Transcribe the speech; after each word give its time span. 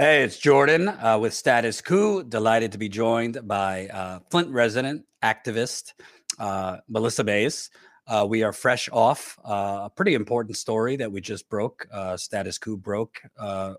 Hey, 0.00 0.22
it's 0.22 0.38
Jordan 0.38 0.86
uh, 0.86 1.18
with 1.20 1.34
Status 1.34 1.80
Coup. 1.80 2.22
Delighted 2.22 2.70
to 2.70 2.78
be 2.78 2.88
joined 2.88 3.40
by 3.48 3.88
uh, 3.88 4.20
Flint 4.30 4.48
resident 4.48 5.04
activist 5.24 5.94
uh, 6.38 6.76
Melissa 6.88 7.24
Mays. 7.24 7.68
Uh, 8.06 8.24
we 8.24 8.44
are 8.44 8.52
fresh 8.52 8.88
off 8.92 9.36
uh, 9.44 9.80
a 9.86 9.90
pretty 9.92 10.14
important 10.14 10.56
story 10.56 10.94
that 10.94 11.10
we 11.10 11.20
just 11.20 11.48
broke. 11.48 11.88
Uh, 11.92 12.16
Status 12.16 12.58
Coup 12.58 12.76
broke 12.76 13.20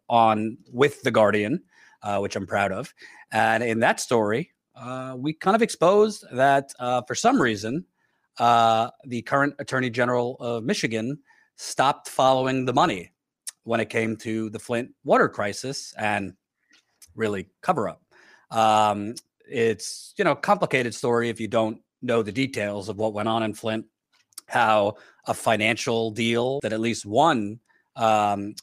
on 0.10 0.58
with 0.74 1.02
the 1.04 1.12
Guardian, 1.12 1.64
which 2.18 2.36
I'm 2.36 2.46
proud 2.46 2.74
of. 2.74 2.94
And 3.32 3.64
in 3.64 3.80
that 3.80 4.02
story, 4.02 4.52
we 5.16 5.32
kind 5.32 5.56
of 5.56 5.62
exposed 5.62 6.26
that 6.34 6.74
for 7.08 7.16
some 7.16 7.42
reason, 7.42 7.86
the 8.38 9.24
current 9.26 9.54
Attorney 9.58 9.90
General 9.90 10.36
of 10.42 10.66
Michigan 10.66 11.20
stopped 11.56 12.10
following 12.10 12.66
the 12.66 12.74
money 12.74 13.14
when 13.70 13.80
it 13.80 13.88
came 13.88 14.18
to 14.18 14.50
the 14.50 14.58
Flint 14.58 14.90
water 15.04 15.30
crisis 15.30 15.94
and 15.96 16.34
really 17.14 17.48
cover 17.62 17.88
up. 17.88 18.02
Um, 18.50 19.14
it's 19.48 20.16
you 20.18 20.24
know 20.24 20.34
complicated 20.34 20.96
story 20.96 21.30
if 21.30 21.40
you 21.40 21.48
don't 21.48 21.80
know 22.02 22.24
the 22.24 22.32
details 22.32 22.90
of 22.90 22.98
what 22.98 23.14
went 23.14 23.30
on 23.30 23.44
in 23.44 23.54
Flint, 23.54 23.86
how 24.48 24.96
a 25.28 25.36
financial 25.36 26.10
deal 26.10 26.60
that 26.62 26.74
at 26.74 26.80
least 26.80 27.06
one 27.06 27.60
um, 27.96 28.56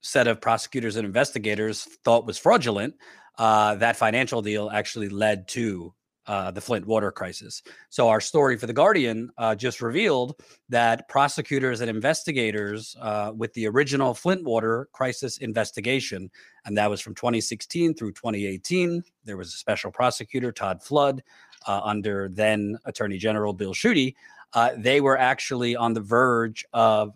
set 0.00 0.26
of 0.26 0.40
prosecutors 0.40 0.96
and 0.96 1.04
investigators 1.04 1.84
thought 2.02 2.26
was 2.26 2.38
fraudulent. 2.38 2.94
Uh, 3.36 3.74
that 3.74 3.96
financial 3.96 4.40
deal 4.40 4.70
actually 4.70 5.10
led 5.10 5.48
to 5.48 5.92
uh, 6.26 6.50
the 6.50 6.60
Flint 6.60 6.86
water 6.86 7.10
crisis. 7.10 7.62
So, 7.88 8.08
our 8.08 8.20
story 8.20 8.56
for 8.56 8.66
The 8.66 8.72
Guardian 8.72 9.30
uh, 9.38 9.54
just 9.54 9.80
revealed 9.80 10.40
that 10.68 11.08
prosecutors 11.08 11.80
and 11.80 11.90
investigators 11.90 12.96
uh, 13.00 13.32
with 13.34 13.52
the 13.54 13.66
original 13.66 14.14
Flint 14.14 14.44
water 14.44 14.88
crisis 14.92 15.38
investigation, 15.38 16.30
and 16.64 16.76
that 16.76 16.90
was 16.90 17.00
from 17.00 17.14
2016 17.14 17.94
through 17.94 18.12
2018, 18.12 19.02
there 19.24 19.36
was 19.36 19.48
a 19.48 19.56
special 19.56 19.90
prosecutor, 19.90 20.52
Todd 20.52 20.82
Flood, 20.82 21.22
uh, 21.66 21.80
under 21.84 22.28
then 22.28 22.76
Attorney 22.84 23.18
General 23.18 23.52
Bill 23.52 23.74
Schuette. 23.74 24.14
Uh, 24.52 24.70
they 24.76 25.00
were 25.00 25.18
actually 25.18 25.76
on 25.76 25.92
the 25.92 26.00
verge 26.00 26.64
of 26.72 27.12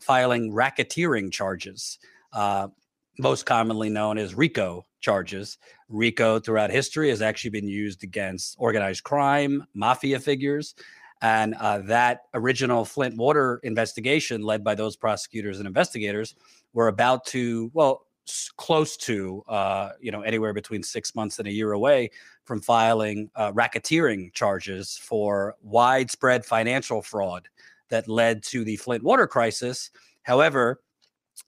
filing 0.00 0.52
racketeering 0.52 1.32
charges 1.32 1.98
most 3.18 3.46
commonly 3.46 3.90
known 3.90 4.16
as 4.16 4.34
RICO 4.34 4.86
charges. 5.00 5.58
RICO 5.88 6.38
throughout 6.38 6.70
history 6.70 7.08
has 7.08 7.22
actually 7.22 7.50
been 7.50 7.68
used 7.68 8.04
against 8.04 8.56
organized 8.58 9.04
crime, 9.04 9.64
mafia 9.74 10.18
figures. 10.18 10.74
And 11.20 11.54
uh, 11.54 11.78
that 11.78 12.22
original 12.34 12.84
Flint 12.84 13.16
water 13.16 13.60
investigation, 13.64 14.42
led 14.42 14.62
by 14.62 14.74
those 14.74 14.96
prosecutors 14.96 15.58
and 15.58 15.66
investigators, 15.66 16.34
were 16.72 16.88
about 16.88 17.26
to, 17.26 17.70
well, 17.74 18.06
close 18.56 18.96
to, 18.98 19.42
uh, 19.48 19.90
you 20.00 20.12
know, 20.12 20.22
anywhere 20.22 20.52
between 20.52 20.82
six 20.82 21.14
months 21.14 21.38
and 21.38 21.48
a 21.48 21.52
year 21.52 21.72
away 21.72 22.10
from 22.44 22.60
filing 22.60 23.30
uh, 23.34 23.52
racketeering 23.52 24.32
charges 24.32 24.98
for 25.00 25.56
widespread 25.62 26.44
financial 26.44 27.02
fraud 27.02 27.48
that 27.88 28.08
led 28.08 28.42
to 28.42 28.64
the 28.64 28.76
Flint 28.76 29.02
water 29.02 29.26
crisis. 29.26 29.90
However, 30.22 30.80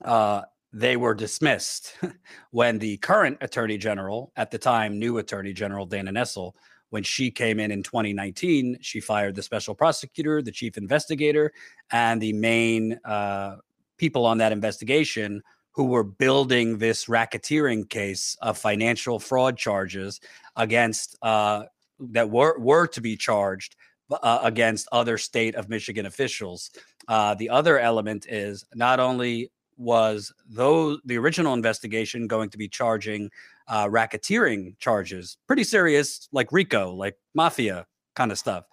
uh, 0.03 0.41
they 0.73 0.97
were 0.97 1.13
dismissed 1.13 1.95
when 2.51 2.79
the 2.79 2.97
current 2.97 3.37
attorney 3.41 3.77
general, 3.77 4.31
at 4.35 4.51
the 4.51 4.57
time, 4.57 4.99
new 4.99 5.17
attorney 5.17 5.53
general 5.53 5.85
Dana 5.85 6.11
Nessel, 6.11 6.53
when 6.89 7.03
she 7.03 7.31
came 7.31 7.59
in 7.59 7.71
in 7.71 7.83
2019, 7.83 8.77
she 8.81 8.99
fired 8.99 9.35
the 9.35 9.41
special 9.41 9.73
prosecutor, 9.73 10.41
the 10.41 10.51
chief 10.51 10.77
investigator, 10.77 11.51
and 11.91 12.21
the 12.21 12.33
main 12.33 12.99
uh, 13.05 13.55
people 13.97 14.25
on 14.25 14.37
that 14.39 14.51
investigation 14.51 15.41
who 15.71 15.85
were 15.85 16.03
building 16.03 16.77
this 16.77 17.05
racketeering 17.05 17.89
case 17.89 18.35
of 18.41 18.57
financial 18.57 19.19
fraud 19.19 19.57
charges 19.57 20.19
against 20.57 21.17
uh, 21.21 21.63
that 21.99 22.29
were 22.29 22.59
were 22.59 22.87
to 22.87 22.99
be 22.99 23.15
charged 23.15 23.75
uh, 24.11 24.39
against 24.43 24.87
other 24.91 25.17
state 25.17 25.55
of 25.55 25.69
Michigan 25.69 26.05
officials. 26.05 26.71
Uh, 27.07 27.33
the 27.35 27.49
other 27.49 27.79
element 27.79 28.25
is 28.27 28.65
not 28.75 28.99
only 28.99 29.49
was 29.81 30.31
though 30.47 30.97
the 31.05 31.17
original 31.17 31.53
investigation 31.53 32.27
going 32.27 32.49
to 32.49 32.57
be 32.57 32.67
charging 32.67 33.29
uh, 33.67 33.87
racketeering 33.87 34.77
charges, 34.79 35.37
pretty 35.47 35.63
serious, 35.63 36.27
like 36.31 36.51
RICO, 36.51 36.93
like 36.93 37.15
mafia 37.33 37.85
kind 38.15 38.31
of 38.31 38.37
stuff. 38.37 38.65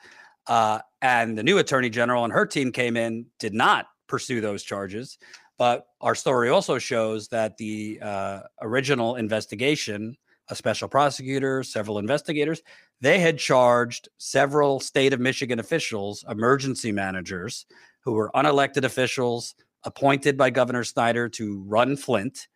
Uh, 0.47 0.81
and 1.03 1.37
the 1.37 1.43
new 1.43 1.59
attorney 1.59 1.91
general 1.91 2.25
and 2.25 2.33
her 2.33 2.47
team 2.47 2.73
came 2.73 2.97
in, 2.97 3.27
did 3.39 3.55
not 3.55 3.87
pursue 4.07 4.41
those 4.41 4.63
charges. 4.63 5.19
But 5.59 5.87
our 6.01 6.15
story 6.15 6.51
also 6.51 6.79
shows 6.79 7.29
that 7.29 7.57
the 7.57 7.99
uh, 8.01 8.41
original 8.63 9.17
investigation, 9.17 10.17
a 10.49 10.55
special 10.55 10.89
prosecutor, 10.89 11.63
several 11.63 11.99
investigators, 11.99 12.63
they 13.01 13.19
had 13.19 13.39
charged 13.39 14.09
several 14.19 14.81
state 14.81 15.13
of 15.13 15.21
Michigan 15.21 15.59
officials, 15.59 16.25
emergency 16.29 16.93
managers, 16.93 17.67
who 18.01 18.13
were 18.13 18.31
unelected 18.35 18.85
officials 18.85 19.55
appointed 19.85 20.37
by 20.37 20.51
Governor 20.51 20.85
Snyder 20.85 21.29
to 21.31 21.63
run 21.67 21.97
Flint, 21.97 22.49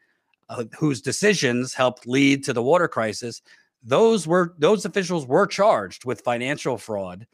uh, 0.49 0.65
whose 0.78 1.00
decisions 1.00 1.75
helped 1.75 2.06
lead 2.06 2.44
to 2.44 2.53
the 2.53 2.62
water 2.62 2.88
crisis. 2.88 3.43
Those 3.83 4.27
were 4.27 4.55
those 4.59 4.84
officials 4.84 5.27
were 5.27 5.47
charged 5.47 6.05
with 6.05 6.21
financial 6.21 6.78
fraud 6.78 7.27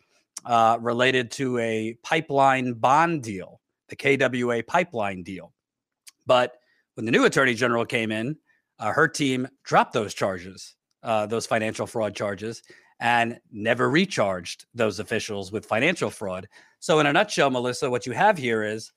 uh, 0.45 0.79
related 0.81 1.31
to 1.33 1.59
a 1.59 1.97
pipeline 2.03 2.75
bond 2.75 3.23
deal, 3.23 3.61
the 3.89 3.97
KWA 3.97 4.63
pipeline 4.63 5.23
deal. 5.23 5.53
But 6.27 6.55
when 6.95 7.07
the 7.07 7.13
new 7.13 7.25
attorney 7.25 7.55
general 7.55 7.85
came 7.85 8.11
in, 8.11 8.37
uh, 8.79 8.93
her 8.93 9.09
team 9.09 9.49
dropped 9.65 9.93
those 9.93 10.15
charges, 10.15 10.75
uh, 11.03 11.27
those 11.27 11.47
financial 11.47 11.87
fraud 11.87 12.15
charges, 12.15 12.63
and 13.01 13.39
never 13.53 13.91
recharged 13.91 14.67
those 14.75 14.99
officials 14.99 15.53
with 15.53 15.67
financial 15.67 16.11
fraud. 16.11 16.49
So, 16.81 16.99
in 17.01 17.07
a 17.07 17.13
nutshell, 17.13 17.51
Melissa, 17.51 17.91
what 17.91 18.07
you 18.07 18.13
have 18.13 18.39
here 18.39 18.63
is 18.63 18.93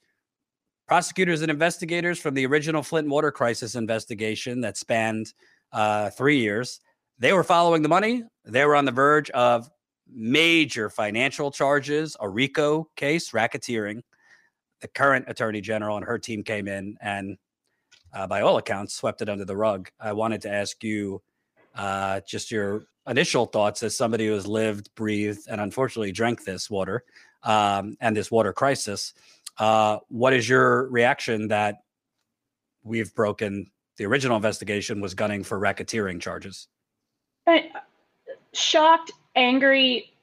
prosecutors 0.88 1.42
and 1.42 1.52
investigators 1.52 2.20
from 2.20 2.34
the 2.34 2.46
original 2.46 2.84
Flint 2.84 3.08
water 3.08 3.32
crisis 3.32 3.76
investigation 3.76 4.62
that 4.62 4.78
spanned 4.78 5.34
uh, 5.72 6.10
three 6.12 6.40
years. 6.40 6.80
They 7.20 7.34
were 7.34 7.44
following 7.44 7.82
the 7.82 7.90
money. 7.90 8.24
They 8.46 8.66
were 8.66 8.76
on 8.76 8.86
the 8.86 8.92
verge 8.92 9.30
of 9.32 9.70
major 10.12 10.90
financial 10.90 11.52
charges, 11.52 12.18
a 12.20 12.28
RICO 12.28 12.90
case, 12.96 13.32
racketeering. 13.32 14.02
The 14.82 14.88
current 14.88 15.26
attorney 15.28 15.62
general 15.62 15.98
and 15.98 16.06
her 16.06 16.18
team 16.18 16.44
came 16.44 16.68
in 16.68 16.98
and, 17.02 17.38
uh, 18.14 18.28
by 18.28 18.42
all 18.42 18.58
accounts, 18.58 18.96
swept 18.96 19.22
it 19.22 19.30
under 19.30 19.46
the 19.46 19.56
rug. 19.56 19.90
I 20.00 20.14
wanted 20.14 20.42
to 20.42 20.52
ask 20.52 20.84
you 20.84 21.22
uh, 21.76 22.22
just 22.28 22.52
your 22.52 22.86
initial 23.08 23.46
thoughts 23.46 23.84
as 23.84 23.96
somebody 23.96 24.28
who 24.28 24.34
has 24.34 24.48
lived, 24.48 24.90
breathed, 24.96 25.48
and 25.50 25.62
unfortunately 25.62 26.12
drank 26.12 26.44
this 26.44 26.70
water 26.70 27.04
um, 27.44 27.98
and 28.02 28.16
this 28.16 28.32
water 28.32 28.54
crisis. 28.54 29.14
Uh, 29.62 30.00
what 30.08 30.34
is 30.34 30.50
your 30.50 30.88
reaction 30.88 31.50
that 31.50 31.84
we've 32.82 33.14
broken 33.14 33.70
the 33.98 34.06
original 34.08 34.36
investigation 34.36 35.00
was 35.00 35.14
gunning 35.14 35.44
for 35.44 35.60
racketeering 35.60 36.20
charges? 36.20 36.68
shocked, 38.54 39.12
angry. 39.36 40.16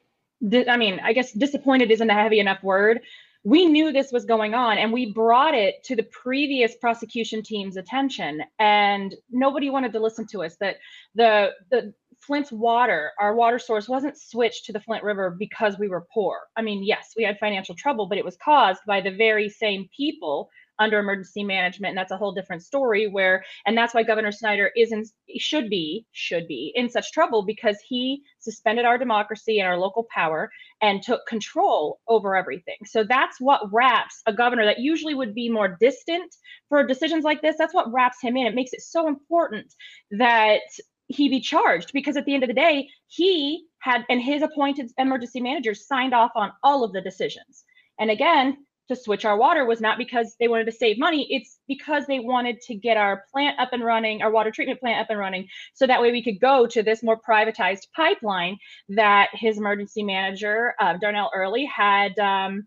Di- 0.49 0.69
I 0.69 0.77
mean, 0.77 0.99
I 1.05 1.13
guess 1.13 1.31
disappointed 1.31 1.93
isn't 1.93 2.11
a 2.11 2.15
heavy 2.15 2.41
enough 2.41 2.65
word. 2.65 3.01
We 3.45 3.67
knew 3.67 3.93
this 3.93 4.11
was 4.11 4.25
going 4.25 4.55
on 4.55 4.77
and 4.77 4.93
we 4.93 5.13
brought 5.13 5.55
it 5.55 5.85
to 5.85 5.95
the 5.95 6.03
previous 6.03 6.75
prosecution 6.75 7.41
team's 7.41 7.77
attention 7.77 8.43
and 8.59 9.15
nobody 9.31 9.71
wanted 9.71 9.93
to 9.93 10.01
listen 10.01 10.27
to 10.33 10.43
us 10.43 10.57
that 10.57 10.79
the 11.15 11.53
the 11.71 11.95
Flint's 12.21 12.53
water, 12.53 13.13
our 13.21 13.35
water 13.35 13.59
source, 13.59 13.89
wasn't 13.89 14.19
switched 14.19 14.65
to 14.67 14.73
the 14.73 14.81
Flint 14.81 15.03
River 15.03 15.35
because 15.39 15.79
we 15.79 15.89
were 15.89 16.07
poor. 16.13 16.41
I 16.57 16.63
mean, 16.63 16.85
yes, 16.85 17.15
we 17.17 17.25
had 17.25 17.39
financial 17.39 17.75
trouble, 17.75 18.07
but 18.07 18.19
it 18.19 18.25
was 18.25 18.37
caused 18.37 18.81
by 18.87 19.01
the 19.01 19.15
very 19.15 19.49
same 19.49 19.89
people 19.97 20.51
under 20.79 20.99
emergency 20.99 21.43
management. 21.43 21.91
And 21.91 21.99
that's 21.99 22.13
a 22.13 22.17
whole 22.17 22.33
different 22.33 22.63
story 22.63 23.09
where, 23.09 23.45
and 23.67 23.77
that's 23.77 23.95
why 23.95 24.03
Governor 24.03 24.33
Snyder 24.33 24.71
isn't, 24.77 25.09
should 25.39 25.69
be, 25.69 26.07
should 26.13 26.47
be 26.47 26.73
in 26.75 26.89
such 26.89 27.13
trouble 27.13 27.45
because 27.45 27.79
he 27.87 28.23
suspended 28.39 28.85
our 28.85 28.99
democracy 28.99 29.59
and 29.59 29.67
our 29.67 29.79
local 29.79 30.07
power 30.15 30.51
and 30.81 31.03
took 31.03 31.27
control 31.27 32.01
over 32.09 32.37
everything. 32.37 32.77
So 32.85 33.05
that's 33.05 33.41
what 33.41 33.73
wraps 33.73 34.23
a 34.27 34.33
governor 34.33 34.65
that 34.67 34.79
usually 34.79 35.15
would 35.15 35.35
be 35.35 35.51
more 35.51 35.77
distant 35.81 36.35
for 36.69 36.87
decisions 36.87 37.25
like 37.25 37.43
this. 37.43 37.57
That's 37.59 37.75
what 37.75 37.93
wraps 37.93 38.19
him 38.23 38.37
in. 38.37 38.47
It 38.47 38.55
makes 38.55 38.73
it 38.73 38.83
so 38.83 39.09
important 39.09 39.75
that 40.13 40.61
he 41.09 41.29
be 41.29 41.41
charged 41.41 41.91
because 41.93 42.17
at 42.17 42.25
the 42.25 42.35
end 42.35 42.43
of 42.43 42.49
the 42.49 42.55
day, 42.55 42.89
he 43.07 43.65
had 43.81 44.05
and 44.09 44.21
his 44.21 44.43
appointed 44.43 44.91
emergency 44.99 45.41
managers 45.41 45.87
signed 45.87 46.15
off 46.15 46.31
on 46.35 46.53
all 46.63 46.85
of 46.85 46.93
the 46.93 47.01
decisions. 47.01 47.65
And 47.99 48.11
again, 48.11 48.59
to 48.89 48.97
switch 48.97 49.25
our 49.25 49.37
water 49.37 49.67
was 49.67 49.81
not 49.81 49.99
because 49.99 50.35
they 50.41 50.49
wanted 50.49 50.65
to 50.65 50.73
save 50.73 50.99
money, 50.99 51.27
it's 51.31 51.59
because 51.69 52.07
they 52.07 52.21
wanted 52.21 52.61
to 52.63 52.75
get 52.75 52.97
our 52.97 53.25
plant 53.31 53.59
up 53.61 53.73
and 53.73 53.85
running, 53.85 54.23
our 54.23 54.31
water 54.31 54.51
treatment 54.51 54.81
plant 54.81 55.01
up 55.01 55.11
and 55.11 55.19
running, 55.19 55.47
so 55.75 55.87
that 55.87 56.01
way 56.01 56.11
we 56.11 56.23
could 56.23 56.41
go 56.41 56.67
to 56.67 56.83
this 56.83 57.03
more 57.03 57.21
privatized 57.21 57.87
pipeline 57.95 58.57
that 58.89 59.29
his 59.35 59.59
emergency 59.59 60.03
manager, 60.03 60.75
uh, 60.81 60.97
Darnell 60.97 61.31
Earley 61.35 61.67
had 61.67 62.19
um, 62.19 62.67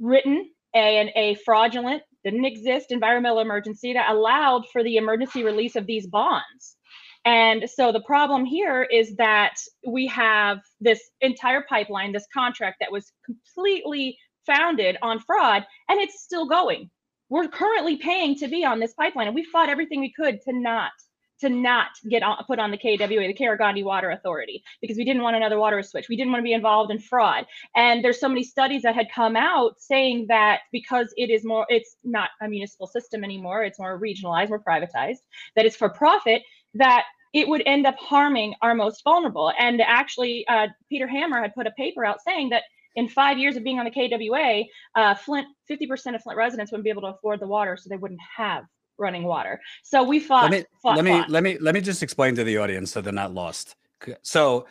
written 0.00 0.50
a, 0.74 1.12
a 1.14 1.34
fraudulent 1.44 2.02
didn't 2.24 2.44
exist 2.44 2.92
environmental 2.92 3.40
emergency 3.40 3.92
that 3.94 4.10
allowed 4.10 4.64
for 4.72 4.82
the 4.82 4.96
emergency 4.96 5.42
release 5.42 5.76
of 5.76 5.86
these 5.86 6.06
bonds. 6.06 6.76
And 7.24 7.68
so 7.70 7.92
the 7.92 8.00
problem 8.00 8.44
here 8.44 8.82
is 8.82 9.14
that 9.16 9.54
we 9.86 10.06
have 10.08 10.60
this 10.80 11.00
entire 11.20 11.64
pipeline, 11.68 12.12
this 12.12 12.26
contract 12.34 12.78
that 12.80 12.90
was 12.90 13.12
completely 13.24 14.18
founded 14.46 14.96
on 15.02 15.20
fraud, 15.20 15.64
and 15.88 16.00
it's 16.00 16.22
still 16.22 16.48
going. 16.48 16.90
We're 17.28 17.48
currently 17.48 17.96
paying 17.96 18.36
to 18.38 18.48
be 18.48 18.64
on 18.64 18.80
this 18.80 18.92
pipeline, 18.94 19.28
and 19.28 19.34
we 19.34 19.44
fought 19.44 19.68
everything 19.68 20.00
we 20.00 20.12
could 20.12 20.40
to 20.42 20.52
not 20.52 20.92
to 21.42 21.48
not 21.48 21.88
get 22.08 22.22
on, 22.22 22.36
put 22.46 22.60
on 22.60 22.70
the 22.70 22.78
KWA, 22.78 23.26
the 23.26 23.34
Karegnondi 23.34 23.82
Water 23.82 24.10
Authority, 24.10 24.62
because 24.80 24.96
we 24.96 25.04
didn't 25.04 25.22
want 25.22 25.34
another 25.34 25.58
water 25.58 25.82
switch. 25.82 26.08
We 26.08 26.16
didn't 26.16 26.30
want 26.30 26.40
to 26.40 26.44
be 26.44 26.52
involved 26.52 26.92
in 26.92 27.00
fraud. 27.00 27.46
And 27.74 28.04
there's 28.04 28.20
so 28.20 28.28
many 28.28 28.44
studies 28.44 28.82
that 28.82 28.94
had 28.94 29.08
come 29.12 29.34
out 29.34 29.80
saying 29.80 30.26
that 30.28 30.60
because 30.70 31.12
it 31.16 31.30
is 31.30 31.44
more, 31.44 31.66
it's 31.68 31.96
not 32.04 32.30
a 32.40 32.48
municipal 32.48 32.86
system 32.86 33.24
anymore, 33.24 33.64
it's 33.64 33.80
more 33.80 34.00
regionalized, 34.00 34.50
more 34.50 34.62
privatized, 34.62 35.18
that 35.56 35.66
it's 35.66 35.76
for 35.76 35.88
profit, 35.88 36.42
that 36.74 37.04
it 37.32 37.48
would 37.48 37.62
end 37.66 37.86
up 37.86 37.96
harming 37.98 38.54
our 38.62 38.74
most 38.74 39.02
vulnerable. 39.04 39.52
And 39.58 39.80
actually, 39.80 40.46
uh, 40.48 40.68
Peter 40.88 41.06
Hammer 41.06 41.40
had 41.40 41.54
put 41.54 41.66
a 41.66 41.70
paper 41.72 42.04
out 42.04 42.18
saying 42.22 42.50
that 42.50 42.64
in 42.94 43.08
five 43.08 43.38
years 43.38 43.56
of 43.56 43.64
being 43.64 43.78
on 43.78 43.86
the 43.86 43.90
KWA, 43.90 44.64
uh, 44.94 45.14
Flint, 45.14 45.46
50% 45.70 46.14
of 46.14 46.22
Flint 46.22 46.36
residents 46.36 46.70
wouldn't 46.70 46.84
be 46.84 46.90
able 46.90 47.02
to 47.02 47.08
afford 47.08 47.40
the 47.40 47.46
water, 47.46 47.76
so 47.76 47.88
they 47.88 47.96
wouldn't 47.96 48.20
have 48.36 48.64
running 48.98 49.24
water. 49.24 49.60
So 49.82 50.02
we 50.02 50.20
fought. 50.20 50.50
Let 50.50 50.52
me 50.52 50.64
fought, 50.82 50.96
let 50.96 51.04
me 51.04 51.10
fought. 51.12 51.30
let 51.30 51.42
me 51.42 51.58
let 51.58 51.74
me 51.74 51.80
just 51.80 52.02
explain 52.02 52.34
to 52.36 52.44
the 52.44 52.58
audience 52.58 52.92
so 52.92 53.00
they're 53.00 53.12
not 53.12 53.32
lost. 53.32 53.76
So 54.22 54.66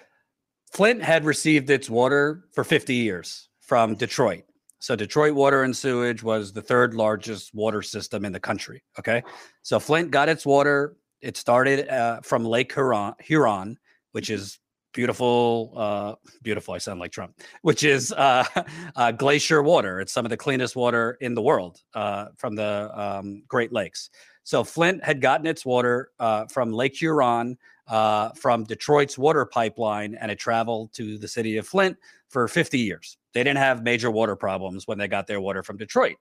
Flint 0.71 1.01
had 1.01 1.25
received 1.25 1.69
its 1.69 1.89
water 1.89 2.45
for 2.53 2.63
50 2.63 2.93
years 2.93 3.49
from 3.59 3.95
Detroit. 3.95 4.43
So 4.79 4.95
Detroit 4.95 5.35
Water 5.35 5.63
and 5.63 5.75
Sewage 5.75 6.23
was 6.23 6.51
the 6.51 6.61
third 6.61 6.93
largest 6.93 7.53
water 7.53 7.81
system 7.81 8.25
in 8.25 8.31
the 8.31 8.39
country. 8.39 8.83
Okay, 8.99 9.23
so 9.61 9.79
Flint 9.79 10.11
got 10.11 10.27
its 10.27 10.45
water. 10.45 10.95
It 11.21 11.37
started 11.37 11.87
uh, 11.87 12.21
from 12.21 12.43
Lake 12.45 12.73
Huron, 12.73 13.13
Huron, 13.19 13.77
which 14.11 14.29
is 14.29 14.59
beautiful, 14.93 15.73
uh, 15.75 16.15
beautiful. 16.41 16.73
I 16.73 16.77
sound 16.77 16.99
like 16.99 17.11
Trump, 17.11 17.39
which 17.61 17.83
is 17.83 18.11
uh, 18.11 18.43
uh, 18.95 19.11
glacier 19.11 19.61
water. 19.61 20.01
It's 20.01 20.11
some 20.11 20.25
of 20.25 20.29
the 20.29 20.37
cleanest 20.37 20.75
water 20.75 21.17
in 21.21 21.33
the 21.33 21.41
world 21.41 21.81
uh, 21.93 22.27
from 22.37 22.55
the 22.55 22.91
um, 22.99 23.43
Great 23.47 23.71
Lakes. 23.71 24.09
So 24.43 24.63
Flint 24.63 25.03
had 25.03 25.21
gotten 25.21 25.45
its 25.45 25.65
water 25.65 26.09
uh, 26.19 26.45
from 26.47 26.73
Lake 26.73 26.95
Huron, 26.95 27.57
uh, 27.87 28.29
from 28.29 28.63
Detroit's 28.63 29.17
water 29.17 29.45
pipeline, 29.45 30.15
and 30.15 30.31
it 30.31 30.39
traveled 30.39 30.93
to 30.93 31.17
the 31.17 31.27
city 31.27 31.57
of 31.57 31.67
Flint 31.67 31.97
for 32.29 32.47
50 32.47 32.79
years. 32.79 33.17
They 33.33 33.43
didn't 33.43 33.59
have 33.59 33.83
major 33.83 34.09
water 34.09 34.35
problems 34.35 34.87
when 34.87 34.97
they 34.97 35.07
got 35.07 35.27
their 35.27 35.41
water 35.41 35.63
from 35.63 35.77
Detroit, 35.77 36.17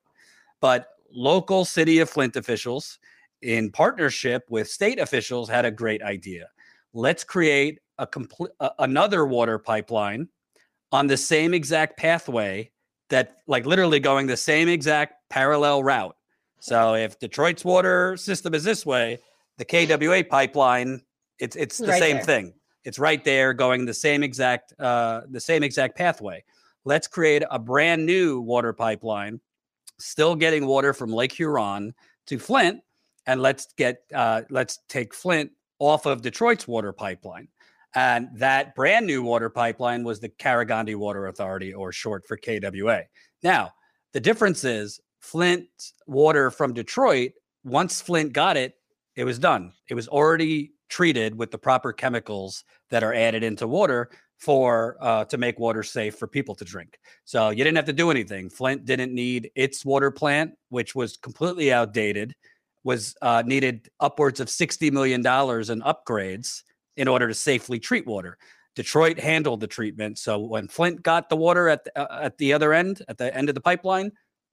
but 0.61 0.89
local 1.13 1.65
city 1.65 1.99
of 1.99 2.11
Flint 2.11 2.37
officials, 2.37 2.99
in 3.43 3.71
partnership 3.71 4.45
with 4.49 4.69
state 4.69 4.99
officials, 4.99 5.49
had 5.49 5.65
a 5.65 5.71
great 5.71 6.03
idea. 6.03 6.49
Let's 6.93 7.25
create 7.25 7.79
a 7.99 8.07
complete 8.07 8.51
uh, 8.61 8.71
another 8.79 9.27
water 9.27 9.59
pipeline 9.59 10.29
on 10.93 11.07
the 11.07 11.17
same 11.17 11.55
exact 11.55 11.97
pathway 11.97 12.71
that 13.11 13.37
like 13.47 13.67
literally 13.67 14.01
going 14.01 14.27
the 14.27 14.37
same 14.37 14.69
exact 14.69 15.15
parallel 15.29 15.83
route. 15.83 16.17
So 16.61 16.95
if 16.95 17.19
Detroit's 17.19 17.65
water 17.65 18.17
system 18.17 18.55
is 18.55 18.65
this 18.65 18.85
way, 18.85 19.19
the 19.59 19.65
KWA 19.65 20.25
pipeline 20.25 21.03
it's 21.39 21.57
it's 21.57 21.79
the 21.79 21.89
Right 21.89 22.01
same 22.01 22.17
there. 22.17 22.25
thing. 22.25 22.55
It's 22.85 22.99
right 22.99 23.23
there 23.25 23.53
going 23.53 23.85
the 23.85 23.95
same 23.95 24.23
exact 24.23 24.75
uh 24.79 25.23
the 25.31 25.41
same 25.41 25.63
exact 25.63 25.97
pathway. 25.97 26.45
Let's 26.85 27.07
create 27.07 27.43
a 27.51 27.59
brand 27.59 28.05
new 28.05 28.41
water 28.41 28.73
pipeline 28.73 29.41
still 29.99 30.35
getting 30.35 30.67
water 30.67 30.93
from 30.93 31.13
Lake 31.13 31.33
Huron 31.33 31.95
to 32.27 32.39
Flint 32.39 32.81
and 33.31 33.41
let's 33.41 33.69
get 33.77 34.03
uh 34.15 34.43
let's 34.51 34.81
take 34.89 35.15
Flint 35.15 35.51
off 35.79 36.05
of 36.05 36.21
Detroit's 36.21 36.67
water 36.67 36.93
pipeline. 36.93 37.49
And 37.95 38.29
that 38.35 38.75
brand 38.75 39.07
new 39.07 39.23
water 39.23 39.49
pipeline 39.49 40.05
was 40.05 40.21
the 40.21 40.29
Karegnondi 40.29 40.95
Water 40.95 41.27
Authority, 41.27 41.73
or 41.73 41.91
short 41.91 42.27
for 42.27 42.37
KWA. 42.37 43.03
Now, 43.43 43.73
the 44.13 44.21
difference 44.21 44.65
is 44.65 45.01
Flint 45.21 45.67
water 46.07 46.51
from 46.51 46.73
Detroit, 46.73 47.33
once 47.65 48.01
Flint 48.01 48.33
got 48.33 48.57
it, 48.57 48.75
it 49.17 49.25
was 49.25 49.39
done. 49.39 49.73
It 49.89 49.95
was 49.95 50.09
already 50.09 50.73
treated 50.89 51.37
with 51.37 51.51
the 51.51 51.59
proper 51.59 51.93
chemicals 51.93 52.65
that 52.91 53.03
are 53.03 53.15
added 53.15 53.43
into 53.43 53.67
water 53.67 54.11
for 54.39 54.97
uh, 55.01 55.25
to 55.27 55.37
make 55.37 55.59
water 55.59 55.83
safe 55.83 56.17
for 56.17 56.27
people 56.27 56.55
to 56.55 56.65
drink. 56.65 56.99
So 57.25 57.51
you 57.51 57.63
didn't 57.63 57.77
have 57.77 57.85
to 57.87 57.93
do 57.93 58.11
anything. 58.11 58.49
Flint 58.49 58.87
didn't 58.87 59.15
need 59.15 59.51
its 59.55 59.85
water 59.85 60.11
plant, 60.11 60.53
which 60.71 60.95
was 60.95 61.19
completely 61.19 61.73
outdated, 61.73 62.35
was 62.85 63.15
uh, 63.23 63.43
needed 63.45 63.89
upwards 64.01 64.41
of 64.41 64.49
sixty 64.49 64.91
million 64.91 65.23
dollars 65.23 65.71
in 65.71 65.81
upgrades 65.83 66.63
in 66.97 67.09
order 67.09 67.29
to 67.29 67.35
safely 67.35 67.79
treat 67.79 68.07
water. 68.07 68.39
Detroit 68.77 69.19
handled 69.19 69.61
the 69.61 69.67
treatment, 69.67 70.19
so 70.19 70.39
when 70.39 70.69
Flint 70.69 71.03
got 71.03 71.29
the 71.29 71.37
water 71.37 71.69
at 71.69 71.85
the, 71.85 71.99
uh, 71.99 72.25
at 72.25 72.39
the 72.39 72.53
other 72.53 72.73
end, 72.73 73.03
at 73.09 73.19
the 73.19 73.35
end 73.37 73.49
of 73.49 73.55
the 73.55 73.61
pipeline, 73.61 74.13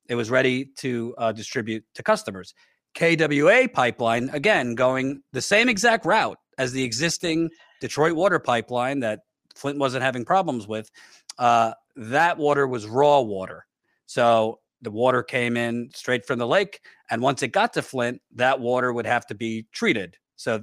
it 0.10 0.16
was 0.16 0.30
ready 0.30 0.66
to 0.78 1.14
uh, 1.18 1.32
distribute 1.32 1.84
to 1.94 2.04
customers. 2.04 2.54
KWA 2.96 3.68
pipeline, 3.72 4.30
again, 4.30 4.74
going 4.74 5.22
the 5.34 5.42
same 5.42 5.70
exact 5.70 6.06
route 6.06 6.40
as 6.58 6.72
the 6.72 6.84
existing 6.84 7.50
Detroit 7.80 8.14
water 8.14 8.40
pipeline 8.40 9.00
that 9.02 9.20
Flint 9.56 9.78
wasn't 9.78 10.04
having 10.04 10.26
problems 10.26 10.68
with. 10.68 10.90
Uh, 11.38 11.74
that 11.96 12.38
water 12.38 12.68
was 12.68 12.88
raw 12.88 13.22
water. 13.22 13.66
So 14.08 14.60
the 14.82 14.92
water 14.92 15.24
came 15.24 15.58
in 15.58 15.90
straight 15.94 16.26
from 16.26 16.40
the 16.40 16.48
lake. 16.48 16.82
And 17.10 17.22
once 17.22 17.44
it 17.44 17.50
got 17.50 17.74
to 17.74 17.82
Flint, 17.82 18.22
that 18.36 18.60
water 18.60 18.94
would 18.94 19.06
have 19.06 19.26
to 19.28 19.36
be 19.36 19.68
treated. 19.72 20.18
So 20.36 20.62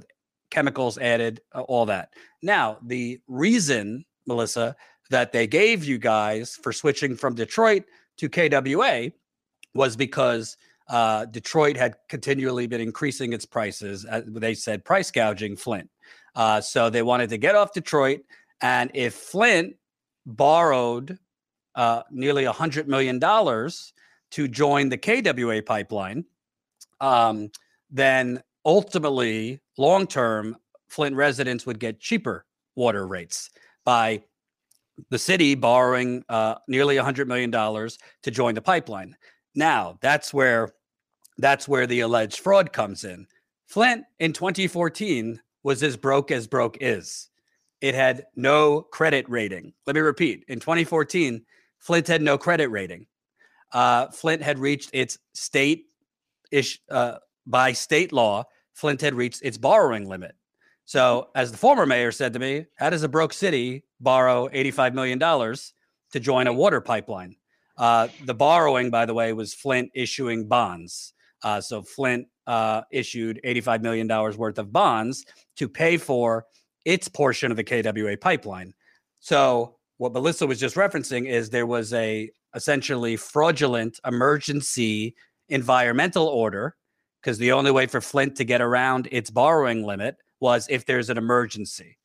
chemicals 0.51 0.97
added, 0.97 1.41
uh, 1.53 1.61
all 1.61 1.85
that. 1.87 2.13
Now, 2.41 2.77
the 2.85 3.19
reason, 3.27 4.05
Melissa, 4.25 4.75
that 5.09 5.31
they 5.31 5.47
gave 5.47 5.83
you 5.83 5.97
guys 5.97 6.55
for 6.55 6.71
switching 6.71 7.15
from 7.15 7.35
Detroit 7.35 7.83
to 8.17 8.29
KWA 8.29 9.11
was 9.73 9.95
because 9.95 10.57
uh, 10.87 11.25
Detroit 11.25 11.75
had 11.77 11.95
continually 12.09 12.67
been 12.67 12.81
increasing 12.81 13.33
its 13.33 13.45
prices. 13.45 14.05
As 14.05 14.23
they 14.27 14.53
said, 14.53 14.85
price 14.85 15.11
gouging 15.11 15.55
Flint. 15.55 15.89
Uh, 16.35 16.61
so 16.61 16.89
they 16.89 17.01
wanted 17.01 17.29
to 17.29 17.37
get 17.37 17.55
off 17.55 17.73
Detroit. 17.73 18.21
And 18.61 18.91
if 18.93 19.13
Flint 19.13 19.75
borrowed 20.25 21.17
uh, 21.75 22.03
nearly 22.09 22.45
$100 22.45 22.87
million 22.87 23.19
to 24.35 24.49
join 24.49 24.89
the 24.89 24.97
KWA 24.97 25.61
pipeline, 25.61 26.25
um, 26.99 27.49
then 27.89 28.43
ultimately, 28.65 29.61
long 29.77 30.05
term, 30.05 30.57
Flint 30.89 31.15
residents 31.15 31.65
would 31.65 31.79
get 31.79 32.01
cheaper 32.01 32.45
water 32.75 33.07
rates 33.07 33.49
by 33.85 34.21
the 35.09 35.17
city 35.17 35.55
borrowing 35.55 36.25
uh, 36.27 36.55
nearly 36.67 36.97
$100 36.97 37.27
million 37.27 37.49
to 37.49 38.31
join 38.31 38.55
the 38.55 38.61
pipeline. 38.61 39.15
Now, 39.55 39.97
that's 40.01 40.33
where 40.33 40.73
that's 41.37 41.65
where 41.67 41.87
the 41.87 42.01
alleged 42.01 42.39
fraud 42.39 42.73
comes 42.73 43.05
in. 43.05 43.27
Flint 43.67 44.03
in 44.19 44.33
2014 44.33 45.39
was 45.63 45.81
as 45.81 45.95
broke 45.95 46.31
as 46.31 46.45
broke 46.45 46.77
is. 46.81 47.29
It 47.79 47.95
had 47.95 48.25
no 48.35 48.81
credit 48.81 49.29
rating. 49.29 49.73
Let 49.87 49.95
me 49.95 50.01
repeat. 50.01 50.43
In 50.49 50.59
2014, 50.59 51.45
Flint 51.79 52.07
had 52.07 52.21
no 52.21 52.37
credit 52.37 52.67
rating. 52.67 53.07
Uh, 53.71 54.07
Flint 54.07 54.41
had 54.41 54.59
reached 54.59 54.89
its 54.93 55.17
state 55.33 55.85
ish 56.51 56.79
uh, 56.89 57.17
by 57.45 57.73
state 57.73 58.11
law. 58.11 58.43
Flint 58.73 59.01
had 59.01 59.13
reached 59.13 59.41
its 59.43 59.57
borrowing 59.57 60.07
limit. 60.07 60.35
So, 60.85 61.29
as 61.35 61.51
the 61.51 61.57
former 61.57 61.85
mayor 61.85 62.11
said 62.11 62.33
to 62.33 62.39
me, 62.39 62.65
how 62.75 62.89
does 62.89 63.03
a 63.03 63.09
broke 63.09 63.33
city 63.33 63.83
borrow 63.99 64.47
$85 64.49 64.93
million 64.93 65.19
to 65.19 66.19
join 66.19 66.47
a 66.47 66.53
water 66.53 66.79
pipeline? 66.79 67.35
Uh, 67.77 68.07
the 68.25 68.35
borrowing, 68.35 68.91
by 68.91 69.05
the 69.05 69.13
way, 69.13 69.33
was 69.33 69.53
Flint 69.53 69.89
issuing 69.95 70.47
bonds. 70.47 71.13
Uh, 71.43 71.59
so 71.59 71.81
Flint 71.81 72.27
uh, 72.47 72.81
issued 72.91 73.39
$85 73.43 73.81
million 73.81 74.07
worth 74.07 74.59
of 74.59 74.71
bonds 74.71 75.25
to 75.57 75.67
pay 75.67 75.97
for 75.97 76.45
its 76.85 77.07
portion 77.07 77.51
of 77.51 77.57
the 77.57 77.63
KWA 77.63 78.15
pipeline. 78.17 78.73
So 79.19 79.77
what 79.97 80.13
Melissa 80.13 80.45
was 80.45 80.59
just 80.59 80.75
referencing 80.75 81.27
is 81.27 81.49
there 81.49 81.65
was 81.65 81.93
a 81.93 82.29
essentially 82.55 83.15
fraudulent 83.15 83.99
emergency 84.05 85.15
environmental 85.49 86.25
order 86.27 86.75
because 87.21 87.37
the 87.37 87.51
only 87.51 87.71
way 87.71 87.87
for 87.87 88.01
Flint 88.01 88.35
to 88.37 88.43
get 88.43 88.61
around 88.61 89.07
its 89.11 89.29
borrowing 89.29 89.83
limit 89.83 90.15
was 90.39 90.67
if 90.69 90.85
there's 90.85 91.09
an 91.09 91.17
emergency, 91.17 91.97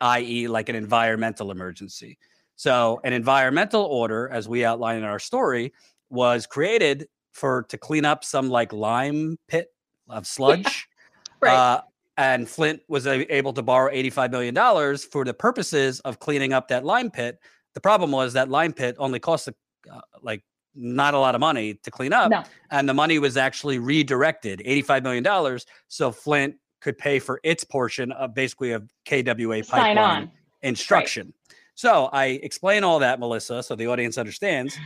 i.e., 0.00 0.46
like 0.48 0.68
an 0.68 0.76
environmental 0.76 1.50
emergency. 1.50 2.18
So, 2.56 3.00
an 3.02 3.12
environmental 3.12 3.82
order, 3.82 4.28
as 4.30 4.48
we 4.48 4.64
outline 4.64 4.98
in 4.98 5.04
our 5.04 5.18
story, 5.18 5.72
was 6.08 6.46
created 6.46 7.08
for 7.32 7.64
to 7.68 7.76
clean 7.76 8.04
up 8.04 8.24
some 8.24 8.48
like 8.48 8.72
lime 8.72 9.38
pit 9.48 9.68
of 10.08 10.26
sludge. 10.26 10.88
Right. 11.40 11.52
Uh, 11.52 11.82
and 12.16 12.48
Flint 12.48 12.80
was 12.88 13.06
able 13.06 13.52
to 13.52 13.60
borrow 13.60 13.92
$85 13.92 14.30
million 14.30 14.96
for 14.96 15.26
the 15.26 15.34
purposes 15.34 16.00
of 16.00 16.18
cleaning 16.18 16.54
up 16.54 16.68
that 16.68 16.86
lime 16.86 17.10
pit. 17.10 17.38
The 17.74 17.82
problem 17.82 18.12
was 18.12 18.32
that 18.32 18.48
lime 18.48 18.72
pit 18.72 18.96
only 18.98 19.18
cost 19.18 19.46
uh, 19.90 20.00
like 20.22 20.42
not 20.74 21.14
a 21.14 21.18
lot 21.18 21.34
of 21.34 21.40
money 21.40 21.74
to 21.74 21.90
clean 21.90 22.12
up. 22.12 22.30
No. 22.30 22.42
And 22.70 22.88
the 22.88 22.94
money 22.94 23.18
was 23.18 23.36
actually 23.36 23.78
redirected, 23.78 24.60
$85 24.66 25.02
million. 25.02 25.58
So 25.88 26.10
Flint 26.10 26.56
could 26.80 26.98
pay 26.98 27.18
for 27.18 27.40
its 27.44 27.64
portion 27.64 28.12
of 28.12 28.34
basically 28.34 28.72
of 28.72 28.88
KWA 29.06 29.62
Sign 29.62 29.64
pipeline 29.64 29.98
on. 29.98 30.30
instruction. 30.62 31.32
So 31.74 32.06
I 32.12 32.26
explain 32.42 32.84
all 32.84 32.98
that, 33.00 33.18
Melissa, 33.18 33.62
so 33.62 33.74
the 33.74 33.86
audience 33.86 34.18
understands. 34.18 34.76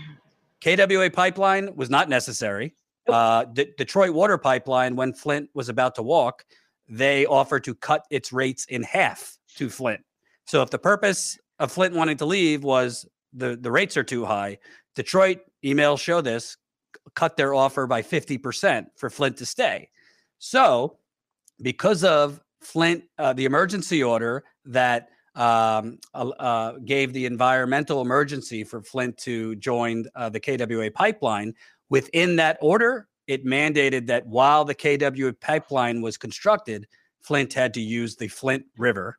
KWA 0.62 1.10
pipeline 1.10 1.74
was 1.74 1.90
not 1.90 2.08
necessary. 2.08 2.74
Uh, 3.08 3.44
D- 3.44 3.72
Detroit 3.78 4.10
Water 4.10 4.36
Pipeline, 4.36 4.96
when 4.96 5.12
Flint 5.12 5.48
was 5.54 5.68
about 5.68 5.94
to 5.94 6.02
walk, 6.02 6.44
they 6.88 7.26
offered 7.26 7.64
to 7.64 7.74
cut 7.74 8.04
its 8.10 8.32
rates 8.32 8.64
in 8.66 8.82
half 8.82 9.38
to 9.56 9.68
Flint. 9.70 10.00
So 10.46 10.62
if 10.62 10.70
the 10.70 10.78
purpose 10.78 11.38
of 11.58 11.72
Flint 11.72 11.94
wanting 11.94 12.16
to 12.18 12.26
leave 12.26 12.64
was 12.64 13.06
the, 13.32 13.56
the 13.56 13.70
rates 13.70 13.96
are 13.96 14.04
too 14.04 14.24
high, 14.24 14.58
Detroit 14.94 15.40
emails 15.64 16.00
show 16.00 16.20
this 16.20 16.56
cut 17.14 17.36
their 17.36 17.54
offer 17.54 17.86
by 17.86 18.02
50% 18.02 18.86
for 18.96 19.10
Flint 19.10 19.36
to 19.38 19.46
stay. 19.46 19.88
So 20.38 20.98
because 21.62 22.04
of 22.04 22.40
Flint, 22.60 23.04
uh, 23.18 23.32
the 23.32 23.44
emergency 23.44 24.02
order 24.02 24.44
that 24.64 25.08
um, 25.34 25.98
uh, 26.14 26.72
gave 26.84 27.12
the 27.12 27.26
environmental 27.26 28.00
emergency 28.00 28.64
for 28.64 28.82
Flint 28.82 29.16
to 29.18 29.54
join 29.56 30.04
uh, 30.16 30.28
the 30.28 30.40
KWA 30.40 30.90
pipeline. 30.90 31.54
Within 31.90 32.36
that 32.36 32.58
order, 32.60 33.08
it 33.28 33.44
mandated 33.46 34.06
that 34.08 34.26
while 34.26 34.64
the 34.64 34.74
KWA 34.74 35.32
pipeline 35.34 36.02
was 36.02 36.16
constructed, 36.16 36.86
Flint 37.20 37.52
had 37.52 37.72
to 37.74 37.80
use 37.80 38.16
the 38.16 38.28
Flint 38.28 38.64
River 38.76 39.18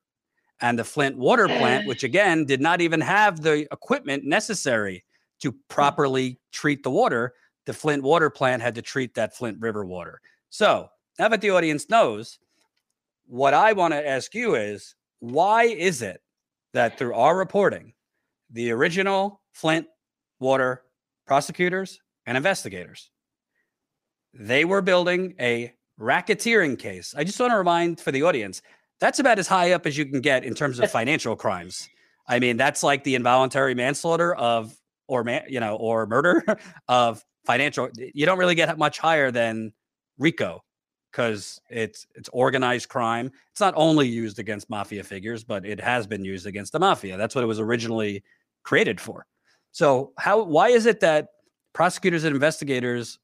and 0.62 0.78
the 0.78 0.84
Flint 0.84 1.18
water 1.18 1.48
plant, 1.48 1.88
which 1.88 2.04
again 2.04 2.46
did 2.46 2.62
not 2.62 2.82
even 2.82 3.01
have 3.01 3.42
the 3.42 3.68
equipment 3.72 4.24
necessary 4.25 5.04
to 5.39 5.51
properly 5.70 6.39
treat 6.51 6.84
the 6.84 6.92
water. 6.92 7.34
The 7.66 7.74
Flint 7.74 8.04
water 8.04 8.30
plant 8.30 8.62
had 8.62 8.75
to 8.75 8.82
treat 8.82 9.13
that 9.16 9.36
Flint 9.36 9.60
River 9.60 9.86
water. 9.86 10.22
So 10.50 10.89
now 11.18 11.28
that 11.28 11.42
the 11.42 11.51
audience 11.51 11.89
knows, 11.89 12.39
what 13.25 13.54
I 13.54 13.74
want 13.74 13.94
to 13.94 14.08
ask 14.08 14.34
you 14.34 14.56
is 14.56 14.96
why 15.20 15.63
is 15.66 16.01
it 16.01 16.22
that 16.74 16.98
through 16.98 17.13
our 17.13 17.38
reporting, 17.38 17.94
the 18.50 18.72
original 18.72 19.42
Flint 19.54 19.88
water 20.39 20.84
prosecutors 21.28 22.00
and 22.25 22.38
investigators, 22.38 23.12
they 24.34 24.66
were 24.66 24.82
building 24.82 25.36
a 25.39 25.74
racketeering 26.00 26.80
case. 26.80 27.13
I 27.16 27.24
just 27.24 27.39
want 27.39 27.51
to 27.51 27.58
remind 27.58 28.00
for 28.00 28.12
the 28.12 28.24
audience, 28.24 28.62
that's 29.00 29.20
about 29.20 29.39
as 29.39 29.48
high 29.48 29.72
up 29.72 29.86
as 29.86 29.98
you 29.98 30.06
can 30.06 30.22
get 30.22 30.44
in 30.44 30.53
terms 30.53 30.79
of 30.79 30.91
financial 30.91 31.36
crimes. 31.36 31.89
I 32.27 32.39
mean, 32.39 32.58
that's 32.58 32.84
like 32.84 33.03
the 33.03 33.15
involuntary 33.15 33.74
manslaughter 33.74 34.36
of 34.36 34.75
or 35.08 35.24
man, 35.24 35.44
you 35.50 35.60
know, 35.60 35.75
or 35.75 36.06
murder 36.06 36.44
of 36.88 37.24
financial. 37.46 37.89
You 37.98 38.25
don't 38.25 38.38
really 38.38 38.56
get 38.56 38.77
much 38.77 39.00
higher 39.00 39.32
than 39.32 39.74
RICO 40.18 40.63
because 41.12 41.60
it's 41.70 42.06
it's 42.15 42.29
organized 42.32 42.89
crime. 42.89 43.32
It's 43.51 43.62
not 43.62 43.74
only 43.75 44.08
used 44.08 44.39
against 44.39 44.70
mafia 44.70 45.03
figures, 45.03 45.44
but 45.44 45.65
it 45.65 45.79
has 45.79 46.06
been 46.06 46.24
used 46.24 46.46
against 46.46 46.72
the 46.72 46.79
mafia. 46.79 47.18
That's 47.18 47.36
what 47.36 47.44
it 47.44 47.48
was 47.48 47.60
originally 47.60 48.24
created 48.63 49.01
for. 49.01 49.25
So 49.72 50.13
how 50.18 50.44
why 50.44 50.70
is 50.70 50.86
it 50.86 51.00
that 51.00 51.29
prosecutors 51.74 52.24
and 52.24 52.34
investigators 52.34 53.20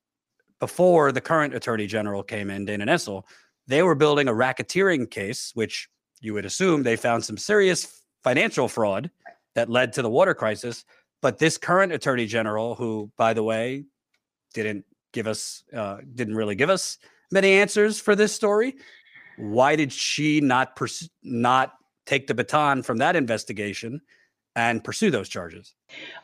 before 0.59 1.11
the 1.11 1.21
current 1.21 1.53
attorney 1.53 1.85
general 1.85 2.23
came 2.23 2.49
in, 2.49 2.65
Dana 2.65 2.85
Nessel, 2.85 3.23
they 3.67 3.83
were 3.83 3.95
building 3.95 4.27
a 4.27 4.33
racketeering 4.33 5.09
case, 5.09 5.51
which 5.53 5.89
you 6.21 6.33
would 6.33 6.45
assume 6.45 6.83
they 6.83 6.95
found 6.95 7.23
some 7.23 7.37
serious 7.37 8.03
financial 8.23 8.67
fraud 8.67 9.09
that 9.53 9.69
led 9.69 9.93
to 9.93 10.01
the 10.01 10.09
water 10.09 10.33
crisis. 10.33 10.85
But 11.21 11.39
this 11.39 11.57
current 11.57 11.91
attorney 11.91 12.25
general, 12.25 12.75
who, 12.75 13.11
by 13.17 13.33
the 13.33 13.43
way, 13.43 13.85
didn't 14.53 14.85
give 15.13 15.27
us, 15.27 15.63
uh, 15.73 15.97
didn't 16.13 16.35
really 16.35 16.55
give 16.55 16.69
us 16.69 16.97
many 17.31 17.53
answers 17.53 17.99
for 17.99 18.15
this 18.15 18.33
story. 18.33 18.75
Why 19.37 19.75
did 19.75 19.91
she 19.91 20.41
not 20.41 20.75
pers- 20.75 21.09
not 21.23 21.73
take 22.05 22.27
the 22.27 22.33
baton 22.33 22.83
from 22.83 22.97
that 22.99 23.15
investigation 23.15 24.01
and 24.55 24.83
pursue 24.83 25.11
those 25.11 25.27
charges? 25.29 25.75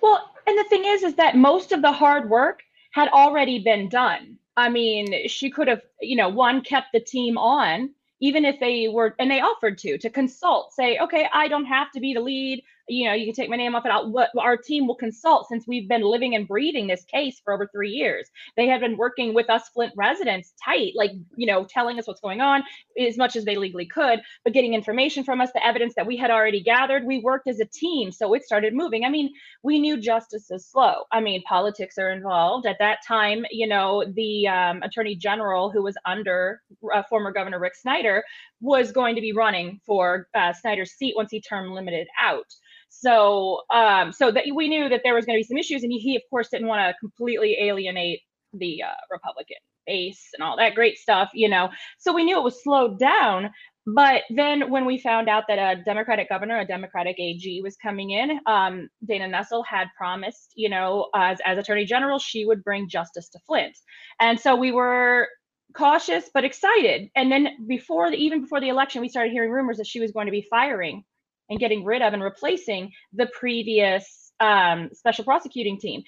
Well, 0.01 0.31
and 0.47 0.57
the 0.57 0.65
thing 0.65 0.85
is, 0.85 1.03
is 1.03 1.15
that 1.15 1.35
most 1.35 1.71
of 1.71 1.81
the 1.81 1.91
hard 1.91 2.29
work 2.29 2.61
had 2.91 3.09
already 3.09 3.59
been 3.59 3.89
done. 3.89 4.37
I 4.57 4.69
mean, 4.69 5.27
she 5.27 5.49
could 5.49 5.67
have, 5.67 5.81
you 6.01 6.15
know, 6.15 6.29
one 6.29 6.61
kept 6.61 6.87
the 6.93 6.99
team 6.99 7.37
on, 7.37 7.91
even 8.19 8.45
if 8.45 8.59
they 8.59 8.87
were, 8.87 9.15
and 9.19 9.31
they 9.31 9.41
offered 9.41 9.77
to, 9.79 9.97
to 9.97 10.09
consult, 10.09 10.73
say, 10.73 10.97
okay, 10.99 11.27
I 11.33 11.47
don't 11.47 11.65
have 11.65 11.91
to 11.91 11.99
be 11.99 12.13
the 12.13 12.19
lead. 12.19 12.63
You 12.91 13.07
know, 13.07 13.13
you 13.13 13.25
can 13.25 13.33
take 13.33 13.49
my 13.49 13.55
name 13.55 13.73
off 13.73 13.85
it. 13.85 13.89
I'll, 13.89 14.13
our 14.37 14.57
team 14.57 14.85
will 14.85 14.95
consult 14.95 15.47
since 15.47 15.65
we've 15.65 15.87
been 15.87 16.01
living 16.01 16.35
and 16.35 16.45
breathing 16.45 16.87
this 16.87 17.05
case 17.05 17.39
for 17.43 17.53
over 17.53 17.67
three 17.71 17.91
years. 17.91 18.29
They 18.57 18.67
have 18.67 18.81
been 18.81 18.97
working 18.97 19.33
with 19.33 19.49
us 19.49 19.69
Flint 19.69 19.93
residents 19.95 20.53
tight, 20.63 20.91
like, 20.95 21.11
you 21.37 21.47
know, 21.47 21.65
telling 21.69 21.97
us 21.99 22.07
what's 22.07 22.19
going 22.19 22.41
on 22.41 22.63
as 22.99 23.17
much 23.17 23.37
as 23.37 23.45
they 23.45 23.55
legally 23.55 23.85
could, 23.85 24.19
but 24.43 24.53
getting 24.53 24.73
information 24.73 25.23
from 25.23 25.39
us, 25.39 25.51
the 25.53 25.65
evidence 25.65 25.93
that 25.95 26.05
we 26.05 26.17
had 26.17 26.31
already 26.31 26.61
gathered. 26.61 27.05
We 27.05 27.19
worked 27.19 27.47
as 27.47 27.61
a 27.61 27.65
team, 27.65 28.11
so 28.11 28.33
it 28.33 28.43
started 28.43 28.73
moving. 28.73 29.05
I 29.05 29.09
mean, 29.09 29.31
we 29.63 29.79
knew 29.79 29.95
justice 29.97 30.51
is 30.51 30.67
slow. 30.67 31.03
I 31.13 31.21
mean, 31.21 31.41
politics 31.43 31.97
are 31.97 32.11
involved. 32.11 32.65
At 32.65 32.79
that 32.79 32.99
time, 33.07 33.45
you 33.51 33.67
know, 33.67 34.03
the 34.15 34.47
um, 34.47 34.83
attorney 34.83 35.15
general 35.15 35.71
who 35.71 35.81
was 35.81 35.95
under 36.05 36.61
uh, 36.93 37.03
former 37.09 37.31
Governor 37.31 37.59
Rick 37.59 37.75
Snyder 37.75 38.23
was 38.59 38.91
going 38.91 39.15
to 39.15 39.21
be 39.21 39.31
running 39.31 39.79
for 39.85 40.27
uh, 40.35 40.51
Snyder's 40.53 40.91
seat 40.91 41.13
once 41.15 41.31
he 41.31 41.39
term 41.41 41.71
limited 41.71 42.07
out. 42.19 42.53
So, 42.93 43.61
um, 43.73 44.11
so 44.11 44.31
that 44.31 44.43
we 44.53 44.67
knew 44.67 44.89
that 44.89 45.01
there 45.03 45.15
was 45.15 45.25
going 45.25 45.37
to 45.37 45.39
be 45.39 45.47
some 45.47 45.57
issues, 45.57 45.83
and 45.83 45.91
he, 45.91 46.15
of 46.17 46.21
course 46.29 46.49
didn't 46.49 46.67
want 46.67 46.87
to 46.87 46.99
completely 46.99 47.57
alienate 47.59 48.19
the 48.53 48.83
uh, 48.83 48.93
Republican 49.09 49.57
base 49.87 50.29
and 50.33 50.43
all 50.43 50.57
that 50.57 50.75
great 50.75 50.97
stuff, 50.97 51.31
you 51.33 51.49
know. 51.49 51.69
So 51.97 52.13
we 52.13 52.25
knew 52.25 52.37
it 52.37 52.43
was 52.43 52.61
slowed 52.61 52.99
down. 52.99 53.49
But 53.87 54.23
then 54.29 54.69
when 54.69 54.85
we 54.85 54.99
found 54.99 55.27
out 55.27 55.45
that 55.47 55.57
a 55.57 55.81
Democratic 55.83 56.29
governor, 56.29 56.59
a 56.59 56.65
Democratic 56.65 57.15
AG 57.17 57.61
was 57.63 57.75
coming 57.77 58.11
in, 58.11 58.39
um, 58.45 58.89
Dana 59.03 59.27
Nessel 59.27 59.63
had 59.65 59.87
promised, 59.97 60.51
you 60.55 60.69
know, 60.69 61.09
as, 61.15 61.39
as 61.45 61.57
Attorney 61.57 61.85
General, 61.85 62.19
she 62.19 62.45
would 62.45 62.63
bring 62.63 62.87
justice 62.87 63.29
to 63.29 63.39
Flint. 63.47 63.75
And 64.19 64.39
so 64.39 64.55
we 64.55 64.71
were 64.71 65.27
cautious 65.73 66.29
but 66.31 66.43
excited. 66.43 67.09
And 67.15 67.31
then 67.31 67.65
before 67.67 68.11
the, 68.11 68.17
even 68.17 68.41
before 68.41 68.59
the 68.59 68.69
election, 68.69 69.01
we 69.01 69.09
started 69.09 69.31
hearing 69.31 69.49
rumors 69.49 69.77
that 69.77 69.87
she 69.87 69.99
was 69.99 70.11
going 70.11 70.27
to 70.27 70.31
be 70.31 70.45
firing 70.49 71.03
and 71.51 71.59
getting 71.59 71.85
rid 71.85 72.01
of 72.01 72.13
and 72.13 72.23
replacing 72.23 72.91
the 73.13 73.27
previous 73.27 74.31
um, 74.39 74.89
special 74.93 75.23
prosecuting 75.23 75.77
team. 75.79 76.01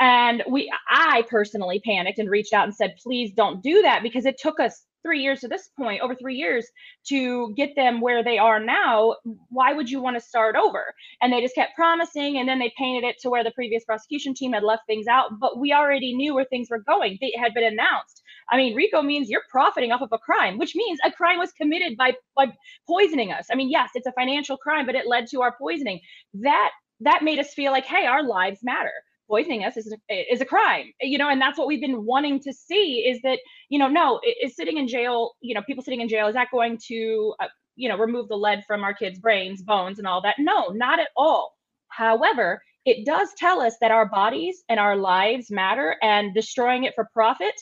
And 0.00 0.42
we, 0.50 0.72
I 0.90 1.22
personally 1.30 1.80
panicked 1.84 2.18
and 2.18 2.28
reached 2.28 2.52
out 2.52 2.64
and 2.64 2.74
said, 2.74 2.96
please 3.02 3.32
don't 3.32 3.62
do 3.62 3.82
that 3.82 4.02
because 4.02 4.26
it 4.26 4.38
took 4.38 4.58
us 4.58 4.84
three 5.02 5.20
years 5.22 5.40
to 5.40 5.48
this 5.48 5.70
point, 5.78 6.02
over 6.02 6.16
three 6.16 6.34
years 6.34 6.66
to 7.08 7.54
get 7.56 7.76
them 7.76 8.00
where 8.00 8.24
they 8.24 8.38
are 8.38 8.58
now. 8.58 9.14
Why 9.50 9.72
would 9.72 9.88
you 9.88 10.02
want 10.02 10.16
to 10.16 10.20
start 10.20 10.56
over? 10.56 10.92
And 11.22 11.32
they 11.32 11.40
just 11.40 11.54
kept 11.54 11.76
promising, 11.76 12.38
and 12.38 12.48
then 12.48 12.58
they 12.58 12.72
painted 12.76 13.06
it 13.06 13.16
to 13.20 13.30
where 13.30 13.44
the 13.44 13.52
previous 13.52 13.84
prosecution 13.84 14.34
team 14.34 14.52
had 14.52 14.64
left 14.64 14.82
things 14.88 15.06
out. 15.06 15.38
But 15.40 15.60
we 15.60 15.72
already 15.72 16.14
knew 16.16 16.34
where 16.34 16.44
things 16.44 16.68
were 16.70 16.80
going. 16.80 17.18
They 17.20 17.32
had 17.40 17.54
been 17.54 17.64
announced. 17.64 18.22
I 18.50 18.56
mean, 18.56 18.76
RICO 18.76 19.02
means 19.02 19.28
you're 19.28 19.42
profiting 19.50 19.92
off 19.92 20.02
of 20.02 20.10
a 20.12 20.18
crime, 20.18 20.58
which 20.58 20.74
means 20.76 20.98
a 21.04 21.10
crime 21.10 21.38
was 21.38 21.52
committed 21.52 21.96
by 21.96 22.14
by 22.36 22.52
poisoning 22.88 23.32
us. 23.32 23.46
I 23.50 23.54
mean, 23.56 23.70
yes, 23.70 23.90
it's 23.94 24.06
a 24.06 24.12
financial 24.12 24.56
crime, 24.56 24.86
but 24.86 24.94
it 24.94 25.06
led 25.06 25.26
to 25.28 25.42
our 25.42 25.56
poisoning. 25.56 26.00
That 26.34 26.70
that 27.00 27.22
made 27.22 27.38
us 27.38 27.52
feel 27.54 27.72
like, 27.72 27.84
hey, 27.84 28.06
our 28.06 28.22
lives 28.22 28.60
matter 28.62 28.92
poisoning 29.28 29.64
us 29.64 29.76
is 29.76 29.92
a, 30.10 30.32
is 30.32 30.40
a 30.40 30.44
crime 30.44 30.92
you 31.00 31.18
know 31.18 31.28
and 31.28 31.40
that's 31.40 31.58
what 31.58 31.66
we've 31.66 31.80
been 31.80 32.04
wanting 32.04 32.40
to 32.40 32.52
see 32.52 33.04
is 33.06 33.20
that 33.22 33.38
you 33.68 33.78
know 33.78 33.88
no 33.88 34.20
is 34.42 34.54
sitting 34.54 34.78
in 34.78 34.86
jail 34.86 35.32
you 35.40 35.54
know 35.54 35.62
people 35.62 35.82
sitting 35.82 36.00
in 36.00 36.08
jail 36.08 36.28
is 36.28 36.34
that 36.34 36.48
going 36.52 36.78
to 36.86 37.34
uh, 37.40 37.46
you 37.74 37.88
know 37.88 37.98
remove 37.98 38.28
the 38.28 38.36
lead 38.36 38.62
from 38.66 38.84
our 38.84 38.94
kids 38.94 39.18
brains 39.18 39.62
bones 39.62 39.98
and 39.98 40.06
all 40.06 40.20
that 40.22 40.36
no 40.38 40.68
not 40.68 41.00
at 41.00 41.08
all 41.16 41.52
however 41.88 42.62
it 42.84 43.04
does 43.04 43.28
tell 43.36 43.60
us 43.60 43.74
that 43.80 43.90
our 43.90 44.06
bodies 44.06 44.62
and 44.68 44.78
our 44.78 44.96
lives 44.96 45.50
matter 45.50 45.96
and 46.02 46.32
destroying 46.32 46.84
it 46.84 46.94
for 46.94 47.08
profit 47.12 47.54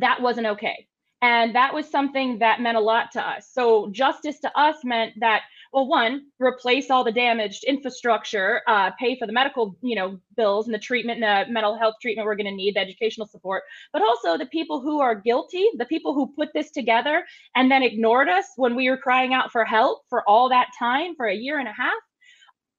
that 0.00 0.20
wasn't 0.20 0.46
okay. 0.46 0.86
And 1.22 1.54
that 1.54 1.72
was 1.72 1.90
something 1.90 2.38
that 2.40 2.60
meant 2.60 2.76
a 2.76 2.80
lot 2.80 3.10
to 3.12 3.26
us. 3.26 3.48
So 3.50 3.88
justice 3.90 4.38
to 4.40 4.58
us 4.58 4.76
meant 4.84 5.14
that 5.20 5.42
well 5.72 5.86
one 5.86 6.26
replace 6.38 6.90
all 6.90 7.04
the 7.04 7.12
damaged 7.12 7.64
infrastructure 7.64 8.62
uh, 8.68 8.90
pay 9.00 9.18
for 9.18 9.26
the 9.26 9.32
medical 9.32 9.76
you 9.82 9.96
know 9.96 10.18
bills 10.36 10.66
and 10.66 10.74
the 10.74 10.78
treatment 10.78 11.22
and 11.22 11.48
the 11.48 11.52
mental 11.52 11.76
health 11.76 11.94
treatment 12.00 12.24
we're 12.24 12.36
going 12.36 12.46
to 12.46 12.54
need 12.54 12.76
the 12.76 12.80
educational 12.80 13.26
support 13.26 13.64
but 13.92 14.00
also 14.00 14.38
the 14.38 14.46
people 14.46 14.80
who 14.80 15.00
are 15.00 15.14
guilty 15.14 15.66
the 15.76 15.84
people 15.86 16.14
who 16.14 16.32
put 16.34 16.48
this 16.54 16.70
together 16.70 17.24
and 17.56 17.70
then 17.70 17.82
ignored 17.82 18.28
us 18.28 18.46
when 18.56 18.76
we 18.76 18.88
were 18.88 18.96
crying 18.96 19.34
out 19.34 19.50
for 19.50 19.64
help 19.64 20.02
for 20.08 20.22
all 20.28 20.48
that 20.48 20.68
time 20.78 21.14
for 21.16 21.26
a 21.26 21.34
year 21.34 21.58
and 21.58 21.68
a 21.68 21.72
half 21.72 21.92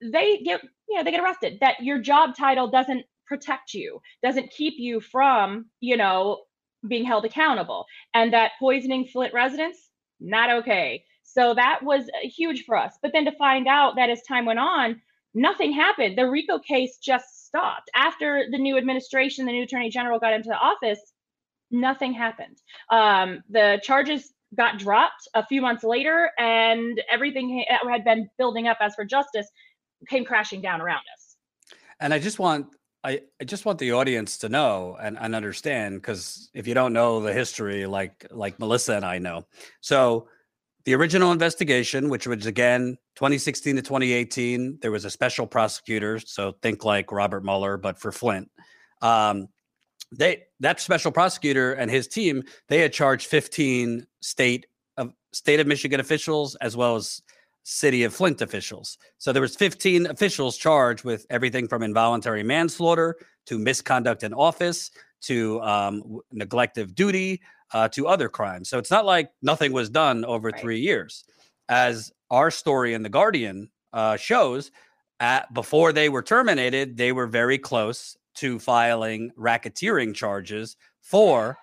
they 0.00 0.38
get 0.38 0.62
you 0.88 0.96
know 0.96 1.04
they 1.04 1.10
get 1.10 1.20
arrested. 1.20 1.58
That 1.60 1.82
your 1.82 1.98
job 1.98 2.36
title 2.36 2.68
doesn't 2.68 3.04
protect 3.26 3.74
you 3.74 4.00
doesn't 4.22 4.50
keep 4.50 4.74
you 4.78 5.00
from 5.00 5.66
you 5.80 5.96
know 5.96 6.44
being 6.86 7.04
held 7.04 7.24
accountable 7.24 7.86
and 8.14 8.32
that 8.32 8.52
poisoning 8.58 9.06
flint 9.06 9.32
residents 9.34 9.90
not 10.20 10.50
okay 10.50 11.02
so 11.38 11.54
that 11.54 11.80
was 11.82 12.10
huge 12.22 12.64
for 12.64 12.76
us. 12.76 12.94
But 13.02 13.12
then 13.12 13.26
to 13.26 13.32
find 13.32 13.68
out 13.68 13.96
that 13.96 14.08
as 14.08 14.22
time 14.22 14.46
went 14.46 14.58
on, 14.58 15.00
nothing 15.34 15.72
happened. 15.72 16.16
The 16.16 16.28
RICO 16.28 16.58
case 16.58 16.96
just 16.96 17.46
stopped. 17.46 17.90
After 17.94 18.46
the 18.50 18.58
new 18.58 18.78
administration, 18.78 19.44
the 19.44 19.52
new 19.52 19.64
attorney 19.64 19.90
general 19.90 20.18
got 20.18 20.32
into 20.32 20.48
the 20.48 20.56
office, 20.56 21.00
nothing 21.70 22.14
happened. 22.14 22.56
Um, 22.90 23.42
the 23.50 23.78
charges 23.82 24.32
got 24.56 24.78
dropped 24.78 25.28
a 25.34 25.44
few 25.44 25.60
months 25.60 25.84
later, 25.84 26.30
and 26.38 27.00
everything 27.10 27.62
that 27.68 27.88
had 27.88 28.04
been 28.04 28.30
building 28.38 28.66
up 28.66 28.78
as 28.80 28.94
for 28.94 29.04
justice 29.04 29.46
came 30.08 30.24
crashing 30.24 30.62
down 30.62 30.80
around 30.80 31.02
us. 31.14 31.36
And 32.00 32.14
I 32.14 32.18
just 32.18 32.38
want 32.38 32.68
I, 33.04 33.20
I 33.40 33.44
just 33.44 33.64
want 33.64 33.78
the 33.78 33.92
audience 33.92 34.38
to 34.38 34.48
know 34.48 34.96
and, 35.00 35.16
and 35.18 35.34
understand 35.34 35.96
because 35.96 36.50
if 36.52 36.66
you 36.66 36.74
don't 36.74 36.92
know 36.92 37.20
the 37.20 37.32
history 37.32 37.86
like 37.86 38.26
like 38.30 38.58
Melissa 38.58 38.94
and 38.94 39.04
I 39.04 39.18
know. 39.18 39.46
So 39.80 40.28
the 40.84 40.94
original 40.94 41.32
investigation, 41.32 42.08
which 42.08 42.26
was 42.26 42.46
again 42.46 42.96
2016 43.16 43.76
to 43.76 43.82
2018, 43.82 44.78
there 44.80 44.90
was 44.90 45.04
a 45.04 45.10
special 45.10 45.46
prosecutor. 45.46 46.18
So 46.18 46.54
think 46.62 46.84
like 46.84 47.12
Robert 47.12 47.44
Mueller, 47.44 47.76
but 47.76 48.00
for 48.00 48.10
Flint. 48.10 48.50
Um, 49.00 49.48
they 50.10 50.44
that 50.60 50.80
special 50.80 51.12
prosecutor 51.12 51.74
and 51.74 51.90
his 51.90 52.08
team 52.08 52.42
they 52.68 52.80
had 52.80 52.92
charged 52.92 53.26
15 53.26 54.06
state 54.20 54.66
of 54.96 55.12
state 55.32 55.60
of 55.60 55.66
Michigan 55.66 56.00
officials 56.00 56.54
as 56.56 56.76
well 56.76 56.96
as 56.96 57.22
city 57.68 58.02
of 58.02 58.14
Flint 58.14 58.40
officials. 58.40 58.96
So 59.18 59.30
there 59.30 59.42
was 59.42 59.54
15 59.54 60.06
officials 60.06 60.56
charged 60.56 61.04
with 61.04 61.26
everything 61.28 61.68
from 61.68 61.82
involuntary 61.82 62.42
manslaughter 62.42 63.16
to 63.44 63.58
misconduct 63.58 64.22
in 64.22 64.32
office 64.32 64.90
to 65.22 65.60
um, 65.60 66.20
neglect 66.32 66.78
of 66.78 66.94
duty 66.94 67.42
uh, 67.74 67.86
to 67.88 68.08
other 68.08 68.30
crimes. 68.30 68.70
So 68.70 68.78
it's 68.78 68.90
not 68.90 69.04
like 69.04 69.30
nothing 69.42 69.72
was 69.72 69.90
done 69.90 70.24
over 70.24 70.48
right. 70.48 70.58
three 70.58 70.80
years. 70.80 71.24
As 71.68 72.10
our 72.30 72.50
story 72.50 72.94
in 72.94 73.02
the 73.02 73.10
Guardian 73.10 73.68
uh, 73.92 74.16
shows, 74.16 74.70
at, 75.20 75.52
before 75.52 75.92
they 75.92 76.08
were 76.08 76.22
terminated, 76.22 76.96
they 76.96 77.12
were 77.12 77.26
very 77.26 77.58
close 77.58 78.16
to 78.36 78.58
filing 78.58 79.30
racketeering 79.38 80.14
charges 80.14 80.76
for 81.02 81.58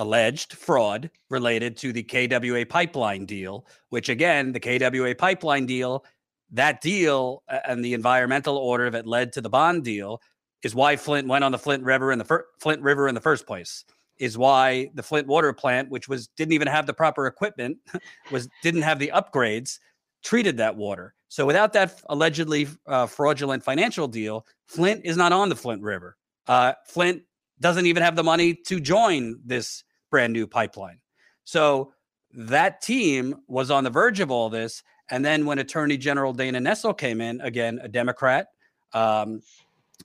alleged 0.00 0.54
fraud 0.54 1.10
related 1.28 1.76
to 1.76 1.92
the 1.92 2.02
KWA 2.02 2.64
pipeline 2.64 3.26
deal, 3.26 3.66
which 3.90 4.08
again, 4.08 4.52
the 4.52 4.58
KWA 4.58 5.14
pipeline 5.14 5.66
deal, 5.66 6.04
that 6.52 6.80
deal 6.80 7.42
and 7.48 7.84
the 7.84 7.94
environmental 7.94 8.56
order 8.56 8.90
that 8.90 9.06
led 9.06 9.32
to 9.34 9.42
the 9.42 9.50
bond 9.50 9.84
deal 9.84 10.20
is 10.62 10.74
why 10.74 10.96
Flint 10.96 11.28
went 11.28 11.44
on 11.44 11.52
the 11.52 11.58
Flint 11.58 11.84
River 11.84 12.12
in 12.12 12.18
the 12.18 12.24
fir- 12.24 12.46
Flint 12.58 12.82
River 12.82 13.08
in 13.08 13.14
the 13.14 13.20
first 13.20 13.46
place. 13.46 13.84
Is 14.18 14.36
why 14.36 14.90
the 14.94 15.02
Flint 15.02 15.26
water 15.26 15.52
plant, 15.52 15.90
which 15.90 16.08
was 16.08 16.28
didn't 16.28 16.52
even 16.52 16.68
have 16.68 16.86
the 16.86 16.92
proper 16.92 17.26
equipment, 17.26 17.78
was 18.30 18.48
didn't 18.62 18.82
have 18.82 18.98
the 18.98 19.12
upgrades, 19.14 19.78
treated 20.22 20.56
that 20.58 20.76
water. 20.76 21.14
So 21.28 21.46
without 21.46 21.72
that 21.74 22.02
allegedly 22.08 22.68
uh, 22.86 23.06
fraudulent 23.06 23.62
financial 23.62 24.08
deal, 24.08 24.46
Flint 24.66 25.02
is 25.04 25.16
not 25.16 25.32
on 25.32 25.48
the 25.48 25.56
Flint 25.56 25.82
River. 25.82 26.16
Uh, 26.46 26.72
Flint 26.86 27.22
doesn't 27.60 27.86
even 27.86 28.02
have 28.02 28.16
the 28.16 28.24
money 28.24 28.54
to 28.66 28.80
join 28.80 29.38
this 29.44 29.84
brand 30.10 30.32
new 30.32 30.46
pipeline. 30.46 30.98
So 31.44 31.92
that 32.32 32.80
team 32.80 33.36
was 33.48 33.70
on 33.70 33.84
the 33.84 33.90
verge 33.90 34.20
of 34.20 34.30
all 34.30 34.50
this. 34.50 34.82
And 35.10 35.24
then 35.24 35.44
when 35.46 35.58
Attorney 35.58 35.96
General 35.96 36.32
Dana 36.32 36.60
Nessel 36.60 36.96
came 36.96 37.20
in, 37.20 37.40
again, 37.40 37.80
a 37.82 37.88
Democrat, 37.88 38.48
um, 38.92 39.42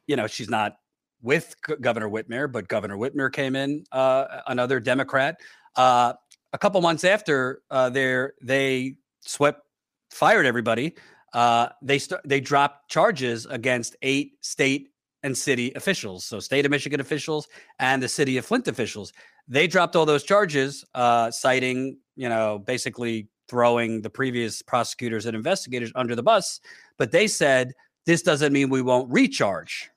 you 0.07 0.15
know, 0.15 0.27
she's 0.27 0.49
not 0.49 0.77
with 1.21 1.55
G- 1.67 1.75
Governor 1.81 2.09
Whitmer, 2.09 2.51
but 2.51 2.67
Governor 2.67 2.97
Whitmer 2.97 3.31
came 3.31 3.55
in, 3.55 3.83
uh, 3.91 4.41
another 4.47 4.79
Democrat. 4.79 5.39
Uh, 5.75 6.13
a 6.53 6.57
couple 6.57 6.81
months 6.81 7.03
after 7.03 7.61
uh, 7.69 7.89
they 7.89 8.95
swept, 9.21 9.61
fired 10.09 10.45
everybody. 10.45 10.95
Uh, 11.33 11.67
they 11.81 11.99
st- 11.99 12.21
they 12.23 12.39
dropped 12.39 12.89
charges 12.89 13.45
against 13.47 13.95
eight 14.01 14.37
state 14.41 14.89
and 15.23 15.37
city 15.37 15.73
officials, 15.75 16.23
so 16.23 16.39
state 16.39 16.65
of 16.65 16.71
Michigan 16.71 17.01
officials 17.01 17.47
and 17.79 18.01
the 18.01 18.07
city 18.07 18.37
of 18.37 18.45
Flint 18.45 18.67
officials. 18.67 19.11
They 19.47 19.67
dropped 19.67 19.95
all 19.95 20.05
those 20.05 20.23
charges, 20.23 20.85
uh, 20.93 21.31
citing 21.31 21.97
you 22.15 22.29
know 22.29 22.59
basically 22.59 23.27
throwing 23.47 24.01
the 24.01 24.09
previous 24.09 24.61
prosecutors 24.61 25.25
and 25.25 25.35
investigators 25.35 25.91
under 25.95 26.15
the 26.15 26.23
bus. 26.23 26.59
But 26.97 27.11
they 27.11 27.27
said 27.27 27.73
this 28.05 28.21
doesn't 28.21 28.53
mean 28.53 28.69
we 28.69 28.81
won't 28.81 29.11
recharge. 29.11 29.89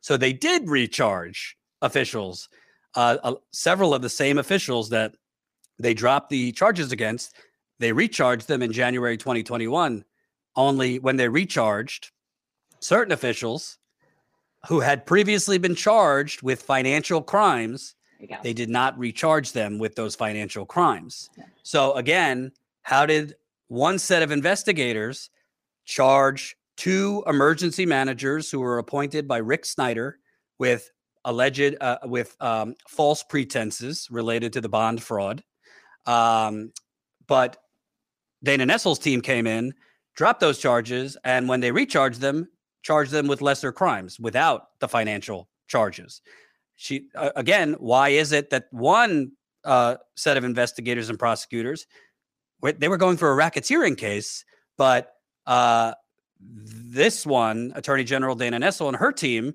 So 0.00 0.16
they 0.16 0.32
did 0.32 0.68
recharge 0.68 1.56
officials, 1.82 2.48
uh, 2.94 3.18
uh, 3.22 3.34
several 3.52 3.94
of 3.94 4.02
the 4.02 4.08
same 4.08 4.38
officials 4.38 4.88
that 4.90 5.14
they 5.78 5.94
dropped 5.94 6.30
the 6.30 6.52
charges 6.52 6.92
against. 6.92 7.34
They 7.78 7.92
recharged 7.92 8.48
them 8.48 8.62
in 8.62 8.72
January 8.72 9.16
2021. 9.16 10.04
Only 10.56 10.98
when 10.98 11.16
they 11.16 11.28
recharged 11.28 12.10
certain 12.80 13.12
officials 13.12 13.78
who 14.68 14.80
had 14.80 15.06
previously 15.06 15.58
been 15.58 15.74
charged 15.74 16.42
with 16.42 16.62
financial 16.62 17.22
crimes, 17.22 17.94
they 18.42 18.52
did 18.52 18.68
not 18.68 18.98
recharge 18.98 19.52
them 19.52 19.78
with 19.78 19.94
those 19.94 20.14
financial 20.14 20.66
crimes. 20.66 21.30
Yeah. 21.36 21.44
So 21.62 21.92
again, 21.94 22.52
how 22.82 23.06
did 23.06 23.34
one 23.68 23.98
set 23.98 24.22
of 24.22 24.30
investigators 24.30 25.30
charge 25.84 26.56
two 26.76 27.22
emergency 27.26 27.86
managers 27.86 28.50
who 28.50 28.60
were 28.60 28.78
appointed 28.78 29.28
by 29.28 29.38
Rick 29.38 29.64
Snyder 29.64 30.18
with 30.58 30.90
alleged 31.24 31.76
uh, 31.80 31.98
with 32.04 32.36
um, 32.40 32.74
false 32.88 33.22
pretenses 33.22 34.08
related 34.10 34.52
to 34.54 34.60
the 34.60 34.68
bond 34.68 35.02
fraud? 35.02 35.42
Um, 36.06 36.72
but 37.26 37.58
Dana 38.42 38.66
Nessel's 38.66 38.98
team 38.98 39.20
came 39.20 39.46
in, 39.46 39.74
dropped 40.16 40.40
those 40.40 40.58
charges, 40.58 41.16
and 41.24 41.48
when 41.48 41.60
they 41.60 41.70
recharged 41.70 42.20
them, 42.20 42.48
charged 42.82 43.12
them 43.12 43.26
with 43.26 43.42
lesser 43.42 43.72
crimes 43.72 44.18
without 44.18 44.68
the 44.80 44.88
financial 44.88 45.48
charges. 45.68 46.22
She 46.80 47.08
uh, 47.14 47.30
again, 47.36 47.76
why 47.78 48.08
is 48.08 48.32
it 48.32 48.48
that 48.50 48.64
one 48.70 49.32
uh, 49.64 49.96
set 50.16 50.38
of 50.38 50.44
investigators 50.44 51.10
and 51.10 51.18
prosecutors 51.18 51.86
they 52.62 52.88
were 52.88 52.96
going 52.96 53.16
for 53.16 53.32
a 53.32 53.36
racketeering 53.36 53.96
case, 53.96 54.44
but 54.76 55.12
uh, 55.46 55.92
this 56.40 57.26
one, 57.26 57.72
Attorney 57.74 58.04
General 58.04 58.34
Dana 58.34 58.58
Nessel 58.58 58.88
and 58.88 58.96
her 58.96 59.12
team, 59.12 59.54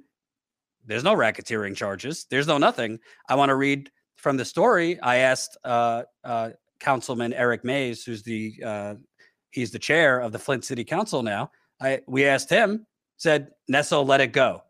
there's 0.86 1.04
no 1.04 1.16
racketeering 1.16 1.76
charges. 1.76 2.26
There's 2.30 2.48
no 2.48 2.58
nothing. 2.58 3.00
I 3.28 3.36
want 3.36 3.50
to 3.50 3.56
read 3.56 3.90
from 4.16 4.38
the 4.38 4.46
story. 4.46 5.00
I 5.02 5.18
asked 5.18 5.58
uh, 5.64 6.04
uh, 6.24 6.52
Councilman 6.80 7.34
Eric 7.34 7.64
Mays, 7.64 8.04
who's 8.04 8.24
the 8.24 8.54
uh, 8.64 8.96
he's 9.52 9.72
the 9.72 9.80
chair 9.80 10.20
of 10.20 10.32
the 10.32 10.40
Flint 10.40 10.64
City 10.64 10.84
Council 10.84 11.24
now. 11.24 11.52
I 11.82 12.02
we 12.08 12.26
asked 12.26 12.50
him, 12.50 12.86
said 13.18 13.50
Nessel 13.72 14.06
let 14.06 14.22
it 14.22 14.32
go. 14.32 14.62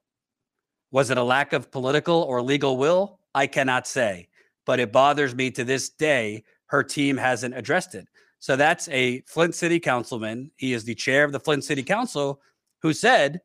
Was 0.96 1.10
it 1.10 1.18
a 1.18 1.24
lack 1.24 1.52
of 1.52 1.72
political 1.72 2.22
or 2.22 2.42
legal 2.42 2.78
will? 2.78 3.20
I 3.34 3.48
cannot 3.48 3.86
say, 3.86 4.30
but 4.66 4.80
it 4.80 4.94
bothers 4.94 5.36
me 5.36 5.52
to 5.52 5.66
this 5.66 5.90
day. 5.90 6.46
Her 6.68 6.84
team 6.84 7.18
hasn't 7.18 7.54
addressed 7.54 7.96
it. 7.96 8.08
So 8.40 8.56
that's 8.56 8.88
a 8.88 9.20
Flint 9.28 9.56
City 9.56 9.78
councilman. 9.78 10.52
He 10.56 10.72
is 10.72 10.86
the 10.86 10.96
chair 10.96 11.26
of 11.26 11.34
the 11.34 11.40
Flint 11.42 11.66
City 11.66 11.84
Council 11.84 12.40
who 12.82 12.94
said 12.94 13.42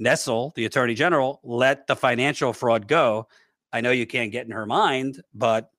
Nessel, 0.00 0.54
the 0.54 0.66
attorney 0.66 0.94
general, 0.94 1.40
let 1.42 1.88
the 1.88 1.96
financial 1.96 2.52
fraud 2.52 2.86
go. 2.86 3.26
I 3.72 3.80
know 3.80 3.90
you 3.90 4.06
can't 4.06 4.30
get 4.30 4.46
in 4.46 4.52
her 4.52 4.64
mind, 4.64 5.20
but 5.34 5.72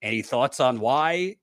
any 0.00 0.22
thoughts 0.22 0.60
on 0.60 0.78
why 0.78 1.38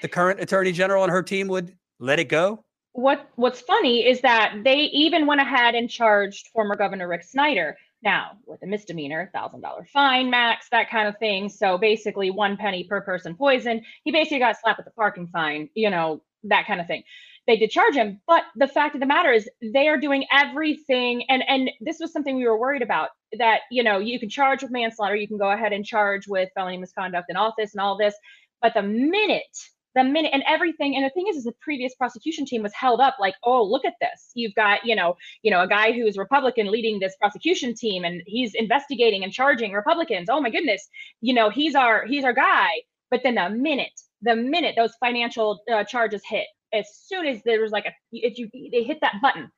the 0.00 0.08
current 0.08 0.40
attorney 0.40 0.72
general 0.72 1.04
and 1.04 1.12
her 1.12 1.22
team 1.22 1.46
would 1.46 1.76
let 2.00 2.18
it 2.18 2.28
go? 2.28 2.64
What 2.90 3.30
what's 3.36 3.60
funny 3.60 4.04
is 4.04 4.20
that 4.22 4.56
they 4.64 4.78
even 4.92 5.28
went 5.28 5.40
ahead 5.40 5.76
and 5.76 5.88
charged 5.88 6.48
former 6.48 6.74
governor 6.74 7.06
Rick 7.06 7.22
Snyder 7.22 7.76
now 8.02 8.32
with 8.46 8.62
a 8.62 8.66
misdemeanor 8.66 9.30
thousand 9.32 9.60
dollar 9.60 9.84
fine 9.92 10.30
max 10.30 10.66
that 10.70 10.90
kind 10.90 11.08
of 11.08 11.18
thing. 11.18 11.48
So 11.48 11.78
basically 11.78 12.30
one 12.30 12.56
penny 12.56 12.84
per 12.84 13.00
person 13.00 13.34
poison 13.34 13.82
he 14.04 14.12
basically 14.12 14.38
got 14.40 14.58
slapped 14.60 14.78
with 14.78 14.86
a 14.86 14.90
parking 14.90 15.28
fine 15.28 15.68
you 15.74 15.90
know 15.90 16.22
that 16.44 16.66
kind 16.66 16.80
of 16.80 16.86
thing. 16.86 17.02
They 17.46 17.56
did 17.56 17.70
charge 17.70 17.94
him 17.94 18.20
but 18.26 18.44
the 18.56 18.68
fact 18.68 18.94
of 18.94 19.00
the 19.00 19.06
matter 19.06 19.32
is 19.32 19.48
they 19.62 19.88
are 19.88 19.98
doing 19.98 20.24
everything. 20.32 21.24
And 21.28 21.42
and 21.48 21.70
this 21.80 21.98
was 22.00 22.12
something 22.12 22.36
we 22.36 22.46
were 22.46 22.58
worried 22.58 22.82
about 22.82 23.10
that 23.38 23.60
you 23.70 23.82
know 23.82 23.98
you 23.98 24.18
can 24.20 24.28
charge 24.28 24.62
with 24.62 24.72
manslaughter 24.72 25.16
you 25.16 25.28
can 25.28 25.38
go 25.38 25.50
ahead 25.50 25.72
and 25.72 25.84
charge 25.84 26.26
with 26.28 26.50
felony 26.54 26.78
misconduct 26.78 27.26
in 27.30 27.36
office 27.36 27.72
and 27.74 27.80
all 27.80 27.96
this. 27.96 28.14
But 28.60 28.74
the 28.74 28.82
minute 28.82 29.56
the 29.94 30.04
minute 30.04 30.30
and 30.32 30.42
everything 30.46 30.96
and 30.96 31.04
the 31.04 31.10
thing 31.10 31.26
is 31.28 31.36
is 31.36 31.44
the 31.44 31.52
previous 31.60 31.94
prosecution 31.94 32.44
team 32.44 32.62
was 32.62 32.72
held 32.74 33.00
up 33.00 33.16
like 33.20 33.34
oh 33.44 33.62
look 33.62 33.84
at 33.84 33.94
this. 34.00 34.30
You've 34.34 34.54
got 34.54 34.84
you 34.84 34.96
know 34.96 35.16
you 35.42 35.50
know 35.50 35.62
a 35.62 35.68
guy 35.68 35.92
who 35.92 36.06
is 36.06 36.16
republican 36.16 36.70
leading 36.70 36.98
this 36.98 37.16
prosecution 37.16 37.74
team 37.74 38.04
and 38.04 38.22
he's 38.26 38.54
investigating 38.54 39.24
and 39.24 39.32
charging 39.32 39.72
republicans. 39.72 40.28
Oh 40.30 40.40
my 40.40 40.50
goodness. 40.50 40.88
You 41.20 41.34
know 41.34 41.50
he's 41.50 41.74
our 41.74 42.06
he's 42.06 42.24
our 42.24 42.32
guy. 42.32 42.68
But 43.10 43.20
then 43.22 43.34
the 43.34 43.50
minute 43.50 44.00
the 44.22 44.36
minute 44.36 44.74
those 44.76 44.92
financial 45.00 45.60
uh, 45.72 45.84
charges 45.84 46.22
hit 46.26 46.46
as 46.72 46.86
soon 47.04 47.26
as 47.26 47.42
there 47.44 47.60
was 47.60 47.72
like 47.72 47.86
a 47.86 47.92
if 48.12 48.38
you 48.38 48.48
they 48.70 48.82
hit 48.82 48.98
that 49.02 49.14
button 49.20 49.50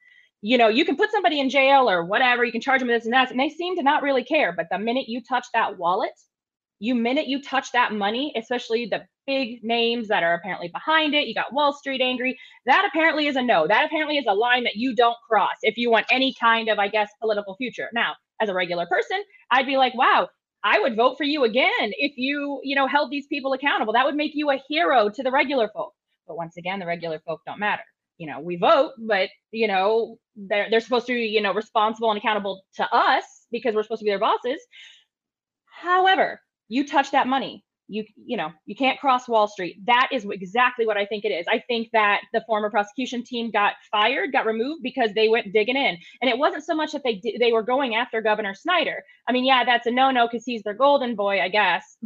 you 0.42 0.58
know 0.58 0.68
you 0.68 0.84
can 0.84 0.96
put 0.96 1.10
somebody 1.10 1.40
in 1.40 1.48
jail 1.48 1.88
or 1.88 2.04
whatever 2.04 2.44
you 2.44 2.52
can 2.52 2.60
charge 2.60 2.80
them 2.80 2.88
this 2.88 3.04
and 3.04 3.14
that 3.14 3.30
and 3.30 3.40
they 3.40 3.48
seem 3.48 3.76
to 3.76 3.82
not 3.82 4.02
really 4.02 4.24
care. 4.24 4.52
But 4.52 4.66
the 4.70 4.78
minute 4.78 5.08
you 5.08 5.22
touch 5.22 5.46
that 5.54 5.78
wallet 5.78 6.12
You 6.80 6.94
minute 6.94 7.26
you 7.26 7.42
touch 7.42 7.72
that 7.72 7.92
money, 7.92 8.32
especially 8.36 8.86
the 8.86 9.06
big 9.26 9.62
names 9.62 10.08
that 10.08 10.22
are 10.22 10.34
apparently 10.34 10.68
behind 10.68 11.14
it, 11.14 11.26
you 11.26 11.34
got 11.34 11.52
Wall 11.52 11.72
Street 11.72 12.00
angry. 12.00 12.38
That 12.66 12.86
apparently 12.88 13.26
is 13.26 13.36
a 13.36 13.42
no. 13.42 13.66
That 13.66 13.86
apparently 13.86 14.18
is 14.18 14.26
a 14.28 14.34
line 14.34 14.64
that 14.64 14.76
you 14.76 14.94
don't 14.94 15.16
cross 15.28 15.56
if 15.62 15.76
you 15.76 15.90
want 15.90 16.06
any 16.10 16.34
kind 16.38 16.68
of, 16.68 16.78
I 16.78 16.88
guess, 16.88 17.10
political 17.20 17.56
future. 17.56 17.88
Now, 17.94 18.14
as 18.40 18.48
a 18.48 18.54
regular 18.54 18.86
person, 18.86 19.22
I'd 19.50 19.66
be 19.66 19.76
like, 19.76 19.94
wow, 19.94 20.28
I 20.62 20.80
would 20.80 20.96
vote 20.96 21.16
for 21.16 21.24
you 21.24 21.44
again 21.44 21.92
if 21.98 22.16
you, 22.16 22.60
you 22.62 22.74
know, 22.74 22.86
held 22.86 23.10
these 23.10 23.26
people 23.26 23.52
accountable. 23.52 23.92
That 23.92 24.06
would 24.06 24.16
make 24.16 24.32
you 24.34 24.50
a 24.50 24.62
hero 24.68 25.10
to 25.10 25.22
the 25.22 25.30
regular 25.30 25.68
folk. 25.68 25.92
But 26.26 26.36
once 26.36 26.56
again, 26.56 26.80
the 26.80 26.86
regular 26.86 27.20
folk 27.20 27.40
don't 27.46 27.60
matter. 27.60 27.82
You 28.16 28.28
know, 28.28 28.40
we 28.40 28.56
vote, 28.56 28.92
but 28.98 29.28
you 29.50 29.68
know, 29.68 30.18
they're 30.36 30.68
they're 30.70 30.80
supposed 30.80 31.06
to 31.06 31.14
be, 31.14 31.26
you 31.26 31.40
know, 31.40 31.52
responsible 31.52 32.10
and 32.10 32.18
accountable 32.18 32.62
to 32.76 32.88
us 32.94 33.24
because 33.50 33.74
we're 33.74 33.82
supposed 33.82 34.00
to 34.00 34.04
be 34.04 34.10
their 34.10 34.18
bosses. 34.18 34.60
However, 35.66 36.40
you 36.68 36.86
touch 36.86 37.10
that 37.12 37.26
money, 37.26 37.64
you 37.88 38.04
you 38.16 38.36
know 38.36 38.50
you 38.66 38.74
can't 38.74 38.98
cross 38.98 39.28
wall 39.28 39.46
street. 39.46 39.76
That 39.86 40.08
is 40.12 40.26
exactly 40.30 40.86
what 40.86 40.96
i 40.96 41.04
think 41.04 41.24
it 41.24 41.28
is. 41.28 41.46
I 41.48 41.62
think 41.68 41.88
that 41.92 42.22
the 42.32 42.42
former 42.46 42.70
prosecution 42.70 43.22
team 43.24 43.50
got 43.50 43.74
fired 43.90 44.32
got 44.32 44.46
removed 44.46 44.82
because 44.82 45.10
they 45.14 45.28
went 45.28 45.52
digging 45.52 45.76
in. 45.76 45.98
And 46.20 46.30
it 46.30 46.38
wasn't 46.38 46.64
so 46.64 46.74
much 46.74 46.92
that 46.92 47.02
they 47.04 47.20
they 47.38 47.52
were 47.52 47.62
going 47.62 47.94
after 47.94 48.22
governor 48.22 48.54
snyder. 48.54 49.02
I 49.28 49.32
mean 49.32 49.44
yeah 49.44 49.64
that's 49.64 49.86
a 49.86 49.90
no-no 49.90 50.26
because 50.26 50.44
he's 50.44 50.62
their 50.62 50.74
golden 50.74 51.14
boy 51.14 51.40
i 51.40 51.48
guess. 51.48 51.96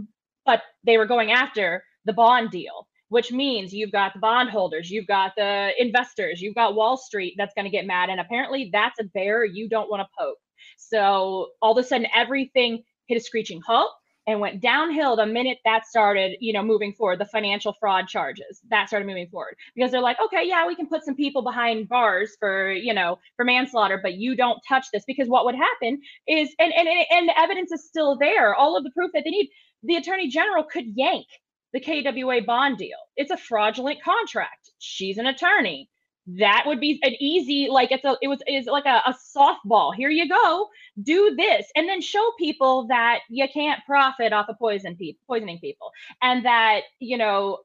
But 0.45 0.63
they 0.85 0.99
were 0.99 1.07
going 1.07 1.31
after 1.31 1.85
the 2.05 2.13
bond 2.13 2.51
deal 2.51 2.89
which 3.11 3.33
means 3.33 3.73
you've 3.73 3.93
got 3.93 4.13
the 4.13 4.21
bondholders 4.21 4.91
you've 4.91 5.07
got 5.07 5.33
the 5.37 5.71
investors 5.79 6.41
you've 6.41 6.55
got 6.55 6.75
wall 6.75 6.97
street 6.97 7.35
that's 7.39 7.55
going 7.55 7.65
to 7.65 7.71
get 7.71 7.87
mad. 7.87 8.11
And 8.11 8.21
apparently 8.21 8.71
that's 8.73 8.99
a 8.99 9.05
bear 9.05 9.45
you 9.45 9.69
don't 9.69 9.91
want 9.91 10.03
to 10.03 10.09
poke. 10.19 10.39
So 10.77 11.49
all 11.63 11.79
of 11.79 11.85
a 11.85 11.87
sudden 11.87 12.07
everything 12.15 12.83
hit 13.07 13.17
a 13.17 13.21
screeching 13.21 13.61
halt 13.67 13.93
and 14.29 14.41
went 14.41 14.61
downhill 14.61 15.17
the 15.17 15.25
minute 15.27 15.57
that 15.65 15.87
started, 15.87 16.37
you 16.39 16.53
know, 16.53 16.63
moving 16.63 16.93
forward, 16.93 17.19
the 17.19 17.25
financial 17.25 17.75
fraud 17.81 18.07
charges 18.07 18.61
that 18.69 18.87
started 18.87 19.07
moving 19.07 19.27
forward 19.29 19.57
because 19.75 19.91
they're 19.91 20.03
like, 20.03 20.19
okay, 20.23 20.47
yeah, 20.47 20.67
we 20.67 20.77
can 20.77 20.87
put 20.87 21.03
some 21.03 21.17
people 21.17 21.43
behind 21.43 21.89
bars 21.89 22.37
for, 22.39 22.71
you 22.71 22.93
know, 22.93 23.19
for 23.37 23.45
manslaughter, 23.47 23.99
but 24.01 24.15
you 24.15 24.37
don't 24.37 24.61
touch 24.69 24.87
this 24.93 25.03
because 25.07 25.29
what 25.29 25.47
would 25.47 25.55
happen 25.55 25.99
is, 26.29 26.55
and 26.59 26.73
and 26.75 26.87
and 27.11 27.29
the 27.29 27.41
evidence 27.41 27.73
is 27.73 27.87
still 27.87 28.19
there, 28.19 28.55
all 28.55 28.77
of 28.77 28.85
the 28.85 28.91
proof 28.91 29.11
that 29.15 29.25
they 29.25 29.31
need. 29.31 29.51
The 29.83 29.97
attorney 29.97 30.29
general 30.29 30.65
could 30.65 30.85
yank 30.95 31.27
the 31.73 31.81
KWA 31.81 32.43
bond 32.43 32.77
deal. 32.77 32.99
It's 33.17 33.31
a 33.31 33.37
fraudulent 33.37 34.03
contract. 34.03 34.71
She's 34.79 35.17
an 35.17 35.27
attorney 35.27 35.89
that 36.37 36.65
would 36.67 36.81
be 36.81 36.99
an 37.03 37.15
easy 37.21 37.69
like 37.71 37.91
it's 37.91 38.05
a 38.05 38.17
it 38.21 38.29
was 38.29 38.41
is 38.47 38.67
like 38.67 38.85
a, 38.85 39.03
a 39.07 39.15
softball. 39.37 39.95
Here 39.95 40.11
you 40.11 40.29
go. 40.29 40.69
Do 41.03 41.35
this. 41.37 41.67
And 41.75 41.89
then 41.89 42.03
show 42.03 42.33
people 42.39 42.87
that 42.89 43.21
you 43.31 43.47
can't 43.53 43.81
profit 43.87 44.33
off 44.33 44.49
of 44.49 44.59
poison 44.59 44.97
people 44.97 45.21
poisoning 45.27 45.59
people. 45.61 45.91
And 46.21 46.45
that 46.45 46.83
you 47.01 47.17
know 47.17 47.59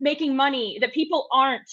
making 0.00 0.34
money 0.34 0.78
that 0.80 0.94
people 0.94 1.28
aren't 1.32 1.68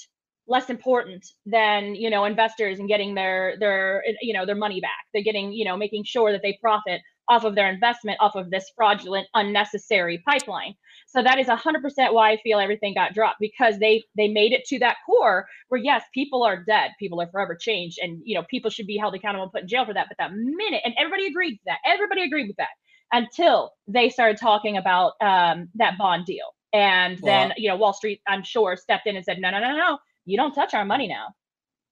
less 0.48 0.70
important 0.70 1.26
than 1.46 1.96
you 1.96 2.10
know 2.10 2.26
investors 2.26 2.80
and 2.80 2.90
getting 2.90 3.16
their 3.16 3.56
their 3.60 4.04
you 4.22 4.34
know 4.34 4.46
their 4.46 4.56
money 4.56 4.82
back. 4.82 5.06
They're 5.14 5.24
getting 5.24 5.54
you 5.54 5.64
know 5.64 5.78
making 5.78 6.04
sure 6.04 6.34
that 6.34 6.42
they 6.42 6.58
profit 6.62 7.02
off 7.30 7.46
of 7.46 7.56
their 7.56 7.70
investment 7.70 8.18
off 8.20 8.36
of 8.36 8.52
this 8.52 8.70
fraudulent 8.76 9.28
unnecessary 9.34 10.22
pipeline 10.28 10.76
so 11.14 11.22
that 11.22 11.38
is 11.38 11.48
100% 11.48 12.14
why 12.14 12.32
i 12.32 12.38
feel 12.38 12.60
everything 12.60 12.94
got 12.94 13.14
dropped 13.14 13.40
because 13.40 13.78
they 13.78 14.04
they 14.18 14.28
made 14.28 14.52
it 14.52 14.66
to 14.66 14.80
that 14.80 14.98
core 15.06 15.46
where 15.70 15.80
yes 15.82 16.04
people 16.14 16.44
are 16.44 16.64
dead. 16.64 16.92
People 17.00 17.22
are 17.22 17.28
forever 17.28 17.56
changed 17.56 18.00
and 18.02 18.22
you 18.24 18.36
know 18.36 18.44
people 18.50 18.72
should 18.72 18.88
be 18.88 18.98
held 18.98 19.16
accountable 19.16 19.44
and 19.44 19.52
put 19.52 19.62
in 19.62 19.68
jail 19.68 19.86
for 19.86 19.94
that. 19.94 20.08
But 20.10 20.18
that 20.18 20.32
minute 20.34 20.82
and 20.84 20.94
everybody 20.98 21.28
agreed 21.28 21.54
with 21.54 21.66
that. 21.66 21.78
Everybody 21.86 22.24
agreed 22.24 22.48
with 22.48 22.58
that 22.58 22.70
until 23.12 23.72
they 23.88 24.10
started 24.10 24.38
talking 24.38 24.78
about 24.78 25.14
um, 25.22 25.70
that 25.76 25.98
bond 25.98 26.26
deal. 26.26 26.48
And 26.74 27.20
well, 27.20 27.50
then 27.50 27.54
you 27.58 27.70
know 27.70 27.76
wall 27.76 27.94
street 27.94 28.22
i'm 28.28 28.44
sure 28.44 28.76
stepped 28.76 29.06
in 29.06 29.16
and 29.16 29.24
said 29.24 29.38
no 29.40 29.52
no 29.52 29.60
no 29.60 29.76
no. 29.76 30.00
You 30.26 30.38
don't 30.38 30.54
touch 30.54 30.74
our 30.74 30.86
money 30.86 31.08
now. 31.08 31.28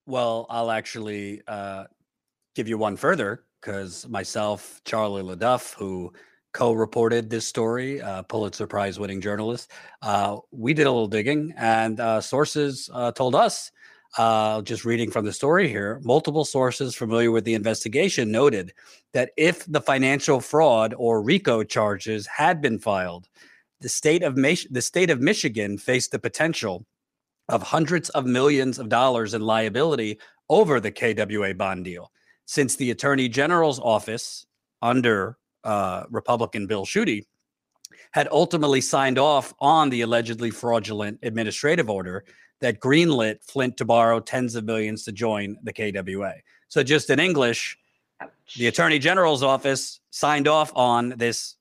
Well 0.07 0.47
i'll 0.49 0.71
actually 0.71 1.41
uh, 1.47 1.85
give 2.55 2.67
you 2.67 2.77
one 2.77 2.97
further 2.97 3.43
because 3.61 4.07
myself, 4.07 4.81
Charlie 4.85 5.21
LeDuff, 5.21 5.75
who 5.75 6.11
co-reported 6.53 7.29
this 7.29 7.47
story, 7.47 8.01
uh, 8.01 8.23
Pulitzer 8.23 8.67
Prize-winning 8.67 9.21
journalist, 9.21 9.71
uh, 10.01 10.37
we 10.51 10.73
did 10.73 10.87
a 10.87 10.91
little 10.91 11.07
digging, 11.07 11.53
and 11.57 11.99
uh, 11.99 12.21
sources 12.21 12.89
uh, 12.93 13.11
told 13.11 13.35
us, 13.35 13.71
uh, 14.17 14.61
just 14.61 14.83
reading 14.83 15.09
from 15.09 15.23
the 15.23 15.31
story 15.31 15.69
here, 15.69 16.01
multiple 16.03 16.43
sources 16.43 16.95
familiar 16.95 17.31
with 17.31 17.45
the 17.45 17.53
investigation 17.53 18.31
noted 18.31 18.73
that 19.13 19.31
if 19.37 19.65
the 19.71 19.79
financial 19.79 20.41
fraud 20.41 20.93
or 20.97 21.21
RICO 21.21 21.63
charges 21.63 22.27
had 22.27 22.61
been 22.61 22.77
filed, 22.77 23.27
the 23.79 23.89
state 23.89 24.21
of 24.21 24.35
Mich- 24.35 24.67
the 24.69 24.81
state 24.81 25.09
of 25.09 25.21
Michigan 25.21 25.77
faced 25.77 26.11
the 26.11 26.19
potential 26.19 26.85
of 27.47 27.63
hundreds 27.63 28.09
of 28.09 28.25
millions 28.25 28.79
of 28.79 28.89
dollars 28.89 29.33
in 29.33 29.41
liability 29.41 30.19
over 30.49 30.79
the 30.79 30.91
KWA 30.91 31.53
bond 31.53 31.85
deal. 31.85 32.11
Since 32.45 32.75
the 32.75 32.91
attorney 32.91 33.29
general's 33.29 33.79
office 33.79 34.45
under 34.81 35.37
uh, 35.63 36.03
Republican 36.09 36.67
Bill 36.67 36.85
Schuette 36.85 37.25
had 38.11 38.27
ultimately 38.31 38.81
signed 38.81 39.17
off 39.17 39.53
on 39.59 39.89
the 39.89 40.01
allegedly 40.01 40.49
fraudulent 40.49 41.19
administrative 41.23 41.89
order 41.89 42.25
that 42.59 42.79
greenlit 42.79 43.43
Flint 43.43 43.77
to 43.77 43.85
borrow 43.85 44.19
tens 44.19 44.55
of 44.55 44.65
millions 44.65 45.03
to 45.05 45.11
join 45.11 45.57
the 45.63 45.73
KWA. 45.73 46.33
So, 46.67 46.83
just 46.83 47.09
in 47.09 47.19
English, 47.19 47.77
the 48.55 48.67
attorney 48.67 48.99
general's 48.99 49.43
office 49.43 49.99
signed 50.11 50.47
off 50.47 50.71
on 50.75 51.09
this 51.17 51.55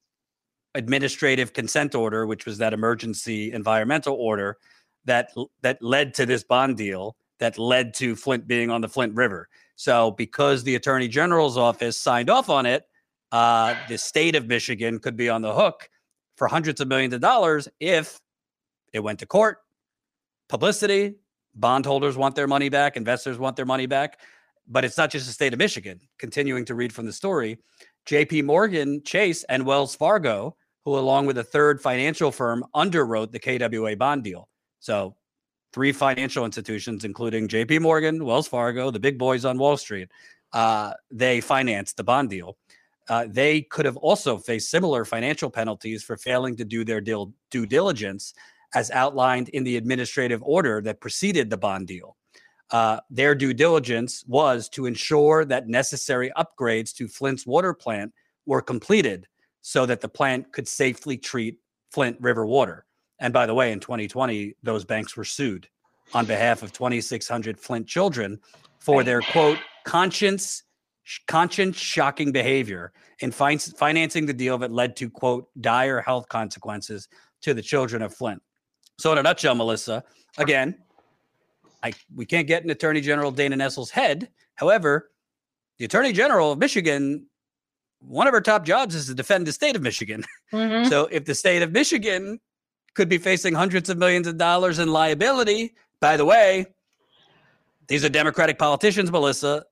administrative 0.75 1.53
consent 1.53 1.95
order, 1.95 2.27
which 2.27 2.47
was 2.47 2.59
that 2.59 2.73
emergency 2.73 3.53
environmental 3.53 4.15
order 4.15 4.59
that 5.05 5.33
that 5.63 5.83
led 5.83 6.15
to 6.15 6.27
this 6.27 6.45
bond 6.45 6.77
deal 6.77 7.17
that 7.39 7.59
led 7.59 7.95
to 7.95 8.15
Flint 8.15 8.47
being 8.47 8.71
on 8.71 8.83
the 8.83 8.89
Flint 8.89 9.15
River. 9.15 9.49
So, 9.77 10.11
because 10.13 10.63
the 10.63 10.75
attorney 10.75 11.09
general's 11.09 11.57
office 11.57 11.97
signed 11.97 12.29
off 12.29 12.51
on 12.51 12.67
it, 12.67 12.85
uh, 13.33 13.75
the 13.89 13.99
state 13.99 14.35
of 14.35 14.47
Michigan 14.47 14.99
could 14.99 15.17
be 15.17 15.29
on 15.29 15.43
the 15.43 15.55
hook 15.55 15.89
for 16.37 16.49
hundreds 16.49 16.81
of 16.81 16.89
millions 16.89 17.15
of 17.15 17.21
dollars 17.21 17.69
if 17.79 18.21
it 18.93 19.01
went 19.01 19.19
to 19.21 19.27
court. 19.27 19.59
Publicity, 20.49 21.15
bondholders 21.55 22.17
want 22.17 22.35
their 22.35 22.47
money 22.47 22.69
back, 22.69 22.97
investors 22.97 23.39
want 23.39 23.57
their 23.57 23.67
money 23.67 23.87
back. 23.87 24.19
But 24.67 24.85
it's 24.85 24.97
not 24.97 25.11
just 25.11 25.27
the 25.27 25.33
state 25.33 25.53
of 25.53 25.59
Michigan. 25.59 26.01
Continuing 26.19 26.65
to 26.67 26.75
read 26.75 26.93
from 26.93 27.07
the 27.07 27.13
story, 27.13 27.59
JP 28.07 28.45
Morgan, 28.45 29.03
Chase, 29.03 29.45
and 29.45 29.67
Wells 29.67 29.95
Fargo, 29.97 30.57
who, 30.85 30.97
along 30.97 31.27
with 31.27 31.39
a 31.39 31.45
third 31.45 31.81
financial 31.81 32.31
firm, 32.31 32.65
underwrote 32.75 33.33
the 33.33 33.39
KWA 33.39 33.97
bond 33.97 34.23
deal. 34.25 34.49
So 34.79 35.17
three 35.73 35.93
financial 35.93 36.45
institutions, 36.45 37.05
including 37.05 37.49
JP 37.49 37.81
Morgan, 37.81 38.25
Wells 38.25 38.49
Fargo, 38.49 38.91
the 38.91 39.01
big 39.01 39.19
boys 39.19 39.45
on 39.45 39.59
Wall 39.59 39.77
Street, 39.77 40.09
uh, 40.53 40.93
they 41.11 41.41
financed 41.41 41.97
the 41.97 42.05
bond 42.05 42.31
deal. 42.31 42.57
Uh, 43.11 43.27
they 43.29 43.61
could 43.61 43.85
have 43.85 43.97
also 43.97 44.39
faced 44.39 44.71
similar 44.71 45.05
financial 45.05 45.51
penalties 45.51 46.01
for 46.01 46.17
failing 46.17 46.55
to 46.55 46.65
do 46.65 46.85
their 46.85 47.01
due 47.01 47.67
diligence 47.67 48.33
as 48.73 48.89
outlined 48.93 49.49
in 49.49 49.65
the 49.65 49.77
administrative 49.77 50.41
order 50.45 50.81
that 50.81 51.01
preceded 51.01 51.51
the 51.51 51.57
bond 51.57 51.89
deal. 51.89 52.17
Uh, 52.71 53.01
their 53.11 53.35
due 53.35 53.53
diligence 53.53 54.25
was 54.29 54.69
to 54.69 54.87
ensure 54.87 55.45
that 55.45 55.67
necessary 55.67 56.31
upgrades 56.39 56.95
to 56.95 57.09
Flint's 57.09 57.45
water 57.45 57.75
plant 57.75 58.13
were 58.47 58.63
completed 58.63 59.27
so 59.61 59.85
that 59.87 60.01
the 60.01 60.09
plant 60.09 60.53
could 60.53 60.69
safely 60.69 61.17
treat 61.17 61.59
Flint 61.91 62.17
River 62.21 62.47
water. 62.47 62.87
And 63.19 63.33
by 63.33 63.45
the 63.45 63.55
way, 63.55 63.73
in 63.73 63.81
2020, 63.81 64.55
those 64.63 64.85
banks 64.85 65.17
were 65.17 65.25
sued 65.25 65.69
on 66.15 66.27
behalf 66.27 66.63
of 66.63 66.73
2,600 66.73 67.59
Flint 67.59 67.89
children 67.89 68.39
for 68.79 69.03
their 69.03 69.21
quote 69.21 69.59
conscience 69.85 70.63
conscience 71.27 71.77
shocking 71.77 72.33
behavior 72.33 72.93
in 73.21 73.31
fin- 73.31 73.59
financing 73.59 74.27
the 74.27 74.33
deal 74.33 74.59
that 74.59 74.73
led 74.73 74.97
to 74.97 75.11
quote 75.11 75.49
dire 75.61 76.01
health 76.01 76.29
consequences 76.29 77.09
to 77.43 77.55
the 77.55 77.63
children 77.63 78.03
of 78.03 78.15
Flint. 78.15 78.43
So 78.99 79.13
in 79.13 79.19
a 79.19 79.23
nutshell, 79.23 79.55
Melissa, 79.55 80.05
again, 80.39 80.77
I 81.83 81.93
we 82.15 82.27
can't 82.27 82.47
get 82.47 82.63
in 82.63 82.71
Attorney 82.71 83.01
General 83.01 83.31
Dana 83.31 83.57
Nessel's 83.57 83.91
head. 83.91 84.29
However, 84.57 85.11
the 85.79 85.87
Attorney 85.87 86.13
General 86.13 86.53
of 86.53 86.59
Michigan, 86.59 87.27
one 88.01 88.27
of 88.27 88.35
her 88.35 88.41
top 88.43 88.65
jobs 88.65 88.95
is 88.95 89.07
to 89.07 89.15
defend 89.15 89.47
the 89.47 89.53
state 89.53 89.77
of 89.77 89.83
Michigan. 89.83 90.25
Mm-hmm. 90.53 90.89
So 90.89 91.09
if 91.11 91.25
the 91.25 91.35
state 91.35 91.63
of 91.63 91.73
Michigan 91.73 92.41
could 92.95 93.09
be 93.09 93.19
facing 93.19 93.55
hundreds 93.55 93.89
of 93.89 93.99
millions 93.99 94.27
of 94.27 94.37
dollars 94.37 94.79
in 94.79 94.89
liability. 94.89 95.75
By 96.01 96.17
the 96.17 96.25
way, 96.25 96.67
these 97.89 98.05
are 98.05 98.09
Democratic 98.09 98.59
politicians, 98.59 99.11
Melissa. 99.11 99.65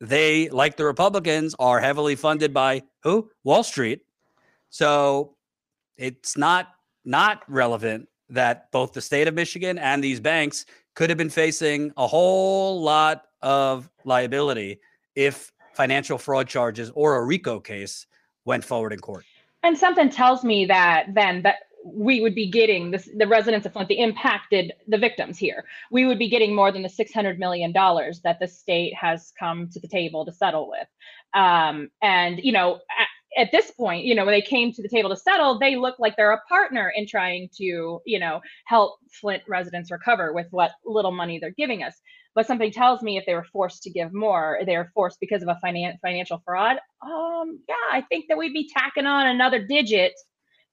They, 0.00 0.48
like 0.50 0.76
the 0.76 0.84
Republicans, 0.84 1.54
are 1.58 1.80
heavily 1.80 2.14
funded 2.14 2.54
by 2.54 2.82
who? 3.02 3.30
Wall 3.44 3.62
Street. 3.62 4.02
So 4.70 5.34
it's 5.96 6.36
not 6.36 6.68
not 7.04 7.42
relevant 7.48 8.08
that 8.28 8.70
both 8.70 8.92
the 8.92 9.00
state 9.00 9.26
of 9.26 9.34
Michigan 9.34 9.78
and 9.78 10.04
these 10.04 10.20
banks 10.20 10.66
could 10.94 11.08
have 11.10 11.16
been 11.16 11.30
facing 11.30 11.90
a 11.96 12.06
whole 12.06 12.82
lot 12.82 13.24
of 13.40 13.90
liability 14.04 14.78
if 15.14 15.52
financial 15.72 16.18
fraud 16.18 16.48
charges 16.48 16.90
or 16.94 17.16
a 17.16 17.24
RICO 17.24 17.60
case 17.60 18.06
went 18.44 18.64
forward 18.64 18.92
in 18.92 18.98
court. 18.98 19.24
And 19.62 19.76
something 19.76 20.10
tells 20.10 20.44
me 20.44 20.66
that 20.66 21.06
then 21.14 21.42
that 21.42 21.56
we 21.84 22.20
would 22.20 22.34
be 22.34 22.50
getting 22.50 22.90
this, 22.90 23.08
the 23.16 23.26
residents 23.26 23.66
of 23.66 23.72
Flint, 23.72 23.88
the 23.88 23.98
impacted, 23.98 24.72
the 24.86 24.98
victims 24.98 25.38
here. 25.38 25.64
We 25.90 26.06
would 26.06 26.18
be 26.18 26.28
getting 26.28 26.54
more 26.54 26.72
than 26.72 26.82
the 26.82 26.88
$600 26.88 27.38
million 27.38 27.72
that 27.72 28.38
the 28.40 28.48
state 28.48 28.94
has 28.94 29.32
come 29.38 29.68
to 29.70 29.80
the 29.80 29.88
table 29.88 30.24
to 30.24 30.32
settle 30.32 30.68
with. 30.68 30.88
Um, 31.34 31.90
and, 32.02 32.40
you 32.42 32.52
know, 32.52 32.80
at, 32.98 33.42
at 33.42 33.52
this 33.52 33.70
point, 33.70 34.04
you 34.04 34.14
know, 34.14 34.24
when 34.24 34.32
they 34.32 34.42
came 34.42 34.72
to 34.72 34.82
the 34.82 34.88
table 34.88 35.10
to 35.10 35.16
settle, 35.16 35.58
they 35.58 35.76
look 35.76 35.98
like 35.98 36.16
they're 36.16 36.32
a 36.32 36.40
partner 36.48 36.92
in 36.94 37.06
trying 37.06 37.48
to, 37.56 38.00
you 38.04 38.18
know, 38.18 38.40
help 38.66 38.98
Flint 39.12 39.42
residents 39.48 39.90
recover 39.90 40.32
with 40.32 40.46
what 40.50 40.72
little 40.84 41.12
money 41.12 41.38
they're 41.38 41.50
giving 41.56 41.82
us. 41.82 41.94
But 42.34 42.46
something 42.46 42.70
tells 42.70 43.02
me 43.02 43.18
if 43.18 43.26
they 43.26 43.34
were 43.34 43.46
forced 43.52 43.82
to 43.82 43.90
give 43.90 44.12
more, 44.12 44.60
they 44.64 44.76
were 44.76 44.90
forced 44.94 45.18
because 45.20 45.42
of 45.42 45.48
a 45.48 45.58
finan- 45.64 45.98
financial 46.00 46.40
fraud. 46.44 46.76
Um, 47.02 47.60
yeah, 47.68 47.74
I 47.90 48.02
think 48.08 48.26
that 48.28 48.38
we'd 48.38 48.52
be 48.52 48.68
tacking 48.72 49.06
on 49.06 49.26
another 49.26 49.64
digit 49.66 50.12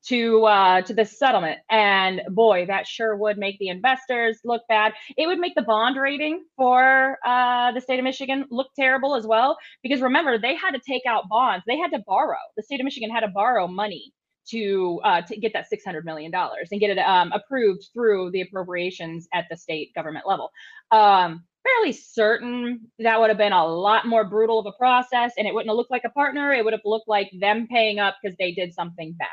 to 0.07 0.45
uh, 0.45 0.81
to 0.81 0.93
this 0.93 1.17
settlement. 1.17 1.59
And 1.69 2.21
boy, 2.29 2.65
that 2.67 2.87
sure 2.87 3.15
would 3.15 3.37
make 3.37 3.57
the 3.59 3.69
investors 3.69 4.39
look 4.43 4.61
bad. 4.69 4.93
It 5.17 5.27
would 5.27 5.39
make 5.39 5.55
the 5.55 5.61
bond 5.63 5.97
rating 5.97 6.45
for 6.55 7.17
uh, 7.25 7.71
the 7.71 7.81
state 7.81 7.99
of 7.99 8.03
Michigan 8.03 8.45
look 8.49 8.67
terrible 8.75 9.15
as 9.15 9.25
well. 9.25 9.57
Because 9.83 10.01
remember, 10.01 10.37
they 10.37 10.55
had 10.55 10.71
to 10.71 10.81
take 10.87 11.03
out 11.07 11.29
bonds. 11.29 11.63
They 11.67 11.77
had 11.77 11.91
to 11.91 11.99
borrow. 12.05 12.37
The 12.57 12.63
state 12.63 12.79
of 12.79 12.85
Michigan 12.85 13.09
had 13.09 13.21
to 13.21 13.29
borrow 13.29 13.67
money 13.67 14.13
to 14.49 15.01
uh, 15.03 15.21
to 15.21 15.37
get 15.37 15.53
that 15.53 15.67
six 15.67 15.83
hundred 15.83 16.05
million 16.05 16.31
dollars 16.31 16.69
and 16.71 16.79
get 16.79 16.91
it 16.91 16.99
um, 16.99 17.31
approved 17.31 17.87
through 17.93 18.31
the 18.31 18.41
appropriations 18.41 19.27
at 19.33 19.45
the 19.49 19.57
state 19.57 19.93
government 19.95 20.25
level. 20.27 20.51
Um, 20.91 21.43
fairly 21.63 21.93
certain 21.93 22.91
that 22.99 23.19
would 23.19 23.29
have 23.29 23.39
been 23.39 23.53
a 23.53 23.65
lot 23.65 24.05
more 24.05 24.23
brutal 24.23 24.59
of 24.59 24.67
a 24.67 24.77
process, 24.77 25.33
and 25.37 25.47
it 25.47 25.53
wouldn't 25.53 25.69
have 25.69 25.77
looked 25.77 25.91
like 25.91 26.03
a 26.05 26.09
partner. 26.11 26.53
It 26.53 26.63
would 26.63 26.73
have 26.73 26.81
looked 26.85 27.07
like 27.07 27.31
them 27.39 27.67
paying 27.67 27.99
up 27.99 28.17
because 28.21 28.37
they 28.37 28.51
did 28.51 28.73
something 28.73 29.15
bad. 29.17 29.27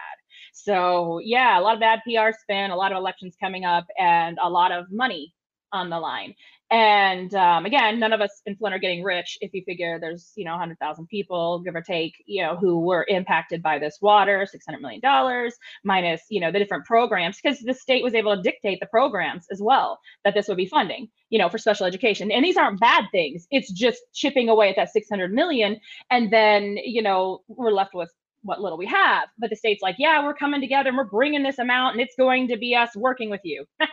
So 0.53 1.21
yeah, 1.25 1.59
a 1.59 1.63
lot 1.63 1.75
of 1.75 1.81
bad 1.81 2.01
PR 2.05 2.37
spin, 2.39 2.71
a 2.71 2.77
lot 2.77 2.93
of 2.93 2.99
elections 2.99 3.37
coming 3.41 3.65
up, 3.65 3.87
and 3.99 4.39
a 4.43 4.49
lot 4.49 4.73
of 4.73 4.91
money 4.91 5.35
on 5.73 5.91
the 5.91 5.99
line. 5.99 6.35
And 6.71 7.35
um, 7.35 7.67
again, 7.67 8.01
none 8.01 8.15
of 8.15 8.23
us 8.23 8.41
in 8.47 8.57
Flint 8.57 8.75
are 8.75 8.79
getting 8.79 9.03
rich 9.03 9.37
if 9.43 9.53
you 9.53 9.63
figure 9.65 9.99
there's, 10.01 10.33
you 10.37 10.45
know, 10.45 10.53
100,000 10.53 11.07
people, 11.07 11.61
give 11.61 11.75
or 11.75 11.83
take, 11.83 12.15
you 12.25 12.43
know, 12.43 12.57
who 12.57 12.81
were 12.81 13.05
impacted 13.09 13.63
by 13.63 13.79
this 13.79 13.99
water, 14.01 14.47
$600 14.47 14.81
million 14.81 15.51
minus, 15.85 16.23
you 16.31 16.41
know, 16.41 16.51
the 16.51 16.59
different 16.59 16.87
programs, 16.87 17.39
because 17.43 17.61
the 17.61 17.75
state 17.75 18.03
was 18.03 18.15
able 18.15 18.35
to 18.35 18.43
dictate 18.43 18.81
the 18.81 18.87
programs 18.87 19.47
as 19.53 19.61
well 19.61 19.99
that 20.25 20.33
this 20.35 20.49
would 20.49 20.57
be 20.57 20.67
funding, 20.67 21.09
you 21.29 21.39
know, 21.39 21.51
for 21.51 21.59
special 21.59 21.87
education. 21.87 22.31
And 22.33 22.43
these 22.43 22.57
aren't 22.57 22.81
bad 22.81 23.05
things. 23.13 23.47
It's 23.51 23.71
just 23.71 24.01
chipping 24.15 24.49
away 24.49 24.71
at 24.71 24.77
that 24.77 24.93
600 24.93 25.31
million. 25.33 25.79
And 26.11 26.33
then, 26.33 26.79
you 26.83 27.03
know, 27.03 27.43
we're 27.49 27.71
left 27.71 27.95
with 27.95 28.11
what 28.43 28.61
little 28.61 28.79
we 28.79 28.87
have. 28.87 29.29
But 29.39 29.51
the 29.51 29.57
state's 29.57 29.83
like, 29.83 29.97
yeah, 29.99 30.25
we're 30.25 30.35
coming 30.35 30.61
together 30.61 30.89
and 30.89 30.97
we're 30.97 31.05
bringing 31.05 31.43
this 31.43 31.59
amount 31.59 31.95
and 31.95 32.01
it's 32.01 32.17
going 32.17 32.49
to 32.49 32.57
be 32.57 32.75
us 32.75 32.95
working 32.97 33.31
with 33.31 33.41
you. 33.45 33.65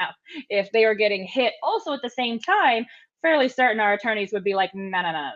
if 0.50 0.72
they 0.72 0.86
are 0.86 0.96
getting 0.96 1.26
hit 1.26 1.54
also 1.64 1.94
at 1.94 2.02
the 2.02 2.10
same 2.10 2.40
time, 2.40 2.86
fairly 3.22 3.50
certain 3.50 3.80
our 3.80 3.94
attorneys 3.94 4.32
would 4.34 4.44
be 4.44 4.56
like, 4.56 4.72
no, 4.74 5.02
no, 5.02 5.02
no, 5.02 5.12
no, 5.12 5.22
no. 5.22 5.34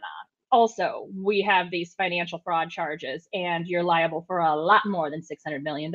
Also, 0.51 1.07
we 1.15 1.41
have 1.41 1.71
these 1.71 1.95
financial 1.95 2.39
fraud 2.43 2.69
charges 2.69 3.27
and 3.33 3.65
you're 3.65 3.81
liable 3.81 4.23
for 4.27 4.37
a 4.37 4.55
lot 4.55 4.83
more 4.85 5.09
than 5.09 5.19
$600 5.19 5.63
million. 5.63 5.91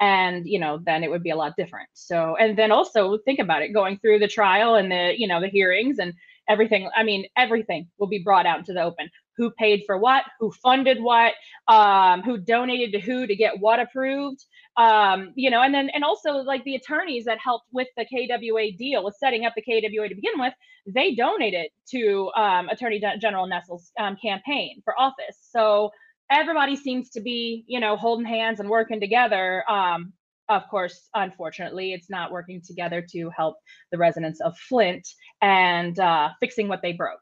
And, 0.00 0.46
you 0.46 0.60
know, 0.60 0.78
then 0.86 1.02
it 1.02 1.10
would 1.10 1.24
be 1.24 1.30
a 1.30 1.36
lot 1.36 1.54
different. 1.56 1.88
So, 1.92 2.36
and 2.36 2.56
then 2.56 2.70
also 2.70 3.18
think 3.24 3.40
about 3.40 3.62
it 3.62 3.74
going 3.74 3.98
through 3.98 4.20
the 4.20 4.28
trial 4.28 4.76
and 4.76 4.88
the, 4.88 5.14
you 5.18 5.26
know, 5.26 5.40
the 5.40 5.48
hearings 5.48 5.98
and 5.98 6.14
everything. 6.48 6.88
I 6.94 7.02
mean, 7.02 7.26
everything 7.36 7.88
will 7.98 8.06
be 8.06 8.22
brought 8.22 8.46
out 8.46 8.58
into 8.58 8.72
the 8.72 8.82
open 8.82 9.10
who 9.36 9.50
paid 9.52 9.82
for 9.86 9.98
what, 9.98 10.24
who 10.38 10.52
funded 10.62 11.00
what, 11.00 11.34
um, 11.68 12.22
who 12.22 12.38
donated 12.38 12.92
to 12.92 13.00
who 13.00 13.26
to 13.26 13.34
get 13.34 13.58
what 13.58 13.80
approved. 13.80 14.44
Um, 14.76 15.32
you 15.34 15.50
know, 15.50 15.62
and 15.62 15.74
then 15.74 15.90
and 15.90 16.04
also 16.04 16.32
like 16.32 16.64
the 16.64 16.76
attorneys 16.76 17.24
that 17.24 17.38
helped 17.38 17.66
with 17.72 17.88
the 17.96 18.04
KWA 18.04 18.72
deal, 18.76 19.04
with 19.04 19.16
setting 19.18 19.44
up 19.44 19.54
the 19.54 19.62
KWA 19.62 20.08
to 20.08 20.14
begin 20.14 20.38
with, 20.38 20.54
they 20.86 21.14
donated 21.14 21.68
to 21.90 22.30
um, 22.36 22.68
Attorney 22.68 23.02
General 23.20 23.46
Nessel's 23.46 23.92
um, 23.98 24.16
campaign 24.20 24.80
for 24.84 24.98
office. 24.98 25.38
So 25.50 25.90
everybody 26.30 26.76
seems 26.76 27.10
to 27.10 27.20
be, 27.20 27.64
you 27.66 27.80
know, 27.80 27.96
holding 27.96 28.26
hands 28.26 28.60
and 28.60 28.68
working 28.68 29.00
together. 29.00 29.64
Um, 29.70 30.12
of 30.48 30.68
course, 30.68 31.08
unfortunately, 31.14 31.92
it's 31.92 32.10
not 32.10 32.32
working 32.32 32.60
together 32.64 33.04
to 33.12 33.30
help 33.30 33.56
the 33.90 33.98
residents 33.98 34.40
of 34.40 34.56
Flint 34.58 35.06
and 35.40 35.98
uh, 35.98 36.30
fixing 36.40 36.68
what 36.68 36.82
they 36.82 36.92
broke. 36.92 37.20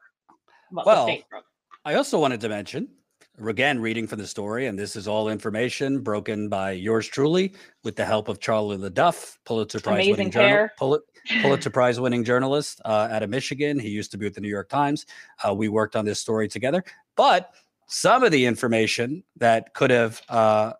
Well, 0.71 0.85
well 0.85 1.05
broke. 1.29 1.45
I 1.83 1.95
also 1.95 2.19
wanted 2.19 2.41
to 2.41 2.49
mention, 2.49 2.89
again, 3.43 3.81
reading 3.81 4.05
from 4.05 4.19
the 4.19 4.27
story, 4.27 4.67
and 4.67 4.77
this 4.77 4.95
is 4.95 5.07
all 5.07 5.29
information 5.29 6.01
broken 6.01 6.47
by 6.47 6.73
yours 6.73 7.07
truly 7.07 7.53
with 7.83 7.95
the 7.95 8.05
help 8.05 8.27
of 8.27 8.39
Charlie 8.39 8.77
LeDuff, 8.77 9.37
Pulitzer 9.45 9.79
Prize 9.79 10.07
winning 10.07 10.29
journal, 10.29 10.69
Pul- 10.77 11.01
Pulitzer 11.41 11.71
Prize 11.71 11.99
winning 11.99 12.23
journalist 12.23 12.81
uh, 12.85 13.07
out 13.11 13.23
of 13.23 13.31
Michigan. 13.31 13.79
He 13.79 13.89
used 13.89 14.11
to 14.11 14.19
be 14.19 14.27
with 14.27 14.35
the 14.35 14.41
New 14.41 14.47
York 14.49 14.69
Times. 14.69 15.07
Uh, 15.43 15.55
we 15.55 15.69
worked 15.69 15.95
on 15.95 16.05
this 16.05 16.19
story 16.19 16.47
together, 16.47 16.83
but 17.15 17.51
some 17.87 18.23
of 18.23 18.31
the 18.31 18.45
information 18.45 19.23
that 19.37 19.73
could 19.73 19.89
have 19.89 20.21
uh, 20.29 20.73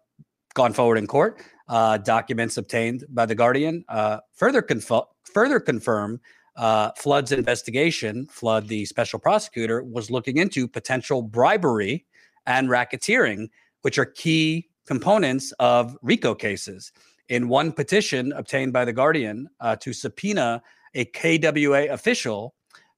gone 0.53 0.71
forward 0.71 0.99
in 0.99 1.07
court, 1.07 1.41
uh, 1.67 1.97
documents 1.97 2.57
obtained 2.57 3.05
by 3.09 3.25
the 3.25 3.33
Guardian, 3.33 3.83
uh, 3.89 4.19
further 4.33 4.61
conf- 4.61 5.07
further 5.33 5.59
confirm 5.59 6.21
uh, 6.55 6.91
Flood's 6.97 7.31
investigation, 7.31 8.27
Flood, 8.27 8.67
the 8.67 8.85
special 8.85 9.19
prosecutor, 9.19 9.83
was 9.83 10.11
looking 10.11 10.37
into 10.37 10.67
potential 10.67 11.21
bribery 11.21 12.05
and 12.45 12.69
racketeering, 12.69 13.49
which 13.81 13.97
are 13.97 14.05
key 14.05 14.69
components 14.85 15.53
of 15.59 15.97
RICO 16.01 16.35
cases. 16.35 16.91
In 17.29 17.47
one 17.47 17.71
petition 17.71 18.33
obtained 18.33 18.73
by 18.73 18.83
The 18.83 18.93
Guardian 18.93 19.47
uh, 19.59 19.75
to 19.77 19.93
subpoena 19.93 20.61
a 20.93 21.05
KWA 21.05 21.85
official, 21.91 22.53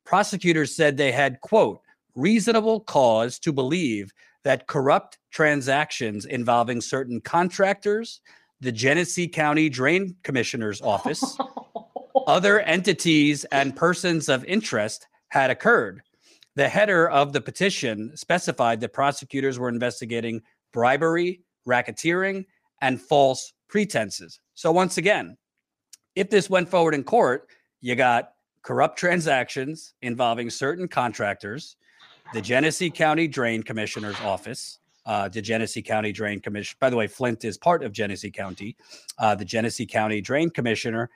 prosecutors 0.05 0.75
said 0.75 0.97
they 0.97 1.11
had, 1.11 1.39
quote, 1.41 1.81
reasonable 2.15 2.79
cause 2.79 3.39
to 3.39 3.53
believe 3.53 4.11
that 4.43 4.67
corrupt 4.67 5.19
transactions 5.31 6.25
involving 6.25 6.81
certain 6.81 7.21
contractors, 7.21 8.21
the 8.59 8.71
Genesee 8.71 9.27
County 9.27 9.69
Drain 9.69 10.15
Commissioner's 10.23 10.81
office, 10.95 11.37
other 12.27 12.61
entities 12.61 13.45
and 13.45 13.75
persons 13.75 14.29
of 14.29 14.45
interest 14.45 15.07
had 15.29 15.49
occurred. 15.49 16.01
The 16.55 16.69
header 16.69 17.09
of 17.09 17.33
the 17.33 17.41
petition 17.41 18.15
specified 18.15 18.79
that 18.81 18.93
prosecutors 18.93 19.57
were 19.57 19.69
investigating 19.69 20.41
bribery, 20.71 21.41
racketeering, 21.67 22.45
and 22.81 23.01
false 23.01 23.53
pretenses. 23.67 24.39
So, 24.53 24.71
once 24.71 24.97
again, 24.97 25.37
if 26.15 26.29
this 26.29 26.49
went 26.49 26.69
forward 26.69 26.93
in 26.93 27.03
court, 27.03 27.47
you 27.81 27.95
got 27.95 28.33
corrupt 28.61 28.97
transactions 28.97 29.93
involving 30.01 30.49
certain 30.49 30.87
contractors, 30.87 31.75
the 32.33 32.41
Genesee 32.41 32.89
County 32.89 33.27
Drain 33.27 33.63
Commissioner's 33.63 34.19
Office, 34.21 34.79
uh, 35.05 35.27
the 35.27 35.41
Genesee 35.41 35.81
County 35.81 36.11
Drain 36.11 36.39
Commission. 36.39 36.77
By 36.79 36.89
the 36.89 36.95
way, 36.95 37.07
Flint 37.07 37.43
is 37.43 37.57
part 37.57 37.83
of 37.83 37.91
Genesee 37.91 38.31
County. 38.31 38.75
Uh, 39.17 39.35
the 39.35 39.45
Genesee 39.45 39.85
County 39.85 40.21
Drain 40.21 40.49
Commissioner 40.49 41.09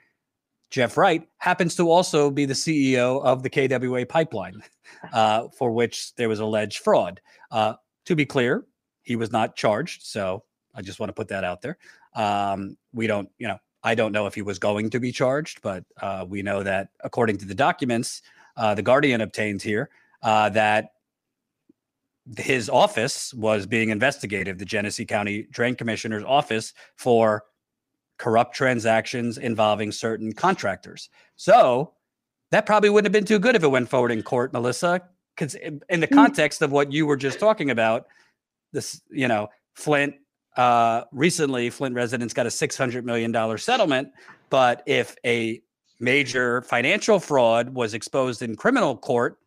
Jeff 0.70 0.96
Wright 0.96 1.26
happens 1.38 1.74
to 1.76 1.90
also 1.90 2.30
be 2.30 2.44
the 2.44 2.54
CEO 2.54 3.22
of 3.22 3.42
the 3.42 3.50
KWA 3.50 4.04
pipeline, 4.06 4.62
uh, 5.12 5.48
for 5.48 5.70
which 5.70 6.14
there 6.16 6.28
was 6.28 6.40
alleged 6.40 6.80
fraud. 6.80 7.20
Uh, 7.50 7.74
to 8.04 8.14
be 8.14 8.26
clear, 8.26 8.66
he 9.02 9.16
was 9.16 9.32
not 9.32 9.56
charged. 9.56 10.02
So 10.02 10.44
I 10.74 10.82
just 10.82 11.00
want 11.00 11.08
to 11.08 11.14
put 11.14 11.28
that 11.28 11.44
out 11.44 11.62
there. 11.62 11.78
Um, 12.14 12.76
we 12.92 13.06
don't, 13.06 13.28
you 13.38 13.48
know, 13.48 13.58
I 13.82 13.94
don't 13.94 14.12
know 14.12 14.26
if 14.26 14.34
he 14.34 14.42
was 14.42 14.58
going 14.58 14.90
to 14.90 15.00
be 15.00 15.12
charged, 15.12 15.62
but 15.62 15.84
uh, 16.02 16.26
we 16.28 16.42
know 16.42 16.62
that 16.62 16.88
according 17.02 17.38
to 17.38 17.46
the 17.46 17.54
documents 17.54 18.22
uh, 18.58 18.74
the 18.74 18.82
Guardian 18.82 19.20
obtained 19.20 19.62
here, 19.62 19.88
uh, 20.22 20.48
that 20.50 20.90
his 22.36 22.68
office 22.68 23.32
was 23.32 23.66
being 23.66 23.88
investigated, 23.88 24.58
the 24.58 24.64
Genesee 24.64 25.06
County 25.06 25.46
Drain 25.50 25.76
Commissioner's 25.76 26.24
office, 26.24 26.74
for 26.96 27.44
corrupt 28.18 28.54
transactions 28.54 29.38
involving 29.38 29.92
certain 29.92 30.32
contractors. 30.32 31.08
So 31.36 31.92
that 32.50 32.66
probably 32.66 32.90
wouldn't 32.90 33.06
have 33.06 33.12
been 33.12 33.26
too 33.26 33.38
good 33.38 33.56
if 33.56 33.62
it 33.62 33.68
went 33.68 33.88
forward 33.88 34.10
in 34.10 34.22
court, 34.22 34.52
Melissa, 34.52 35.02
because 35.34 35.54
in 35.54 36.00
the 36.00 36.06
mm. 36.06 36.14
context 36.14 36.62
of 36.62 36.72
what 36.72 36.92
you 36.92 37.06
were 37.06 37.16
just 37.16 37.38
talking 37.38 37.70
about, 37.70 38.06
this, 38.72 39.00
you 39.10 39.28
know, 39.28 39.48
Flint 39.74 40.14
uh, 40.56 41.04
recently, 41.12 41.70
Flint 41.70 41.94
residents 41.94 42.34
got 42.34 42.46
a 42.46 42.50
$600 42.50 43.04
million 43.04 43.58
settlement. 43.58 44.08
But 44.50 44.82
if 44.86 45.14
a 45.24 45.62
major 46.00 46.62
financial 46.62 47.20
fraud 47.20 47.74
was 47.74 47.94
exposed 47.94 48.42
in 48.42 48.56
criminal 48.56 48.96
court, 48.96 49.38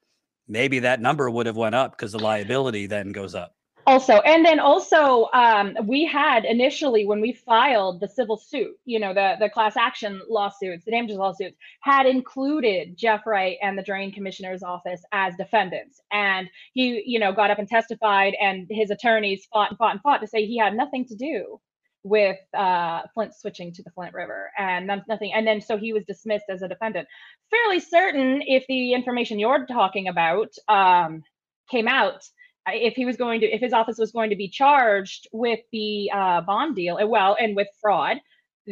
maybe 0.48 0.80
that 0.80 1.02
number 1.02 1.30
would 1.30 1.46
have 1.46 1.58
went 1.58 1.76
up 1.76 1.92
because 1.92 2.14
the 2.14 2.20
liability 2.20 2.86
then 2.86 3.12
goes 3.12 3.36
up 3.36 3.56
also 3.88 4.16
and 4.22 4.46
then 4.46 4.60
also 4.60 5.28
um, 5.34 5.76
we 5.86 6.06
had 6.06 6.46
initially 6.46 7.06
when 7.06 7.22
we 7.22 7.34
filed 7.34 8.00
the 8.00 8.08
civil 8.08 8.38
suit 8.38 8.76
you 8.86 9.00
know 9.00 9.14
the 9.14 9.36
the 9.40 9.50
class 9.50 9.76
action 9.78 10.22
lawsuits 10.30 10.86
the 10.86 10.92
damages 10.92 11.18
lawsuits 11.18 11.58
had 11.82 12.06
included 12.06 12.98
jeff 12.98 13.26
wright 13.26 13.58
and 13.62 13.78
the 13.78 13.84
drain 13.84 14.12
commissioner's 14.12 14.64
office 14.64 15.02
as 15.12 15.36
defendants 15.36 16.02
and 16.12 16.50
he 16.74 17.04
you 17.06 17.20
know 17.20 17.34
got 17.34 17.52
up 17.52 17.60
and 17.60 17.68
testified 17.68 18.34
and 18.42 18.68
his 18.70 18.92
attorneys 18.92 19.46
fought 19.52 19.70
and 19.70 19.78
fought 19.78 19.92
and 19.92 20.02
fought 20.02 20.22
to 20.22 20.28
say 20.28 20.46
he 20.46 20.58
had 20.58 20.76
nothing 20.76 21.06
to 21.06 21.16
do 21.16 21.60
with 22.04 22.38
uh, 22.58 23.02
Flint 23.14 23.34
switching 23.36 23.72
to 23.74 23.84
the 23.84 23.92
Flint 23.92 24.14
River 24.14 24.52
and 24.58 24.90
nothing. 25.08 25.34
And 25.34 25.46
then 25.46 25.62
so 25.62 25.78
he 25.78 25.94
was 25.94 26.04
dismissed 26.06 26.46
as 26.50 26.62
a 26.62 26.68
defendant. 26.68 27.08
Fairly 27.52 27.80
certain 27.80 28.42
if 28.42 28.66
the 28.68 28.94
information 28.94 29.40
you're 29.40 29.66
talking 29.68 30.08
about 30.08 30.50
um, 30.68 31.24
came 31.70 31.88
out, 31.88 32.24
if 32.68 32.94
he 32.96 33.06
was 33.06 33.18
going 33.18 33.42
to, 33.42 33.48
if 33.48 33.62
his 33.62 33.74
office 33.74 33.98
was 33.98 34.12
going 34.12 34.30
to 34.30 34.36
be 34.36 34.48
charged 34.50 35.28
with 35.32 35.60
the 35.72 36.10
uh, 36.14 36.42
bond 36.42 36.76
deal, 36.76 36.98
uh, 36.98 37.08
well, 37.08 37.36
and 37.40 37.56
with 37.56 37.68
fraud, 37.82 38.18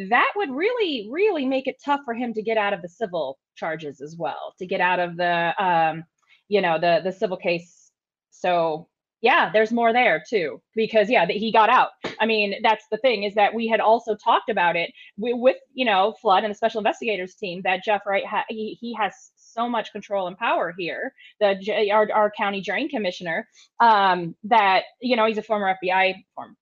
that 0.08 0.32
would 0.36 0.50
really, 0.50 1.08
really 1.10 1.44
make 1.46 1.66
it 1.66 1.82
tough 1.84 2.00
for 2.04 2.14
him 2.14 2.32
to 2.34 2.42
get 2.42 2.56
out 2.56 2.72
of 2.72 2.82
the 2.82 2.88
civil 2.88 3.38
charges 3.56 4.00
as 4.00 4.16
well, 4.16 4.54
to 4.58 4.66
get 4.66 4.80
out 4.80 5.00
of 5.00 5.16
the, 5.16 5.52
um, 5.62 6.04
you 6.48 6.60
know, 6.60 6.78
the 6.78 7.00
the 7.02 7.12
civil 7.12 7.36
case. 7.36 7.90
So 8.30 8.88
yeah, 9.20 9.50
there's 9.52 9.72
more 9.72 9.92
there 9.92 10.22
too, 10.26 10.62
because 10.74 11.10
yeah, 11.10 11.26
that 11.26 11.36
he 11.36 11.52
got 11.52 11.68
out. 11.68 11.90
I 12.20 12.26
mean, 12.26 12.54
that's 12.62 12.86
the 12.90 12.96
thing 12.98 13.24
is 13.24 13.34
that 13.34 13.52
we 13.52 13.66
had 13.66 13.80
also 13.80 14.14
talked 14.14 14.48
about 14.48 14.76
it 14.76 14.90
with, 15.18 15.56
you 15.74 15.84
know, 15.84 16.14
Flood 16.22 16.44
and 16.44 16.50
the 16.50 16.56
special 16.56 16.78
investigators 16.78 17.34
team 17.34 17.60
that 17.64 17.84
Jeff 17.84 18.02
Wright 18.06 18.24
ha- 18.24 18.46
he, 18.48 18.78
he 18.80 18.94
has 18.94 19.12
so 19.60 19.68
much 19.68 19.92
control 19.92 20.26
and 20.26 20.38
power 20.38 20.74
here, 20.76 21.12
the 21.40 21.90
our, 21.92 22.10
our 22.12 22.30
county 22.30 22.60
drain 22.60 22.88
commissioner, 22.88 23.46
um, 23.80 24.34
that 24.44 24.84
you 25.00 25.16
know 25.16 25.26
he's 25.26 25.38
a 25.38 25.42
former 25.42 25.74
FBI 25.82 26.14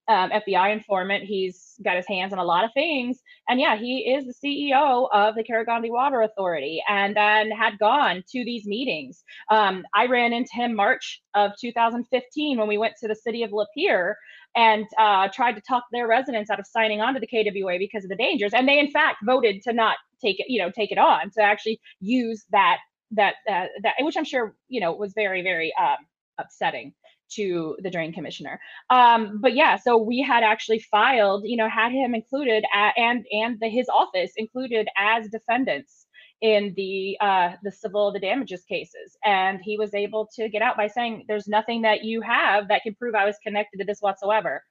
um, 0.08 0.30
FBI 0.30 0.72
informant. 0.72 1.24
He's 1.24 1.74
got 1.84 1.96
his 1.96 2.06
hands 2.06 2.32
on 2.32 2.38
a 2.38 2.44
lot 2.44 2.64
of 2.64 2.70
things, 2.74 3.18
and 3.48 3.60
yeah, 3.60 3.76
he 3.76 4.12
is 4.14 4.26
the 4.26 4.34
CEO 4.44 5.08
of 5.12 5.34
the 5.34 5.44
Karegnondi 5.44 5.90
Water 5.90 6.22
Authority, 6.22 6.82
and 6.88 7.16
then 7.16 7.50
had 7.50 7.78
gone 7.78 8.24
to 8.32 8.44
these 8.44 8.66
meetings. 8.66 9.22
Um, 9.50 9.84
I 9.94 10.06
ran 10.06 10.32
into 10.32 10.50
him 10.52 10.74
March 10.74 11.22
of 11.34 11.52
2015 11.60 12.58
when 12.58 12.68
we 12.68 12.78
went 12.78 12.94
to 13.00 13.08
the 13.08 13.14
city 13.14 13.42
of 13.44 13.50
Lapeer 13.50 14.14
and 14.56 14.86
uh, 14.98 15.28
tried 15.32 15.52
to 15.52 15.60
talk 15.60 15.84
their 15.92 16.08
residents 16.08 16.50
out 16.50 16.58
of 16.58 16.66
signing 16.66 17.00
on 17.00 17.14
to 17.14 17.20
the 17.20 17.26
KWA 17.26 17.78
because 17.78 18.04
of 18.04 18.10
the 18.10 18.16
dangers. 18.16 18.52
And 18.54 18.68
they, 18.68 18.78
in 18.78 18.90
fact, 18.90 19.18
voted 19.24 19.62
to 19.62 19.72
not 19.72 19.96
take 20.20 20.40
it, 20.40 20.46
you 20.48 20.60
know, 20.60 20.70
take 20.70 20.90
it 20.90 20.98
on 20.98 21.30
to 21.32 21.42
actually 21.42 21.80
use 22.00 22.44
that 22.50 22.78
that 23.12 23.36
uh, 23.48 23.66
that, 23.82 23.94
which 24.00 24.16
I'm 24.16 24.24
sure 24.24 24.54
you 24.68 24.80
know 24.80 24.92
was 24.92 25.12
very 25.14 25.42
very 25.42 25.72
um, 25.80 25.96
upsetting 26.38 26.92
to 27.30 27.76
the 27.82 27.90
drain 27.90 28.12
commissioner. 28.12 28.60
Um, 28.90 29.38
but 29.40 29.54
yeah, 29.54 29.76
so 29.76 29.98
we 29.98 30.22
had 30.22 30.42
actually 30.42 30.78
filed, 30.78 31.42
you 31.44 31.56
know, 31.56 31.68
had 31.68 31.92
him 31.92 32.14
included 32.14 32.64
at, 32.74 32.96
and 32.96 33.26
and 33.30 33.58
the, 33.60 33.68
his 33.68 33.88
office 33.88 34.32
included 34.36 34.88
as 34.96 35.28
defendants 35.28 36.06
in 36.40 36.72
the 36.76 37.16
uh, 37.20 37.52
the 37.62 37.72
civil 37.72 38.12
the 38.12 38.20
damages 38.20 38.64
cases, 38.64 39.16
and 39.24 39.60
he 39.62 39.76
was 39.76 39.94
able 39.94 40.28
to 40.36 40.48
get 40.48 40.62
out 40.62 40.76
by 40.76 40.86
saying, 40.86 41.24
"There's 41.28 41.48
nothing 41.48 41.82
that 41.82 42.04
you 42.04 42.20
have 42.20 42.68
that 42.68 42.82
can 42.82 42.94
prove 42.94 43.14
I 43.14 43.24
was 43.24 43.36
connected 43.42 43.78
to 43.78 43.84
this 43.84 44.00
whatsoever." 44.00 44.62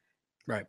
Right. 0.45 0.65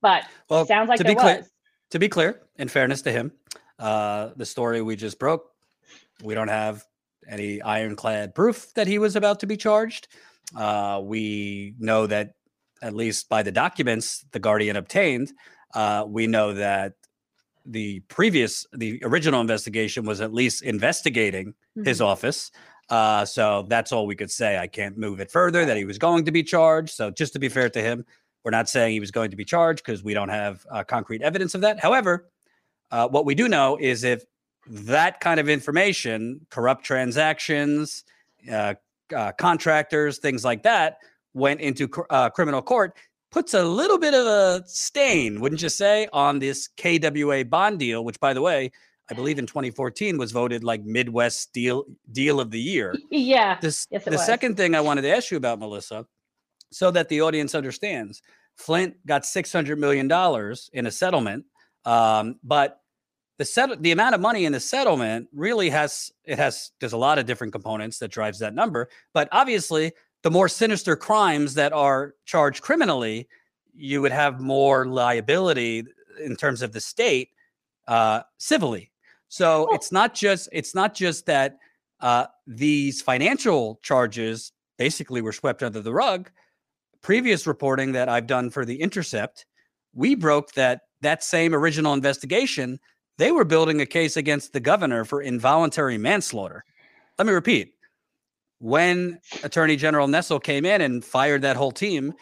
But 0.00 0.24
well, 0.48 0.66
sounds 0.66 0.88
like 0.88 0.98
to 0.98 1.04
be 1.04 1.14
clear, 1.14 1.44
to 1.90 1.98
be 1.98 2.08
clear, 2.08 2.40
in 2.56 2.68
fairness 2.68 3.02
to 3.02 3.12
him, 3.12 3.32
uh, 3.78 4.30
the 4.36 4.46
story 4.46 4.82
we 4.82 4.96
just 4.96 5.18
broke, 5.18 5.44
we 6.22 6.34
don't 6.34 6.48
have 6.48 6.84
any 7.28 7.62
ironclad 7.62 8.34
proof 8.34 8.72
that 8.74 8.86
he 8.86 8.98
was 8.98 9.16
about 9.16 9.40
to 9.40 9.46
be 9.46 9.56
charged. 9.56 10.08
Uh, 10.56 11.00
we 11.02 11.74
know 11.78 12.06
that, 12.06 12.34
at 12.82 12.94
least 12.94 13.28
by 13.28 13.42
the 13.42 13.52
documents 13.52 14.24
the 14.32 14.40
Guardian 14.40 14.76
obtained, 14.76 15.32
uh, 15.74 16.04
we 16.06 16.26
know 16.26 16.52
that 16.54 16.94
the 17.64 18.00
previous, 18.00 18.66
the 18.72 19.00
original 19.04 19.40
investigation 19.40 20.04
was 20.04 20.20
at 20.20 20.32
least 20.32 20.62
investigating 20.62 21.48
mm-hmm. 21.48 21.84
his 21.84 22.00
office. 22.00 22.50
Uh, 22.88 23.24
so 23.24 23.64
that's 23.68 23.92
all 23.92 24.06
we 24.06 24.16
could 24.16 24.30
say. 24.30 24.58
I 24.58 24.66
can't 24.66 24.98
move 24.98 25.20
it 25.20 25.30
further 25.30 25.64
that 25.64 25.76
he 25.76 25.84
was 25.84 25.98
going 25.98 26.24
to 26.24 26.32
be 26.32 26.42
charged. 26.42 26.90
So 26.90 27.10
just 27.10 27.32
to 27.34 27.38
be 27.38 27.48
fair 27.48 27.70
to 27.70 27.80
him, 27.80 28.04
we're 28.44 28.50
not 28.50 28.68
saying 28.68 28.92
he 28.92 29.00
was 29.00 29.10
going 29.10 29.30
to 29.30 29.36
be 29.36 29.44
charged 29.44 29.84
because 29.84 30.02
we 30.02 30.14
don't 30.14 30.28
have 30.28 30.66
uh, 30.70 30.82
concrete 30.84 31.22
evidence 31.22 31.54
of 31.54 31.60
that. 31.60 31.80
However, 31.80 32.28
uh, 32.90 33.08
what 33.08 33.24
we 33.24 33.34
do 33.34 33.48
know 33.48 33.78
is 33.80 34.04
if 34.04 34.24
that 34.66 35.20
kind 35.20 35.40
of 35.40 35.48
information, 35.48 36.44
corrupt 36.50 36.84
transactions, 36.84 38.04
uh, 38.50 38.74
uh, 39.14 39.32
contractors, 39.32 40.18
things 40.18 40.44
like 40.44 40.62
that, 40.64 40.98
went 41.34 41.60
into 41.60 41.88
uh, 42.10 42.30
criminal 42.30 42.62
court, 42.62 42.96
puts 43.32 43.54
a 43.54 43.64
little 43.64 43.98
bit 43.98 44.14
of 44.14 44.26
a 44.26 44.62
stain, 44.66 45.40
wouldn't 45.40 45.62
you 45.62 45.70
say, 45.70 46.06
on 46.12 46.38
this 46.38 46.68
KWA 46.76 47.44
bond 47.44 47.78
deal, 47.78 48.04
which, 48.04 48.20
by 48.20 48.34
the 48.34 48.42
way, 48.42 48.70
I 49.10 49.14
believe 49.14 49.38
in 49.38 49.46
2014 49.46 50.16
was 50.18 50.30
voted 50.30 50.62
like 50.62 50.84
Midwest 50.84 51.52
deal 51.52 51.84
deal 52.12 52.40
of 52.40 52.50
the 52.50 52.60
year. 52.60 52.94
Yeah. 53.10 53.58
This, 53.60 53.86
yes, 53.90 54.04
the 54.04 54.12
was. 54.12 54.24
second 54.24 54.56
thing 54.56 54.74
I 54.74 54.80
wanted 54.80 55.02
to 55.02 55.14
ask 55.14 55.30
you 55.30 55.36
about, 55.36 55.58
Melissa, 55.58 56.06
so 56.70 56.90
that 56.92 57.08
the 57.08 57.22
audience 57.22 57.54
understands, 57.54 58.22
Flint 58.56 58.94
got 59.06 59.26
600 59.26 59.78
million 59.78 60.08
dollars 60.08 60.70
in 60.72 60.86
a 60.86 60.90
settlement, 60.90 61.44
um, 61.84 62.36
but 62.44 62.82
the 63.38 63.44
set 63.44 63.82
the 63.82 63.92
amount 63.92 64.14
of 64.14 64.20
money 64.20 64.44
in 64.44 64.52
the 64.52 64.60
settlement 64.60 65.28
really 65.32 65.70
has 65.70 66.12
it 66.24 66.38
has 66.38 66.70
there's 66.80 66.92
a 66.92 66.98
lot 66.98 67.18
of 67.18 67.26
different 67.26 67.52
components 67.52 67.98
that 67.98 68.08
drives 68.08 68.38
that 68.38 68.54
number 68.54 68.88
but 69.14 69.28
obviously 69.32 69.90
the 70.22 70.30
more 70.30 70.48
sinister 70.48 70.96
crimes 70.96 71.54
that 71.54 71.72
are 71.72 72.14
charged 72.24 72.62
criminally 72.62 73.28
you 73.74 74.02
would 74.02 74.12
have 74.12 74.40
more 74.40 74.86
liability 74.86 75.84
in 76.22 76.36
terms 76.36 76.62
of 76.62 76.72
the 76.72 76.80
state 76.80 77.30
uh, 77.88 78.20
civilly 78.38 78.90
so 79.28 79.66
oh. 79.70 79.74
it's 79.74 79.92
not 79.92 80.14
just 80.14 80.48
it's 80.52 80.74
not 80.74 80.94
just 80.94 81.26
that 81.26 81.58
uh, 82.00 82.26
these 82.46 83.00
financial 83.00 83.78
charges 83.82 84.52
basically 84.78 85.20
were 85.20 85.32
swept 85.32 85.62
under 85.62 85.80
the 85.80 85.92
rug 85.92 86.30
previous 87.02 87.46
reporting 87.46 87.92
that 87.92 88.08
i've 88.08 88.26
done 88.26 88.50
for 88.50 88.64
the 88.64 88.80
intercept 88.80 89.46
we 89.94 90.14
broke 90.14 90.52
that 90.52 90.82
that 91.00 91.22
same 91.22 91.54
original 91.54 91.92
investigation 91.92 92.78
they 93.18 93.30
were 93.30 93.44
building 93.44 93.80
a 93.80 93.86
case 93.86 94.16
against 94.16 94.52
the 94.52 94.60
governor 94.60 95.04
for 95.04 95.22
involuntary 95.22 95.98
manslaughter. 95.98 96.64
Let 97.18 97.26
me 97.26 97.32
repeat. 97.32 97.74
When 98.62 99.18
Attorney 99.42 99.74
General 99.74 100.06
Nessel 100.06 100.40
came 100.40 100.64
in 100.64 100.82
and 100.82 101.04
fired 101.04 101.42
that 101.42 101.56
whole 101.56 101.72
team, 101.72 102.14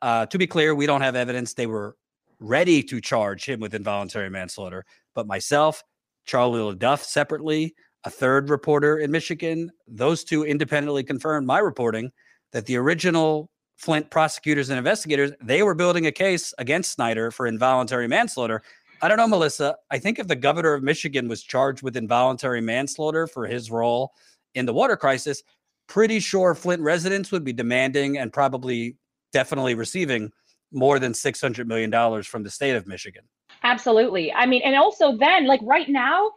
uh, 0.00 0.26
to 0.26 0.38
be 0.38 0.46
clear, 0.46 0.76
we 0.76 0.86
don't 0.86 1.00
have 1.00 1.16
evidence 1.16 1.54
they 1.54 1.66
were 1.66 1.96
ready 2.38 2.84
to 2.84 3.00
charge 3.00 3.46
him 3.46 3.58
with 3.58 3.74
involuntary 3.74 4.30
manslaughter. 4.30 4.84
But 5.12 5.26
myself, 5.26 5.82
Charlie 6.24 6.60
LeDuff 6.60 7.02
separately, 7.02 7.74
a 8.04 8.10
third 8.10 8.48
reporter 8.48 8.98
in 8.98 9.10
Michigan, 9.10 9.72
those 9.88 10.22
two 10.22 10.44
independently 10.44 11.02
confirmed 11.02 11.48
my 11.48 11.58
reporting 11.58 12.12
that 12.52 12.66
the 12.66 12.76
original 12.76 13.50
Flint 13.74 14.08
prosecutors 14.08 14.70
and 14.70 14.78
investigators, 14.78 15.32
they 15.42 15.64
were 15.64 15.74
building 15.74 16.06
a 16.06 16.12
case 16.12 16.54
against 16.58 16.92
Snyder 16.92 17.32
for 17.32 17.48
involuntary 17.48 18.06
manslaughter. 18.06 18.62
I 19.00 19.08
don't 19.08 19.16
know, 19.16 19.26
Melissa. 19.26 19.74
I 19.90 19.98
think 19.98 20.20
if 20.20 20.28
the 20.28 20.36
governor 20.36 20.74
of 20.74 20.84
Michigan 20.84 21.26
was 21.26 21.42
charged 21.42 21.82
with 21.82 21.96
involuntary 21.96 22.60
manslaughter 22.60 23.26
for 23.26 23.48
his 23.48 23.68
role 23.68 24.12
in 24.54 24.64
the 24.64 24.72
water 24.72 24.96
crisis, 24.96 25.42
pretty 25.88 26.20
sure 26.20 26.54
Flint 26.54 26.82
residents 26.82 27.32
would 27.32 27.44
be 27.44 27.52
demanding 27.52 28.18
and 28.18 28.32
probably 28.32 28.96
definitely 29.32 29.74
receiving 29.74 30.30
more 30.72 30.98
than 30.98 31.12
$600 31.12 31.66
million 31.66 32.22
from 32.22 32.42
the 32.42 32.50
state 32.50 32.76
of 32.76 32.86
Michigan. 32.86 33.24
Absolutely. 33.62 34.32
I 34.32 34.46
mean, 34.46 34.62
and 34.62 34.74
also 34.76 35.16
then, 35.16 35.46
like 35.46 35.60
right 35.62 35.88
now, 35.88 36.30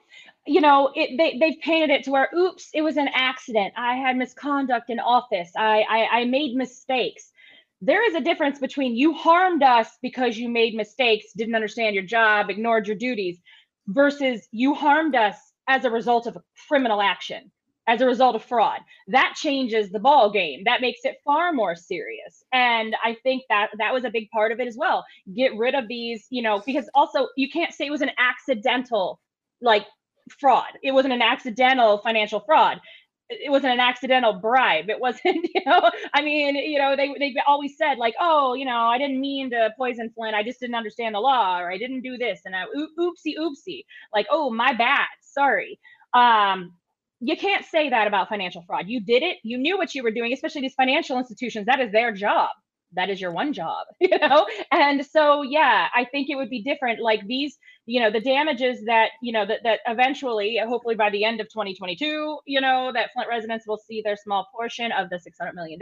you 0.46 0.62
know, 0.62 0.92
it, 0.96 1.18
they, 1.18 1.38
they've 1.40 1.60
painted 1.62 1.90
it 1.90 2.04
to 2.04 2.12
where, 2.12 2.30
oops, 2.36 2.70
it 2.74 2.82
was 2.82 2.98
an 2.98 3.10
accident. 3.14 3.74
I 3.78 3.96
had 3.96 4.18
misconduct 4.18 4.90
in 4.90 5.00
office. 5.00 5.52
I, 5.58 5.84
I, 5.90 6.20
I 6.20 6.26
made 6.26 6.56
mistakes 6.56 7.32
there 7.82 8.08
is 8.08 8.16
a 8.16 8.22
difference 8.22 8.60
between 8.60 8.96
you 8.96 9.14
harmed 9.14 9.62
us 9.62 9.98
because 10.02 10.38
you 10.38 10.50
made 10.50 10.74
mistakes, 10.74 11.34
didn't 11.36 11.56
understand 11.56 11.94
your 11.94 12.04
job, 12.04 12.50
ignored 12.50 12.88
your 12.88 12.96
duties, 12.96 13.40
versus 13.88 14.48
you 14.52 14.74
harmed 14.74 15.16
us 15.16 15.38
as 15.68 15.86
a 15.86 15.90
result 15.90 16.26
of 16.26 16.36
a 16.36 16.44
criminal 16.68 17.02
action, 17.02 17.52
as 17.88 18.02
a 18.02 18.06
result 18.06 18.36
of 18.36 18.44
fraud. 18.44 18.80
That 19.08 19.34
changes 19.36 19.92
the 19.92 20.00
ball 20.00 20.32
game. 20.32 20.64
That 20.66 20.82
makes 20.82 21.02
it 21.04 21.18
far 21.24 21.54
more 21.54 21.76
serious. 21.76 22.44
And 22.52 22.96
I 23.04 23.16
think 23.24 23.44
that 23.50 23.70
that 23.78 23.94
was 23.94 24.06
a 24.06 24.10
big 24.10 24.30
part 24.30 24.52
of 24.52 24.60
it 24.60 24.68
as 24.68 24.78
well. 24.78 25.06
Get 25.36 25.56
rid 25.56 25.76
of 25.76 25.88
these, 25.88 26.26
you 26.30 26.42
know, 26.42 26.62
because 26.66 26.90
also 26.96 27.28
you 27.38 27.50
can't 27.50 27.74
say 27.74 27.86
it 27.86 27.92
was 27.92 28.02
an 28.02 28.12
accidental 28.18 29.20
like 29.62 29.86
fraud. 30.40 30.72
It 30.84 30.92
wasn't 30.92 31.14
an 31.14 31.22
accidental 31.22 32.00
financial 32.00 32.40
fraud 32.42 32.80
it 33.30 33.50
wasn't 33.52 33.74
an 33.74 33.80
accidental 33.80 34.34
bribe. 34.34 34.90
It 34.90 35.00
wasn't, 35.00 35.48
you 35.56 35.62
know, 35.66 35.90
I 36.14 36.22
mean, 36.22 36.56
you 36.56 36.80
know, 36.80 36.96
they 36.96 37.14
they 37.20 37.36
always 37.48 37.78
said 37.78 37.98
like, 37.98 38.14
oh, 38.20 38.54
you 38.54 38.66
know, 38.66 38.78
I 38.78 38.98
didn't 38.98 39.20
mean 39.20 39.50
to 39.52 39.72
poison 39.78 40.12
Flint. 40.16 40.36
I 40.36 40.44
just 40.44 40.60
didn't 40.60 40.76
understand 40.76 41.16
the 41.16 41.20
law, 41.20 41.60
or 41.60 41.72
I 41.72 41.78
didn't 41.78 42.02
do 42.02 42.18
this, 42.18 42.42
and 42.46 42.56
I 42.56 42.66
oopsie 43.00 43.34
oopsie, 43.40 43.84
like, 44.14 44.28
oh, 44.30 44.50
my 44.50 44.74
bad, 44.74 45.08
sorry. 45.22 45.80
Um, 46.14 46.74
you 47.20 47.38
can't 47.38 47.66
say 47.66 47.90
that 47.90 48.08
about 48.08 48.30
financial 48.30 48.64
fraud. 48.68 48.86
You 48.88 49.02
did 49.02 49.24
it. 49.24 49.38
You 49.44 49.58
knew 49.58 49.78
what 49.78 49.96
you 49.96 50.04
were 50.04 50.12
doing, 50.12 50.34
especially 50.34 50.62
these 50.62 50.76
financial 50.76 51.18
institutions. 51.18 51.66
That 51.66 51.80
is 51.80 51.92
their 51.92 52.12
job. 52.12 52.50
that 52.94 53.10
is 53.10 53.20
your 53.22 53.32
one 53.32 53.54
job, 53.54 53.86
you 54.00 54.18
know? 54.20 54.48
And 54.72 55.06
so, 55.06 55.42
yeah, 55.44 55.88
I 55.94 56.06
think 56.06 56.30
it 56.30 56.36
would 56.36 56.50
be 56.50 56.64
different. 56.64 57.00
Like 57.02 57.26
these, 57.28 57.58
you 57.86 58.02
know, 58.02 58.12
the 58.12 58.22
damages 58.22 58.84
that, 58.86 59.10
you 59.22 59.32
know, 59.34 59.46
that, 59.46 59.62
that 59.64 59.80
eventually, 59.88 60.60
hopefully 60.66 60.96
by 60.96 61.10
the 61.10 61.24
end 61.24 61.42
of 61.42 61.48
2022, 61.50 62.40
you 62.46 62.62
know, 62.62 62.92
that 62.94 63.12
Flint 63.14 63.30
residents 63.30 63.66
will 63.68 63.78
see 63.78 64.02
their 64.04 64.16
small 64.16 64.48
portion 64.56 64.92
of 64.92 65.10
the 65.10 65.18
$600 65.18 65.54
million 65.54 65.80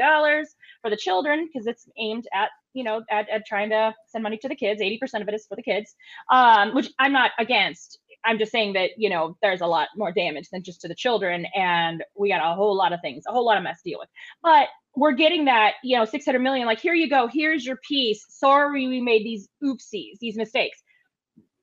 for 0.81 0.89
the 0.89 0.97
children 0.97 1.47
because 1.51 1.67
it's 1.67 1.87
aimed 1.99 2.27
at, 2.33 2.49
you 2.73 2.83
know, 2.83 3.03
at, 3.11 3.29
at 3.29 3.45
trying 3.45 3.69
to 3.69 3.93
send 4.07 4.23
money 4.23 4.37
to 4.37 4.49
the 4.49 4.55
kids. 4.55 4.81
80% 4.81 5.21
of 5.21 5.27
it 5.27 5.33
is 5.35 5.45
for 5.47 5.55
the 5.55 5.63
kids, 5.63 5.95
um, 6.31 6.73
which 6.73 6.89
I'm 6.99 7.13
not 7.13 7.31
against. 7.39 7.99
I'm 8.25 8.37
just 8.37 8.51
saying 8.51 8.73
that, 8.73 8.91
you 8.97 9.09
know, 9.09 9.37
there's 9.41 9.61
a 9.61 9.67
lot 9.67 9.89
more 9.95 10.11
damage 10.11 10.49
than 10.49 10.63
just 10.63 10.81
to 10.81 10.87
the 10.87 10.95
children. 10.95 11.45
And 11.55 12.03
we 12.15 12.29
got 12.29 12.41
a 12.41 12.55
whole 12.55 12.75
lot 12.75 12.93
of 12.93 13.01
things, 13.01 13.23
a 13.27 13.31
whole 13.31 13.45
lot 13.45 13.57
of 13.57 13.63
mess 13.63 13.81
to 13.81 13.89
deal 13.89 13.99
with. 13.99 14.09
But 14.41 14.69
we're 14.95 15.13
getting 15.13 15.45
that, 15.45 15.73
you 15.83 15.97
know, 15.97 16.05
600 16.05 16.39
million, 16.39 16.65
like, 16.65 16.79
here 16.79 16.93
you 16.93 17.09
go, 17.09 17.27
here's 17.27 17.65
your 17.65 17.77
piece. 17.87 18.25
Sorry, 18.29 18.87
we 18.87 19.01
made 19.01 19.23
these 19.25 19.49
oopsies, 19.63 20.19
these 20.19 20.37
mistakes. 20.37 20.81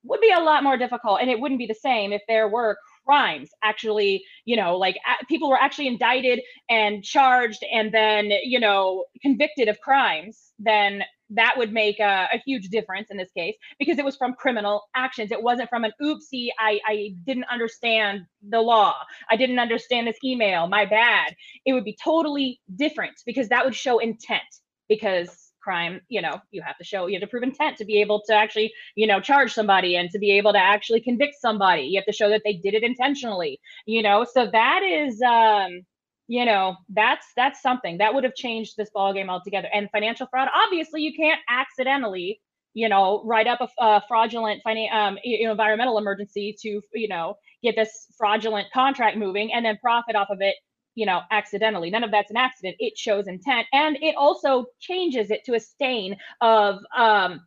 Would 0.05 0.21
be 0.21 0.33
a 0.33 0.41
lot 0.41 0.63
more 0.63 0.77
difficult. 0.77 1.21
And 1.21 1.31
it 1.31 1.39
wouldn't 1.39 1.59
be 1.59 1.67
the 1.67 1.75
same 1.75 2.13
if 2.13 2.23
there 2.27 2.49
were 2.49 2.79
crimes 3.05 3.51
actually, 3.63 4.23
you 4.45 4.57
know, 4.57 4.77
like 4.77 4.97
people 5.29 5.51
were 5.51 5.61
actually 5.61 5.89
indicted 5.89 6.41
and 6.69 7.03
charged 7.03 7.65
and 7.73 7.93
then, 7.93 8.31
you 8.45 8.61
know, 8.61 9.05
convicted 9.23 9.69
of 9.69 9.81
crimes, 9.81 10.53
then 10.59 11.03
that 11.31 11.55
would 11.57 11.73
make 11.73 12.01
a, 12.01 12.29
a, 12.33 12.43
huge 12.45 12.69
difference 12.69 13.09
in 13.11 13.17
this 13.17 13.31
case 13.37 13.55
because 13.79 13.99
it 13.99 14.05
was 14.05 14.17
from 14.17 14.35
criminal 14.35 14.83
actions. 14.95 15.31
It 15.31 15.43
wasn't 15.43 15.69
from 15.69 15.85
an 15.85 15.93
oopsie, 16.03 16.49
I, 16.59 16.81
I 16.87 17.15
didn't 17.25 17.45
understand 17.51 18.23
the 18.49 18.61
law. 18.61 18.95
I 19.31 19.37
didn't 19.37 19.59
understand 19.59 20.07
this 20.07 20.19
email, 20.25 20.67
my 20.67 20.85
bad. 20.85 21.35
It 21.65 21.73
would 21.73 21.85
be 21.85 21.97
totally 22.03 22.61
different 22.77 23.21
because 23.25 23.49
that 23.49 23.65
would 23.65 23.75
show 23.75 23.99
intent 23.99 24.43
because 24.89 25.51
crime, 25.63 26.01
you 26.09 26.23
know, 26.23 26.41
you 26.51 26.63
have 26.63 26.77
to 26.79 26.85
show, 26.85 27.07
you 27.07 27.15
have 27.15 27.23
to 27.23 27.27
prove 27.31 27.43
intent 27.43 27.77
to 27.77 27.85
be 27.85 28.01
able 28.01 28.23
to 28.27 28.35
actually, 28.35 28.73
you 28.97 29.07
know, 29.07 29.21
charge 29.21 29.53
somebody 29.53 29.97
and 29.97 30.11
to 30.11 30.19
be 30.19 30.33
able 30.33 30.53
to 30.53 30.59
actually 30.59 31.01
convict 31.01 31.35
somebody. 31.41 31.83
You 31.83 31.99
have 31.99 32.07
to 32.07 32.13
show 32.13 32.31
that 32.31 32.43
they 32.45 32.55
did 32.55 32.75
it 32.75 32.83
intentionally, 32.83 33.61
you 33.87 34.03
know, 34.03 34.25
so 34.25 34.49
that 34.51 34.83
is, 34.83 35.21
um, 35.23 35.83
you 36.31 36.45
know 36.45 36.77
that's 36.91 37.27
that's 37.35 37.61
something 37.61 37.99
that 37.99 38.15
would 38.15 38.23
have 38.23 38.37
changed 38.37 38.77
this 38.77 38.89
ball 38.91 39.13
game 39.13 39.29
altogether. 39.29 39.69
And 39.75 39.91
financial 39.91 40.29
fraud 40.29 40.49
obviously 40.65 41.03
you 41.03 41.13
can't 41.13 41.41
accidentally 41.49 42.41
you 42.73 42.89
know 42.89 43.21
write 43.25 43.49
up 43.49 43.61
a, 43.61 43.69
a 43.85 44.03
fraudulent 44.07 44.63
finan- 44.65 44.93
um, 44.93 45.19
you 45.25 45.45
know, 45.45 45.51
environmental 45.51 45.99
emergency 45.99 46.57
to 46.63 46.81
you 46.95 47.09
know 47.09 47.35
get 47.65 47.75
this 47.75 48.07
fraudulent 48.17 48.69
contract 48.73 49.17
moving 49.17 49.53
and 49.53 49.65
then 49.67 49.77
profit 49.83 50.15
off 50.15 50.29
of 50.31 50.41
it 50.41 50.55
you 50.95 51.05
know 51.05 51.21
accidentally. 51.33 51.91
None 51.91 52.05
of 52.05 52.13
that's 52.13 52.31
an 52.31 52.37
accident. 52.37 52.77
It 52.79 52.97
shows 52.97 53.27
intent 53.27 53.67
and 53.73 53.97
it 54.01 54.15
also 54.17 54.67
changes 54.79 55.33
it 55.33 55.45
to 55.47 55.55
a 55.55 55.61
stain 55.61 56.17
of 56.41 56.79
um 56.97 57.41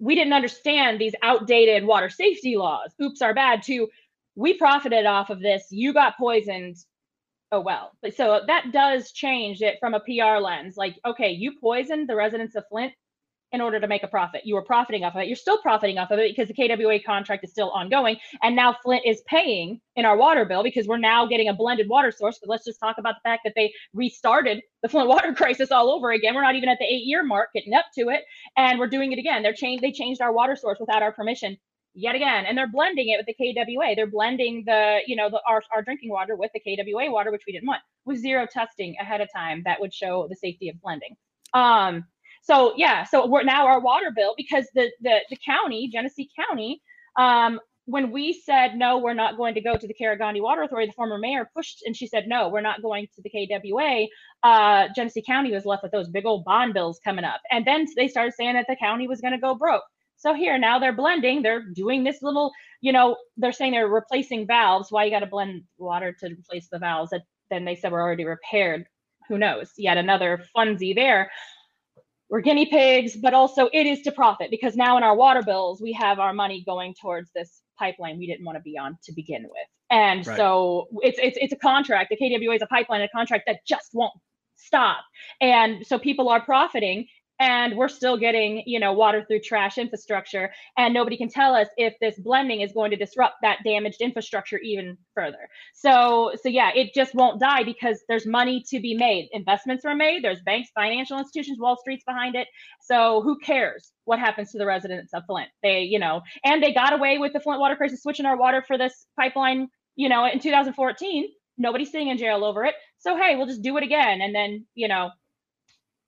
we 0.00 0.14
didn't 0.14 0.32
understand 0.32 0.98
these 0.98 1.14
outdated 1.22 1.84
water 1.84 2.08
safety 2.08 2.56
laws. 2.56 2.90
Oops 3.02 3.20
are 3.20 3.34
bad 3.34 3.62
to 3.64 3.86
we 4.34 4.54
profited 4.54 5.04
off 5.04 5.28
of 5.28 5.40
this. 5.40 5.66
You 5.70 5.92
got 5.92 6.16
poisoned 6.16 6.76
oh 7.54 7.60
well. 7.60 7.92
But 8.02 8.16
so 8.16 8.40
that 8.46 8.72
does 8.72 9.12
change 9.12 9.62
it 9.62 9.76
from 9.80 9.94
a 9.94 10.00
PR 10.00 10.40
lens. 10.40 10.76
Like, 10.76 10.96
okay, 11.06 11.30
you 11.30 11.52
poisoned 11.60 12.08
the 12.08 12.16
residents 12.16 12.56
of 12.56 12.64
Flint 12.68 12.92
in 13.52 13.60
order 13.60 13.78
to 13.78 13.86
make 13.86 14.02
a 14.02 14.08
profit. 14.08 14.42
You 14.44 14.56
were 14.56 14.64
profiting 14.64 15.04
off 15.04 15.14
of 15.14 15.20
it. 15.20 15.28
You're 15.28 15.36
still 15.36 15.58
profiting 15.58 15.96
off 15.96 16.10
of 16.10 16.18
it 16.18 16.34
because 16.34 16.48
the 16.48 16.54
KWA 16.54 16.98
contract 17.06 17.44
is 17.44 17.52
still 17.52 17.70
ongoing. 17.70 18.16
And 18.42 18.56
now 18.56 18.74
Flint 18.82 19.02
is 19.06 19.22
paying 19.28 19.80
in 19.94 20.04
our 20.04 20.16
water 20.16 20.44
bill 20.44 20.64
because 20.64 20.88
we're 20.88 20.98
now 20.98 21.24
getting 21.26 21.48
a 21.48 21.54
blended 21.54 21.88
water 21.88 22.10
source. 22.10 22.40
But 22.40 22.50
let's 22.50 22.64
just 22.64 22.80
talk 22.80 22.96
about 22.98 23.14
the 23.14 23.28
fact 23.28 23.42
that 23.44 23.52
they 23.54 23.72
restarted 23.94 24.60
the 24.82 24.88
Flint 24.88 25.08
water 25.08 25.32
crisis 25.36 25.70
all 25.70 25.88
over 25.90 26.10
again. 26.10 26.34
We're 26.34 26.42
not 26.42 26.56
even 26.56 26.68
at 26.68 26.78
the 26.80 26.86
eight 26.86 27.04
year 27.04 27.22
mark 27.22 27.50
getting 27.54 27.74
up 27.74 27.84
to 27.96 28.08
it. 28.08 28.22
And 28.56 28.80
we're 28.80 28.88
doing 28.88 29.12
it 29.12 29.20
again. 29.20 29.44
They're 29.44 29.54
changed, 29.54 29.84
they 29.84 29.92
changed 29.92 30.20
our 30.20 30.32
water 30.32 30.56
source 30.56 30.78
without 30.80 31.02
our 31.02 31.12
permission 31.12 31.56
yet 31.94 32.14
again 32.14 32.44
and 32.46 32.56
they're 32.58 32.70
blending 32.70 33.08
it 33.08 33.16
with 33.18 33.26
the 33.26 33.34
kwa 33.34 33.94
they're 33.94 34.06
blending 34.06 34.62
the 34.66 34.98
you 35.06 35.16
know 35.16 35.30
the 35.30 35.40
our, 35.48 35.62
our 35.72 35.82
drinking 35.82 36.10
water 36.10 36.36
with 36.36 36.50
the 36.54 36.60
kwa 36.60 37.10
water 37.10 37.30
which 37.30 37.42
we 37.46 37.52
didn't 37.52 37.66
want 37.66 37.80
with 38.04 38.18
zero 38.18 38.46
testing 38.50 38.94
ahead 39.00 39.20
of 39.20 39.28
time 39.34 39.62
that 39.64 39.80
would 39.80 39.92
show 39.92 40.26
the 40.28 40.36
safety 40.36 40.68
of 40.68 40.80
blending 40.80 41.16
um 41.54 42.04
so 42.42 42.74
yeah 42.76 43.04
so 43.04 43.26
we're 43.26 43.44
now 43.44 43.66
our 43.66 43.80
water 43.80 44.10
bill 44.14 44.34
because 44.36 44.66
the 44.74 44.90
the, 45.02 45.18
the 45.30 45.36
county 45.44 45.88
genesee 45.92 46.28
county 46.36 46.82
um 47.18 47.60
when 47.86 48.10
we 48.10 48.32
said 48.32 48.76
no, 48.76 48.98
we're 48.98 49.14
not 49.14 49.36
going 49.36 49.54
to 49.54 49.60
go 49.60 49.76
to 49.76 49.86
the 49.86 49.94
Karegnondi 49.94 50.40
Water 50.40 50.62
Authority, 50.62 50.86
the 50.86 50.94
former 50.94 51.18
mayor 51.18 51.48
pushed 51.54 51.82
and 51.84 51.94
she 51.94 52.06
said 52.06 52.26
no, 52.26 52.48
we're 52.48 52.62
not 52.62 52.82
going 52.82 53.06
to 53.14 53.22
the 53.22 53.30
KWA. 53.30 54.06
Uh, 54.42 54.88
Genesee 54.96 55.22
County 55.22 55.52
was 55.52 55.66
left 55.66 55.82
with 55.82 55.92
those 55.92 56.08
big 56.08 56.24
old 56.24 56.44
bond 56.44 56.72
bills 56.72 56.98
coming 57.04 57.24
up, 57.24 57.40
and 57.50 57.66
then 57.66 57.86
they 57.96 58.08
started 58.08 58.32
saying 58.34 58.54
that 58.54 58.66
the 58.68 58.76
county 58.76 59.06
was 59.06 59.20
going 59.20 59.32
to 59.32 59.38
go 59.38 59.54
broke. 59.54 59.82
So 60.24 60.32
here 60.32 60.56
now 60.56 60.78
they're 60.78 60.94
blending, 60.94 61.42
they're 61.42 61.62
doing 61.62 62.02
this 62.02 62.22
little, 62.22 62.50
you 62.80 62.92
know, 62.92 63.14
they're 63.36 63.52
saying 63.52 63.72
they're 63.72 63.88
replacing 63.88 64.46
valves. 64.46 64.90
Why 64.90 65.04
you 65.04 65.10
got 65.10 65.20
to 65.20 65.26
blend 65.26 65.64
water 65.76 66.16
to 66.18 66.26
replace 66.26 66.66
the 66.72 66.78
valves? 66.78 67.10
That 67.10 67.24
then 67.50 67.66
they 67.66 67.76
said 67.76 67.92
we're 67.92 68.00
already 68.00 68.24
repaired. 68.24 68.86
Who 69.28 69.36
knows? 69.36 69.72
Yet 69.76 69.98
another 69.98 70.42
funsy 70.56 70.94
there. 70.94 71.30
We're 72.30 72.40
guinea 72.40 72.64
pigs, 72.64 73.16
but 73.16 73.34
also 73.34 73.68
it 73.74 73.84
is 73.84 74.00
to 74.02 74.12
profit 74.12 74.50
because 74.50 74.76
now 74.76 74.96
in 74.96 75.02
our 75.02 75.14
water 75.14 75.42
bills 75.42 75.82
we 75.82 75.92
have 75.92 76.18
our 76.18 76.32
money 76.32 76.64
going 76.64 76.94
towards 76.98 77.30
this 77.34 77.60
pipeline 77.78 78.18
we 78.18 78.26
didn't 78.26 78.46
want 78.46 78.56
to 78.56 78.62
be 78.62 78.78
on 78.78 78.96
to 79.04 79.12
begin 79.12 79.42
with. 79.42 79.68
And 79.90 80.26
right. 80.26 80.36
so 80.38 80.88
it's 81.02 81.18
it's 81.22 81.36
it's 81.38 81.52
a 81.52 81.58
contract. 81.58 82.08
The 82.08 82.16
KWA 82.16 82.54
is 82.54 82.62
a 82.62 82.66
pipeline, 82.66 83.02
a 83.02 83.08
contract 83.10 83.44
that 83.46 83.58
just 83.68 83.90
won't 83.92 84.14
stop. 84.56 85.04
And 85.42 85.86
so 85.86 85.98
people 85.98 86.30
are 86.30 86.40
profiting 86.40 87.06
and 87.40 87.76
we're 87.76 87.88
still 87.88 88.16
getting 88.16 88.62
you 88.66 88.78
know 88.78 88.92
water 88.92 89.24
through 89.26 89.40
trash 89.40 89.78
infrastructure 89.78 90.52
and 90.76 90.94
nobody 90.94 91.16
can 91.16 91.28
tell 91.28 91.54
us 91.54 91.68
if 91.76 91.94
this 92.00 92.18
blending 92.18 92.60
is 92.60 92.72
going 92.72 92.90
to 92.90 92.96
disrupt 92.96 93.34
that 93.42 93.58
damaged 93.64 94.00
infrastructure 94.00 94.58
even 94.58 94.96
further. 95.14 95.48
So 95.74 96.32
so 96.42 96.48
yeah 96.48 96.70
it 96.74 96.94
just 96.94 97.14
won't 97.14 97.40
die 97.40 97.64
because 97.64 98.02
there's 98.08 98.26
money 98.26 98.62
to 98.68 98.80
be 98.80 98.94
made. 98.94 99.28
Investments 99.32 99.84
were 99.84 99.94
made 99.94 100.22
there's 100.22 100.40
banks 100.42 100.70
financial 100.74 101.18
institutions 101.18 101.58
wall 101.58 101.76
street's 101.76 102.04
behind 102.04 102.36
it. 102.36 102.46
So 102.80 103.22
who 103.22 103.38
cares 103.38 103.92
what 104.04 104.18
happens 104.18 104.52
to 104.52 104.58
the 104.58 104.66
residents 104.66 105.12
of 105.12 105.24
flint? 105.26 105.48
They 105.62 105.80
you 105.80 105.98
know 105.98 106.22
and 106.44 106.62
they 106.62 106.72
got 106.72 106.92
away 106.92 107.18
with 107.18 107.32
the 107.32 107.40
flint 107.40 107.60
water 107.60 107.76
crisis 107.76 108.02
switching 108.02 108.26
our 108.26 108.36
water 108.36 108.62
for 108.66 108.78
this 108.78 109.06
pipeline 109.18 109.68
you 109.96 110.08
know 110.08 110.24
in 110.26 110.38
2014 110.38 111.28
nobody's 111.56 111.90
sitting 111.90 112.08
in 112.08 112.18
jail 112.18 112.44
over 112.44 112.64
it. 112.64 112.74
So 112.98 113.16
hey 113.16 113.34
we'll 113.34 113.46
just 113.46 113.62
do 113.62 113.76
it 113.76 113.82
again 113.82 114.20
and 114.20 114.34
then 114.34 114.66
you 114.74 114.86
know 114.86 115.10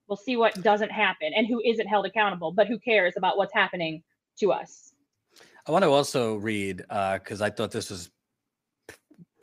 We'll 0.09 0.17
see 0.17 0.37
what 0.37 0.63
doesn't 0.63 0.91
happen 0.91 1.33
and 1.35 1.47
who 1.47 1.61
isn't 1.65 1.87
held 1.87 2.07
accountable, 2.07 2.53
but 2.53 2.67
who 2.67 2.79
cares 2.79 3.15
about 3.17 3.37
what's 3.37 3.55
happening 3.55 4.03
to 4.39 4.53
us. 4.53 4.93
I 5.67 5.73
want 5.73 5.83
to 5.83 5.91
also 5.91 6.37
read 6.37 6.79
because 6.79 7.43
uh, 7.43 7.47
I 7.47 7.51
thought 7.51 7.73
this 7.73 7.91
was 7.91 8.11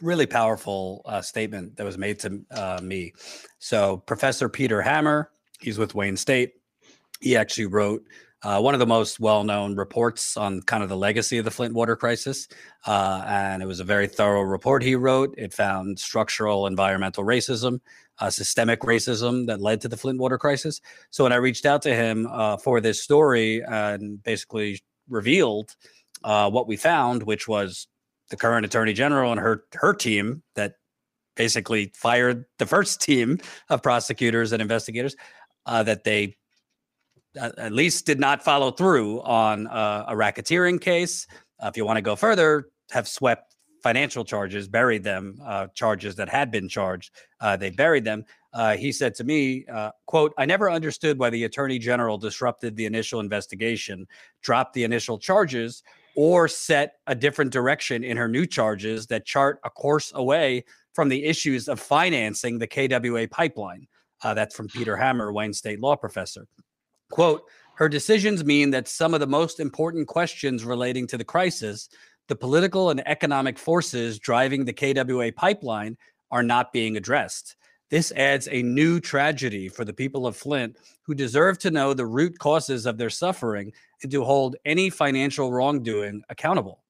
really 0.02 0.26
powerful 0.26 1.02
uh, 1.06 1.22
statement 1.22 1.76
that 1.78 1.86
was 1.86 1.98
made 1.98 2.20
to 2.20 2.42
uh, 2.52 2.80
me. 2.82 3.14
So 3.60 3.98
Professor 3.98 4.50
Peter 4.50 4.82
Hammer, 4.82 5.32
he's 5.60 5.78
with 5.78 5.96
Wayne 5.96 6.18
State. 6.18 6.54
He 7.20 7.36
actually 7.36 7.68
wrote 7.68 8.06
uh, 8.44 8.60
one 8.60 8.74
of 8.74 8.80
the 8.80 8.86
most 8.86 9.20
well-known 9.20 9.76
reports 9.76 10.36
on 10.36 10.62
kind 10.62 10.84
of 10.84 10.90
the 10.90 10.98
legacy 10.98 11.38
of 11.38 11.46
the 11.46 11.52
Flint 11.52 11.74
water 11.74 11.96
crisis, 11.96 12.48
uh, 12.86 13.24
and 13.26 13.64
it 13.64 13.66
was 13.66 13.80
a 13.80 13.86
very 13.86 14.08
thorough 14.08 14.42
report 14.42 14.84
he 14.84 14.96
wrote. 14.96 15.34
It 15.38 15.54
found 15.54 15.98
structural 15.98 16.68
environmental 16.68 17.24
racism, 17.24 17.80
uh, 18.20 18.30
systemic 18.30 18.82
racism 18.82 19.48
that 19.48 19.62
led 19.62 19.80
to 19.82 19.88
the 19.88 19.98
Flint 19.98 20.20
water 20.20 20.38
crisis. 20.38 20.82
So 21.10 21.24
when 21.24 21.32
I 21.32 21.38
reached 21.38 21.66
out 21.66 21.82
to 21.84 21.96
him 21.96 22.28
uh, 22.30 22.58
for 22.58 22.82
this 22.82 23.02
story 23.02 23.62
and 23.66 24.22
basically 24.24 24.82
revealed 25.08 25.76
uh, 26.24 26.50
what 26.50 26.68
we 26.68 26.76
found, 26.76 27.24
which 27.24 27.48
was 27.48 27.88
the 28.30 28.38
current 28.38 28.66
attorney 28.66 28.94
general 28.94 29.32
and 29.32 29.40
her 29.40 29.64
her 29.74 29.94
team 29.94 30.44
that 30.56 30.76
basically 31.36 31.92
fired 31.96 32.46
the 32.60 32.66
first 32.66 33.02
team 33.08 33.40
of 33.70 33.82
prosecutors 33.82 34.52
and 34.52 34.62
investigators, 34.62 35.16
uh, 35.66 35.84
that 35.84 36.04
they 36.04 36.36
at 37.36 37.72
least 37.72 38.06
did 38.06 38.20
not 38.20 38.44
follow 38.44 38.72
through 38.72 39.22
on 39.22 39.68
uh, 39.68 40.06
a 40.08 40.14
racketeering 40.14 40.80
case. 40.80 41.28
Uh, 41.62 41.68
if 41.68 41.78
you 41.78 41.86
want 41.86 41.98
to 41.98 42.02
go 42.02 42.16
further, 42.16 42.70
have 42.92 43.08
swept 43.08 43.56
financial 43.82 44.24
charges, 44.24 44.68
buried 44.68 45.04
them, 45.04 45.38
uh, 45.46 45.68
charges 45.74 46.16
that 46.16 46.30
had 46.30 46.52
been 46.52 46.70
charged. 46.70 47.12
Uh, 47.42 47.58
they 47.58 47.70
buried 47.70 48.06
them. 48.06 48.24
Uh, 48.54 48.78
he 48.78 48.92
said 48.92 49.14
to 49.16 49.24
me, 49.24 49.66
uh, 49.66 49.92
"quote 50.06 50.34
I 50.38 50.46
never 50.46 50.70
understood 50.70 51.20
why 51.20 51.30
the 51.30 51.44
attorney 51.44 51.80
general 51.80 52.18
disrupted 52.18 52.76
the 52.76 52.86
initial 52.86 53.20
investigation, 53.20 54.08
dropped 54.42 54.74
the 54.74 54.84
initial 54.84 55.18
charges, 55.18 55.84
or 56.16 56.48
set 56.48 56.96
a 57.08 57.16
different 57.16 57.52
direction 57.52 58.04
in 58.04 58.16
her 58.16 58.28
new 58.28 58.46
charges 58.46 59.08
that 59.08 59.26
chart 59.26 59.60
a 59.66 59.70
course 59.70 60.12
away 60.16 60.64
from 60.94 61.10
the 61.10 61.26
issues 61.26 61.68
of 61.68 61.80
financing 61.80 62.60
the 62.60 62.68
KWA 62.68 63.28
pipeline." 63.28 63.88
that's 64.24 64.56
from 64.56 64.70
Peter 64.70 64.96
Hammer, 64.96 65.34
Wayne 65.34 65.52
State 65.52 65.82
law 65.82 65.98
professor. 65.98 66.48
Quote, 67.14 67.44
her 67.76 67.88
decisions 67.88 68.44
mean 68.44 68.72
that 68.72 68.88
some 68.88 69.14
of 69.14 69.20
the 69.20 69.28
most 69.28 69.60
important 69.60 70.08
questions 70.08 70.66
relating 70.66 71.06
to 71.06 71.16
the 71.16 71.24
crisis, 71.24 71.88
the 72.28 72.36
political 72.36 72.90
and 72.90 73.08
economic 73.08 73.60
forces 73.60 74.18
driving 74.18 74.66
the 74.66 74.74
KWA 74.74 75.32
pipeline, 75.32 75.96
are 76.32 76.42
not 76.42 76.74
being 76.74 76.98
addressed. 76.98 77.56
This 77.92 78.12
adds 78.14 78.48
a 78.48 78.64
new 78.64 79.00
tragedy 79.00 79.70
for 79.70 79.86
the 79.86 79.94
people 79.94 80.26
of 80.26 80.36
Flint 80.36 80.76
who 81.04 81.14
deserve 81.14 81.60
to 81.60 81.70
know 81.70 81.94
the 81.94 82.04
root 82.04 82.40
causes 82.40 82.88
of 82.88 82.98
their 82.98 83.12
suffering 83.12 83.74
and 84.02 84.12
to 84.12 84.24
hold 84.24 84.56
any 84.66 84.90
financial 84.90 85.52
wrongdoing 85.52 86.24
accountable. 86.30 86.82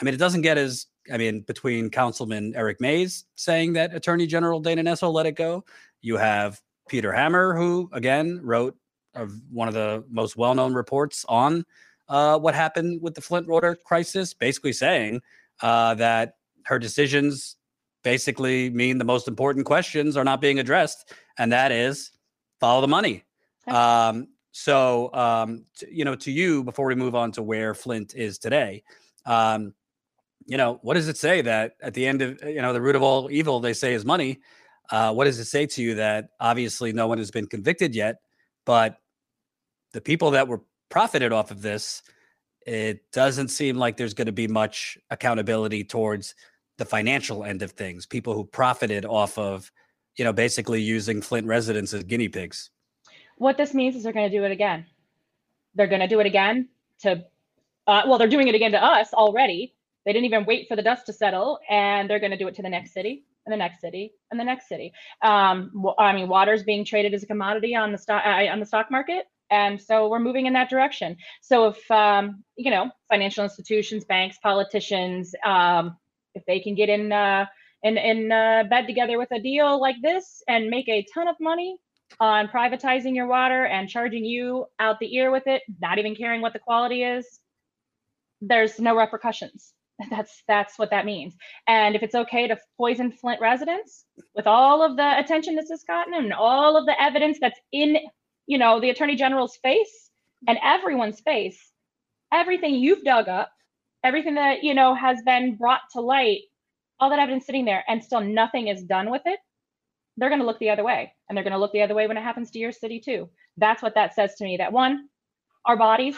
I 0.00 0.04
mean, 0.04 0.14
it 0.14 0.18
doesn't 0.18 0.42
get 0.42 0.58
as, 0.58 0.86
I 1.12 1.16
mean, 1.16 1.40
between 1.40 1.90
Councilman 1.90 2.52
Eric 2.54 2.80
Mays 2.80 3.24
saying 3.34 3.72
that 3.72 3.96
Attorney 3.96 4.28
General 4.28 4.60
Dana 4.60 4.84
Nessel 4.84 5.12
let 5.12 5.26
it 5.26 5.34
go, 5.34 5.64
you 6.02 6.18
have 6.18 6.60
Peter 6.88 7.12
Hammer, 7.12 7.56
who 7.56 7.90
again 7.92 8.38
wrote 8.44 8.76
of 9.14 9.32
one 9.50 9.68
of 9.68 9.74
the 9.74 10.04
most 10.10 10.36
well 10.36 10.54
known 10.54 10.74
reports 10.74 11.24
on 11.28 11.64
uh, 12.08 12.38
what 12.38 12.54
happened 12.54 13.00
with 13.02 13.14
the 13.14 13.20
Flint 13.20 13.46
water 13.46 13.76
crisis, 13.84 14.34
basically 14.34 14.72
saying 14.72 15.20
uh, 15.62 15.94
that 15.94 16.34
her 16.64 16.78
decisions 16.78 17.56
basically 18.02 18.70
mean 18.70 18.98
the 18.98 19.04
most 19.04 19.28
important 19.28 19.66
questions 19.66 20.16
are 20.16 20.24
not 20.24 20.40
being 20.40 20.58
addressed, 20.58 21.12
and 21.38 21.52
that 21.52 21.72
is 21.72 22.12
follow 22.58 22.80
the 22.80 22.88
money. 22.88 23.24
Okay. 23.68 23.76
Um, 23.76 24.28
so, 24.52 25.12
um, 25.14 25.64
you 25.88 26.04
know, 26.04 26.16
to 26.16 26.30
you, 26.30 26.64
before 26.64 26.86
we 26.86 26.94
move 26.94 27.14
on 27.14 27.30
to 27.32 27.42
where 27.42 27.74
Flint 27.74 28.14
is 28.14 28.38
today, 28.38 28.82
um, 29.26 29.74
you 30.46 30.56
know, 30.56 30.80
what 30.82 30.94
does 30.94 31.08
it 31.08 31.16
say 31.16 31.40
that 31.42 31.74
at 31.80 31.94
the 31.94 32.06
end 32.06 32.22
of, 32.22 32.42
you 32.42 32.60
know, 32.60 32.72
the 32.72 32.80
root 32.80 32.96
of 32.96 33.02
all 33.02 33.30
evil, 33.30 33.60
they 33.60 33.72
say 33.72 33.94
is 33.94 34.04
money? 34.04 34.40
Uh, 34.90 35.12
what 35.12 35.26
does 35.26 35.38
it 35.38 35.44
say 35.44 35.66
to 35.66 35.82
you 35.82 35.94
that 35.94 36.30
obviously 36.40 36.92
no 36.92 37.06
one 37.06 37.18
has 37.18 37.30
been 37.30 37.46
convicted 37.46 37.94
yet, 37.94 38.16
but 38.64 38.98
the 39.92 40.00
people 40.00 40.32
that 40.32 40.48
were 40.48 40.60
profited 40.88 41.32
off 41.32 41.50
of 41.50 41.62
this, 41.62 42.02
it 42.66 43.10
doesn't 43.12 43.48
seem 43.48 43.76
like 43.76 43.96
there's 43.96 44.14
going 44.14 44.26
to 44.26 44.32
be 44.32 44.48
much 44.48 44.98
accountability 45.10 45.84
towards 45.84 46.34
the 46.78 46.84
financial 46.84 47.44
end 47.44 47.62
of 47.62 47.72
things, 47.72 48.06
people 48.06 48.34
who 48.34 48.44
profited 48.44 49.04
off 49.04 49.36
of, 49.38 49.70
you 50.16 50.24
know, 50.24 50.32
basically 50.32 50.80
using 50.80 51.20
Flint 51.22 51.46
residents 51.46 51.92
as 51.94 52.02
guinea 52.04 52.28
pigs. 52.28 52.70
What 53.36 53.56
this 53.56 53.74
means 53.74 53.96
is 53.96 54.02
they're 54.02 54.12
going 54.12 54.30
to 54.30 54.36
do 54.36 54.44
it 54.44 54.52
again. 54.52 54.86
They're 55.74 55.86
going 55.86 56.00
to 56.00 56.08
do 56.08 56.20
it 56.20 56.26
again 56.26 56.68
to, 57.00 57.24
uh, 57.86 58.02
well, 58.06 58.18
they're 58.18 58.28
doing 58.28 58.48
it 58.48 58.54
again 58.54 58.72
to 58.72 58.82
us 58.82 59.12
already. 59.14 59.74
They 60.04 60.12
didn't 60.12 60.26
even 60.26 60.44
wait 60.44 60.68
for 60.68 60.76
the 60.76 60.82
dust 60.82 61.06
to 61.06 61.12
settle, 61.12 61.60
and 61.68 62.08
they're 62.08 62.18
going 62.18 62.32
to 62.32 62.36
do 62.36 62.48
it 62.48 62.54
to 62.56 62.62
the 62.62 62.68
next 62.68 62.92
city 62.92 63.24
and 63.50 63.60
the 63.60 63.64
next 63.64 63.80
city 63.80 64.12
and 64.30 64.38
the 64.38 64.44
next 64.44 64.68
city. 64.68 64.92
Um, 65.22 65.72
I 65.98 66.12
mean, 66.12 66.28
water 66.28 66.52
is 66.52 66.62
being 66.62 66.84
traded 66.84 67.14
as 67.14 67.22
a 67.22 67.26
commodity 67.26 67.74
on 67.74 67.92
the 67.92 67.98
stock 67.98 68.22
uh, 68.24 68.46
on 68.46 68.60
the 68.60 68.66
stock 68.66 68.90
market, 68.90 69.24
and 69.50 69.80
so 69.80 70.08
we're 70.08 70.20
moving 70.20 70.46
in 70.46 70.52
that 70.52 70.70
direction. 70.70 71.16
So 71.42 71.68
if 71.68 71.90
um, 71.90 72.44
you 72.56 72.70
know, 72.70 72.90
financial 73.10 73.44
institutions, 73.44 74.04
banks, 74.04 74.38
politicians, 74.42 75.34
um, 75.44 75.96
if 76.34 76.44
they 76.46 76.60
can 76.60 76.74
get 76.74 76.88
in 76.88 77.12
uh, 77.12 77.46
in 77.82 77.98
in 77.98 78.30
uh, 78.30 78.64
bed 78.70 78.86
together 78.86 79.18
with 79.18 79.32
a 79.32 79.40
deal 79.40 79.80
like 79.80 79.96
this 80.02 80.42
and 80.48 80.70
make 80.70 80.88
a 80.88 81.04
ton 81.12 81.28
of 81.28 81.36
money 81.40 81.76
on 82.18 82.48
privatizing 82.48 83.14
your 83.14 83.26
water 83.26 83.64
and 83.64 83.88
charging 83.88 84.24
you 84.24 84.66
out 84.78 84.98
the 84.98 85.14
ear 85.14 85.30
with 85.30 85.46
it, 85.46 85.62
not 85.80 85.98
even 85.98 86.14
caring 86.14 86.40
what 86.40 86.52
the 86.52 86.58
quality 86.58 87.04
is, 87.04 87.38
there's 88.40 88.80
no 88.80 88.96
repercussions. 88.96 89.72
That's 90.10 90.42
that's 90.48 90.78
what 90.78 90.90
that 90.90 91.04
means. 91.04 91.34
And 91.68 91.94
if 91.94 92.02
it's 92.02 92.14
okay 92.14 92.48
to 92.48 92.56
poison 92.78 93.12
Flint 93.12 93.40
residents 93.40 94.06
with 94.34 94.46
all 94.46 94.82
of 94.82 94.96
the 94.96 95.18
attention 95.18 95.56
this 95.56 95.70
has 95.70 95.84
gotten 95.86 96.14
and 96.14 96.32
all 96.32 96.76
of 96.76 96.86
the 96.86 97.00
evidence 97.00 97.38
that's 97.40 97.60
in, 97.72 97.98
you 98.46 98.58
know, 98.58 98.80
the 98.80 98.90
attorney 98.90 99.16
general's 99.16 99.58
face 99.62 100.10
and 100.48 100.58
everyone's 100.62 101.20
face, 101.20 101.72
everything 102.32 102.74
you've 102.74 103.04
dug 103.04 103.28
up 103.28 103.50
everything 104.02 104.36
that 104.36 104.64
you 104.64 104.74
know 104.74 104.94
has 104.94 105.20
been 105.26 105.56
brought 105.56 105.82
to 105.92 106.00
light 106.00 106.40
all 107.00 107.10
that 107.10 107.18
evidence 107.18 107.44
sitting 107.44 107.66
there 107.66 107.84
and 107.88 108.02
still 108.02 108.20
nothing 108.22 108.68
is 108.68 108.82
done 108.84 109.10
with 109.10 109.22
it 109.26 109.38
they're 110.16 110.28
going 110.28 110.40
to 110.40 110.46
look 110.46 110.58
the 110.58 110.70
other 110.70 110.84
way. 110.84 111.12
And 111.28 111.36
they're 111.36 111.44
going 111.44 111.54
to 111.54 111.58
look 111.58 111.72
the 111.72 111.82
other 111.82 111.94
way 111.94 112.06
when 112.06 112.16
it 112.18 112.22
happens 112.22 112.50
to 112.50 112.58
your 112.58 112.72
city 112.72 113.00
too. 113.00 113.28
That's 113.56 113.82
what 113.82 113.94
that 113.94 114.14
says 114.14 114.34
to 114.36 114.44
me 114.44 114.58
that 114.58 114.72
one 114.72 115.08
our 115.64 115.76
bodies 115.76 116.16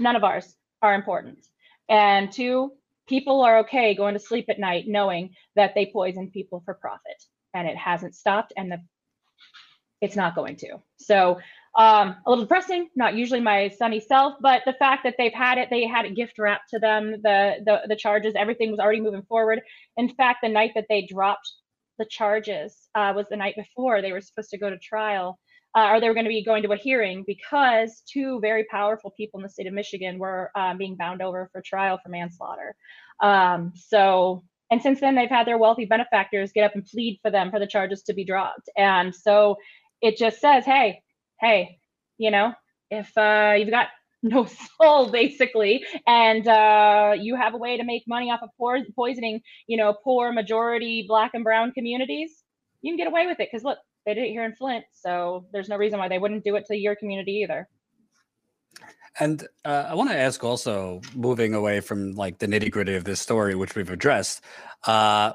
none 0.00 0.16
of 0.16 0.24
ours 0.24 0.54
are 0.82 0.94
important. 0.94 1.46
And 1.88 2.30
two 2.30 2.72
people 3.08 3.42
are 3.42 3.58
okay 3.58 3.94
going 3.94 4.14
to 4.14 4.20
sleep 4.20 4.46
at 4.48 4.58
night 4.58 4.84
knowing 4.86 5.30
that 5.56 5.74
they 5.74 5.90
poison 5.92 6.30
people 6.30 6.62
for 6.64 6.74
profit 6.74 7.22
and 7.54 7.66
it 7.66 7.76
hasn't 7.76 8.14
stopped 8.14 8.52
and 8.56 8.70
the 8.70 8.78
it's 10.00 10.16
not 10.16 10.36
going 10.36 10.56
to 10.56 10.76
so 10.96 11.38
um, 11.78 12.16
a 12.26 12.30
little 12.30 12.44
depressing, 12.44 12.88
not 12.96 13.14
usually 13.14 13.40
my 13.40 13.68
sunny 13.68 14.00
self, 14.00 14.34
but 14.40 14.62
the 14.66 14.72
fact 14.72 15.04
that 15.04 15.14
they've 15.16 15.32
had 15.32 15.58
it, 15.58 15.68
they 15.70 15.86
had 15.86 16.06
it 16.06 16.16
gift 16.16 16.36
wrapped 16.36 16.70
to 16.70 16.80
them, 16.80 17.12
the, 17.22 17.56
the, 17.64 17.82
the 17.86 17.96
charges, 17.96 18.34
everything 18.36 18.72
was 18.72 18.80
already 18.80 19.00
moving 19.00 19.22
forward. 19.22 19.60
In 19.96 20.08
fact, 20.08 20.40
the 20.42 20.48
night 20.48 20.72
that 20.74 20.86
they 20.88 21.02
dropped 21.02 21.48
the 21.98 22.06
charges 22.10 22.88
uh, 22.96 23.12
was 23.14 23.26
the 23.30 23.36
night 23.36 23.54
before 23.54 24.02
they 24.02 24.10
were 24.10 24.20
supposed 24.20 24.50
to 24.50 24.58
go 24.58 24.70
to 24.70 24.78
trial. 24.78 25.38
Uh, 25.78 25.92
or 25.92 26.00
they 26.00 26.08
were 26.08 26.14
going 26.14 26.24
to 26.24 26.28
be 26.28 26.42
going 26.42 26.64
to 26.64 26.72
a 26.72 26.76
hearing 26.76 27.22
because 27.24 28.02
two 28.12 28.40
very 28.40 28.64
powerful 28.64 29.12
people 29.16 29.38
in 29.38 29.44
the 29.44 29.48
state 29.48 29.68
of 29.68 29.72
Michigan 29.72 30.18
were 30.18 30.50
um, 30.56 30.76
being 30.76 30.96
bound 30.96 31.22
over 31.22 31.48
for 31.52 31.62
trial 31.62 32.00
for 32.02 32.08
manslaughter. 32.08 32.74
Um, 33.22 33.72
so, 33.76 34.42
and 34.72 34.82
since 34.82 34.98
then, 34.98 35.14
they've 35.14 35.28
had 35.28 35.46
their 35.46 35.56
wealthy 35.56 35.84
benefactors 35.84 36.50
get 36.50 36.64
up 36.64 36.74
and 36.74 36.84
plead 36.84 37.20
for 37.22 37.30
them 37.30 37.52
for 37.52 37.60
the 37.60 37.66
charges 37.66 38.02
to 38.02 38.12
be 38.12 38.24
dropped. 38.24 38.68
And 38.76 39.14
so 39.14 39.56
it 40.02 40.16
just 40.16 40.40
says, 40.40 40.64
hey, 40.64 41.00
hey, 41.40 41.78
you 42.16 42.32
know, 42.32 42.54
if 42.90 43.16
uh, 43.16 43.54
you've 43.56 43.70
got 43.70 43.86
no 44.24 44.48
soul 44.80 45.12
basically 45.12 45.84
and 46.08 46.48
uh, 46.48 47.14
you 47.16 47.36
have 47.36 47.54
a 47.54 47.58
way 47.58 47.76
to 47.76 47.84
make 47.84 48.02
money 48.08 48.32
off 48.32 48.40
of 48.42 48.50
po- 48.58 48.82
poisoning 48.96 49.40
you 49.68 49.76
know 49.76 49.94
poor 50.02 50.32
majority 50.32 51.04
black 51.06 51.30
and 51.34 51.44
brown 51.44 51.70
communities 51.70 52.42
you 52.82 52.90
can 52.90 52.96
get 52.96 53.06
away 53.06 53.28
with 53.28 53.38
it 53.38 53.48
because 53.48 53.62
look 53.62 53.78
they 54.06 54.14
did 54.14 54.24
it 54.24 54.30
here 54.30 54.44
in 54.44 54.54
flint 54.54 54.84
so 54.92 55.46
there's 55.52 55.68
no 55.68 55.76
reason 55.76 55.98
why 55.98 56.08
they 56.08 56.18
wouldn't 56.18 56.44
do 56.44 56.56
it 56.56 56.66
to 56.66 56.76
your 56.76 56.94
community 56.96 57.32
either 57.42 57.68
and 59.20 59.46
uh, 59.64 59.86
i 59.88 59.94
want 59.94 60.10
to 60.10 60.16
ask 60.16 60.42
also 60.44 61.00
moving 61.14 61.54
away 61.54 61.80
from 61.80 62.12
like 62.12 62.38
the 62.38 62.46
nitty 62.46 62.70
gritty 62.70 62.94
of 62.94 63.04
this 63.04 63.20
story 63.20 63.54
which 63.54 63.74
we've 63.74 63.90
addressed 63.90 64.42
uh, 64.86 65.32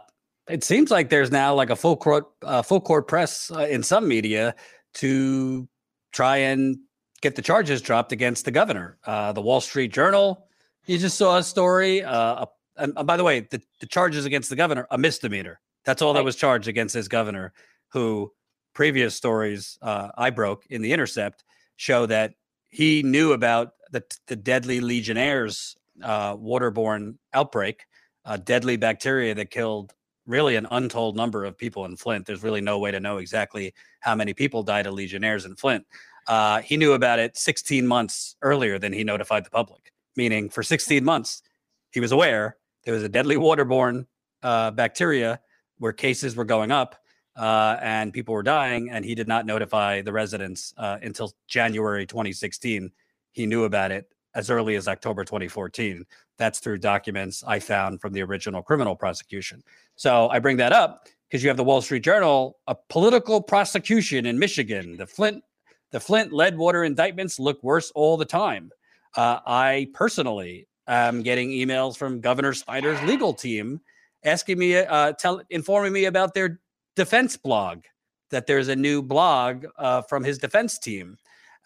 it 0.47 0.63
seems 0.63 0.91
like 0.91 1.09
there's 1.09 1.31
now 1.31 1.53
like 1.53 1.69
a 1.69 1.75
full 1.75 1.95
court 1.95 2.25
uh, 2.41 2.61
full 2.61 2.81
court 2.81 3.07
press 3.07 3.51
uh, 3.51 3.59
in 3.69 3.83
some 3.83 4.07
media 4.07 4.55
to 4.95 5.67
try 6.11 6.37
and 6.37 6.77
get 7.21 7.35
the 7.35 7.41
charges 7.41 7.81
dropped 7.81 8.11
against 8.11 8.45
the 8.45 8.51
governor. 8.51 8.97
Uh, 9.05 9.31
the 9.31 9.41
Wall 9.41 9.61
Street 9.61 9.91
Journal, 9.91 10.45
you 10.85 10.97
just 10.97 11.17
saw 11.17 11.37
a 11.37 11.43
story. 11.43 12.03
Uh, 12.03 12.45
and, 12.77 12.93
by 13.05 13.17
the 13.17 13.23
way, 13.23 13.41
the, 13.41 13.61
the 13.79 13.87
charges 13.87 14.25
against 14.25 14.49
the 14.49 14.55
governor, 14.55 14.87
a 14.91 14.97
misdemeanor. 14.97 15.59
That's 15.85 16.01
all 16.01 16.13
that 16.13 16.23
was 16.23 16.35
charged 16.35 16.67
against 16.67 16.93
his 16.93 17.07
governor, 17.07 17.53
who 17.89 18.31
previous 18.73 19.15
stories 19.15 19.77
uh, 19.81 20.09
I 20.17 20.29
broke 20.29 20.65
in 20.69 20.81
the 20.81 20.93
Intercept 20.93 21.43
show 21.75 22.05
that 22.07 22.33
he 22.69 23.03
knew 23.03 23.33
about 23.33 23.73
the, 23.91 24.03
the 24.27 24.35
deadly 24.35 24.79
Legionnaires 24.79 25.75
uh, 26.01 26.35
waterborne 26.35 27.15
outbreak, 27.33 27.83
a 28.25 28.37
deadly 28.37 28.77
bacteria 28.77 29.35
that 29.35 29.51
killed 29.51 29.93
really 30.25 30.55
an 30.55 30.67
untold 30.71 31.15
number 31.15 31.45
of 31.45 31.57
people 31.57 31.85
in 31.85 31.95
Flint. 31.95 32.25
There's 32.25 32.43
really 32.43 32.61
no 32.61 32.79
way 32.79 32.91
to 32.91 32.99
know 32.99 33.17
exactly 33.17 33.73
how 33.99 34.15
many 34.15 34.33
people 34.33 34.63
died 34.63 34.87
of 34.87 34.93
Legionnaires 34.93 35.45
in 35.45 35.55
Flint. 35.55 35.85
Uh, 36.27 36.61
he 36.61 36.77
knew 36.77 36.93
about 36.93 37.19
it 37.19 37.37
16 37.37 37.85
months 37.85 38.35
earlier 38.41 38.79
than 38.79 38.93
he 38.93 39.03
notified 39.03 39.45
the 39.45 39.49
public, 39.49 39.91
meaning 40.15 40.49
for 40.49 40.63
16 40.63 41.03
months, 41.03 41.43
he 41.91 41.99
was 41.99 42.11
aware 42.11 42.57
there 42.85 42.93
was 42.93 43.03
a 43.03 43.09
deadly 43.09 43.35
waterborne 43.35 44.05
uh, 44.41 44.71
bacteria 44.71 45.39
where 45.77 45.93
cases 45.93 46.35
were 46.35 46.45
going 46.45 46.71
up 46.71 46.95
uh, 47.35 47.77
and 47.81 48.13
people 48.13 48.33
were 48.33 48.43
dying, 48.43 48.89
and 48.89 49.03
he 49.03 49.15
did 49.15 49.27
not 49.27 49.45
notify 49.45 50.01
the 50.01 50.11
residents 50.11 50.73
uh, 50.77 50.97
until 51.01 51.31
January 51.47 52.05
2016. 52.05 52.91
He 53.31 53.45
knew 53.45 53.63
about 53.63 53.91
it 53.91 54.07
as 54.35 54.49
early 54.49 54.75
as 54.75 54.87
October 54.87 55.23
2014. 55.23 56.05
That's 56.37 56.59
through 56.59 56.79
documents 56.79 57.43
I 57.45 57.59
found 57.59 58.01
from 58.01 58.13
the 58.13 58.21
original 58.21 58.61
criminal 58.61 58.95
prosecution. 58.95 59.63
So 59.95 60.29
I 60.29 60.39
bring 60.39 60.57
that 60.57 60.71
up 60.71 61.07
because 61.27 61.43
you 61.43 61.49
have 61.49 61.57
the 61.57 61.63
Wall 61.63 61.81
Street 61.81 62.03
Journal, 62.03 62.57
a 62.67 62.75
political 62.89 63.41
prosecution 63.41 64.25
in 64.25 64.37
Michigan. 64.37 64.97
The 64.97 65.07
Flint, 65.07 65.43
the 65.91 65.99
Flint 65.99 66.31
lead 66.31 66.57
water 66.57 66.83
indictments 66.83 67.39
look 67.39 67.61
worse 67.63 67.91
all 67.95 68.17
the 68.17 68.25
time. 68.25 68.71
Uh, 69.15 69.39
I 69.45 69.89
personally 69.93 70.67
am 70.87 71.21
getting 71.21 71.49
emails 71.49 71.97
from 71.97 72.19
Governor 72.19 72.53
Snyder's 72.53 73.01
legal 73.03 73.33
team 73.33 73.79
asking 74.25 74.57
me, 74.57 74.75
uh, 74.75 75.13
tell, 75.13 75.41
informing 75.49 75.93
me 75.93 76.05
about 76.05 76.33
their 76.33 76.59
defense 76.95 77.37
blog. 77.37 77.83
That 78.31 78.47
there's 78.47 78.67
a 78.67 78.75
new 78.75 79.03
blog 79.03 79.65
uh, 79.77 80.01
from 80.01 80.23
his 80.23 80.39
defense 80.39 80.79
team, 80.79 81.17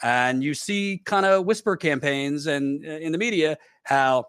and 0.04 0.44
you 0.44 0.54
see 0.54 1.02
kind 1.06 1.26
of 1.26 1.46
whisper 1.46 1.78
campaigns 1.78 2.46
and 2.46 2.86
uh, 2.86 2.90
in 2.90 3.14
the 3.14 3.18
media 3.18 3.58
how 3.84 4.26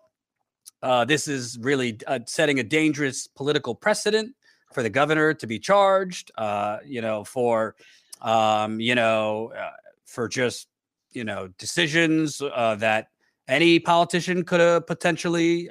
uh, 0.83 1.05
this 1.05 1.27
is 1.27 1.59
really 1.61 1.99
uh, 2.07 2.21
setting 2.27 2.61
a 2.61 2.63
dangerous 2.63 3.27
political 3.27 3.75
precedent 3.75 4.35
for 4.73 4.83
the 4.83 4.91
governor 4.91 5.35
to 5.35 5.47
be 5.47 5.59
charged, 5.59 6.31
uh, 6.39 6.79
you 6.85 7.01
know, 7.01 7.25
for, 7.25 7.75
um, 8.21 8.79
you 8.79 8.95
know, 8.95 9.53
uh, 9.59 9.71
for 10.05 10.29
just, 10.29 10.69
you 11.11 11.25
know, 11.25 11.49
decisions 11.59 12.39
that 12.39 13.09
any 13.49 13.81
politician 13.81 14.45
could 14.45 14.61
have 14.61 14.87
potentially, 14.87 15.63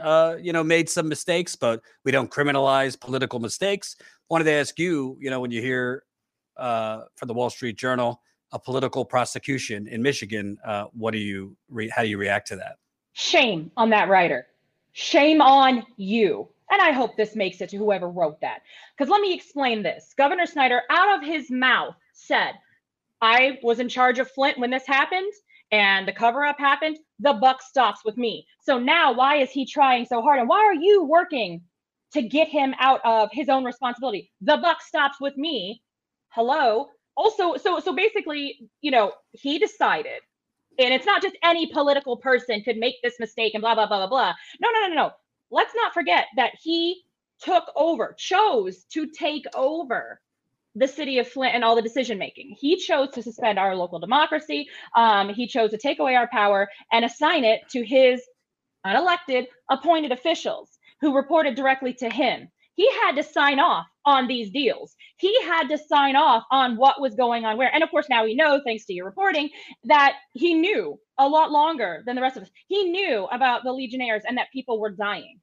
you 0.42 0.52
know, 0.52 0.64
made 0.64 0.90
some 0.90 1.08
mistakes, 1.08 1.56
but 1.56 1.82
we 2.04 2.12
don't 2.12 2.32
criminalize 2.32 3.00
political 3.00 3.40
mistakes. 3.40 3.96
Wanted 4.30 4.46
to 4.46 4.52
ask 4.52 4.78
you, 4.78 5.18
you 5.20 5.30
know, 5.30 5.40
when 5.40 5.52
you 5.52 5.62
hear 5.62 6.04
uh, 6.58 7.04
for 7.16 7.26
the 7.26 7.34
Wall 7.34 7.50
Street 7.50 7.78
Journal 7.78 8.22
a 8.52 8.60
political 8.60 9.04
prosecution 9.06 9.88
in 9.88 10.02
Michigan. 10.02 10.58
Uh, 10.64 10.86
what 10.94 11.12
do 11.12 11.18
you 11.18 11.56
re- 11.70 11.90
how 11.90 12.02
do 12.02 12.08
you 12.08 12.18
react 12.18 12.48
to 12.48 12.56
that? 12.56 12.78
Shame 13.14 13.72
on 13.78 13.90
that 13.90 14.10
writer. 14.10 14.48
Shame 14.94 15.42
on 15.42 15.84
you. 15.98 16.48
And 16.70 16.82
I 16.82 16.92
hope 16.92 17.16
this 17.16 17.36
makes 17.36 17.62
it 17.62 17.70
to 17.70 17.78
whoever 17.78 18.10
wrote 18.10 18.42
that. 18.42 18.62
Because 18.98 19.10
let 19.10 19.22
me 19.22 19.34
explain 19.34 19.84
this. 19.84 20.14
Governor 20.18 20.46
Snyder, 20.46 20.82
out 20.90 21.18
of 21.18 21.28
his 21.28 21.50
mouth, 21.50 21.96
said, 22.14 22.54
I 23.22 23.60
was 23.64 23.80
in 23.80 23.90
charge 23.90 24.20
of 24.20 24.30
Flint 24.32 24.58
when 24.58 24.70
this 24.70 24.86
happened 24.86 25.32
and 25.72 26.08
the 26.08 26.14
cover 26.14 26.44
up 26.46 26.60
happened. 26.60 26.98
The 27.20 27.34
buck 27.34 27.62
stops 27.62 28.02
with 28.04 28.18
me. 28.18 28.46
So 28.62 28.78
now, 28.78 29.14
why 29.14 29.38
is 29.38 29.50
he 29.50 29.66
trying 29.66 30.06
so 30.06 30.22
hard? 30.22 30.40
And 30.40 30.50
why 30.50 30.60
are 30.60 30.74
you 30.74 31.06
working 31.06 31.62
to 32.14 32.22
get 32.22 32.48
him 32.48 32.74
out 32.80 33.02
of 33.04 33.30
his 33.32 33.50
own 33.50 33.64
responsibility? 33.64 34.32
The 34.42 34.58
buck 34.58 34.82
stops 34.82 35.20
with 35.20 35.38
me. 35.38 35.82
Hello. 36.30 36.88
Also, 37.16 37.56
so 37.58 37.80
so 37.80 37.96
basically, 37.96 38.70
you 38.82 38.92
know, 38.92 39.12
he 39.32 39.58
decided, 39.60 40.22
and 40.80 40.94
it's 40.94 41.06
not 41.06 41.22
just 41.22 41.36
any 41.44 41.72
political 41.72 42.18
person 42.18 42.62
could 42.62 42.78
make 42.78 42.96
this 43.04 43.20
mistake 43.20 43.54
and 43.54 43.62
blah 43.62 43.76
blah 43.76 43.88
blah 43.88 43.98
blah 43.98 44.08
blah. 44.08 44.34
No, 44.62 44.70
no, 44.72 44.82
no, 44.82 44.88
no, 44.88 44.96
no 44.96 45.12
let's 45.50 45.74
not 45.76 45.94
forget 45.94 46.26
that 46.36 46.54
he 46.62 47.04
took 47.40 47.66
over, 47.76 48.16
chose 48.18 48.86
to 48.92 49.08
take 49.08 49.46
over 49.56 50.20
the 50.76 50.88
city 50.88 51.20
of 51.20 51.28
Flint 51.28 51.56
and 51.56 51.64
all 51.64 51.76
the 51.76 51.82
decision 51.82 52.18
making. 52.18 52.56
He 52.60 52.78
chose 52.78 53.10
to 53.12 53.24
suspend 53.24 53.58
our 53.58 53.76
local 53.76 54.00
democracy. 54.00 54.68
Um, 54.96 55.30
he 55.30 55.48
chose 55.48 55.72
to 55.72 55.78
take 55.78 56.00
away 56.00 56.16
our 56.16 56.28
power 56.32 56.68
and 56.92 57.04
assign 57.04 57.44
it 57.44 57.62
to 57.72 57.84
his 57.84 58.22
unelected 58.86 59.48
appointed 59.70 60.12
officials 60.12 60.77
who 61.02 61.16
reported 61.16 61.56
directly 61.56 61.94
to 61.94 62.10
him. 62.10 62.50
He 62.76 62.90
had 63.02 63.14
to 63.14 63.24
sign 63.24 63.60
off 63.60 63.88
on 64.06 64.28
these 64.28 64.52
deals. 64.52 64.96
He 65.18 65.36
had 65.42 65.68
to 65.70 65.80
sign 65.80 66.16
off 66.16 66.44
on 66.52 66.78
what 66.78 67.02
was 67.02 67.16
going 67.16 67.44
on 67.44 67.58
where. 67.58 67.74
And 67.74 67.84
of 67.84 67.90
course, 67.90 68.08
now 68.08 68.24
we 68.24 68.36
know, 68.36 68.62
thanks 68.64 68.86
to 68.86 68.94
your 68.94 69.06
reporting, 69.06 69.50
that 69.86 70.18
he 70.34 70.54
knew 70.54 71.00
a 71.18 71.28
lot 71.28 71.52
longer 71.52 72.04
than 72.06 72.16
the 72.16 72.22
rest 72.22 72.38
of 72.38 72.44
us. 72.44 72.50
He 72.68 72.92
knew 72.92 73.26
about 73.32 73.64
the 73.64 73.74
Legionnaires 73.74 74.22
and 74.28 74.38
that 74.38 74.52
people 74.54 74.80
were 74.80 74.92
dying. 74.92 75.40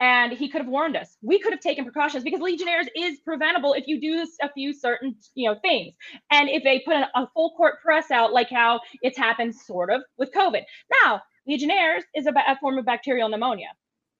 And 0.00 0.32
he 0.32 0.48
could 0.48 0.60
have 0.60 0.68
warned 0.68 0.96
us. 0.96 1.16
We 1.22 1.38
could 1.38 1.52
have 1.52 1.60
taken 1.60 1.84
precautions 1.84 2.24
because 2.24 2.40
Legionnaires 2.40 2.88
is 2.96 3.20
preventable 3.20 3.74
if 3.74 3.86
you 3.86 4.00
do 4.00 4.26
a 4.42 4.52
few 4.52 4.72
certain, 4.72 5.14
you 5.36 5.48
know, 5.48 5.56
things. 5.62 5.94
And 6.32 6.48
if 6.48 6.64
they 6.64 6.80
put 6.80 6.96
an, 6.96 7.04
a 7.14 7.28
full 7.32 7.54
court 7.56 7.76
press 7.80 8.10
out, 8.10 8.32
like 8.32 8.50
how 8.50 8.80
it's 9.02 9.16
happened 9.16 9.54
sort 9.54 9.90
of 9.90 10.02
with 10.18 10.32
COVID. 10.32 10.62
Now, 11.04 11.22
Legionnaires 11.46 12.02
is 12.16 12.26
a, 12.26 12.32
a 12.48 12.58
form 12.60 12.78
of 12.78 12.84
bacterial 12.84 13.28
pneumonia. 13.28 13.68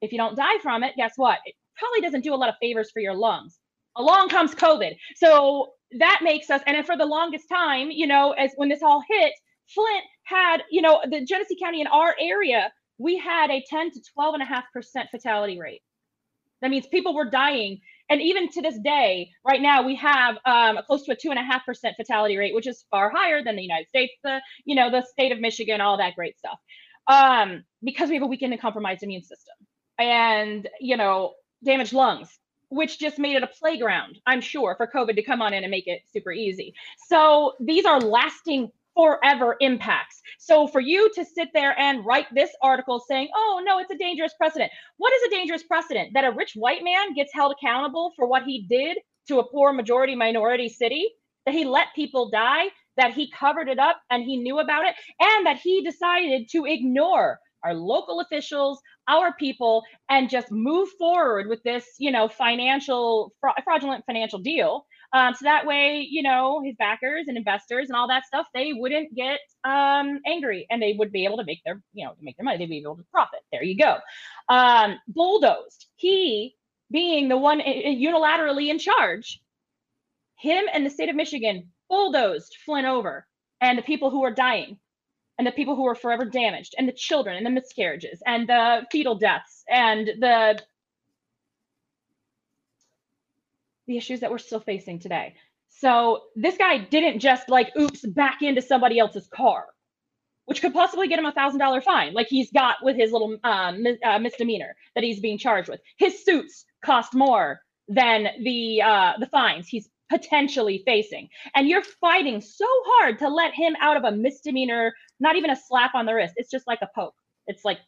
If 0.03 0.13
you 0.13 0.19
don't 0.19 0.37
die 0.37 0.59
from 0.63 0.83
it, 0.85 0.95
guess 0.97 1.13
what? 1.17 1.39
It 1.45 1.55
probably 1.77 2.01
doesn't 2.01 2.25
do 2.25 2.35
a 2.35 2.37
lot 2.37 2.49
of 2.49 2.57
favors 2.61 2.91
for 2.91 3.01
your 3.01 3.15
lungs. 3.15 3.59
Along 3.97 4.29
comes 4.29 4.55
COVID. 4.55 4.95
So 5.17 5.73
that 5.99 6.21
makes 6.23 6.51
us, 6.51 6.61
and 6.67 6.85
for 6.85 6.97
the 6.97 7.07
longest 7.07 7.49
time, 7.49 7.91
you 7.91 8.07
know, 8.07 8.33
as 8.33 8.51
when 8.57 8.69
this 8.69 8.83
all 8.83 9.03
hit, 9.09 9.33
Flint 9.75 10.05
had, 10.25 10.63
you 10.71 10.83
know, 10.83 11.01
the 11.11 11.25
Genesee 11.25 11.57
County 11.63 11.81
in 11.81 11.87
our 11.87 12.15
area, 12.21 12.71
we 12.99 13.17
had 13.17 13.51
a 13.51 13.65
10 13.69 13.93
to 13.93 14.01
12 14.15 14.35
and 14.35 14.43
a 14.43 14.47
half 14.47 14.65
percent 14.73 15.09
fatality 15.11 15.59
rate. 15.59 15.83
That 16.61 16.71
means 16.71 16.87
people 16.87 17.15
were 17.15 17.29
dying. 17.29 17.81
And 18.09 18.21
even 18.21 18.49
to 18.51 18.63
this 18.63 18.79
day, 18.85 19.31
right 19.45 19.61
now, 19.61 19.83
we 19.83 19.97
have 19.97 20.37
um, 20.47 20.79
close 20.87 21.05
to 21.05 21.13
a 21.13 21.17
two 21.17 21.31
and 21.31 21.39
a 21.39 21.43
half 21.43 21.65
percent 21.65 21.97
fatality 21.97 22.37
rate, 22.37 22.55
which 22.55 22.67
is 22.67 22.85
far 22.91 23.11
higher 23.11 23.43
than 23.43 23.57
the 23.57 23.63
United 23.63 23.89
States, 23.89 24.13
the 24.23 24.41
you 24.65 24.77
know 24.77 24.91
the 24.91 25.03
state 25.03 25.33
of 25.33 25.41
Michigan, 25.41 25.81
all 25.81 25.97
that 25.97 26.15
great 26.15 26.39
stuff, 26.39 26.59
um, 27.07 27.65
because 27.83 28.09
we 28.09 28.17
have 28.17 28.23
a 28.23 28.27
weakened 28.27 28.53
and 28.53 28.61
compromised 28.61 29.03
immune 29.03 29.23
system, 29.23 29.55
and 29.99 30.69
you 30.81 30.97
know 30.97 31.35
damaged 31.65 31.93
lungs, 31.93 32.39
which 32.69 32.99
just 32.99 33.19
made 33.19 33.37
it 33.37 33.43
a 33.43 33.47
playground, 33.47 34.19
I'm 34.27 34.41
sure, 34.41 34.75
for 34.77 34.87
COVID 34.87 35.15
to 35.17 35.23
come 35.23 35.43
on 35.43 35.53
in 35.53 35.65
and 35.65 35.71
make 35.71 35.87
it 35.87 36.03
super 36.13 36.33
easy. 36.33 36.75
So 37.09 37.55
these 37.61 37.85
are 37.85 38.01
lasting 38.01 38.71
forever 38.95 39.57
impacts. 39.61 40.21
So 40.39 40.67
for 40.67 40.81
you 40.81 41.11
to 41.15 41.25
sit 41.25 41.49
there 41.55 41.79
and 41.79 42.05
write 42.05 42.27
this 42.35 42.51
article 42.63 43.03
saying, 43.09 43.29
oh, 43.35 43.63
no, 43.65 43.79
it's 43.79 43.91
a 43.91 43.97
dangerous 43.97 44.35
precedent. 44.35 44.71
What 44.99 45.13
is 45.15 45.23
a 45.25 45.31
dangerous 45.31 45.63
precedent? 45.63 46.11
That 46.15 46.25
a 46.25 46.31
rich 46.31 46.53
white 46.55 46.85
man 46.85 47.15
gets 47.15 47.33
held 47.33 47.53
accountable 47.53 48.13
for 48.17 48.27
what 48.27 48.45
he 48.45 48.67
did 48.69 48.99
to 49.29 49.39
a 49.39 49.49
poor 49.49 49.73
majority 49.73 50.15
minority 50.15 50.69
city? 50.69 51.11
That 51.47 51.55
he 51.55 51.65
let 51.65 51.89
people 51.95 52.31
die? 52.31 52.67
That 52.97 53.15
he 53.15 53.31
covered 53.31 53.69
it 53.69 53.79
up 53.79 54.01
and 54.11 54.23
he 54.23 54.37
knew 54.37 54.59
about 54.59 54.85
it? 54.87 54.95
And 55.21 55.47
that 55.47 55.59
he 55.59 55.83
decided 55.83 56.49
to 56.51 56.67
ignore 56.67 57.39
our 57.65 57.75
local 57.75 58.21
officials, 58.21 58.81
our 59.09 59.35
people, 59.35 59.83
and 60.09 60.31
just 60.31 60.51
move 60.51 60.89
forward 60.99 61.49
with 61.49 61.63
this, 61.63 61.87
you 61.99 62.11
know, 62.11 62.29
financial 62.29 63.33
fraudulent 63.65 64.05
financial 64.07 64.39
deal. 64.39 64.87
Um, 65.15 65.35
so 65.35 65.45
that 65.45 65.67
way, 65.67 66.07
you 66.09 66.23
know, 66.23 66.63
his 66.65 66.75
backers 66.79 67.27
and 67.29 67.37
investors 67.37 67.89
and 67.89 67.97
all 67.97 68.09
that 68.09 68.25
stuff, 68.25 68.47
they 68.55 68.73
wouldn't 68.73 69.15
get 69.15 69.41
um, 69.65 70.21
angry 70.27 70.67
and 70.71 70.81
they 70.81 70.95
would 70.99 71.13
be 71.13 71.27
able 71.27 71.37
to 71.37 71.45
make 71.45 71.61
their, 71.65 71.83
you 71.93 72.07
know, 72.07 72.15
make 72.21 72.37
their 72.37 72.45
money. 72.45 72.59
They'd 72.59 72.71
be 72.71 72.81
able 72.81 72.97
to 72.97 73.05
profit. 73.13 73.41
There 73.53 73.63
you 73.63 73.77
go. 73.77 73.99
Um, 74.49 74.97
bulldozed. 75.09 75.87
He 75.97 76.57
being 76.91 77.29
the 77.29 77.37
one 77.37 77.61
unilaterally 77.61 78.69
in 78.69 78.79
charge, 78.79 79.41
him 80.39 80.65
and 80.73 80.85
the 80.85 80.91
state 80.91 81.09
of 81.09 81.17
Michigan 81.17 81.71
bulldozed 81.89 82.57
Flint 82.65 82.87
over 82.87 83.27
and 83.61 83.79
the 83.79 83.83
people 83.83 84.11
who 84.11 84.25
are 84.25 84.33
dying 84.33 84.79
and 85.43 85.47
the 85.49 85.51
people 85.51 85.75
who 85.75 85.89
are 85.89 85.97
forever 85.97 86.25
damaged 86.25 86.77
and 86.79 86.87
the 86.87 86.93
children 86.93 87.37
and 87.37 87.45
the 87.45 87.51
miscarriages 87.51 88.23
and 88.25 88.49
the 88.49 88.87
fetal 88.93 89.17
deaths 89.17 89.65
and 89.69 90.07
the 90.07 90.57
the 93.89 93.97
issues 93.97 94.21
that 94.21 94.31
we're 94.31 94.39
still 94.39 94.61
facing 94.61 95.01
today. 95.01 95.35
So 95.69 96.21
this 96.37 96.57
guy 96.57 96.79
didn't 96.79 97.19
just 97.19 97.49
like 97.49 97.73
oops 97.77 98.07
back 98.07 98.43
into 98.43 98.63
somebody 98.63 99.01
else's 99.01 99.27
car, 99.35 99.67
which 100.45 100.61
could 100.61 100.75
possibly 100.75 101.09
get 101.09 101.19
him 101.19 101.27
a 101.27 101.33
thousand 101.33 101.59
dollar 101.59 101.81
fine, 101.81 102.15
like 102.15 102.29
he's 102.29 102.53
got 102.53 102.77
with 102.81 102.95
his 102.97 103.11
little 103.11 103.37
um, 103.43 103.85
uh, 104.05 104.21
misdemeanor 104.21 104.77
that 104.95 105.03
he's 105.03 105.19
being 105.19 105.39
charged 105.39 105.69
with. 105.69 105.81
His 105.99 106.25
suits 106.25 106.65
cost 106.85 107.15
more 107.15 107.63
than 107.89 108.29
the 108.45 108.81
uh, 108.81 109.15
the 109.19 109.27
fines 109.27 109.67
he's 109.67 109.89
potentially 110.13 110.83
facing, 110.85 111.29
and 111.55 111.67
you're 111.69 111.83
fighting 111.83 112.41
so 112.43 112.67
hard 112.69 113.19
to 113.19 113.29
let 113.29 113.55
him 113.55 113.75
out 113.81 113.97
of 113.97 114.05
a 114.05 114.13
misdemeanor, 114.13 114.93
not 115.21 115.37
even 115.37 115.51
a 115.51 115.57
slap 115.57 115.95
on 115.95 116.05
the 116.05 116.13
wrist. 116.13 116.35
It's 116.37 116.51
just 116.51 116.67
like 116.67 116.81
a 116.83 116.91
poke. 116.95 117.15
It's 117.47 117.65
like 117.65 117.79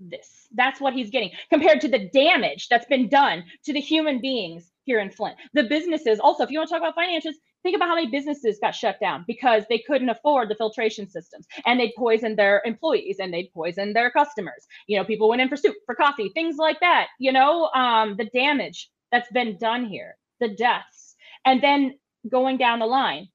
this. 0.00 0.48
That's 0.52 0.80
what 0.80 0.94
he's 0.94 1.10
getting 1.10 1.30
compared 1.50 1.82
to 1.82 1.88
the 1.88 2.08
damage 2.08 2.68
that's 2.68 2.86
been 2.86 3.08
done 3.08 3.44
to 3.66 3.72
the 3.74 3.80
human 3.80 4.20
beings 4.20 4.70
here 4.84 4.98
in 4.98 5.10
Flint. 5.10 5.36
The 5.52 5.64
businesses, 5.64 6.20
also, 6.20 6.42
if 6.42 6.50
you 6.50 6.58
want 6.58 6.68
to 6.68 6.74
talk 6.74 6.82
about 6.82 6.94
finances, 6.94 7.36
think 7.62 7.76
about 7.76 7.88
how 7.88 7.94
many 7.94 8.10
businesses 8.10 8.58
got 8.60 8.74
shut 8.74 8.98
down 8.98 9.24
because 9.26 9.64
they 9.68 9.78
couldn't 9.86 10.08
afford 10.08 10.48
the 10.48 10.54
filtration 10.54 11.08
systems 11.08 11.46
and 11.66 11.78
they'd 11.78 11.92
poison 11.98 12.34
their 12.34 12.62
employees 12.64 13.18
and 13.20 13.32
they'd 13.32 13.52
poison 13.54 13.92
their 13.92 14.10
customers. 14.10 14.66
You 14.86 14.98
know, 14.98 15.04
people 15.04 15.28
went 15.28 15.42
in 15.42 15.48
for 15.48 15.56
soup, 15.56 15.76
for 15.86 15.94
coffee, 15.94 16.30
things 16.30 16.56
like 16.56 16.80
that. 16.80 17.08
You 17.18 17.32
know, 17.32 17.70
um, 17.74 18.16
the 18.16 18.26
damage 18.26 18.90
that's 19.12 19.30
been 19.32 19.58
done 19.58 19.84
here, 19.84 20.16
the 20.40 20.48
deaths, 20.48 21.03
and 21.44 21.62
then 21.62 21.98
going 22.28 22.56
down 22.56 22.78
the 22.78 22.86
line. 22.86 23.28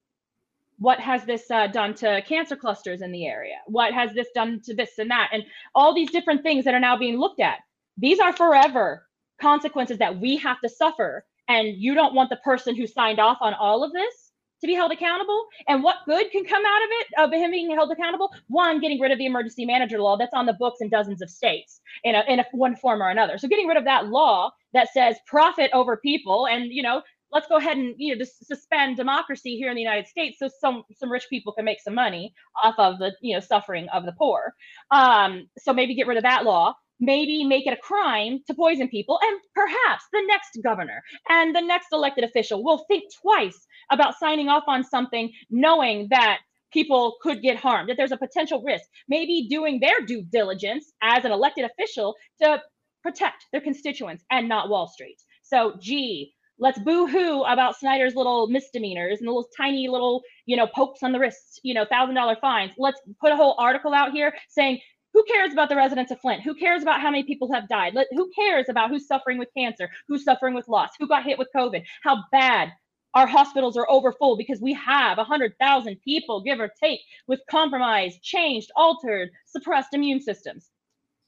What 0.78 0.98
has 0.98 1.24
this 1.24 1.50
uh, 1.50 1.66
done 1.66 1.94
to 1.96 2.22
cancer 2.22 2.56
clusters 2.56 3.02
in 3.02 3.12
the 3.12 3.26
area? 3.26 3.56
What 3.66 3.92
has 3.92 4.14
this 4.14 4.28
done 4.34 4.62
to 4.64 4.74
this 4.74 4.98
and 4.98 5.10
that? 5.10 5.28
And 5.32 5.44
all 5.74 5.94
these 5.94 6.10
different 6.10 6.42
things 6.42 6.64
that 6.64 6.74
are 6.74 6.80
now 6.80 6.96
being 6.96 7.18
looked 7.18 7.40
at. 7.40 7.58
These 7.98 8.18
are 8.18 8.32
forever 8.32 9.06
consequences 9.40 9.98
that 9.98 10.18
we 10.18 10.36
have 10.36 10.60
to 10.60 10.68
suffer 10.68 11.24
and 11.48 11.76
you 11.76 11.94
don't 11.94 12.14
want 12.14 12.30
the 12.30 12.36
person 12.36 12.76
who 12.76 12.86
signed 12.86 13.18
off 13.18 13.38
on 13.40 13.54
all 13.54 13.82
of 13.82 13.92
this 13.92 14.30
to 14.60 14.66
be 14.66 14.74
held 14.74 14.92
accountable. 14.92 15.46
And 15.68 15.82
what 15.82 15.96
good 16.06 16.30
can 16.30 16.44
come 16.44 16.62
out 16.64 16.82
of 16.82 16.88
it, 16.90 17.06
of 17.18 17.32
him 17.32 17.50
being 17.50 17.70
held 17.74 17.90
accountable? 17.90 18.30
One, 18.46 18.80
getting 18.80 19.00
rid 19.00 19.10
of 19.10 19.18
the 19.18 19.26
emergency 19.26 19.64
manager 19.64 19.98
law 19.98 20.16
that's 20.16 20.34
on 20.34 20.46
the 20.46 20.52
books 20.52 20.80
in 20.80 20.88
dozens 20.88 21.22
of 21.22 21.30
states 21.30 21.80
in 22.04 22.14
a, 22.14 22.22
in 22.28 22.40
a, 22.40 22.44
one 22.52 22.76
form 22.76 23.02
or 23.02 23.10
another. 23.10 23.36
So 23.38 23.48
getting 23.48 23.66
rid 23.66 23.76
of 23.76 23.84
that 23.84 24.06
law 24.06 24.52
that 24.72 24.92
says 24.92 25.16
profit 25.26 25.70
over 25.72 25.96
people 25.96 26.46
and, 26.46 26.66
you 26.66 26.82
know, 26.82 27.02
let's 27.32 27.46
go 27.48 27.56
ahead 27.56 27.76
and 27.76 27.94
you 27.98 28.12
know 28.12 28.18
just 28.18 28.46
suspend 28.46 28.96
democracy 28.96 29.56
here 29.56 29.70
in 29.70 29.76
the 29.76 29.82
United 29.82 30.06
States 30.06 30.38
so 30.38 30.48
some 30.60 30.82
some 30.96 31.10
rich 31.10 31.26
people 31.30 31.52
can 31.52 31.64
make 31.64 31.80
some 31.80 31.94
money 31.94 32.32
off 32.62 32.74
of 32.78 32.98
the 32.98 33.12
you 33.20 33.34
know 33.34 33.40
suffering 33.40 33.88
of 33.92 34.04
the 34.04 34.12
poor. 34.12 34.54
Um, 34.90 35.48
so 35.58 35.72
maybe 35.72 35.94
get 35.94 36.06
rid 36.06 36.16
of 36.16 36.24
that 36.24 36.44
law 36.44 36.74
maybe 37.00 37.44
make 37.44 37.66
it 37.66 37.72
a 37.72 37.76
crime 37.76 38.40
to 38.46 38.54
poison 38.54 38.88
people. 38.88 39.18
And 39.22 39.40
perhaps 39.54 40.04
the 40.12 40.22
next 40.26 40.58
governor 40.62 41.02
and 41.28 41.54
the 41.56 41.62
next 41.62 41.88
elected 41.92 42.24
official 42.24 42.62
will 42.62 42.84
think 42.88 43.04
twice 43.22 43.66
about 43.90 44.18
signing 44.18 44.48
off 44.48 44.64
on 44.68 44.84
something 44.84 45.32
knowing 45.50 46.08
that 46.10 46.38
people 46.72 47.16
could 47.22 47.42
get 47.42 47.56
harmed, 47.56 47.88
that 47.88 47.96
there's 47.96 48.12
a 48.12 48.16
potential 48.16 48.62
risk. 48.62 48.84
Maybe 49.08 49.48
doing 49.48 49.80
their 49.80 50.00
due 50.06 50.22
diligence 50.22 50.92
as 51.02 51.24
an 51.24 51.32
elected 51.32 51.64
official 51.64 52.14
to 52.40 52.62
protect 53.02 53.46
their 53.50 53.60
constituents 53.60 54.24
and 54.30 54.48
not 54.48 54.68
Wall 54.68 54.86
Street. 54.86 55.16
So, 55.42 55.74
gee, 55.80 56.32
let's 56.60 56.78
boo-hoo 56.78 57.42
about 57.44 57.78
Snyder's 57.78 58.14
little 58.14 58.46
misdemeanors 58.46 59.18
and 59.18 59.26
the 59.26 59.32
little 59.32 59.48
tiny 59.56 59.88
little, 59.88 60.22
you 60.46 60.56
know, 60.56 60.66
pokes 60.66 61.02
on 61.02 61.12
the 61.12 61.18
wrist, 61.18 61.60
you 61.64 61.74
know, 61.74 61.86
thousand 61.86 62.14
dollar 62.14 62.36
fines. 62.40 62.72
Let's 62.78 63.00
put 63.20 63.32
a 63.32 63.36
whole 63.36 63.56
article 63.58 63.94
out 63.94 64.12
here 64.12 64.32
saying 64.48 64.80
who 65.12 65.24
cares 65.24 65.52
about 65.52 65.68
the 65.68 65.76
residents 65.76 66.12
of 66.12 66.20
Flint? 66.20 66.42
Who 66.42 66.54
cares 66.54 66.82
about 66.82 67.00
how 67.00 67.10
many 67.10 67.24
people 67.24 67.52
have 67.52 67.68
died? 67.68 67.94
Let, 67.94 68.06
who 68.12 68.30
cares 68.30 68.68
about 68.68 68.90
who's 68.90 69.08
suffering 69.08 69.38
with 69.38 69.48
cancer, 69.56 69.90
who's 70.06 70.22
suffering 70.22 70.54
with 70.54 70.68
loss, 70.68 70.90
who 71.00 71.08
got 71.08 71.24
hit 71.24 71.38
with 71.38 71.48
COVID, 71.56 71.82
how 72.04 72.22
bad 72.30 72.68
our 73.14 73.26
hospitals 73.26 73.76
are 73.76 73.90
overfull 73.90 74.36
because 74.36 74.60
we 74.60 74.72
have 74.74 75.16
100,000 75.16 76.00
people, 76.02 76.42
give 76.42 76.60
or 76.60 76.70
take, 76.80 77.00
with 77.26 77.40
compromised, 77.50 78.22
changed, 78.22 78.70
altered, 78.76 79.30
suppressed 79.46 79.94
immune 79.94 80.20
systems. 80.20 80.70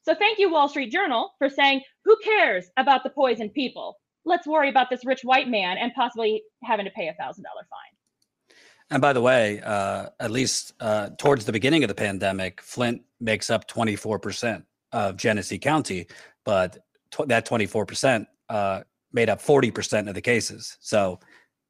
So 0.04 0.14
thank 0.14 0.38
you, 0.38 0.50
Wall 0.50 0.68
Street 0.68 0.92
Journal, 0.92 1.32
for 1.38 1.48
saying, 1.48 1.82
who 2.04 2.16
cares 2.22 2.70
about 2.76 3.02
the 3.02 3.10
poisoned 3.10 3.52
people? 3.52 3.98
Let's 4.24 4.46
worry 4.46 4.68
about 4.68 4.88
this 4.90 5.04
rich 5.04 5.20
white 5.22 5.48
man 5.48 5.78
and 5.78 5.92
possibly 5.94 6.42
having 6.62 6.84
to 6.84 6.90
pay 6.92 7.08
a 7.08 7.12
$1,000 7.12 7.36
fine. 7.36 8.56
And 8.90 9.00
by 9.00 9.12
the 9.12 9.20
way, 9.22 9.60
uh, 9.62 10.08
at 10.20 10.30
least 10.30 10.74
uh, 10.80 11.10
towards 11.18 11.44
the 11.44 11.52
beginning 11.52 11.82
of 11.82 11.88
the 11.88 11.94
pandemic, 11.94 12.60
Flint 12.60 13.02
makes 13.20 13.48
up 13.48 13.66
24% 13.68 14.64
of 14.92 15.16
Genesee 15.16 15.58
County, 15.58 16.06
but 16.44 16.78
tw- 17.10 17.26
that 17.28 17.46
24% 17.46 18.26
uh, 18.50 18.82
made 19.12 19.30
up 19.30 19.40
40% 19.40 20.08
of 20.08 20.14
the 20.14 20.20
cases. 20.20 20.76
So 20.80 21.18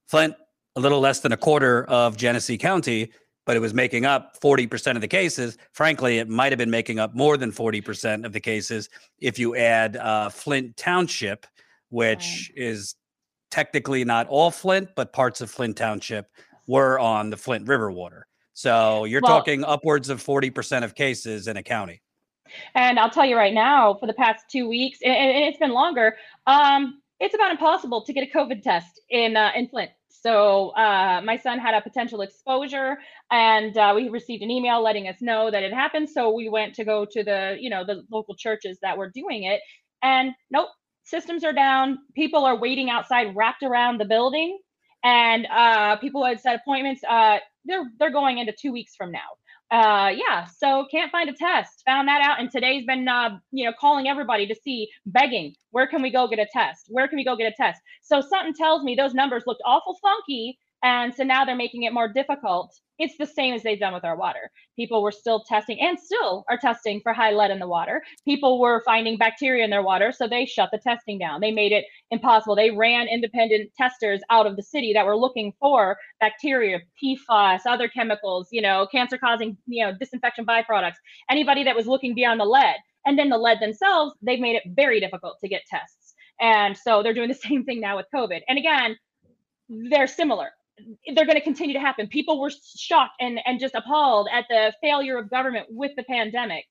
Flint, 0.09 0.35
a 0.75 0.81
little 0.81 1.01
less 1.01 1.21
than 1.21 1.33
a 1.33 1.37
quarter 1.37 1.85
of 1.85 2.17
Genesee 2.17 2.59
County, 2.59 3.13
but 3.45 3.57
it 3.57 3.61
was 3.61 3.75
making 3.75 4.05
up 4.05 4.41
40% 4.41 4.95
of 4.95 5.01
the 5.01 5.09
cases. 5.09 5.59
Frankly, 5.73 6.19
it 6.19 6.29
might 6.29 6.53
have 6.53 6.59
been 6.59 6.71
making 6.71 6.99
up 6.99 7.15
more 7.15 7.37
than 7.37 7.53
40% 7.53 8.25
of 8.25 8.33
the 8.33 8.41
cases 8.41 8.89
if 9.21 9.39
you 9.39 9.57
add 9.57 9.97
uh, 9.97 10.29
Flint 10.29 10.77
Township, 10.77 11.47
which 11.93 12.51
right. 12.57 12.65
is 12.65 12.95
technically 13.51 14.03
not 14.03 14.27
all 14.29 14.51
Flint, 14.51 14.89
but 14.97 15.13
parts 15.13 15.43
of 15.43 15.51
Flint 15.51 15.77
Township 15.77 16.27
were 16.67 16.99
on 16.99 17.29
the 17.29 17.37
Flint 17.37 17.69
River 17.69 17.93
water. 17.93 18.27
So 18.55 19.05
you're 19.05 19.21
well, 19.23 19.39
talking 19.39 19.63
upwards 19.63 20.09
of 20.09 20.23
40% 20.23 20.85
of 20.85 20.95
cases 20.95 21.49
in 21.49 21.59
a 21.59 21.63
county. 21.63 22.01
And 22.75 22.99
I'll 22.99 23.11
tell 23.11 23.27
you 23.27 23.37
right 23.37 23.53
now, 23.53 23.95
for 23.95 24.07
the 24.07 24.15
past 24.15 24.47
two 24.51 24.69
weeks, 24.69 24.99
and, 25.03 25.13
and 25.13 25.45
it's 25.45 25.59
been 25.59 25.73
longer, 25.73 26.17
um, 26.47 27.01
it's 27.21 27.35
about 27.35 27.51
impossible 27.51 28.03
to 28.05 28.13
get 28.13 28.27
a 28.27 28.31
COVID 28.37 28.63
test 28.63 29.01
in 29.11 29.37
uh, 29.37 29.53
in 29.55 29.69
Flint. 29.69 29.91
So 30.09 30.71
uh, 30.71 31.21
my 31.25 31.37
son 31.37 31.59
had 31.59 31.75
a 31.75 31.81
potential 31.81 32.21
exposure, 32.21 32.99
and 33.31 33.77
uh, 33.77 33.93
we 33.95 34.09
received 34.09 34.43
an 34.43 34.51
email 34.51 34.83
letting 34.83 35.09
us 35.09 35.21
know 35.21 35.51
that 35.51 35.63
it 35.63 35.73
happened. 35.73 36.09
So 36.09 36.31
we 36.33 36.49
went 36.49 36.75
to 36.77 36.85
go 36.85 37.05
to 37.05 37.23
the 37.23 37.57
you 37.61 37.71
know 37.71 37.85
the 37.85 38.05
local 38.11 38.35
churches 38.35 38.79
that 38.83 38.97
were 38.97 39.11
doing 39.11 39.45
it, 39.45 39.61
and 40.03 40.33
nope, 40.51 40.69
systems 41.05 41.45
are 41.45 41.53
down. 41.53 41.99
People 42.15 42.45
are 42.45 42.57
waiting 42.57 42.91
outside, 42.91 43.35
wrapped 43.37 43.63
around 43.63 43.99
the 43.99 44.05
building, 44.05 44.59
and 45.05 45.47
uh, 45.47 45.97
people 45.97 46.25
had 46.25 46.41
set 46.41 46.57
appointments. 46.57 47.03
Uh, 47.09 47.39
they're 47.65 47.85
they're 47.99 48.13
going 48.13 48.39
into 48.39 48.53
two 48.53 48.73
weeks 48.73 48.95
from 48.97 49.13
now 49.13 49.21
uh 49.71 50.11
yeah 50.15 50.45
so 50.45 50.87
can't 50.91 51.11
find 51.11 51.31
a 51.31 51.33
test 51.33 51.83
found 51.87 52.07
that 52.07 52.21
out 52.21 52.39
and 52.39 52.51
today's 52.51 52.85
been 52.85 53.09
uh 53.09 53.31
you 53.53 53.65
know 53.65 53.73
calling 53.81 54.07
everybody 54.07 54.47
to 54.47 54.55
see 54.55 54.89
begging 55.07 55.55
where 55.71 55.87
can 55.87 56.03
we 56.03 56.11
go 56.11 56.29
get 56.29 56.39
a 56.39 56.47
test 56.53 56.87
where 56.89 57.09
can 57.09 57.17
we 57.17 57.25
go 57.25 57.37
get 57.37 57.51
a 57.51 57.55
test 57.57 57.81
so 58.03 58.21
something 58.21 58.53
tells 58.55 58.83
me 58.83 58.95
those 58.95 59.15
numbers 59.15 59.45
looked 59.47 59.63
awful 59.65 59.97
funky 60.03 60.59
and 60.83 61.15
so 61.15 61.23
now 61.23 61.45
they're 61.45 61.55
making 61.55 61.85
it 61.85 61.93
more 61.93 62.09
difficult. 62.09 62.75
It's 62.99 63.17
the 63.17 63.27
same 63.27 63.55
as 63.55 63.63
they've 63.63 63.79
done 63.79 63.95
with 63.95 64.05
our 64.05 64.17
water. 64.17 64.51
People 64.77 65.03
were 65.03 65.13
still 65.13 65.43
testing 65.49 65.81
and 65.81 65.99
still 65.99 66.45
are 66.51 66.59
testing 66.59 67.01
for 67.03 67.13
high 67.13 67.31
lead 67.31 67.51
in 67.51 67.59
the 67.59 67.69
water. 67.69 68.03
People 68.25 68.61
were 68.61 68.83
finding 68.85 69.17
bacteria 69.17 69.65
in 69.65 69.71
their 69.71 69.83
water, 69.83 70.13
so 70.13 70.27
they 70.27 70.45
shut 70.45 70.71
the 70.73 70.79
testing 70.79 71.19
down. 71.19 71.41
They 71.41 71.53
made 71.53 71.73
it 71.73 71.85
impossible. 72.11 72.57
They 72.57 72.71
ran 72.71 73.09
independent 73.09 73.71
testers 73.77 74.21
out 74.31 74.47
of 74.47 74.57
the 74.57 74.63
city 74.63 74.93
that 74.93 75.07
were 75.07 75.17
looking 75.17 75.53
for 75.59 75.97
bacteria, 76.21 76.81
PFAS, 77.03 77.61
other 77.67 77.89
chemicals, 77.89 78.49
you 78.51 78.63
know, 78.63 78.87
cancer 78.91 79.19
causing, 79.19 79.57
you 79.67 79.85
know, 79.85 79.93
disinfection 79.99 80.45
byproducts, 80.45 80.97
anybody 81.31 81.65
that 81.65 81.77
was 81.77 81.87
looking 81.87 82.15
beyond 82.15 82.41
the 82.41 82.45
lead. 82.45 82.77
And 83.07 83.19
then 83.19 83.31
the 83.31 83.39
lead 83.39 83.59
themselves, 83.61 84.15
they've 84.23 84.41
made 84.41 84.57
it 84.57 84.63
very 84.77 85.01
difficult 85.01 85.39
to 85.41 85.49
get 85.49 85.63
tests. 85.69 86.15
And 86.41 86.77
so 86.77 87.03
they're 87.03 87.15
doing 87.15 87.29
the 87.29 87.35
same 87.49 87.65
thing 87.65 87.81
now 87.81 87.97
with 87.97 88.07
COVID. 88.15 88.41
And 88.49 88.59
again, 88.59 88.97
they're 89.69 90.07
similar 90.07 90.51
they're 91.15 91.27
going 91.27 91.39
to 91.39 91.45
continue 91.45 91.75
to 91.75 91.81
happen. 91.81 92.07
People 92.09 92.41
were 92.41 92.51
shocked 92.77 93.15
and, 93.21 93.41
and 93.45 93.61
just 93.61 93.75
appalled 93.75 94.29
at 94.33 94.47
the 94.49 94.73
failure 94.81 95.19
of 95.19 95.31
government 95.31 95.67
with 95.71 95.93
the 95.97 96.03
pandemic. 96.05 96.65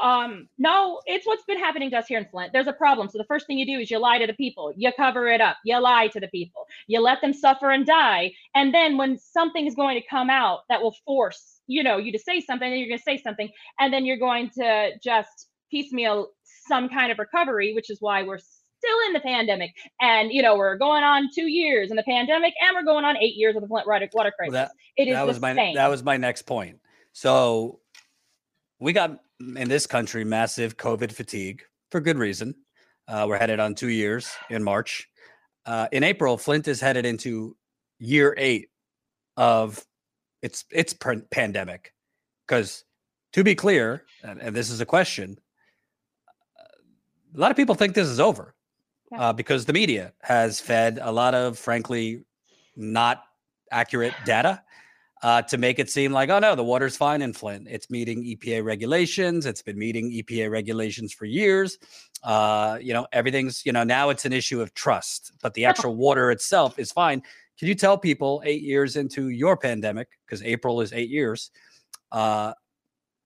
Um, 0.00 0.48
no, 0.58 1.00
it's 1.06 1.26
what's 1.26 1.42
been 1.44 1.58
happening 1.58 1.90
to 1.90 1.98
us 1.98 2.06
here 2.06 2.18
in 2.18 2.26
Flint. 2.30 2.52
There's 2.52 2.68
a 2.68 2.72
problem. 2.72 3.08
So 3.08 3.18
the 3.18 3.24
first 3.24 3.46
thing 3.46 3.58
you 3.58 3.66
do 3.66 3.80
is 3.80 3.90
you 3.90 3.98
lie 3.98 4.18
to 4.18 4.26
the 4.26 4.34
people. 4.34 4.72
You 4.76 4.92
cover 4.96 5.26
it 5.28 5.40
up. 5.40 5.56
You 5.64 5.80
lie 5.80 6.08
to 6.08 6.20
the 6.20 6.28
people. 6.28 6.66
You 6.86 7.00
let 7.00 7.20
them 7.20 7.32
suffer 7.32 7.70
and 7.70 7.84
die. 7.84 8.32
And 8.54 8.72
then 8.72 8.96
when 8.96 9.18
something 9.18 9.66
is 9.66 9.74
going 9.74 10.00
to 10.00 10.06
come 10.06 10.30
out 10.30 10.60
that 10.68 10.82
will 10.82 10.94
force, 11.04 11.60
you 11.66 11.82
know, 11.82 11.96
you 11.96 12.12
to 12.12 12.18
say 12.18 12.40
something, 12.40 12.70
then 12.70 12.78
you're 12.78 12.88
going 12.88 12.98
to 12.98 13.02
say 13.02 13.20
something, 13.20 13.48
and 13.80 13.92
then 13.92 14.04
you're 14.04 14.18
going 14.18 14.50
to 14.50 14.92
just 15.02 15.48
piecemeal 15.70 16.28
some 16.44 16.88
kind 16.88 17.10
of 17.10 17.18
recovery, 17.18 17.74
which 17.74 17.90
is 17.90 17.98
why 18.00 18.22
we're 18.22 18.38
still 18.78 18.98
in 19.06 19.12
the 19.12 19.20
pandemic. 19.20 19.74
And, 20.00 20.32
you 20.32 20.42
know, 20.42 20.56
we're 20.56 20.76
going 20.76 21.02
on 21.02 21.28
two 21.34 21.46
years 21.46 21.90
in 21.90 21.96
the 21.96 22.02
pandemic 22.02 22.54
and 22.62 22.74
we're 22.74 22.84
going 22.84 23.04
on 23.04 23.16
eight 23.16 23.36
years 23.36 23.56
of 23.56 23.62
the 23.62 23.68
Flint 23.68 23.86
water 23.86 24.08
crisis. 24.12 24.32
Well, 24.38 24.52
that, 24.52 24.70
it 24.96 25.08
is 25.08 25.14
that 25.14 25.26
was 25.26 25.40
my, 25.40 25.54
same. 25.54 25.74
That 25.74 25.88
was 25.88 26.02
my 26.02 26.16
next 26.16 26.42
point. 26.42 26.78
So 27.12 27.80
we 28.78 28.92
got 28.92 29.18
in 29.40 29.68
this 29.68 29.86
country 29.86 30.24
massive 30.24 30.76
COVID 30.76 31.12
fatigue 31.12 31.62
for 31.90 32.00
good 32.00 32.18
reason. 32.18 32.54
Uh, 33.06 33.26
we're 33.28 33.38
headed 33.38 33.60
on 33.60 33.74
two 33.74 33.88
years 33.88 34.30
in 34.50 34.62
March. 34.62 35.08
Uh, 35.66 35.88
in 35.92 36.04
April, 36.04 36.36
Flint 36.36 36.68
is 36.68 36.80
headed 36.80 37.06
into 37.06 37.56
year 37.98 38.34
eight 38.38 38.68
of 39.36 39.84
its 40.42 40.64
its 40.70 40.94
pandemic. 41.30 41.92
Because 42.46 42.84
to 43.32 43.44
be 43.44 43.54
clear, 43.54 44.04
and, 44.22 44.40
and 44.40 44.56
this 44.56 44.70
is 44.70 44.80
a 44.80 44.86
question, 44.86 45.38
a 47.34 47.38
lot 47.38 47.50
of 47.50 47.56
people 47.56 47.74
think 47.74 47.94
this 47.94 48.08
is 48.08 48.20
over 48.20 48.54
yeah. 49.10 49.20
uh, 49.20 49.32
because 49.32 49.64
the 49.64 49.72
media 49.72 50.12
has 50.22 50.60
fed 50.60 50.98
a 51.00 51.10
lot 51.10 51.34
of, 51.34 51.58
frankly, 51.58 52.24
not 52.76 53.24
accurate 53.70 54.14
data 54.24 54.62
uh, 55.22 55.42
to 55.42 55.58
make 55.58 55.78
it 55.78 55.90
seem 55.90 56.12
like, 56.12 56.30
oh 56.30 56.38
no, 56.38 56.54
the 56.54 56.64
water's 56.64 56.96
fine 56.96 57.22
in 57.22 57.32
Flint. 57.32 57.66
It's 57.68 57.90
meeting 57.90 58.22
EPA 58.22 58.64
regulations. 58.64 59.46
It's 59.46 59.62
been 59.62 59.78
meeting 59.78 60.10
EPA 60.10 60.50
regulations 60.50 61.12
for 61.12 61.24
years. 61.24 61.78
Uh, 62.22 62.78
you 62.80 62.92
know, 62.92 63.06
everything's, 63.12 63.64
you 63.66 63.72
know, 63.72 63.84
now 63.84 64.10
it's 64.10 64.24
an 64.24 64.32
issue 64.32 64.60
of 64.60 64.72
trust, 64.74 65.32
but 65.42 65.54
the 65.54 65.64
actual 65.70 65.96
water 65.96 66.30
itself 66.30 66.78
is 66.78 66.92
fine. 66.92 67.22
Can 67.58 67.66
you 67.66 67.74
tell 67.74 67.98
people 67.98 68.40
eight 68.44 68.62
years 68.62 68.96
into 68.96 69.30
your 69.30 69.56
pandemic, 69.56 70.08
because 70.24 70.42
April 70.42 70.80
is 70.80 70.92
eight 70.92 71.10
years, 71.10 71.50
uh, 72.12 72.52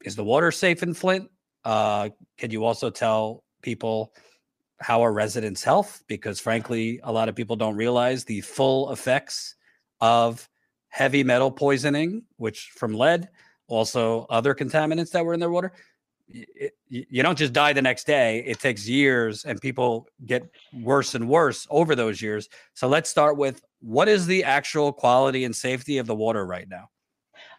is 0.05 0.17
the 0.17 0.25
water 0.25 0.51
safe 0.51 0.83
in 0.83 0.95
Flint? 0.95 1.31
Uh, 1.65 2.09
can 2.39 2.51
you 2.51 2.65
also 2.65 2.89
tell 2.89 3.45
people 3.61 4.13
how 4.83 5.03
are 5.03 5.13
residents' 5.13 5.63
health? 5.63 6.03
Because 6.09 6.41
frankly, 6.41 7.01
a 7.05 7.13
lot 7.13 7.29
of 7.29 7.35
people 7.35 7.57
don't 7.57 7.77
realize 7.77 8.25
the 8.25 8.41
full 8.41 8.93
effects 8.93 9.55
of 10.01 10.49
heavy 10.89 11.25
metal 11.25 11.51
poisoning, 11.51 12.23
which 12.37 12.71
from 12.75 12.93
lead, 12.93 13.29
also 13.69 14.27
other 14.29 14.55
contaminants 14.55 15.11
that 15.13 15.25
were 15.25 15.35
in 15.35 15.41
their 15.41 15.51
water. 15.51 15.73
You 16.89 17.23
don't 17.23 17.39
just 17.39 17.53
die 17.53 17.73
the 17.73 17.83
next 17.83 18.07
day. 18.07 18.43
It 18.47 18.59
takes 18.59 18.89
years, 18.89 19.45
and 19.45 19.61
people 19.61 20.09
get 20.27 20.49
worse 20.73 21.15
and 21.15 21.29
worse 21.29 21.67
over 21.71 21.95
those 21.95 22.21
years. 22.21 22.49
So 22.75 22.89
let's 22.89 23.11
start 23.11 23.37
with 23.37 23.63
what 23.81 24.09
is 24.09 24.27
the 24.27 24.45
actual 24.45 24.93
quality 24.93 25.45
and 25.45 25.55
safety 25.55 25.99
of 25.99 26.07
the 26.07 26.15
water 26.15 26.47
right 26.47 26.69
now? 26.69 26.89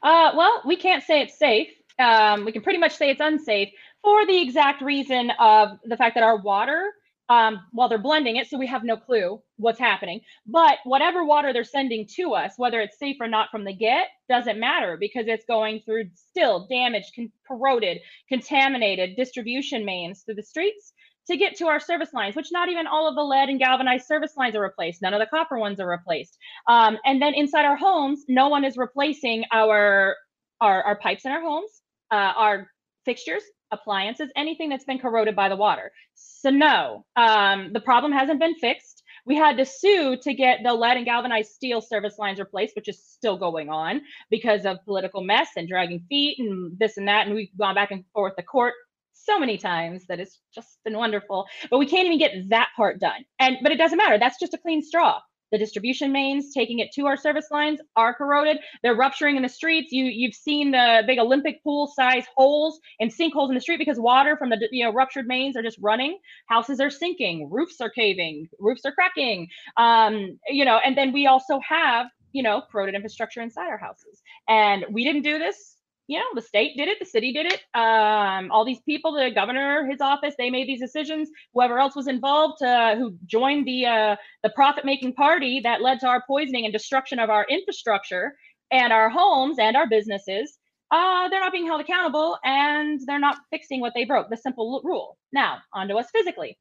Uh, 0.01 0.32
well, 0.36 0.61
we 0.65 0.76
can't 0.76 1.03
say 1.03 1.21
it's 1.21 1.38
safe. 1.38 1.69
Um, 1.99 2.45
we 2.45 2.51
can 2.51 2.61
pretty 2.61 2.80
much 2.80 2.95
say 2.95 3.09
it's 3.09 3.21
unsafe 3.21 3.69
for 4.01 4.26
the 4.26 4.41
exact 4.41 4.82
reason 4.82 5.32
of 5.39 5.80
the 5.86 5.95
fact 5.95 6.15
that 6.15 6.24
our 6.24 6.38
water 6.38 6.91
um, 7.30 7.61
while 7.71 7.89
they're 7.89 7.97
blending 7.97 8.36
it, 8.36 8.47
so 8.47 8.57
we 8.57 8.67
have 8.67 8.84
no 8.84 8.97
clue 8.97 9.41
what's 9.57 9.80
happening. 9.80 10.21
But 10.45 10.78
whatever 10.84 11.24
water 11.26 11.53
they're 11.53 11.63
sending 11.63 12.07
to 12.15 12.34
us, 12.34 12.53
whether 12.57 12.82
it's 12.82 12.99
safe 12.99 13.17
or 13.19 13.28
not 13.28 13.49
from 13.51 13.63
the 13.63 13.74
get, 13.74 14.07
doesn't 14.30 14.59
matter 14.59 14.97
because 14.99 15.26
it's 15.28 15.45
going 15.45 15.82
through 15.86 16.05
still 16.15 16.67
damaged, 16.69 17.13
con- 17.15 17.32
corroded, 17.47 17.99
contaminated 18.30 19.15
distribution 19.15 19.86
mains 19.86 20.21
through 20.24 20.36
the 20.36 20.43
streets 20.43 20.93
to 21.28 21.38
get 21.38 21.55
to 21.55 21.67
our 21.67 21.80
service 21.80 22.13
lines, 22.13 22.36
which 22.36 22.49
not 22.51 22.69
even 22.69 22.88
all 22.88 23.07
of 23.07 23.15
the 23.15 23.24
lead 23.24 23.49
and 23.49 23.59
galvanized 23.59 24.05
service 24.05 24.34
lines 24.38 24.55
are 24.55 24.61
replaced. 24.61 25.01
None 25.01 25.13
of 25.13 25.19
the 25.19 25.26
copper 25.26 25.57
ones 25.57 25.80
are 25.80 25.89
replaced. 25.89 26.38
Um, 26.67 26.97
and 27.05 27.21
then 27.21 27.34
inside 27.34 27.65
our 27.65 27.78
homes, 27.78 28.26
no 28.28 28.49
one 28.49 28.65
is 28.65 28.78
replacing 28.78 29.45
our 29.51 30.15
our, 30.61 30.82
our 30.84 30.97
pipes 30.97 31.26
in 31.26 31.32
our 31.32 31.41
homes, 31.41 31.69
uh, 32.11 32.15
our 32.38 32.67
fixtures, 33.05 33.43
appliances, 33.74 34.30
anything 34.36 34.69
that's 34.69 34.86
been 34.86 34.99
corroded 34.99 35.36
by 35.36 35.49
the 35.49 35.55
water. 35.55 35.91
So 36.13 36.49
no, 36.49 37.05
um, 37.15 37.71
the 37.74 37.80
problem 37.80 38.11
hasn't 38.11 38.39
been 38.39 38.55
fixed. 38.55 39.03
We 39.26 39.36
had 39.36 39.57
to 39.57 39.65
sue 39.65 40.17
to 40.17 40.34
get 40.34 40.59
the 40.63 40.74
lead 40.74 40.97
and 40.97 41.05
galvanized 41.05 41.51
steel 41.51 41.82
service 41.82 42.15
lines 42.19 42.39
replaced, 42.39 42.76
which 42.76 42.89
is 42.89 43.01
still 43.01 43.38
going 43.38 43.69
on 43.69 44.01
because 44.30 44.65
of 44.65 44.84
political 44.84 45.24
mess 45.24 45.49
and 45.55 45.67
dragging 45.67 46.05
feet 46.09 46.38
and 46.39 46.78
this 46.78 46.97
and 46.97 47.07
that. 47.07 47.26
And 47.26 47.36
we've 47.36 47.57
gone 47.57 47.76
back 47.76 47.91
and 47.91 48.03
forth 48.13 48.34
the 48.36 48.43
court 48.43 48.74
so 49.13 49.39
many 49.39 49.57
times 49.57 50.05
that 50.07 50.19
it's 50.19 50.39
just 50.53 50.80
been 50.84 50.97
wonderful. 50.97 51.45
But 51.69 51.78
we 51.78 51.86
can't 51.86 52.05
even 52.05 52.19
get 52.19 52.49
that 52.49 52.69
part 52.76 52.99
done. 52.99 53.24
And 53.39 53.57
but 53.63 53.71
it 53.71 53.78
doesn't 53.78 53.97
matter. 53.97 54.19
That's 54.19 54.39
just 54.39 54.53
a 54.53 54.57
clean 54.57 54.82
straw. 54.82 55.21
The 55.53 55.59
distribution 55.59 56.11
mains 56.11 56.51
taking 56.51 56.79
it 56.79 56.91
to 56.91 57.05
our 57.05 57.15
service 57.15 57.45
lines 57.51 57.79
are 57.95 58.11
corroded. 58.11 58.57
They're 58.81 58.95
rupturing 58.95 59.37
in 59.37 59.43
the 59.43 59.49
streets. 59.49 59.91
You 59.91 60.05
you've 60.05 60.33
seen 60.33 60.71
the 60.71 61.03
big 61.05 61.19
Olympic 61.19 61.63
pool 61.63 61.93
size 61.95 62.25
holes 62.35 62.79
and 62.99 63.13
sinkholes 63.13 63.49
in 63.49 63.55
the 63.55 63.61
street 63.61 63.77
because 63.77 63.99
water 63.99 64.35
from 64.35 64.49
the 64.49 64.67
you 64.71 64.83
know 64.83 64.91
ruptured 64.91 65.27
mains 65.27 65.55
are 65.55 65.61
just 65.61 65.77
running. 65.79 66.17
Houses 66.47 66.79
are 66.79 66.89
sinking, 66.89 67.49
roofs 67.51 67.79
are 67.81 67.91
caving, 67.91 68.49
roofs 68.59 68.83
are 68.83 68.91
cracking. 68.91 69.47
Um, 69.77 70.39
you 70.47 70.65
know, 70.65 70.79
and 70.83 70.97
then 70.97 71.13
we 71.13 71.27
also 71.27 71.59
have 71.59 72.07
you 72.31 72.41
know 72.41 72.63
corroded 72.71 72.95
infrastructure 72.95 73.41
inside 73.41 73.67
our 73.67 73.77
houses. 73.77 74.23
And 74.49 74.85
we 74.91 75.03
didn't 75.03 75.21
do 75.21 75.37
this 75.37 75.72
you 76.07 76.19
know, 76.19 76.25
the 76.35 76.41
state 76.41 76.75
did 76.75 76.89
it, 76.89 76.99
the 76.99 77.05
city 77.05 77.31
did 77.31 77.45
it. 77.45 77.61
Um, 77.73 78.51
all 78.51 78.65
these 78.65 78.81
people, 78.81 79.13
the 79.13 79.31
governor, 79.33 79.87
his 79.89 80.01
office, 80.01 80.35
they 80.37 80.49
made 80.49 80.67
these 80.67 80.81
decisions. 80.81 81.29
Whoever 81.53 81.79
else 81.79 81.95
was 81.95 82.07
involved, 82.07 82.61
uh, 82.61 82.95
who 82.95 83.15
joined 83.25 83.65
the 83.65 83.85
uh, 83.85 84.15
the 84.43 84.49
profit-making 84.49 85.13
party 85.13 85.61
that 85.61 85.81
led 85.81 85.99
to 86.01 86.07
our 86.07 86.23
poisoning 86.27 86.65
and 86.65 86.73
destruction 86.73 87.19
of 87.19 87.29
our 87.29 87.45
infrastructure 87.49 88.35
and 88.71 88.91
our 88.91 89.09
homes 89.09 89.59
and 89.59 89.77
our 89.77 89.87
businesses, 89.87 90.57
uh, 90.91 91.29
they're 91.29 91.39
not 91.39 91.53
being 91.53 91.67
held 91.67 91.81
accountable 91.81 92.37
and 92.43 92.99
they're 93.05 93.19
not 93.19 93.37
fixing 93.49 93.79
what 93.79 93.93
they 93.95 94.03
broke. 94.03 94.29
The 94.29 94.37
simple 94.37 94.81
rule. 94.83 95.17
Now, 95.31 95.59
onto 95.73 95.95
us 95.95 96.07
physically. 96.11 96.57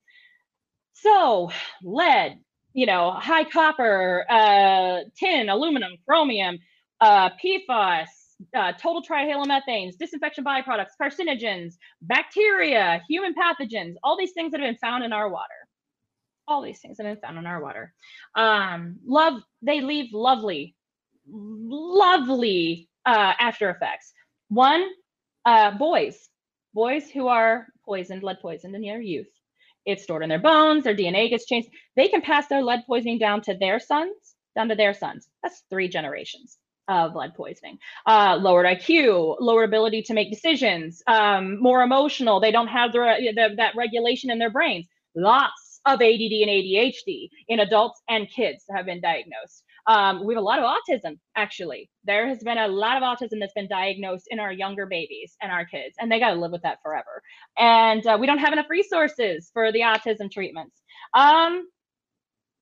So, 0.94 1.50
lead, 1.82 2.38
you 2.74 2.86
know, 2.86 3.10
high 3.10 3.44
copper, 3.44 4.24
uh, 4.30 5.00
tin, 5.18 5.48
aluminum, 5.48 5.92
chromium, 6.06 6.58
uh, 7.00 7.30
PFAS 7.30 8.06
uh, 8.56 8.72
total 8.72 9.02
trihalomethanes, 9.02 9.96
disinfection 9.98 10.44
byproducts, 10.44 10.92
carcinogens, 11.00 11.74
bacteria, 12.02 13.02
human 13.08 13.34
pathogens, 13.34 13.94
all 14.02 14.16
these 14.16 14.32
things 14.32 14.52
that 14.52 14.60
have 14.60 14.68
been 14.68 14.78
found 14.78 15.04
in 15.04 15.12
our 15.12 15.28
water. 15.28 15.54
All 16.48 16.62
these 16.62 16.80
things 16.80 16.96
that 16.96 17.06
have 17.06 17.16
been 17.16 17.28
found 17.28 17.38
in 17.38 17.46
our 17.46 17.62
water. 17.62 17.92
Um, 18.34 18.98
love, 19.06 19.42
they 19.62 19.80
leave 19.80 20.12
lovely, 20.12 20.74
lovely 21.26 22.88
uh, 23.06 23.32
after 23.38 23.70
effects. 23.70 24.12
One, 24.48 24.88
uh, 25.44 25.76
boys, 25.78 26.28
boys 26.74 27.10
who 27.10 27.28
are 27.28 27.66
poisoned, 27.84 28.22
lead 28.22 28.40
poisoned 28.40 28.74
in 28.74 28.82
their 28.82 29.00
youth. 29.00 29.28
It's 29.86 30.04
stored 30.04 30.22
in 30.22 30.28
their 30.28 30.38
bones, 30.38 30.84
their 30.84 30.94
DNA 30.94 31.30
gets 31.30 31.46
changed. 31.46 31.68
They 31.96 32.08
can 32.08 32.22
pass 32.22 32.46
their 32.48 32.62
lead 32.62 32.84
poisoning 32.86 33.18
down 33.18 33.40
to 33.42 33.54
their 33.54 33.80
sons, 33.80 34.36
down 34.54 34.68
to 34.68 34.74
their 34.74 34.94
sons. 34.94 35.28
That's 35.42 35.64
three 35.70 35.88
generations 35.88 36.58
of 36.88 37.14
lead 37.14 37.34
poisoning. 37.34 37.78
Uh, 38.06 38.38
lowered 38.40 38.66
IQ, 38.66 39.36
lower 39.40 39.64
ability 39.64 40.02
to 40.02 40.14
make 40.14 40.30
decisions, 40.30 41.02
um, 41.06 41.60
more 41.60 41.82
emotional. 41.82 42.40
They 42.40 42.52
don't 42.52 42.68
have 42.68 42.92
the, 42.92 43.32
the, 43.34 43.54
that 43.56 43.74
regulation 43.76 44.30
in 44.30 44.38
their 44.38 44.50
brains. 44.50 44.86
Lots 45.14 45.80
of 45.84 46.00
ADD 46.00 46.32
and 46.32 46.50
ADHD 46.50 47.28
in 47.48 47.60
adults 47.60 48.00
and 48.08 48.28
kids 48.28 48.64
have 48.74 48.86
been 48.86 49.00
diagnosed. 49.00 49.64
Um, 49.88 50.24
we 50.24 50.34
have 50.34 50.40
a 50.40 50.44
lot 50.44 50.60
of 50.60 50.64
autism, 50.64 51.18
actually. 51.36 51.90
There 52.04 52.28
has 52.28 52.38
been 52.42 52.58
a 52.58 52.68
lot 52.68 52.96
of 52.96 53.02
autism 53.02 53.40
that's 53.40 53.52
been 53.52 53.68
diagnosed 53.68 54.28
in 54.30 54.38
our 54.38 54.52
younger 54.52 54.86
babies 54.86 55.36
and 55.42 55.50
our 55.50 55.64
kids, 55.64 55.96
and 55.98 56.10
they 56.10 56.20
got 56.20 56.30
to 56.34 56.40
live 56.40 56.52
with 56.52 56.62
that 56.62 56.78
forever. 56.84 57.20
And 57.58 58.06
uh, 58.06 58.16
we 58.20 58.26
don't 58.26 58.38
have 58.38 58.52
enough 58.52 58.70
resources 58.70 59.50
for 59.52 59.72
the 59.72 59.80
autism 59.80 60.30
treatments. 60.30 60.80
Um, 61.14 61.66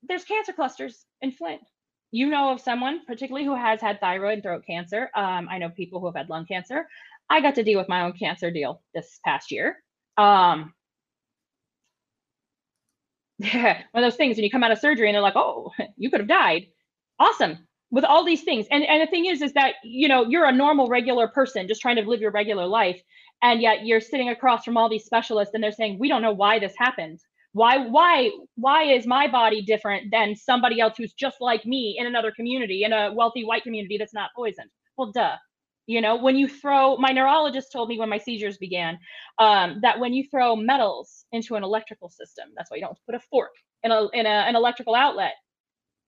there's 0.03 0.23
cancer 0.23 0.53
clusters 0.53 1.05
in 1.21 1.31
Flint 1.31 1.61
you 2.11 2.27
know 2.27 2.51
of 2.51 2.61
someone, 2.61 3.01
particularly 3.05 3.45
who 3.45 3.55
has 3.55 3.81
had 3.81 3.99
thyroid 3.99 4.33
and 4.35 4.43
throat 4.43 4.63
cancer. 4.67 5.09
Um, 5.15 5.47
I 5.49 5.57
know 5.57 5.69
people 5.69 5.99
who 5.99 6.07
have 6.07 6.15
had 6.15 6.29
lung 6.29 6.45
cancer. 6.45 6.87
I 7.29 7.41
got 7.41 7.55
to 7.55 7.63
deal 7.63 7.79
with 7.79 7.89
my 7.89 8.01
own 8.03 8.13
cancer 8.13 8.51
deal 8.51 8.81
this 8.93 9.19
past 9.25 9.51
year. 9.51 9.77
Um, 10.17 10.73
one 13.53 13.75
of 13.95 14.01
those 14.01 14.15
things 14.15 14.37
when 14.37 14.43
you 14.43 14.51
come 14.51 14.63
out 14.63 14.71
of 14.71 14.79
surgery 14.79 15.07
and 15.07 15.15
they're 15.15 15.21
like, 15.21 15.35
"Oh, 15.35 15.71
you 15.97 16.09
could 16.09 16.19
have 16.21 16.29
died." 16.29 16.67
Awesome. 17.19 17.67
With 17.91 18.03
all 18.05 18.23
these 18.23 18.43
things, 18.43 18.67
and 18.71 18.83
and 18.85 19.01
the 19.01 19.11
thing 19.11 19.25
is, 19.25 19.41
is 19.41 19.53
that 19.53 19.75
you 19.83 20.07
know 20.07 20.25
you're 20.27 20.45
a 20.45 20.51
normal, 20.51 20.87
regular 20.87 21.27
person 21.27 21.67
just 21.67 21.81
trying 21.81 21.97
to 21.97 22.03
live 22.03 22.21
your 22.21 22.31
regular 22.31 22.65
life, 22.65 23.01
and 23.41 23.61
yet 23.61 23.85
you're 23.85 24.01
sitting 24.01 24.29
across 24.29 24.63
from 24.63 24.77
all 24.77 24.89
these 24.89 25.05
specialists, 25.05 25.53
and 25.53 25.63
they're 25.63 25.71
saying, 25.71 25.97
"We 25.99 26.07
don't 26.07 26.21
know 26.21 26.33
why 26.33 26.59
this 26.59 26.73
happened." 26.77 27.19
Why 27.53 27.77
why 27.77 28.31
why 28.55 28.83
is 28.83 29.05
my 29.05 29.27
body 29.27 29.61
different 29.61 30.11
than 30.11 30.35
somebody 30.35 30.79
else 30.79 30.95
who's 30.97 31.13
just 31.13 31.37
like 31.41 31.65
me 31.65 31.97
in 31.99 32.05
another 32.05 32.31
community 32.31 32.83
in 32.83 32.93
a 32.93 33.11
wealthy 33.13 33.43
white 33.43 33.63
community 33.63 33.97
that's 33.97 34.13
not 34.13 34.31
poisoned? 34.35 34.69
Well 34.97 35.11
duh. 35.11 35.35
You 35.87 35.99
know 35.99 36.15
when 36.15 36.37
you 36.37 36.47
throw 36.47 36.95
my 36.97 37.11
neurologist 37.11 37.71
told 37.71 37.89
me 37.89 37.99
when 37.99 38.09
my 38.09 38.19
seizures 38.19 38.57
began 38.57 38.97
um, 39.39 39.79
that 39.81 39.99
when 39.99 40.13
you 40.13 40.25
throw 40.29 40.55
metals 40.55 41.25
into 41.31 41.55
an 41.55 41.63
electrical 41.63 42.09
system 42.09 42.49
that's 42.55 42.71
why 42.71 42.77
you 42.77 42.83
don't 42.83 42.97
put 43.05 43.15
a 43.15 43.19
fork 43.19 43.51
in 43.83 43.91
a 43.91 44.07
in 44.13 44.25
a, 44.25 44.29
an 44.29 44.55
electrical 44.55 44.95
outlet 44.95 45.33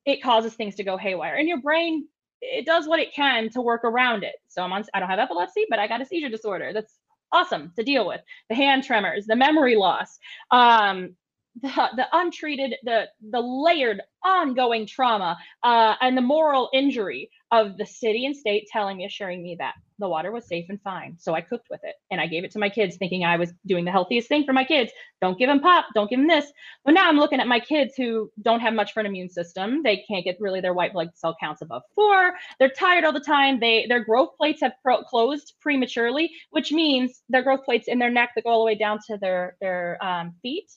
it 0.06 0.22
causes 0.22 0.54
things 0.54 0.76
to 0.76 0.84
go 0.84 0.98
haywire. 0.98 1.36
And 1.36 1.48
your 1.48 1.62
brain 1.62 2.08
it 2.42 2.66
does 2.66 2.88
what 2.88 3.00
it 3.00 3.14
can 3.14 3.50
to 3.52 3.62
work 3.62 3.84
around 3.86 4.24
it. 4.24 4.36
So 4.48 4.62
i'm 4.62 4.72
on 4.72 4.86
i 4.94 5.00
don't 5.00 5.10
have 5.10 5.20
epilepsy 5.20 5.66
but 5.70 5.80
i 5.80 5.88
got 5.88 6.02
a 6.02 6.06
seizure 6.06 6.30
disorder. 6.30 6.72
That's 6.74 7.00
awesome 7.34 7.74
to 7.78 7.84
deal 7.84 8.08
with. 8.08 8.22
The 8.50 8.56
hand 8.56 8.84
tremors 8.86 9.26
the 9.26 9.36
memory 9.36 9.76
loss 9.76 10.18
um, 10.52 11.16
the, 11.62 11.70
the 11.96 12.08
untreated, 12.12 12.76
the 12.84 13.06
the 13.30 13.40
layered, 13.42 14.02
ongoing 14.24 14.88
trauma 14.88 15.38
uh, 15.64 15.96
and 16.02 16.18
the 16.18 16.22
moral 16.22 16.70
injury 16.74 17.30
of 17.52 17.78
the 17.78 17.86
city 17.86 18.26
and 18.26 18.36
state 18.36 18.68
telling 18.72 18.98
me, 18.98 19.06
assuring 19.06 19.44
me 19.44 19.56
that 19.60 19.76
the 20.00 20.10
water 20.10 20.32
was 20.32 20.48
safe 20.48 20.66
and 20.70 20.82
fine. 20.82 21.16
So 21.20 21.36
I 21.36 21.42
cooked 21.42 21.68
with 21.70 21.82
it 21.84 21.96
and 22.10 22.20
I 22.20 22.26
gave 22.26 22.44
it 22.44 22.52
to 22.52 22.60
my 22.60 22.70
kids, 22.70 22.98
thinking 22.98 23.24
I 23.24 23.38
was 23.38 23.54
doing 23.66 23.86
the 23.86 23.92
healthiest 23.92 24.28
thing 24.28 24.44
for 24.44 24.54
my 24.54 24.64
kids. 24.64 24.92
Don't 25.22 25.38
give 25.38 25.48
them 25.48 25.60
pop, 25.60 25.86
don't 25.94 26.10
give 26.10 26.20
them 26.20 26.28
this. 26.28 26.52
But 26.84 26.96
now 26.96 27.08
I'm 27.08 27.18
looking 27.18 27.40
at 27.40 27.48
my 27.48 27.60
kids 27.60 27.94
who 27.96 28.32
don't 28.42 28.60
have 28.62 28.74
much 28.74 28.94
for 28.94 29.02
an 29.02 29.06
immune 29.06 29.30
system. 29.30 29.84
They 29.84 30.04
can't 30.10 30.26
get 30.26 30.38
really 30.40 30.62
their 30.62 30.74
white 30.74 30.94
blood 30.94 31.12
cell 31.14 31.36
counts 31.40 31.62
above 31.62 31.84
four. 31.94 32.34
They're 32.60 32.70
tired 32.70 33.04
all 33.04 33.14
the 33.14 33.20
time. 33.20 33.60
They 33.60 33.86
their 33.88 34.04
growth 34.04 34.36
plates 34.38 34.62
have 34.62 34.74
pro- 34.82 35.04
closed 35.04 35.54
prematurely, 35.62 36.32
which 36.50 36.72
means 36.72 37.22
their 37.30 37.44
growth 37.44 37.64
plates 37.64 37.88
in 37.88 38.00
their 38.00 38.10
neck 38.10 38.32
that 38.36 38.46
go 38.46 38.50
all 38.50 38.60
the 38.60 38.66
way 38.66 38.76
down 38.76 39.00
to 39.08 39.18
their 39.18 39.56
their 39.62 40.04
um, 40.04 40.34
feet 40.42 40.72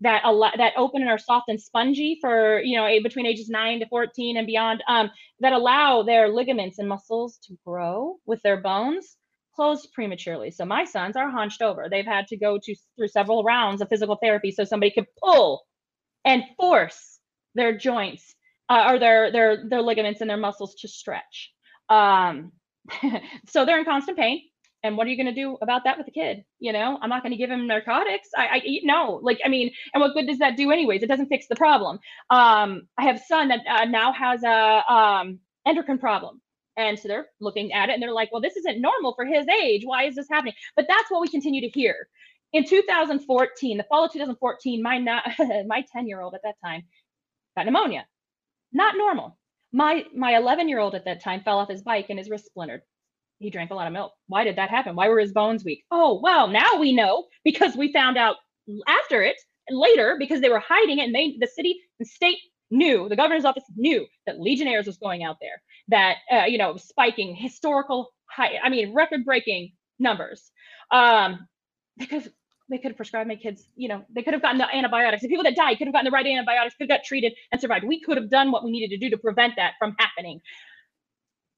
that 0.00 0.22
lot 0.24 0.54
that 0.56 0.72
open 0.76 1.02
and 1.02 1.10
are 1.10 1.18
soft 1.18 1.48
and 1.48 1.60
spongy 1.60 2.18
for 2.20 2.60
you 2.60 2.76
know 2.76 2.88
between 3.02 3.26
ages 3.26 3.48
9 3.48 3.80
to 3.80 3.88
14 3.88 4.36
and 4.36 4.46
beyond 4.46 4.82
um, 4.88 5.10
that 5.40 5.52
allow 5.52 6.02
their 6.02 6.28
ligaments 6.28 6.78
and 6.78 6.88
muscles 6.88 7.38
to 7.44 7.56
grow 7.64 8.16
with 8.26 8.40
their 8.42 8.60
bones 8.60 9.16
closed 9.54 9.92
prematurely. 9.92 10.50
So 10.50 10.64
my 10.64 10.84
sons 10.84 11.16
are 11.16 11.30
hunched 11.30 11.60
over. 11.60 11.88
They've 11.90 12.06
had 12.06 12.28
to 12.28 12.36
go 12.36 12.58
to 12.62 12.74
through 12.96 13.08
several 13.08 13.44
rounds 13.44 13.82
of 13.82 13.88
physical 13.88 14.16
therapy 14.22 14.52
so 14.52 14.64
somebody 14.64 14.90
could 14.90 15.06
pull 15.22 15.62
and 16.24 16.44
force 16.56 17.18
their 17.54 17.76
joints 17.76 18.34
uh, 18.68 18.86
or 18.88 18.98
their 18.98 19.32
their 19.32 19.68
their 19.68 19.82
ligaments 19.82 20.20
and 20.20 20.30
their 20.30 20.36
muscles 20.36 20.76
to 20.76 20.88
stretch. 20.88 21.52
Um, 21.88 22.52
so 23.48 23.64
they're 23.64 23.78
in 23.78 23.84
constant 23.84 24.16
pain 24.16 24.42
and 24.82 24.96
what 24.96 25.06
are 25.06 25.10
you 25.10 25.16
going 25.16 25.34
to 25.34 25.40
do 25.40 25.56
about 25.62 25.84
that 25.84 25.98
with 25.98 26.08
a 26.08 26.10
kid 26.10 26.44
you 26.58 26.72
know? 26.72 26.98
I'm 27.00 27.08
not 27.10 27.22
going 27.22 27.32
to 27.32 27.38
give 27.38 27.50
him 27.50 27.66
narcotics. 27.66 28.28
I, 28.36 28.46
I 28.46 28.62
no 28.84 29.20
like 29.22 29.40
i 29.44 29.48
mean 29.48 29.70
and 29.94 30.00
what 30.00 30.14
good 30.14 30.26
does 30.26 30.38
that 30.38 30.56
do 30.56 30.70
anyways? 30.70 31.02
It 31.02 31.08
doesn't 31.08 31.28
fix 31.28 31.46
the 31.48 31.56
problem. 31.56 31.98
Um 32.30 32.82
i 32.98 33.04
have 33.04 33.16
a 33.16 33.24
son 33.26 33.48
that 33.48 33.60
uh, 33.68 33.84
now 33.86 34.12
has 34.12 34.42
a 34.44 34.92
um 34.92 35.40
endocrine 35.66 35.98
problem. 35.98 36.40
And 36.76 36.98
so 36.98 37.08
they're 37.08 37.26
looking 37.40 37.72
at 37.72 37.88
it 37.90 37.92
and 37.94 38.02
they're 38.02 38.12
like 38.12 38.32
well 38.32 38.40
this 38.40 38.56
isn't 38.56 38.80
normal 38.80 39.14
for 39.14 39.24
his 39.26 39.46
age. 39.48 39.82
Why 39.84 40.04
is 40.04 40.14
this 40.16 40.28
happening? 40.30 40.54
But 40.76 40.86
that's 40.88 41.10
what 41.10 41.20
we 41.20 41.28
continue 41.28 41.60
to 41.62 41.68
hear. 41.68 42.08
In 42.52 42.64
2014 42.64 43.76
the 43.78 43.84
fall 43.84 44.04
of 44.06 44.12
2014 44.12 44.82
my 44.82 44.98
not 44.98 45.24
my 45.66 45.84
10 45.92 46.08
year 46.08 46.20
old 46.20 46.34
at 46.34 46.42
that 46.44 46.56
time 46.64 46.82
got 47.56 47.66
pneumonia. 47.66 48.06
Not 48.72 48.96
normal. 48.96 49.38
My 49.72 50.04
my 50.16 50.36
11 50.36 50.68
year 50.68 50.80
old 50.80 50.94
at 50.94 51.04
that 51.06 51.22
time 51.22 51.42
fell 51.42 51.58
off 51.58 51.68
his 51.68 51.82
bike 51.82 52.06
and 52.10 52.18
his 52.18 52.30
wrist 52.30 52.46
splintered 52.46 52.82
he 53.40 53.50
drank 53.50 53.70
a 53.70 53.74
lot 53.74 53.86
of 53.86 53.92
milk. 53.92 54.12
Why 54.28 54.44
did 54.44 54.56
that 54.56 54.70
happen? 54.70 54.94
Why 54.94 55.08
were 55.08 55.18
his 55.18 55.32
bones 55.32 55.64
weak? 55.64 55.84
Oh, 55.90 56.20
well, 56.22 56.46
now 56.46 56.76
we 56.78 56.92
know 56.92 57.26
because 57.42 57.74
we 57.74 57.92
found 57.92 58.16
out 58.16 58.36
after 58.86 59.22
it 59.22 59.36
and 59.68 59.78
later 59.78 60.16
because 60.18 60.40
they 60.40 60.50
were 60.50 60.60
hiding 60.60 60.98
it 60.98 61.04
and 61.04 61.14
they 61.14 61.36
the 61.40 61.46
city 61.46 61.80
and 61.98 62.06
state 62.06 62.38
knew 62.70 63.08
the 63.08 63.16
governor's 63.16 63.44
office 63.44 63.64
knew 63.74 64.06
that 64.26 64.38
legionnaires 64.38 64.86
was 64.86 64.96
going 64.96 65.24
out 65.24 65.36
there 65.40 65.60
that 65.88 66.16
uh, 66.30 66.44
you 66.44 66.58
know 66.58 66.76
spiking 66.76 67.34
historical 67.34 68.12
high 68.26 68.58
i 68.62 68.68
mean 68.68 68.94
record 68.94 69.24
breaking 69.24 69.72
numbers 69.98 70.52
um 70.92 71.48
because 71.98 72.28
they 72.68 72.78
could 72.78 72.92
have 72.92 72.96
prescribed 72.96 73.26
my 73.26 73.34
kids 73.34 73.66
you 73.74 73.88
know 73.88 74.04
they 74.14 74.22
could 74.22 74.34
have 74.34 74.42
gotten 74.42 74.58
the 74.58 74.72
antibiotics 74.72 75.22
the 75.22 75.28
people 75.28 75.42
that 75.42 75.56
died 75.56 75.76
could 75.78 75.88
have 75.88 75.94
gotten 75.94 76.04
the 76.04 76.12
right 76.12 76.26
antibiotics 76.26 76.76
could 76.76 76.88
have 76.88 76.98
got 76.98 77.04
treated 77.04 77.32
and 77.50 77.60
survived 77.60 77.84
we 77.84 78.00
could 78.00 78.16
have 78.16 78.30
done 78.30 78.52
what 78.52 78.62
we 78.62 78.70
needed 78.70 78.90
to 78.90 78.96
do 78.98 79.10
to 79.10 79.18
prevent 79.18 79.56
that 79.56 79.72
from 79.78 79.96
happening 79.98 80.40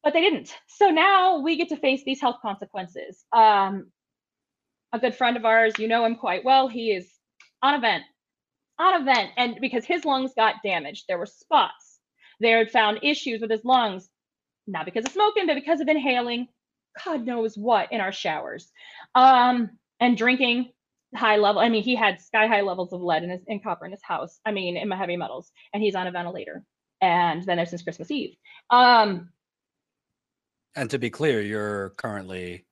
but 0.02 0.12
they 0.12 0.20
didn't. 0.20 0.54
So 0.66 0.90
now 0.90 1.40
we 1.40 1.56
get 1.56 1.68
to 1.70 1.76
face 1.76 2.02
these 2.04 2.20
health 2.20 2.36
consequences. 2.42 3.24
Um, 3.32 3.90
a 4.92 4.98
good 4.98 5.14
friend 5.14 5.36
of 5.36 5.44
ours, 5.44 5.74
you 5.78 5.88
know 5.88 6.04
him 6.04 6.16
quite 6.16 6.44
well. 6.44 6.68
He 6.68 6.92
is 6.92 7.10
on 7.62 7.74
a 7.74 7.80
vent, 7.80 8.04
on 8.78 9.00
a 9.00 9.04
vent, 9.04 9.30
and 9.36 9.58
because 9.60 9.84
his 9.84 10.04
lungs 10.04 10.32
got 10.36 10.56
damaged, 10.64 11.04
there 11.08 11.18
were 11.18 11.26
spots. 11.26 11.98
They 12.40 12.50
had 12.50 12.70
found 12.70 13.00
issues 13.02 13.40
with 13.40 13.50
his 13.50 13.64
lungs, 13.64 14.08
not 14.66 14.84
because 14.84 15.04
of 15.06 15.12
smoking, 15.12 15.46
but 15.46 15.54
because 15.54 15.80
of 15.80 15.88
inhaling, 15.88 16.48
God 17.04 17.24
knows 17.24 17.56
what 17.56 17.92
in 17.92 18.00
our 18.00 18.12
showers, 18.12 18.70
um, 19.14 19.70
and 20.00 20.16
drinking 20.16 20.72
high 21.14 21.36
level. 21.36 21.62
I 21.62 21.68
mean, 21.68 21.82
he 21.82 21.94
had 21.94 22.20
sky 22.20 22.46
high 22.46 22.62
levels 22.62 22.92
of 22.92 23.00
lead 23.00 23.22
in 23.22 23.30
his 23.30 23.42
in 23.46 23.60
copper 23.60 23.86
in 23.86 23.92
his 23.92 24.02
house. 24.02 24.40
I 24.44 24.50
mean, 24.52 24.76
in 24.76 24.88
my 24.88 24.96
heavy 24.96 25.16
metals, 25.16 25.50
and 25.72 25.82
he's 25.82 25.94
on 25.94 26.06
a 26.06 26.10
ventilator 26.10 26.64
and 27.02 27.42
then 27.44 27.56
there's 27.56 27.70
since 27.70 27.82
Christmas 27.82 28.10
Eve. 28.10 28.36
Um, 28.70 29.30
And 30.74 30.88
to 30.90 30.98
be 30.98 31.10
clear, 31.10 31.40
you're 31.40 31.90
currently, 31.90 32.64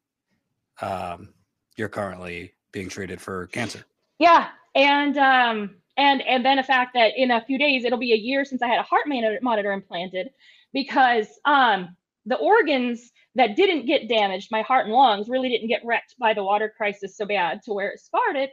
um, 0.80 1.34
you're 1.76 1.88
currently 1.88 2.54
being 2.72 2.88
treated 2.88 3.20
for 3.20 3.46
cancer. 3.48 3.84
yeah, 4.18 4.48
and 4.74 5.16
um, 5.18 5.76
and 5.96 6.22
and 6.22 6.44
then 6.44 6.56
the 6.56 6.62
fact 6.62 6.92
that 6.94 7.12
in 7.16 7.30
a 7.30 7.44
few 7.44 7.58
days 7.58 7.84
it'll 7.84 7.98
be 7.98 8.12
a 8.12 8.16
year 8.16 8.44
since 8.44 8.62
I 8.62 8.68
had 8.68 8.78
a 8.78 8.84
heart 8.84 9.06
monitor, 9.42 9.72
implanted 9.72 10.30
because 10.72 11.26
um, 11.44 11.96
the 12.26 12.36
organs 12.36 13.10
that 13.34 13.56
didn't 13.56 13.86
get 13.86 14.08
damaged, 14.08 14.48
my 14.50 14.62
heart 14.62 14.86
and 14.86 14.94
lungs, 14.94 15.28
really 15.28 15.48
didn't 15.48 15.68
get 15.68 15.82
wrecked 15.84 16.14
by 16.18 16.34
the 16.34 16.44
water 16.44 16.72
crisis 16.76 17.16
so 17.16 17.26
bad 17.26 17.60
to 17.64 17.72
where 17.72 17.90
it 17.90 18.00
scarred 18.00 18.36
it. 18.36 18.50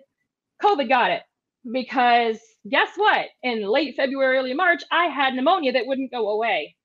COVID 0.62 0.89
got 0.89 1.12
it 1.12 1.24
because 1.72 2.39
guess 2.70 2.89
what? 2.95 3.28
In 3.43 3.62
late 3.62 3.95
February, 3.95 4.38
early 4.38 4.54
March, 4.54 4.84
I 4.91 5.06
had 5.06 5.34
pneumonia 5.34 5.74
that 5.74 5.86
wouldn't 5.86 6.12
go 6.12 6.30
away. 6.30 6.76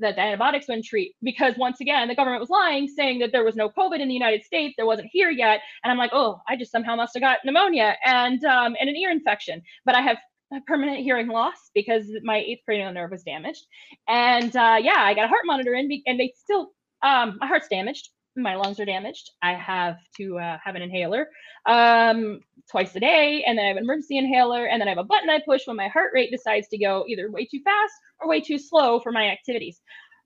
That 0.00 0.16
the 0.16 0.22
antibiotics 0.22 0.68
wouldn't 0.68 0.86
treat 0.86 1.14
because 1.22 1.54
once 1.56 1.80
again 1.80 2.08
the 2.08 2.14
government 2.14 2.40
was 2.40 2.50
lying, 2.50 2.88
saying 2.88 3.18
that 3.20 3.32
there 3.32 3.44
was 3.44 3.56
no 3.56 3.68
COVID 3.68 4.00
in 4.00 4.08
the 4.08 4.14
United 4.14 4.44
States, 4.44 4.74
there 4.76 4.86
wasn't 4.86 5.08
here 5.12 5.30
yet, 5.30 5.60
and 5.82 5.90
I'm 5.90 5.98
like, 5.98 6.12
oh, 6.12 6.40
I 6.48 6.56
just 6.56 6.70
somehow 6.70 6.96
must 6.96 7.14
have 7.14 7.22
got 7.22 7.38
pneumonia 7.44 7.96
and 8.04 8.42
um, 8.44 8.76
and 8.80 8.88
an 8.88 8.96
ear 8.96 9.10
infection, 9.10 9.62
but 9.84 9.94
I 9.94 10.02
have 10.02 10.18
permanent 10.66 11.00
hearing 11.00 11.28
loss 11.28 11.70
because 11.74 12.06
my 12.22 12.38
eighth 12.38 12.62
cranial 12.64 12.92
nerve 12.92 13.10
was 13.10 13.22
damaged, 13.22 13.66
and 14.06 14.54
uh, 14.54 14.78
yeah, 14.80 14.98
I 14.98 15.14
got 15.14 15.24
a 15.24 15.28
heart 15.28 15.42
monitor 15.44 15.74
in, 15.74 15.90
and 16.06 16.18
they 16.18 16.32
still 16.36 16.72
um, 17.02 17.38
my 17.40 17.46
heart's 17.46 17.68
damaged, 17.68 18.10
my 18.42 18.56
lungs 18.56 18.80
are 18.80 18.84
damaged. 18.84 19.30
I 19.42 19.54
have 19.54 19.96
to 20.18 20.38
uh, 20.38 20.58
have 20.64 20.74
an 20.74 20.82
inhaler 20.82 21.28
um, 21.66 22.40
twice 22.70 22.94
a 22.96 23.00
day, 23.00 23.44
and 23.46 23.58
then 23.58 23.64
I 23.64 23.68
have 23.68 23.76
an 23.76 23.84
emergency 23.84 24.18
inhaler, 24.18 24.66
and 24.66 24.80
then 24.80 24.88
I 24.88 24.92
have 24.92 24.98
a 24.98 25.04
button 25.04 25.30
I 25.30 25.40
push 25.44 25.66
when 25.66 25.76
my 25.76 25.88
heart 25.88 26.12
rate 26.14 26.30
decides 26.30 26.68
to 26.68 26.78
go 26.78 27.04
either 27.08 27.30
way 27.30 27.46
too 27.46 27.60
fast 27.64 27.94
or 28.20 28.28
way 28.28 28.40
too 28.40 28.58
slow 28.58 29.00
for 29.00 29.12
my 29.12 29.28
activities. 29.28 29.80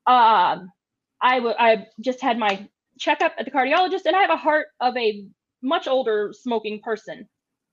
Um, 0.07 0.71
I 1.23 1.37
w- 1.37 1.55
I 1.59 1.87
just 2.01 2.21
had 2.21 2.39
my 2.39 2.69
checkup 2.99 3.35
at 3.39 3.45
the 3.45 3.51
cardiologist, 3.51 4.07
and 4.07 4.17
I 4.17 4.21
have 4.23 4.31
a 4.31 4.37
heart 4.37 4.69
of 4.81 4.97
a 4.97 5.27
much 5.63 5.87
older 5.89 6.33
smoking 6.33 6.81
person, 6.83 7.29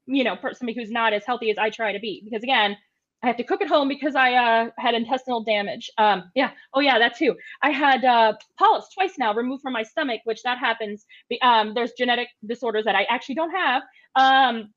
you 0.05 0.23
know, 0.23 0.37
somebody 0.53 0.79
who's 0.79 0.91
not 0.91 1.13
as 1.13 1.25
healthy 1.25 1.51
as 1.51 1.57
I 1.57 1.69
try 1.69 1.93
to 1.93 1.99
be. 1.99 2.21
Because 2.23 2.43
again, 2.43 2.77
I 3.21 3.27
have 3.27 3.37
to 3.37 3.43
cook 3.43 3.61
at 3.61 3.67
home 3.67 3.87
because 3.89 4.15
I 4.15 4.33
uh, 4.33 4.69
had 4.77 4.95
intestinal 4.95 5.43
damage. 5.43 5.91
Um, 5.97 6.31
yeah. 6.35 6.51
Oh 6.73 6.79
yeah, 6.79 6.97
that 6.99 7.17
too. 7.17 7.35
I 7.61 7.71
had 7.71 8.05
uh, 8.05 8.33
polyps 8.57 8.93
twice 8.93 9.17
now 9.17 9.33
removed 9.33 9.61
from 9.61 9.73
my 9.73 9.83
stomach, 9.83 10.21
which 10.23 10.41
that 10.43 10.57
happens. 10.57 11.05
Um, 11.41 11.73
there's 11.73 11.91
genetic 11.97 12.29
disorders 12.45 12.85
that 12.85 12.95
I 12.95 13.03
actually 13.09 13.35
don't 13.35 13.51
have. 13.51 13.83
Um, 14.15 14.73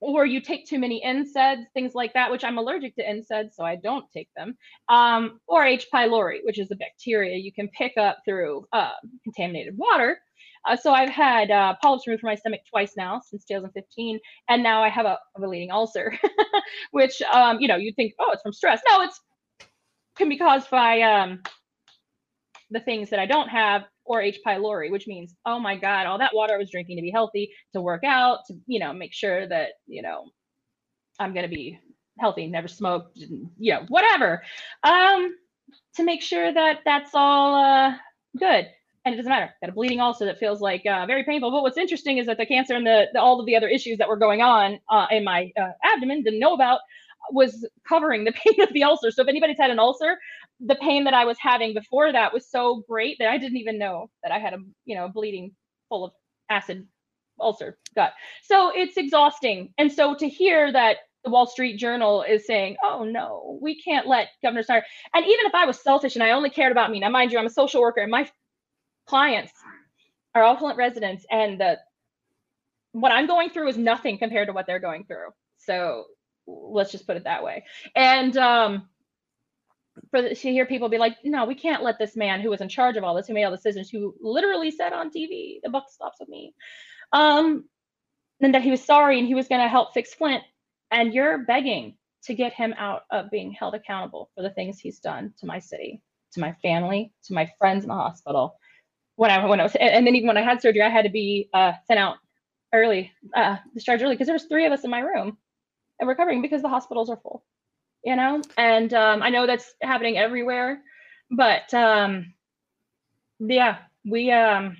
or 0.00 0.26
you 0.26 0.40
take 0.40 0.66
too 0.66 0.78
many 0.78 1.02
NSAIDs, 1.04 1.64
things 1.72 1.94
like 1.94 2.12
that, 2.14 2.30
which 2.30 2.44
I'm 2.44 2.58
allergic 2.58 2.94
to 2.96 3.04
NSAIDs, 3.04 3.54
so 3.54 3.64
I 3.64 3.76
don't 3.76 4.04
take 4.12 4.28
them. 4.36 4.56
Um, 4.88 5.40
or 5.46 5.64
H. 5.64 5.86
pylori, 5.92 6.40
which 6.44 6.58
is 6.58 6.70
a 6.70 6.76
bacteria 6.76 7.36
you 7.36 7.52
can 7.52 7.68
pick 7.68 7.96
up 7.96 8.18
through 8.24 8.66
uh, 8.72 8.90
contaminated 9.24 9.76
water. 9.78 10.20
Uh, 10.66 10.76
so 10.76 10.92
I've 10.92 11.10
had 11.10 11.50
uh, 11.50 11.74
polyps 11.82 12.06
removed 12.06 12.22
from 12.22 12.28
my 12.28 12.34
stomach 12.34 12.60
twice 12.68 12.94
now 12.96 13.20
since 13.20 13.44
2015, 13.44 14.18
and 14.48 14.62
now 14.62 14.82
I 14.82 14.88
have 14.88 15.06
a, 15.06 15.18
bleeding 15.38 15.70
ulcer, 15.70 16.18
which 16.90 17.22
um, 17.22 17.60
you 17.60 17.68
know 17.68 17.76
you'd 17.76 17.96
think, 17.96 18.14
oh, 18.20 18.30
it's 18.32 18.42
from 18.42 18.52
stress. 18.52 18.80
No, 18.90 19.02
it's 19.02 19.20
can 20.16 20.28
be 20.28 20.38
caused 20.38 20.70
by 20.70 21.02
um, 21.02 21.42
the 22.70 22.80
things 22.80 23.10
that 23.10 23.18
I 23.18 23.26
don't 23.26 23.48
have 23.48 23.84
or 24.04 24.22
H. 24.22 24.40
pylori, 24.46 24.90
which 24.90 25.06
means, 25.06 25.34
oh 25.44 25.58
my 25.58 25.76
God, 25.76 26.06
all 26.06 26.18
that 26.18 26.34
water 26.34 26.54
I 26.54 26.58
was 26.58 26.70
drinking 26.70 26.96
to 26.96 27.02
be 27.02 27.10
healthy, 27.10 27.50
to 27.74 27.80
work 27.80 28.04
out, 28.04 28.40
to, 28.48 28.54
you 28.66 28.78
know, 28.78 28.92
make 28.92 29.12
sure 29.12 29.46
that, 29.48 29.70
you 29.86 30.02
know, 30.02 30.30
I'm 31.18 31.34
to 31.34 31.48
be 31.48 31.78
healthy, 32.18 32.46
never 32.46 32.68
smoked, 32.68 33.18
you 33.18 33.74
know, 33.74 33.84
whatever, 33.88 34.42
um, 34.84 35.34
to 35.96 36.04
make 36.04 36.22
sure 36.22 36.52
that 36.52 36.80
that's 36.84 37.10
all 37.14 37.54
uh, 37.54 37.94
good. 38.38 38.66
And 39.06 39.14
it 39.14 39.18
doesn't 39.18 39.30
matter. 39.30 39.54
Got 39.60 39.70
a 39.70 39.72
bleeding 39.72 40.00
ulcer 40.00 40.24
that 40.24 40.40
feels 40.40 40.60
like 40.60 40.84
uh, 40.84 41.06
very 41.06 41.22
painful. 41.22 41.52
But 41.52 41.62
what's 41.62 41.78
interesting 41.78 42.18
is 42.18 42.26
that 42.26 42.38
the 42.38 42.44
cancer 42.44 42.74
and 42.74 42.84
the, 42.84 43.06
the 43.12 43.20
all 43.20 43.38
of 43.38 43.46
the 43.46 43.54
other 43.54 43.68
issues 43.68 43.98
that 43.98 44.08
were 44.08 44.16
going 44.16 44.42
on 44.42 44.80
uh, 44.90 45.06
in 45.12 45.22
my 45.22 45.52
uh, 45.56 45.70
abdomen 45.84 46.24
didn't 46.24 46.40
know 46.40 46.54
about 46.54 46.80
was 47.30 47.64
covering 47.88 48.24
the 48.24 48.32
pain 48.44 48.60
of 48.60 48.72
the 48.72 48.82
ulcer. 48.82 49.12
So 49.12 49.22
if 49.22 49.28
anybody's 49.28 49.58
had 49.58 49.70
an 49.70 49.78
ulcer, 49.78 50.18
the 50.58 50.74
pain 50.74 51.04
that 51.04 51.14
I 51.14 51.24
was 51.24 51.36
having 51.40 51.72
before 51.72 52.10
that 52.10 52.32
was 52.32 52.50
so 52.50 52.82
great 52.88 53.16
that 53.20 53.28
I 53.28 53.38
didn't 53.38 53.58
even 53.58 53.78
know 53.78 54.10
that 54.24 54.32
I 54.32 54.40
had 54.40 54.54
a 54.54 54.58
you 54.86 54.96
know 54.96 55.08
bleeding 55.08 55.52
full 55.88 56.04
of 56.06 56.12
acid 56.50 56.84
ulcer 57.38 57.78
gut. 57.94 58.12
So 58.42 58.72
it's 58.74 58.96
exhausting. 58.96 59.72
And 59.78 59.92
so 59.92 60.16
to 60.16 60.28
hear 60.28 60.72
that 60.72 60.96
the 61.22 61.30
Wall 61.30 61.46
Street 61.46 61.76
Journal 61.76 62.24
is 62.24 62.44
saying, 62.44 62.76
"Oh 62.82 63.04
no, 63.04 63.56
we 63.62 63.80
can't 63.80 64.08
let 64.08 64.30
Governor 64.42 64.64
Snyder." 64.64 64.84
And 65.14 65.24
even 65.24 65.46
if 65.46 65.54
I 65.54 65.64
was 65.64 65.80
selfish 65.80 66.16
and 66.16 66.24
I 66.24 66.32
only 66.32 66.50
cared 66.50 66.72
about 66.72 66.90
me, 66.90 66.98
now 66.98 67.08
mind 67.08 67.30
you, 67.30 67.38
I'm 67.38 67.46
a 67.46 67.50
social 67.50 67.80
worker, 67.80 68.00
and 68.00 68.10
my 68.10 68.28
clients 69.06 69.52
are 70.34 70.42
all 70.42 70.56
Flint 70.56 70.76
residents, 70.76 71.24
and 71.30 71.60
the 71.60 71.78
what 72.92 73.12
I'm 73.12 73.26
going 73.26 73.50
through 73.50 73.68
is 73.68 73.76
nothing 73.76 74.18
compared 74.18 74.48
to 74.48 74.54
what 74.54 74.66
they're 74.66 74.78
going 74.78 75.04
through. 75.04 75.28
So 75.58 76.04
let's 76.46 76.92
just 76.92 77.06
put 77.06 77.16
it 77.16 77.24
that 77.24 77.44
way. 77.44 77.64
And 77.94 78.36
um, 78.38 78.88
for 80.10 80.22
the, 80.22 80.30
to 80.30 80.52
hear 80.52 80.66
people 80.66 80.88
be 80.88 80.98
like, 80.98 81.16
no, 81.24 81.44
we 81.44 81.54
can't 81.54 81.82
let 81.82 81.98
this 81.98 82.16
man 82.16 82.40
who 82.40 82.50
was 82.50 82.60
in 82.60 82.68
charge 82.68 82.96
of 82.96 83.04
all 83.04 83.14
this, 83.14 83.26
who 83.26 83.34
made 83.34 83.44
all 83.44 83.50
the 83.50 83.56
decisions, 83.56 83.90
who 83.90 84.14
literally 84.20 84.70
said 84.70 84.92
on 84.92 85.10
TV, 85.10 85.58
the 85.62 85.70
buck 85.70 85.90
stops 85.90 86.18
with 86.20 86.28
me, 86.28 86.54
um, 87.12 87.64
and 88.40 88.54
that 88.54 88.62
he 88.62 88.70
was 88.70 88.82
sorry 88.82 89.18
and 89.18 89.28
he 89.28 89.34
was 89.34 89.48
going 89.48 89.60
to 89.60 89.68
help 89.68 89.92
fix 89.92 90.14
Flint, 90.14 90.42
and 90.90 91.12
you're 91.12 91.44
begging 91.44 91.96
to 92.24 92.34
get 92.34 92.52
him 92.52 92.74
out 92.76 93.02
of 93.10 93.30
being 93.30 93.52
held 93.52 93.74
accountable 93.74 94.30
for 94.34 94.42
the 94.42 94.50
things 94.50 94.78
he's 94.78 95.00
done 95.00 95.32
to 95.38 95.46
my 95.46 95.58
city, 95.58 96.02
to 96.32 96.40
my 96.40 96.52
family, 96.62 97.12
to 97.24 97.34
my 97.34 97.50
friends 97.58 97.84
in 97.84 97.88
the 97.88 97.94
hospital. 97.94 98.58
When 99.16 99.30
I 99.30 99.44
when 99.46 99.60
I 99.60 99.62
was, 99.64 99.74
and 99.76 100.06
then 100.06 100.14
even 100.14 100.26
when 100.28 100.36
I 100.36 100.42
had 100.42 100.60
surgery, 100.60 100.82
I 100.82 100.88
had 100.90 101.04
to 101.04 101.10
be 101.10 101.48
uh, 101.52 101.72
sent 101.86 101.98
out 101.98 102.16
early, 102.72 103.12
uh, 103.34 103.56
discharged 103.74 104.02
early 104.02 104.14
because 104.14 104.26
there 104.26 104.34
was 104.34 104.44
three 104.44 104.66
of 104.66 104.72
us 104.72 104.84
in 104.84 104.90
my 104.90 105.00
room 105.00 105.38
and 105.98 106.08
recovering 106.08 106.42
because 106.42 106.62
the 106.62 106.68
hospitals 106.68 107.08
are 107.08 107.16
full 107.16 107.42
you 108.04 108.14
know 108.14 108.42
and 108.58 108.92
um, 108.92 109.22
i 109.22 109.30
know 109.30 109.46
that's 109.46 109.72
happening 109.82 110.18
everywhere 110.18 110.82
but 111.30 111.72
um, 111.72 112.34
yeah 113.38 113.78
we 114.04 114.30
um, 114.30 114.76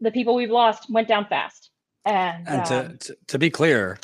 the 0.00 0.10
people 0.10 0.34
we've 0.34 0.50
lost 0.50 0.90
went 0.90 1.06
down 1.06 1.26
fast 1.26 1.70
and, 2.06 2.48
And 2.48 2.64
to, 2.66 2.78
um, 2.78 2.98
to, 2.98 3.16
to 3.26 3.38
be 3.38 3.50
clear, 3.50 3.98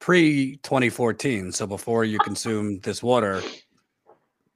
pre 0.00 0.56
2014, 0.64 1.52
so 1.52 1.66
before 1.66 2.04
you 2.04 2.18
consumed 2.24 2.82
this 2.82 3.02
water, 3.02 3.40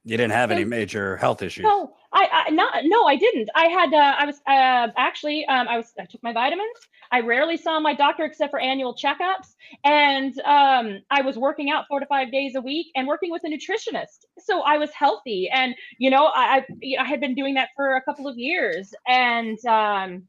you 0.03 0.17
didn't 0.17 0.31
have 0.31 0.51
any 0.51 0.65
major 0.65 1.15
health 1.17 1.41
issues. 1.41 1.63
no 1.63 1.93
i 2.23 2.45
i 2.47 2.49
not 2.51 2.73
no 2.85 3.05
i 3.05 3.15
didn't 3.15 3.49
i 3.55 3.65
had 3.67 3.93
uh, 3.93 4.15
i 4.19 4.25
was 4.25 4.37
uh, 4.47 4.87
actually 4.97 5.45
um, 5.47 5.67
i 5.67 5.77
was 5.77 5.93
i 5.99 6.05
took 6.05 6.21
my 6.23 6.33
vitamins 6.33 6.79
i 7.11 7.19
rarely 7.19 7.57
saw 7.57 7.79
my 7.79 7.93
doctor 7.93 8.23
except 8.25 8.51
for 8.51 8.59
annual 8.59 8.95
checkups 8.95 9.55
and 9.83 10.39
um, 10.41 10.99
i 11.11 11.21
was 11.21 11.37
working 11.37 11.69
out 11.69 11.85
four 11.87 11.99
to 11.99 12.05
five 12.07 12.31
days 12.31 12.55
a 12.55 12.61
week 12.61 12.87
and 12.95 13.07
working 13.07 13.31
with 13.31 13.43
a 13.45 13.47
nutritionist 13.49 14.25
so 14.39 14.61
i 14.61 14.77
was 14.77 14.91
healthy 14.91 15.49
and 15.53 15.75
you 15.99 16.09
know 16.09 16.25
i 16.35 16.57
i, 16.57 16.65
I 17.01 17.05
had 17.05 17.19
been 17.19 17.35
doing 17.35 17.55
that 17.55 17.69
for 17.75 17.95
a 17.95 18.01
couple 18.01 18.27
of 18.27 18.37
years 18.37 18.93
and 19.07 19.63
um 19.65 20.23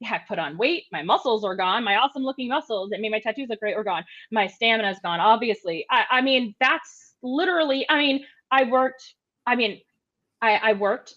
yeah, 0.00 0.14
I 0.14 0.20
put 0.26 0.38
on 0.38 0.56
weight. 0.56 0.84
My 0.92 1.02
muscles 1.02 1.44
are 1.44 1.54
gone. 1.56 1.84
My 1.84 1.96
awesome 1.96 2.22
looking 2.22 2.48
muscles 2.48 2.90
that 2.90 3.00
made 3.00 3.10
my 3.12 3.20
tattoos 3.20 3.48
look 3.50 3.60
great 3.60 3.76
were 3.76 3.84
gone. 3.84 4.04
My 4.30 4.46
stamina's 4.46 4.98
gone. 5.02 5.20
Obviously, 5.20 5.86
I, 5.90 6.04
I 6.10 6.20
mean 6.22 6.54
that's 6.60 7.14
literally. 7.22 7.86
I 7.88 7.98
mean, 7.98 8.24
I 8.50 8.64
worked. 8.64 9.14
I 9.46 9.56
mean, 9.56 9.80
I, 10.42 10.56
I 10.56 10.72
worked. 10.74 11.14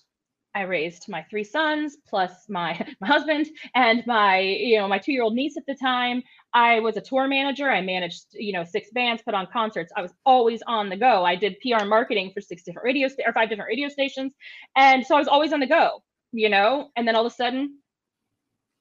I 0.56 0.62
raised 0.62 1.10
my 1.10 1.24
three 1.30 1.43
sons 1.43 1.97
plus 2.08 2.45
my 2.49 2.80
my 3.01 3.08
husband 3.08 3.47
and 3.76 4.04
my 4.06 4.39
you 4.39 4.78
know 4.78 4.88
my 4.88 4.99
two 4.99 5.12
year 5.12 5.24
old 5.24 5.36
niece 5.36 5.58
at 5.58 5.66
the 5.68 5.76
time. 5.76 6.24
I 6.54 6.80
was 6.82 6.97
a 6.97 7.01
tour 7.01 7.28
manager. 7.28 7.70
I 7.70 7.82
managed 7.82 8.26
you 8.34 8.54
know 8.54 8.64
six 8.64 8.89
bands, 8.91 9.24
put 9.24 9.34
on 9.34 9.47
concerts. 9.51 9.91
I 9.95 10.01
was 10.01 10.14
always 10.26 10.62
on 10.68 10.89
the 10.89 10.97
go. 10.97 11.24
I 11.26 11.36
did 11.36 11.58
PR 11.62 11.86
marketing 11.86 12.32
for 12.34 12.41
six 12.41 12.64
different 12.64 12.86
radio 12.86 13.08
sta- 13.08 13.24
or 13.26 13.34
five 13.34 13.49
different 13.49 13.70
radio 13.70 13.89
stations, 13.89 14.34
and 14.76 15.06
so 15.06 15.16
I 15.16 15.20
was 15.20 15.28
always 15.28 15.54
on 15.54 15.60
the 15.60 15.68
go. 15.68 16.04
You 16.32 16.49
know, 16.49 16.89
and 16.95 17.08
then 17.08 17.16
all 17.16 17.26
of 17.26 17.32
a 17.32 17.36
sudden, 17.36 17.78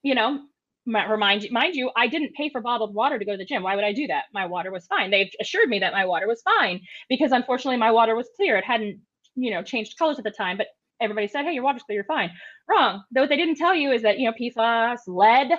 you 0.03 0.15
know, 0.15 0.41
mi- 0.87 1.07
remind 1.09 1.43
you, 1.43 1.51
mind 1.53 1.75
you, 1.75 1.91
I 1.97 2.07
didn't 2.07 2.35
pay 2.35 2.49
for 2.51 2.61
bottled 2.61 2.95
water 2.95 3.19
to 3.19 3.25
go 3.25 3.33
to 3.33 3.39
the 3.39 3.45
gym. 3.45 3.63
Why 3.63 3.75
would 3.77 3.85
I 3.85 3.93
do 3.93 4.07
that? 4.09 4.25
My 4.33 4.47
water 4.47 4.71
was 4.71 4.87
fine. 4.87 5.11
They've 5.11 5.31
assured 5.41 5.69
me 5.69 5.81
that 5.81 5.93
my 5.93 6.07
water 6.07 6.27
was 6.27 6.43
fine 6.43 6.81
because 7.09 7.33
unfortunately 7.33 7.77
my 7.79 7.91
water 7.91 8.17
was 8.17 8.29
clear. 8.37 8.57
It 8.57 8.65
hadn't 8.65 9.01
you 9.35 9.51
know 9.51 9.63
changed 9.63 9.99
colors 9.99 10.19
at 10.19 10.25
the 10.25 10.31
time, 10.31 10.57
but 10.57 10.69
everybody 11.03 11.29
said, 11.29 11.45
"Hey, 11.45 11.53
your 11.53 11.65
water's 11.65 11.83
clear, 11.83 11.97
you're 11.97 12.05
fine." 12.05 12.31
Wrong. 12.69 13.03
Though 13.13 13.23
what 13.23 13.31
they 13.31 13.37
didn't 13.37 13.57
tell 13.57 13.75
you 13.75 13.93
is 13.93 14.03
that 14.03 14.19
you 14.19 14.31
know 14.31 14.35
PFAS, 14.41 15.01
lead, 15.07 15.53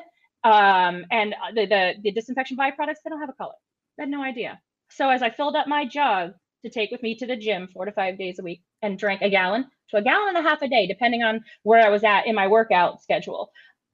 um, 0.43 1.05
and 1.11 1.33
uh, 1.33 1.51
the, 1.55 1.65
the 1.65 1.93
the 2.03 2.11
disinfection 2.11 2.57
byproducts 2.57 3.01
they 3.03 3.09
don't 3.09 3.19
have 3.19 3.29
a 3.29 3.33
color. 3.33 3.53
I 3.99 4.03
had 4.03 4.09
no 4.09 4.23
idea. 4.23 4.59
So 4.89 5.09
as 5.09 5.21
I 5.21 5.29
filled 5.29 5.55
up 5.55 5.67
my 5.67 5.85
jug 5.85 6.33
to 6.63 6.69
take 6.69 6.91
with 6.91 7.03
me 7.03 7.15
to 7.15 7.27
the 7.27 7.35
gym 7.35 7.67
four 7.67 7.85
to 7.85 7.91
five 7.91 8.17
days 8.17 8.39
a 8.39 8.43
week 8.43 8.61
and 8.81 8.97
drank 8.97 9.21
a 9.21 9.29
gallon 9.29 9.65
to 9.89 9.97
a 9.97 10.01
gallon 10.01 10.35
and 10.35 10.45
a 10.45 10.49
half 10.49 10.61
a 10.61 10.67
day, 10.67 10.87
depending 10.87 11.23
on 11.23 11.43
where 11.63 11.85
I 11.85 11.89
was 11.89 12.03
at 12.03 12.27
in 12.27 12.35
my 12.35 12.47
workout 12.47 13.01
schedule 13.01 13.51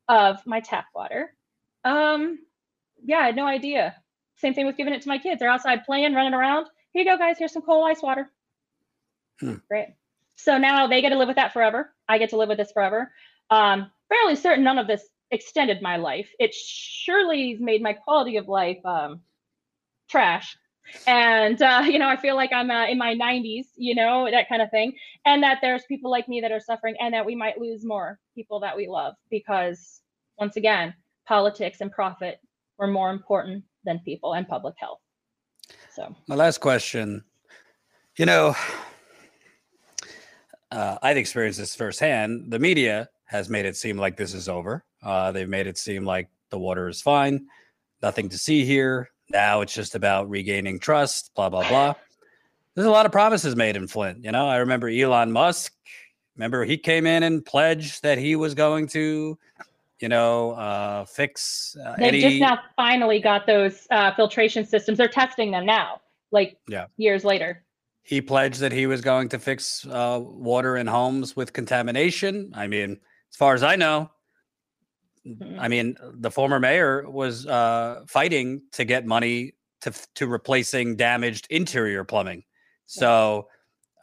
of 0.07 0.37
my 0.45 0.59
tap 0.59 0.85
water. 0.95 1.33
Um, 1.83 2.39
yeah, 3.03 3.19
I 3.19 3.25
had 3.27 3.35
no 3.35 3.45
idea. 3.47 3.95
Same 4.37 4.53
thing 4.53 4.65
with 4.65 4.77
giving 4.77 4.93
it 4.93 5.01
to 5.01 5.07
my 5.07 5.17
kids. 5.17 5.39
They're 5.39 5.49
outside 5.49 5.85
playing, 5.85 6.13
running 6.13 6.33
around. 6.33 6.67
Here 6.93 7.03
you 7.03 7.09
go, 7.09 7.17
guys. 7.17 7.37
Here's 7.37 7.53
some 7.53 7.61
cold 7.61 7.89
ice 7.89 8.01
water. 8.01 8.31
Hmm. 9.39 9.55
Great. 9.69 9.89
So 10.41 10.57
now 10.57 10.87
they 10.87 11.01
get 11.01 11.09
to 11.09 11.17
live 11.17 11.27
with 11.27 11.35
that 11.35 11.53
forever. 11.53 11.93
I 12.07 12.17
get 12.17 12.29
to 12.29 12.37
live 12.37 12.49
with 12.49 12.57
this 12.57 12.71
forever. 12.71 13.11
Um, 13.49 13.91
fairly 14.07 14.35
certain 14.35 14.63
none 14.63 14.77
of 14.77 14.87
this 14.87 15.03
extended 15.31 15.81
my 15.81 15.97
life. 15.97 16.29
It 16.39 16.53
surely 16.53 17.57
made 17.59 17.81
my 17.81 17.93
quality 17.93 18.37
of 18.37 18.47
life 18.47 18.79
um, 18.85 19.21
trash. 20.09 20.57
And 21.07 21.61
uh, 21.61 21.83
you 21.85 21.99
know, 21.99 22.07
I 22.07 22.15
feel 22.15 22.35
like 22.35 22.51
I'm 22.53 22.71
uh, 22.71 22.87
in 22.87 22.97
my 22.97 23.15
90s, 23.15 23.67
you 23.75 23.95
know, 23.95 24.29
that 24.31 24.47
kind 24.47 24.61
of 24.61 24.71
thing, 24.71 24.93
and 25.25 25.43
that 25.43 25.59
there's 25.61 25.83
people 25.85 26.09
like 26.09 26.29
me 26.29 26.39
that 26.41 26.51
are 26.51 26.59
suffering, 26.59 26.95
and 26.99 27.13
that 27.13 27.25
we 27.25 27.35
might 27.35 27.59
lose 27.59 27.83
more 27.83 28.19
people 28.33 28.61
that 28.61 28.75
we 28.75 28.87
love 28.87 29.15
because, 29.29 30.01
once 30.37 30.55
again, 30.55 30.93
politics 31.27 31.81
and 31.81 31.91
profit 31.91 32.39
were 32.77 32.87
more 32.87 33.11
important 33.11 33.63
than 33.83 33.99
people 33.99 34.33
and 34.33 34.47
public 34.47 34.75
health. 34.77 34.99
So, 35.93 36.15
My 36.27 36.35
last 36.35 36.59
question. 36.59 37.23
You 38.17 38.25
know, 38.25 38.55
uh, 40.71 40.97
I've 41.01 41.17
experienced 41.17 41.59
this 41.59 41.75
firsthand. 41.75 42.51
The 42.51 42.59
media 42.59 43.09
has 43.25 43.49
made 43.49 43.65
it 43.65 43.75
seem 43.75 43.97
like 43.97 44.17
this 44.17 44.33
is 44.33 44.49
over. 44.49 44.83
Uh, 45.03 45.31
they've 45.31 45.49
made 45.49 45.67
it 45.67 45.77
seem 45.77 46.05
like 46.05 46.29
the 46.49 46.59
water 46.59 46.87
is 46.87 47.01
fine, 47.01 47.45
nothing 48.01 48.29
to 48.29 48.37
see 48.37 48.65
here. 48.65 49.09
Now 49.29 49.61
it's 49.61 49.73
just 49.73 49.95
about 49.95 50.29
regaining 50.29 50.79
trust, 50.79 51.31
blah, 51.35 51.49
blah, 51.49 51.67
blah. 51.69 51.93
There's 52.75 52.87
a 52.87 52.91
lot 52.91 53.05
of 53.05 53.11
promises 53.11 53.55
made 53.55 53.75
in 53.75 53.87
Flint. 53.87 54.23
You 54.23 54.31
know, 54.31 54.47
I 54.47 54.57
remember 54.57 54.87
Elon 54.89 55.31
Musk. 55.31 55.73
Remember, 56.35 56.63
he 56.65 56.77
came 56.77 57.05
in 57.05 57.23
and 57.23 57.45
pledged 57.45 58.01
that 58.03 58.17
he 58.17 58.35
was 58.35 58.55
going 58.55 58.87
to, 58.89 59.37
you 59.99 60.07
know, 60.09 60.51
uh, 60.51 61.05
fix 61.05 61.75
uh, 61.85 61.95
they 61.99 62.07
any. 62.07 62.21
just 62.21 62.39
now 62.39 62.59
finally 62.75 63.19
got 63.19 63.45
those 63.45 63.85
uh, 63.91 64.13
filtration 64.15 64.65
systems. 64.65 64.97
They're 64.97 65.07
testing 65.09 65.51
them 65.51 65.65
now, 65.65 66.01
like 66.31 66.57
Yeah. 66.67 66.85
years 66.97 67.25
later. 67.25 67.63
He 68.09 68.21
pledged 68.21 68.59
that 68.61 68.71
he 68.71 68.87
was 68.87 69.01
going 69.01 69.29
to 69.29 69.37
fix 69.37 69.85
uh, 69.85 70.19
water 70.19 70.77
in 70.77 70.87
homes 70.87 71.35
with 71.35 71.53
contamination. 71.53 72.51
I 72.55 72.65
mean, 72.65 72.93
as 73.31 73.35
far 73.37 73.53
as 73.53 73.61
I 73.61 73.75
know. 73.75 74.09
I 75.59 75.67
mean, 75.67 75.95
the 76.15 76.31
former 76.31 76.59
mayor 76.59 77.07
was 77.07 77.45
uh, 77.45 78.05
fighting 78.07 78.63
to 78.71 78.83
get 78.83 79.05
money 79.05 79.53
to 79.81 79.93
to 80.15 80.25
replacing 80.25 80.95
damaged 80.95 81.45
interior 81.51 82.03
plumbing. 82.03 82.45
So 82.87 83.47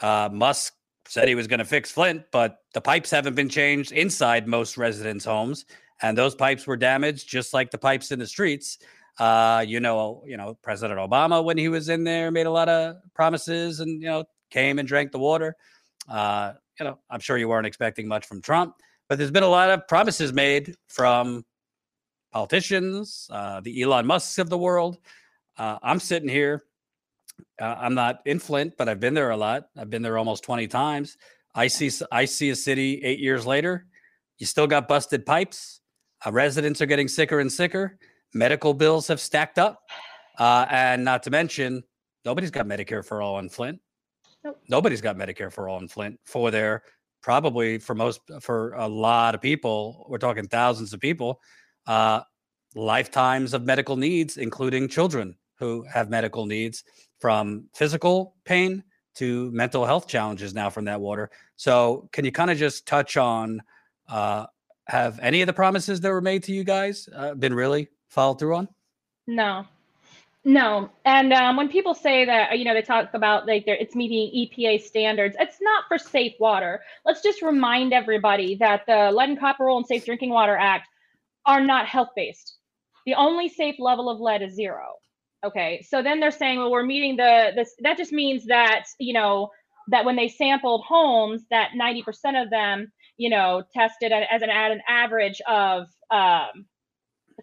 uh, 0.01 0.29
Musk 0.33 0.75
said 1.09 1.27
he 1.27 1.35
was 1.35 1.49
going 1.49 1.59
to 1.59 1.65
fix 1.65 1.91
Flint, 1.91 2.27
but 2.31 2.59
the 2.75 2.81
pipes 2.81 3.11
haven't 3.11 3.35
been 3.35 3.49
changed 3.49 3.91
inside 3.91 4.47
most 4.47 4.77
residents' 4.77 5.25
homes, 5.25 5.67
and 6.01 6.17
those 6.17 6.37
pipes 6.37 6.65
were 6.65 6.77
damaged 6.77 7.29
just 7.29 7.53
like 7.53 7.73
the 7.73 7.79
pipes 7.79 8.13
in 8.13 8.21
the 8.21 8.27
streets. 8.29 8.79
Uh, 9.19 9.65
you 9.67 9.81
know, 9.81 10.23
you 10.27 10.37
know, 10.37 10.59
President 10.63 10.99
Obama 10.99 11.43
when 11.43 11.57
he 11.57 11.69
was 11.69 11.89
in 11.89 12.05
there 12.05 12.31
made 12.31 12.47
a 12.47 12.51
lot 12.51 12.69
of 12.69 12.97
promises, 13.15 13.81
and 13.81 14.03
you 14.03 14.09
know, 14.09 14.25
came 14.51 14.79
and 14.79 14.87
drank 14.87 15.13
the 15.13 15.19
water. 15.19 15.57
Uh, 16.09 16.53
you 16.79 16.85
know, 16.85 16.99
I'm 17.11 17.21
sure 17.21 17.39
you 17.39 17.49
weren't 17.49 17.67
expecting 17.67 18.07
much 18.07 18.27
from 18.27 18.43
Trump, 18.43 18.75
but 19.09 19.19
there's 19.19 19.31
been 19.31 19.43
a 19.43 19.49
lot 19.49 19.71
of 19.71 19.89
promises 19.89 20.33
made 20.33 20.77
from 20.89 21.45
politicians, 22.33 23.29
uh, 23.33 23.61
the 23.61 23.83
Elon 23.83 24.07
Musks 24.07 24.39
of 24.39 24.51
the 24.51 24.59
world. 24.59 24.99
Uh, 25.57 25.79
I'm 25.83 26.01
sitting 26.01 26.29
here. 26.29 26.65
Uh, 27.61 27.77
I'm 27.79 27.95
not 27.95 28.21
in 28.27 28.39
Flint, 28.39 28.75
but 28.77 28.89
I've 28.89 29.01
been 29.01 29.15
there 29.15 29.31
a 29.31 29.37
lot. 29.37 29.69
I've 29.77 29.89
been 29.89 30.03
there 30.03 30.19
almost 30.19 30.45
20 30.45 30.69
times. 30.69 31.17
I 31.55 31.69
see 31.69 31.91
I 32.13 32.27
see 32.27 32.51
a 32.51 32.57
city 32.57 33.01
eight 33.03 33.19
years 33.19 33.47
later. 33.47 33.87
You 34.37 34.45
still 34.45 34.67
got 34.67 34.89
busted 34.89 35.25
pipes. 35.25 35.81
Uh, 36.25 36.33
residents 36.33 36.83
are 36.83 36.87
getting 36.87 37.09
sicker 37.09 37.41
and 37.41 37.51
sicker. 37.51 37.99
Medical 38.35 38.75
bills 38.75 39.09
have 39.09 39.21
stacked 39.21 39.59
up, 39.59 39.83
uh, 40.39 40.67
and 40.71 41.05
not 41.05 41.23
to 41.25 41.31
mention, 41.31 41.83
nobody's 42.25 42.51
got 42.51 42.67
Medicare 42.67 43.05
for 43.05 43.23
all 43.23 43.39
in 43.39 43.49
Flint. 43.49 43.81
Nope. 44.45 44.61
Nobody's 44.69 45.01
got 45.01 45.17
Medicare 45.17 45.53
for 45.53 45.69
all 45.69 45.79
in 45.79 45.89
Flint 45.89 46.21
for 46.25 46.51
their 46.51 46.83
probably 47.23 47.79
for 47.79 47.95
most 47.95 48.21
for 48.41 48.73
a 48.75 48.87
lot 48.87 49.35
of 49.35 49.41
people. 49.41 50.07
We're 50.09 50.19
talking 50.19 50.47
thousands 50.47 50.93
of 50.93 51.01
people. 51.01 51.41
Uh, 51.87 52.21
lifetimes 52.77 53.55
of 53.55 53.65
medical 53.65 53.97
needs, 53.97 54.37
including 54.37 54.89
children 54.89 55.35
who 55.59 55.85
have 55.93 56.11
medical 56.11 56.47
needs 56.47 56.85
from 57.19 57.67
physical 57.75 58.37
pain 58.45 58.85
to 59.15 59.51
mental 59.53 59.87
health 59.87 60.07
challenges 60.07 60.55
now 60.55 60.69
from 60.69 60.85
that 60.85 61.01
water. 61.01 61.31
So, 61.57 62.09
can 62.13 62.25
you 62.25 62.33
kind 62.33 62.51
of 62.51 62.59
just 62.59 62.87
touch 62.87 63.17
on 63.17 63.63
uh, 64.09 64.47
have 64.87 65.19
any 65.21 65.41
of 65.41 65.47
the 65.47 65.53
promises 65.53 66.01
that 66.01 66.11
were 66.11 66.21
made 66.21 66.45
to 66.45 66.53
you 66.53 66.63
guys 66.63 67.09
uh, 67.15 67.35
been 67.35 67.55
really 67.55 67.89
followed 68.09 68.39
through 68.39 68.57
on? 68.57 68.69
No, 69.27 69.67
no. 70.45 70.91
And 71.05 71.33
um, 71.33 71.57
when 71.57 71.69
people 71.69 71.93
say 71.95 72.25
that, 72.25 72.57
you 72.57 72.65
know, 72.65 72.73
they 72.73 72.83
talk 72.83 73.13
about 73.15 73.47
like 73.47 73.65
it's 73.67 73.97
meeting 73.97 74.31
EPA 74.33 74.81
standards, 74.81 75.37
it's 75.41 75.59
not 75.61 75.85
for 75.89 75.99
safe 75.99 76.35
water. 76.39 76.81
Let's 77.05 77.21
just 77.21 77.43
remind 77.43 77.93
everybody 77.93 78.55
that 78.61 78.87
the 78.87 79.11
Lead 79.13 79.31
and 79.31 79.41
Copper 79.41 79.65
Rule 79.65 79.79
and 79.79 79.87
Safe 79.87 80.05
Drinking 80.05 80.31
Water 80.31 80.57
Act 80.57 80.89
are 81.47 81.61
not 81.61 81.87
health 81.87 82.11
based. 82.15 82.59
The 83.07 83.15
only 83.15 83.49
safe 83.49 83.77
level 83.81 84.09
of 84.09 84.21
lead 84.21 84.43
is 84.43 84.55
zero. 84.55 84.95
Okay, 85.45 85.85
so 85.89 86.03
then 86.03 86.21
they're 86.21 86.31
saying, 86.31 86.59
well, 86.59 86.71
we're 86.71 86.85
meeting 86.85 87.17
the 87.17 87.53
this. 87.55 87.75
That 87.81 87.97
just 87.97 88.13
means 88.13 88.47
that 88.47 88.85
you 88.99 89.13
know 89.13 89.51
that 89.89 90.05
when 90.05 90.17
they 90.17 90.29
sampled 90.29 90.85
homes, 90.85 91.43
that 91.51 91.71
90% 91.77 92.43
of 92.43 92.51
them, 92.51 92.93
you 93.17 93.31
know, 93.31 93.63
tested 93.73 94.13
as 94.13 94.43
an 94.43 94.51
at 94.51 94.73
an 94.73 94.81
average 94.89 95.41
of 95.49 95.87
um, 96.11 96.67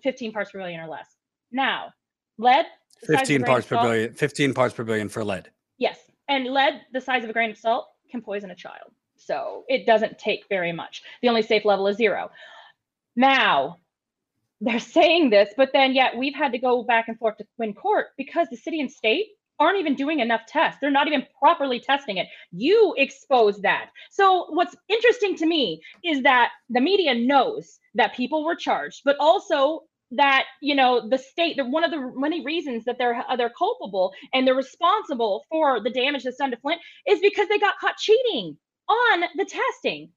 15 0.02 0.32
parts 0.32 0.52
per 0.52 0.60
billion 0.60 0.80
or 0.80 0.88
less. 0.88 1.08
Now, 1.52 1.94
lead, 2.38 2.66
the 3.02 3.08
size 3.18 3.30
of 3.30 3.36
a 3.36 3.40
15 3.40 3.44
parts 3.44 3.68
per 3.68 3.76
salt- 3.76 3.86
billion, 3.86 4.14
15 4.14 4.54
parts 4.54 4.74
per 4.76 4.84
billion 4.84 5.10
for 5.10 5.24
lead. 5.24 5.52
Yes, 5.78 6.00
and 6.28 6.46
lead, 6.46 6.82
the 6.94 7.02
size 7.02 7.24
of 7.24 7.30
a 7.30 7.34
grain 7.34 7.52
of 7.52 7.58
salt, 7.58 7.88
can 8.10 8.22
poison 8.22 8.52
a 8.52 8.56
child. 8.56 8.92
So 9.16 9.64
it 9.68 9.86
doesn't 9.86 10.18
take 10.18 10.46
very 10.50 10.72
much. 10.72 11.04
The 11.22 11.30
only 11.30 11.42
safe 11.42 11.66
level 11.66 11.88
is 11.88 11.98
zero. 11.98 12.32
Now, 13.16 13.78
they're 14.62 14.80
saying 14.98 15.30
this, 15.30 15.54
but 15.56 15.70
then 15.74 15.94
yet 15.94 16.18
we've 16.18 16.36
had 16.36 16.52
to 16.54 16.58
go 16.58 16.84
back 16.84 17.08
and 17.08 17.18
forth 17.18 17.38
to 17.38 17.46
win 17.58 17.74
court 17.74 18.08
because 18.18 18.48
the 18.50 18.58
city 18.58 18.80
and 18.80 18.92
state 18.92 19.28
aren't 19.60 19.80
even 19.80 19.96
doing 19.96 20.20
enough 20.20 20.46
tests. 20.48 20.80
They're 20.82 20.92
not 20.92 21.08
even 21.08 21.26
properly 21.40 21.80
testing 21.80 22.18
it. 22.18 22.28
You 22.52 22.96
expose 22.98 23.62
that. 23.62 23.90
So 24.12 24.48
what's 24.50 24.76
interesting 24.90 25.36
to 25.38 25.46
me 25.46 25.82
is 26.04 26.24
that 26.24 26.50
the 26.70 26.82
media 26.82 27.14
knows 27.14 27.80
that 27.96 28.16
people 28.16 28.44
were 28.44 28.56
charged, 28.56 29.02
but 29.06 29.16
also 29.20 29.82
that 30.12 30.46
you 30.62 30.76
know 30.76 31.08
the 31.10 31.18
state 31.18 31.58
the 31.58 31.66
one 31.66 31.84
of 31.84 31.92
the 31.92 32.12
many 32.16 32.44
reasons 32.46 32.86
that 32.86 32.98
they're 32.98 33.24
they're 33.38 33.54
culpable 33.58 34.14
and 34.34 34.46
they're 34.46 34.56
responsible 34.56 35.44
for 35.50 35.82
the 35.82 35.90
damage 35.90 36.24
that's 36.24 36.38
done 36.38 36.52
to 36.52 36.58
Flint 36.58 36.82
is 37.08 37.20
because 37.20 37.48
they 37.48 37.58
got 37.60 37.80
caught 37.80 37.98
cheating 37.98 38.58
on 38.88 39.22
the 39.36 39.46
testing. 39.46 40.10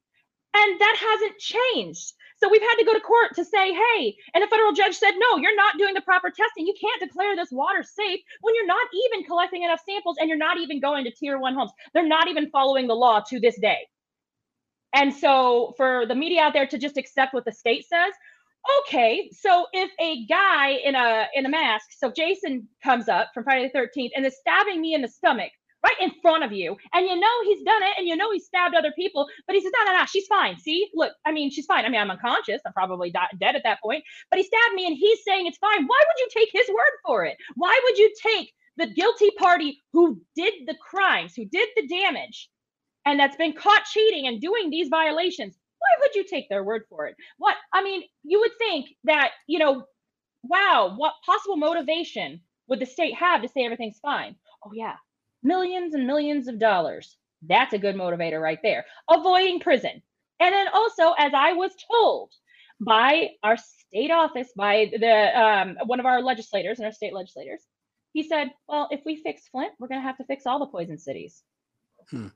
And 0.58 0.80
that 0.80 0.96
hasn't 0.98 1.38
changed. 1.38 2.14
So 2.38 2.48
we've 2.50 2.62
had 2.62 2.76
to 2.76 2.84
go 2.84 2.94
to 2.94 3.00
court 3.00 3.34
to 3.36 3.44
say 3.44 3.72
hey 3.74 4.16
and 4.34 4.42
a 4.42 4.48
federal 4.48 4.72
judge 4.72 4.96
said 4.96 5.12
no 5.18 5.36
you're 5.36 5.56
not 5.56 5.78
doing 5.78 5.94
the 5.94 6.00
proper 6.00 6.30
testing. 6.30 6.66
You 6.66 6.74
can't 6.80 7.00
declare 7.00 7.36
this 7.36 7.52
water 7.52 7.82
safe 7.82 8.20
when 8.40 8.54
you're 8.54 8.66
not 8.66 8.86
even 9.06 9.24
collecting 9.24 9.62
enough 9.64 9.80
samples 9.88 10.16
and 10.18 10.28
you're 10.28 10.38
not 10.38 10.58
even 10.58 10.80
going 10.80 11.04
to 11.04 11.10
tier 11.10 11.38
one 11.38 11.54
homes. 11.54 11.72
They're 11.94 12.06
not 12.06 12.28
even 12.28 12.50
following 12.50 12.86
the 12.86 12.94
law 12.94 13.22
to 13.28 13.40
this 13.40 13.58
day 13.60 13.86
and 14.94 15.12
so 15.12 15.74
for 15.76 16.06
the 16.06 16.14
media 16.14 16.42
out 16.42 16.52
there 16.52 16.66
to 16.66 16.78
just 16.78 16.96
accept 16.96 17.34
what 17.34 17.44
the 17.44 17.52
state 17.52 17.84
says 17.86 18.12
okay 18.80 19.30
so 19.32 19.66
if 19.72 19.90
a 20.00 20.26
guy 20.26 20.70
in 20.70 20.94
a 20.94 21.26
in 21.34 21.46
a 21.46 21.48
mask 21.48 21.86
so 21.96 22.10
jason 22.10 22.66
comes 22.82 23.08
up 23.08 23.30
from 23.32 23.44
friday 23.44 23.70
the 23.72 23.78
13th 23.78 24.10
and 24.16 24.26
is 24.26 24.36
stabbing 24.38 24.80
me 24.80 24.94
in 24.94 25.02
the 25.02 25.08
stomach 25.08 25.50
right 25.84 25.96
in 26.00 26.10
front 26.20 26.42
of 26.42 26.52
you 26.52 26.76
and 26.92 27.06
you 27.06 27.18
know 27.18 27.42
he's 27.44 27.62
done 27.62 27.82
it 27.82 27.94
and 27.98 28.06
you 28.06 28.16
know 28.16 28.32
he 28.32 28.40
stabbed 28.40 28.74
other 28.74 28.92
people 28.92 29.26
but 29.46 29.54
he 29.54 29.62
says 29.62 29.72
no 29.78 29.92
no 29.92 29.98
no 29.98 30.04
she's 30.06 30.26
fine. 30.26 30.58
See 30.58 30.88
look 30.94 31.12
i 31.24 31.32
mean 31.32 31.50
she's 31.50 31.66
fine. 31.66 31.84
I 31.84 31.88
mean 31.88 32.00
i'm 32.00 32.10
unconscious. 32.10 32.60
I'm 32.66 32.72
probably 32.72 33.10
dead 33.10 33.56
at 33.56 33.62
that 33.64 33.80
point. 33.82 34.02
But 34.30 34.38
he 34.38 34.44
stabbed 34.44 34.74
me 34.74 34.86
and 34.86 34.96
he's 34.96 35.20
saying 35.26 35.46
it's 35.46 35.58
fine. 35.58 35.86
Why 35.86 36.00
would 36.06 36.20
you 36.20 36.28
take 36.34 36.48
his 36.52 36.68
word 36.68 36.94
for 37.04 37.24
it? 37.24 37.36
Why 37.54 37.78
would 37.84 37.98
you 37.98 38.12
take 38.22 38.52
the 38.76 38.86
guilty 38.88 39.30
party 39.38 39.82
who 39.92 40.20
did 40.34 40.54
the 40.66 40.76
crimes 40.80 41.34
who 41.34 41.44
did 41.46 41.68
the 41.76 41.86
damage 41.86 42.50
and 43.06 43.18
that's 43.18 43.36
been 43.36 43.54
caught 43.54 43.84
cheating 43.84 44.26
and 44.26 44.40
doing 44.40 44.68
these 44.68 44.88
violations 44.88 45.56
why 45.78 45.88
would 46.00 46.14
you 46.14 46.24
take 46.24 46.48
their 46.48 46.64
word 46.64 46.82
for 46.88 47.06
it? 47.06 47.16
What 47.38 47.56
i 47.72 47.82
mean 47.82 48.02
you 48.24 48.40
would 48.40 48.56
think 48.58 48.86
that 49.04 49.30
you 49.46 49.58
know 49.58 49.84
wow 50.42 50.94
what 50.96 51.14
possible 51.24 51.56
motivation 51.56 52.40
would 52.68 52.80
the 52.80 52.86
state 52.86 53.14
have 53.14 53.42
to 53.42 53.48
say 53.48 53.64
everything's 53.64 54.00
fine? 54.00 54.36
Oh 54.64 54.70
yeah 54.74 54.96
millions 55.42 55.94
and 55.94 56.06
millions 56.06 56.48
of 56.48 56.58
dollars. 56.58 57.16
That's 57.42 57.74
a 57.74 57.78
good 57.78 57.94
motivator 57.94 58.40
right 58.40 58.58
there. 58.62 58.84
Avoiding 59.08 59.60
prison. 59.60 60.02
And 60.40 60.52
then 60.52 60.68
also 60.72 61.12
as 61.12 61.32
i 61.34 61.52
was 61.52 61.72
told 61.90 62.32
by 62.80 63.30
our 63.42 63.56
state 63.56 64.10
office 64.10 64.52
by 64.56 64.90
the 64.98 65.40
um, 65.40 65.76
one 65.86 66.00
of 66.00 66.04
our 66.04 66.20
legislators 66.20 66.78
and 66.78 66.84
our 66.84 66.92
state 66.92 67.14
legislators 67.14 67.62
he 68.12 68.22
said 68.22 68.50
well 68.68 68.86
if 68.90 69.00
we 69.06 69.16
fix 69.22 69.48
flint 69.48 69.72
we're 69.78 69.88
going 69.88 70.00
to 70.00 70.06
have 70.06 70.18
to 70.18 70.24
fix 70.24 70.46
all 70.46 70.58
the 70.58 70.66
poison 70.66 70.98
cities. 70.98 71.42
Hmm. 72.10 72.28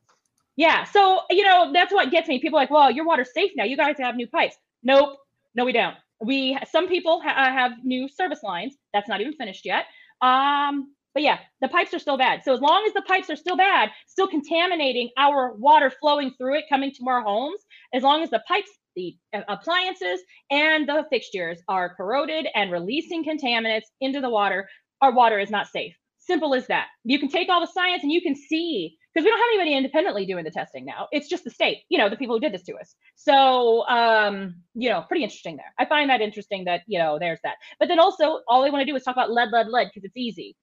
Yeah 0.64 0.84
so 0.84 1.02
you 1.30 1.44
know 1.48 1.72
that's 1.72 1.92
what 1.94 2.10
gets 2.10 2.28
me. 2.28 2.40
People 2.40 2.58
like 2.62 2.70
well 2.70 2.90
your 2.90 3.06
water's 3.06 3.32
safe 3.34 3.52
now. 3.56 3.64
You 3.64 3.78
guys 3.84 3.96
have 4.00 4.16
new 4.16 4.28
pipes. 4.28 4.56
Nope. 4.82 5.18
No 5.56 5.64
we 5.64 5.72
don't. 5.72 5.96
We 6.30 6.58
some 6.70 6.88
people 6.88 7.22
ha- 7.24 7.38
uh, 7.44 7.52
have 7.60 7.72
new 7.84 8.08
service 8.08 8.42
lines. 8.42 8.74
That's 8.94 9.08
not 9.08 9.20
even 9.22 9.34
finished 9.34 9.64
yet. 9.66 9.84
Um 10.30 10.74
But 11.14 11.22
yeah, 11.28 11.38
the 11.62 11.68
pipes 11.76 11.92
are 11.94 12.00
still 12.06 12.18
bad. 12.18 12.36
So 12.44 12.54
as 12.54 12.60
long 12.60 12.84
as 12.88 12.94
the 12.94 13.02
pipes 13.12 13.30
are 13.30 13.36
still 13.44 13.56
bad, 13.56 13.90
still 14.14 14.28
contaminating 14.36 15.08
our 15.18 15.40
water 15.68 15.90
flowing 16.02 16.30
through 16.38 16.56
it, 16.58 16.66
coming 16.72 16.92
to 16.98 17.02
our 17.08 17.22
homes, 17.22 17.60
as 17.94 18.02
long 18.08 18.22
as 18.24 18.30
the 18.30 18.42
pipes, 18.52 18.70
the 18.96 19.16
uh, 19.34 19.42
appliances, 19.56 20.20
and 20.50 20.88
the 20.88 21.04
fixtures 21.10 21.58
are 21.68 21.94
corroded 21.98 22.46
and 22.54 22.70
releasing 22.78 23.24
contaminants 23.24 23.88
into 24.00 24.20
the 24.20 24.30
water, 24.30 24.60
our 25.02 25.12
water 25.22 25.38
is 25.40 25.50
not 25.50 25.66
safe. 25.68 25.94
Simple 26.32 26.54
as 26.54 26.66
that. 26.68 26.86
You 27.04 27.18
can 27.18 27.28
take 27.30 27.48
all 27.50 27.60
the 27.62 27.74
science 27.78 28.02
and 28.04 28.12
you 28.12 28.22
can 28.22 28.36
see 28.36 28.96
because 29.12 29.24
we 29.24 29.30
don't 29.30 29.38
have 29.38 29.48
anybody 29.50 29.76
independently 29.76 30.26
doing 30.26 30.44
the 30.44 30.50
testing 30.50 30.84
now. 30.84 31.08
It's 31.10 31.28
just 31.28 31.44
the 31.44 31.50
state, 31.50 31.78
you 31.88 31.98
know, 31.98 32.08
the 32.08 32.16
people 32.16 32.36
who 32.36 32.40
did 32.40 32.52
this 32.52 32.62
to 32.64 32.76
us. 32.76 32.94
So, 33.16 33.86
um, 33.88 34.56
you 34.74 34.88
know, 34.88 35.02
pretty 35.08 35.24
interesting 35.24 35.56
there. 35.56 35.72
I 35.78 35.84
find 35.84 36.10
that 36.10 36.20
interesting 36.20 36.64
that, 36.64 36.82
you 36.86 36.98
know, 36.98 37.18
there's 37.18 37.40
that. 37.42 37.56
But 37.78 37.88
then 37.88 37.98
also, 37.98 38.40
all 38.48 38.62
they 38.62 38.70
want 38.70 38.82
to 38.82 38.86
do 38.90 38.96
is 38.96 39.02
talk 39.02 39.16
about 39.16 39.32
lead, 39.32 39.50
lead, 39.52 39.68
lead 39.68 39.88
because 39.88 40.04
it's 40.04 40.16
easy. 40.16 40.56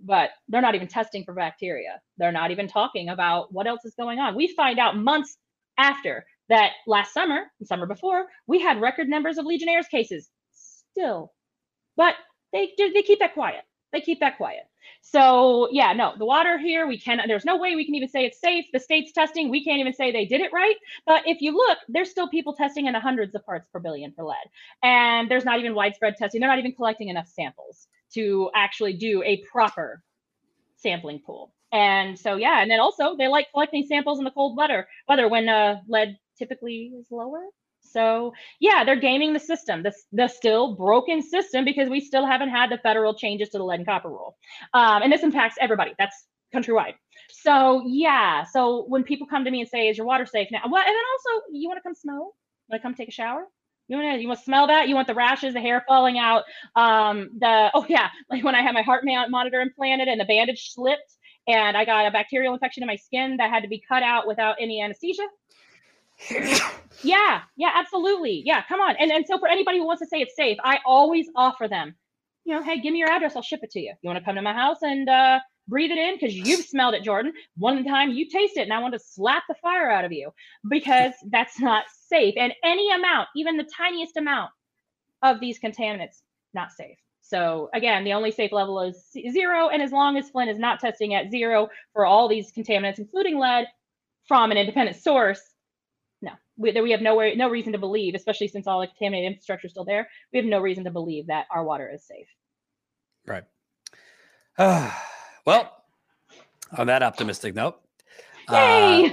But 0.00 0.30
they're 0.48 0.60
not 0.60 0.74
even 0.74 0.88
testing 0.88 1.24
for 1.24 1.32
bacteria. 1.32 2.00
They're 2.18 2.32
not 2.32 2.50
even 2.50 2.68
talking 2.68 3.08
about 3.08 3.52
what 3.52 3.66
else 3.66 3.84
is 3.84 3.94
going 3.94 4.18
on. 4.18 4.34
We 4.34 4.48
find 4.48 4.78
out 4.78 4.98
months 4.98 5.36
after 5.78 6.26
that 6.50 6.72
last 6.86 7.14
summer, 7.14 7.44
the 7.60 7.66
summer 7.66 7.86
before, 7.86 8.26
we 8.46 8.60
had 8.60 8.80
record 8.80 9.08
numbers 9.08 9.38
of 9.38 9.46
Legionnaires 9.46 9.86
cases 9.86 10.28
still. 10.52 11.32
But 11.96 12.14
they 12.52 12.72
they 12.76 13.02
keep 13.02 13.20
that 13.20 13.34
quiet. 13.34 13.62
They 13.92 14.00
keep 14.00 14.20
that 14.20 14.36
quiet. 14.36 14.64
So 15.02 15.68
yeah, 15.70 15.92
no, 15.92 16.14
the 16.18 16.24
water 16.24 16.58
here, 16.58 16.86
we 16.86 16.98
can 16.98 17.20
there's 17.26 17.44
no 17.44 17.56
way 17.56 17.76
we 17.76 17.84
can 17.84 17.94
even 17.94 18.08
say 18.08 18.24
it's 18.24 18.40
safe. 18.40 18.66
The 18.72 18.80
state's 18.80 19.12
testing, 19.12 19.50
we 19.50 19.64
can't 19.64 19.78
even 19.80 19.92
say 19.92 20.10
they 20.12 20.24
did 20.24 20.40
it 20.40 20.52
right. 20.52 20.76
But 21.06 21.22
if 21.26 21.40
you 21.40 21.52
look, 21.56 21.78
there's 21.88 22.10
still 22.10 22.28
people 22.28 22.54
testing 22.54 22.86
in 22.86 22.92
the 22.92 23.00
hundreds 23.00 23.34
of 23.34 23.44
parts 23.44 23.68
per 23.72 23.80
billion 23.80 24.12
for 24.12 24.24
lead. 24.24 24.46
And 24.82 25.30
there's 25.30 25.44
not 25.44 25.58
even 25.58 25.74
widespread 25.74 26.16
testing. 26.16 26.40
They're 26.40 26.50
not 26.50 26.58
even 26.58 26.74
collecting 26.74 27.08
enough 27.08 27.28
samples 27.28 27.86
to 28.14 28.50
actually 28.54 28.94
do 28.94 29.22
a 29.22 29.42
proper 29.50 30.02
sampling 30.76 31.20
pool. 31.20 31.52
And 31.72 32.18
so 32.18 32.36
yeah, 32.36 32.62
and 32.62 32.70
then 32.70 32.80
also 32.80 33.16
they 33.16 33.28
like 33.28 33.50
collecting 33.52 33.84
samples 33.86 34.18
in 34.18 34.24
the 34.24 34.30
cold 34.30 34.56
weather, 34.56 34.86
weather 35.08 35.28
when 35.28 35.48
uh, 35.48 35.80
lead 35.88 36.16
typically 36.38 36.92
is 36.98 37.06
lower. 37.10 37.44
So 37.84 38.32
yeah, 38.60 38.84
they're 38.84 39.00
gaming 39.00 39.32
the 39.32 39.40
system, 39.40 39.82
the, 39.82 39.92
the 40.12 40.28
still 40.28 40.74
broken 40.74 41.22
system, 41.22 41.64
because 41.64 41.88
we 41.88 42.00
still 42.00 42.26
haven't 42.26 42.50
had 42.50 42.70
the 42.70 42.78
federal 42.78 43.14
changes 43.14 43.50
to 43.50 43.58
the 43.58 43.64
lead 43.64 43.80
and 43.80 43.86
copper 43.86 44.08
rule. 44.08 44.36
Um, 44.72 45.02
and 45.02 45.12
this 45.12 45.22
impacts 45.22 45.56
everybody. 45.60 45.94
That's 45.98 46.26
countrywide. 46.54 46.94
So 47.30 47.82
yeah, 47.86 48.44
so 48.44 48.84
when 48.88 49.02
people 49.04 49.26
come 49.26 49.44
to 49.44 49.50
me 49.50 49.60
and 49.60 49.68
say, 49.68 49.88
"Is 49.88 49.98
your 49.98 50.06
water 50.06 50.26
safe 50.26 50.48
now?" 50.50 50.62
What? 50.66 50.86
And 50.86 50.94
then 50.94 51.02
also, 51.12 51.42
you 51.52 51.68
want 51.68 51.78
to 51.78 51.82
come 51.82 51.94
smell? 51.94 52.34
Want 52.68 52.80
to 52.80 52.82
come 52.82 52.94
take 52.94 53.08
a 53.08 53.12
shower? 53.12 53.46
You 53.88 53.98
want 53.98 54.16
to 54.16 54.20
you 54.20 54.28
want 54.28 54.40
to 54.40 54.44
smell 54.44 54.66
that? 54.68 54.88
You 54.88 54.94
want 54.94 55.06
the 55.06 55.14
rashes, 55.14 55.54
the 55.54 55.60
hair 55.60 55.84
falling 55.86 56.18
out, 56.18 56.44
um, 56.76 57.30
the 57.38 57.70
oh 57.74 57.84
yeah, 57.88 58.08
like 58.30 58.44
when 58.44 58.54
I 58.54 58.62
had 58.62 58.74
my 58.74 58.82
heart 58.82 59.04
monitor 59.04 59.60
implanted 59.60 60.08
and 60.08 60.20
the 60.20 60.24
bandage 60.24 60.72
slipped 60.72 61.16
and 61.46 61.76
I 61.76 61.84
got 61.84 62.06
a 62.06 62.10
bacterial 62.10 62.54
infection 62.54 62.82
in 62.82 62.86
my 62.86 62.96
skin 62.96 63.36
that 63.36 63.50
had 63.50 63.62
to 63.62 63.68
be 63.68 63.82
cut 63.86 64.02
out 64.02 64.26
without 64.26 64.56
any 64.60 64.82
anesthesia 64.82 65.24
yeah, 67.02 67.42
yeah, 67.56 67.70
absolutely. 67.74 68.42
Yeah, 68.44 68.62
come 68.68 68.80
on. 68.80 68.96
And 68.98 69.10
and 69.12 69.26
so 69.26 69.38
for 69.38 69.48
anybody 69.48 69.78
who 69.78 69.86
wants 69.86 70.02
to 70.02 70.08
say 70.08 70.20
it's 70.20 70.36
safe, 70.36 70.58
I 70.64 70.78
always 70.86 71.26
offer 71.36 71.68
them, 71.68 71.94
you 72.44 72.54
know, 72.54 72.62
hey, 72.62 72.80
give 72.80 72.92
me 72.92 72.98
your 72.98 73.10
address, 73.10 73.36
I'll 73.36 73.42
ship 73.42 73.60
it 73.62 73.70
to 73.72 73.80
you. 73.80 73.94
You 74.02 74.08
want 74.08 74.18
to 74.18 74.24
come 74.24 74.36
to 74.36 74.42
my 74.42 74.52
house 74.52 74.78
and 74.82 75.08
uh, 75.08 75.40
breathe 75.68 75.90
it 75.90 75.98
in 75.98 76.14
because 76.14 76.34
you've 76.34 76.64
smelled 76.66 76.94
it, 76.94 77.02
Jordan. 77.02 77.32
One 77.56 77.84
time 77.84 78.10
you 78.12 78.28
taste 78.28 78.56
it, 78.56 78.62
and 78.62 78.72
I 78.72 78.80
want 78.80 78.94
to 78.94 79.00
slap 79.00 79.44
the 79.48 79.54
fire 79.62 79.90
out 79.90 80.04
of 80.04 80.12
you 80.12 80.30
because 80.68 81.12
that's 81.30 81.60
not 81.60 81.84
safe. 82.08 82.34
And 82.36 82.52
any 82.64 82.90
amount, 82.92 83.28
even 83.36 83.56
the 83.56 83.68
tiniest 83.76 84.16
amount 84.16 84.50
of 85.22 85.40
these 85.40 85.58
contaminants, 85.58 86.22
not 86.54 86.72
safe. 86.72 86.98
So 87.22 87.70
again, 87.72 88.04
the 88.04 88.12
only 88.12 88.30
safe 88.30 88.52
level 88.52 88.80
is 88.82 89.10
zero. 89.32 89.68
And 89.68 89.82
as 89.82 89.92
long 89.92 90.18
as 90.18 90.28
Flint 90.30 90.50
is 90.50 90.58
not 90.58 90.80
testing 90.80 91.14
at 91.14 91.30
zero 91.30 91.68
for 91.94 92.04
all 92.04 92.28
these 92.28 92.52
contaminants, 92.52 92.98
including 92.98 93.38
lead, 93.38 93.66
from 94.28 94.50
an 94.50 94.56
independent 94.56 94.96
source, 94.96 95.40
no, 96.24 96.32
we, 96.56 96.72
we 96.80 96.90
have 96.90 97.00
no, 97.00 97.20
no 97.34 97.48
reason 97.48 97.72
to 97.72 97.78
believe, 97.78 98.14
especially 98.14 98.48
since 98.48 98.66
all 98.66 98.80
the 98.80 98.86
contaminated 98.86 99.32
infrastructure 99.32 99.66
is 99.66 99.72
still 99.72 99.84
there, 99.84 100.08
we 100.32 100.38
have 100.38 100.46
no 100.46 100.60
reason 100.60 100.84
to 100.84 100.90
believe 100.90 101.26
that 101.28 101.46
our 101.50 101.64
water 101.64 101.90
is 101.92 102.04
safe. 102.04 102.28
Right. 103.26 103.44
Uh, 104.58 104.90
well, 105.46 105.84
on 106.76 106.86
that 106.88 107.02
optimistic 107.02 107.54
note. 107.54 107.80
Yay! 108.50 109.06
Uh, 109.06 109.10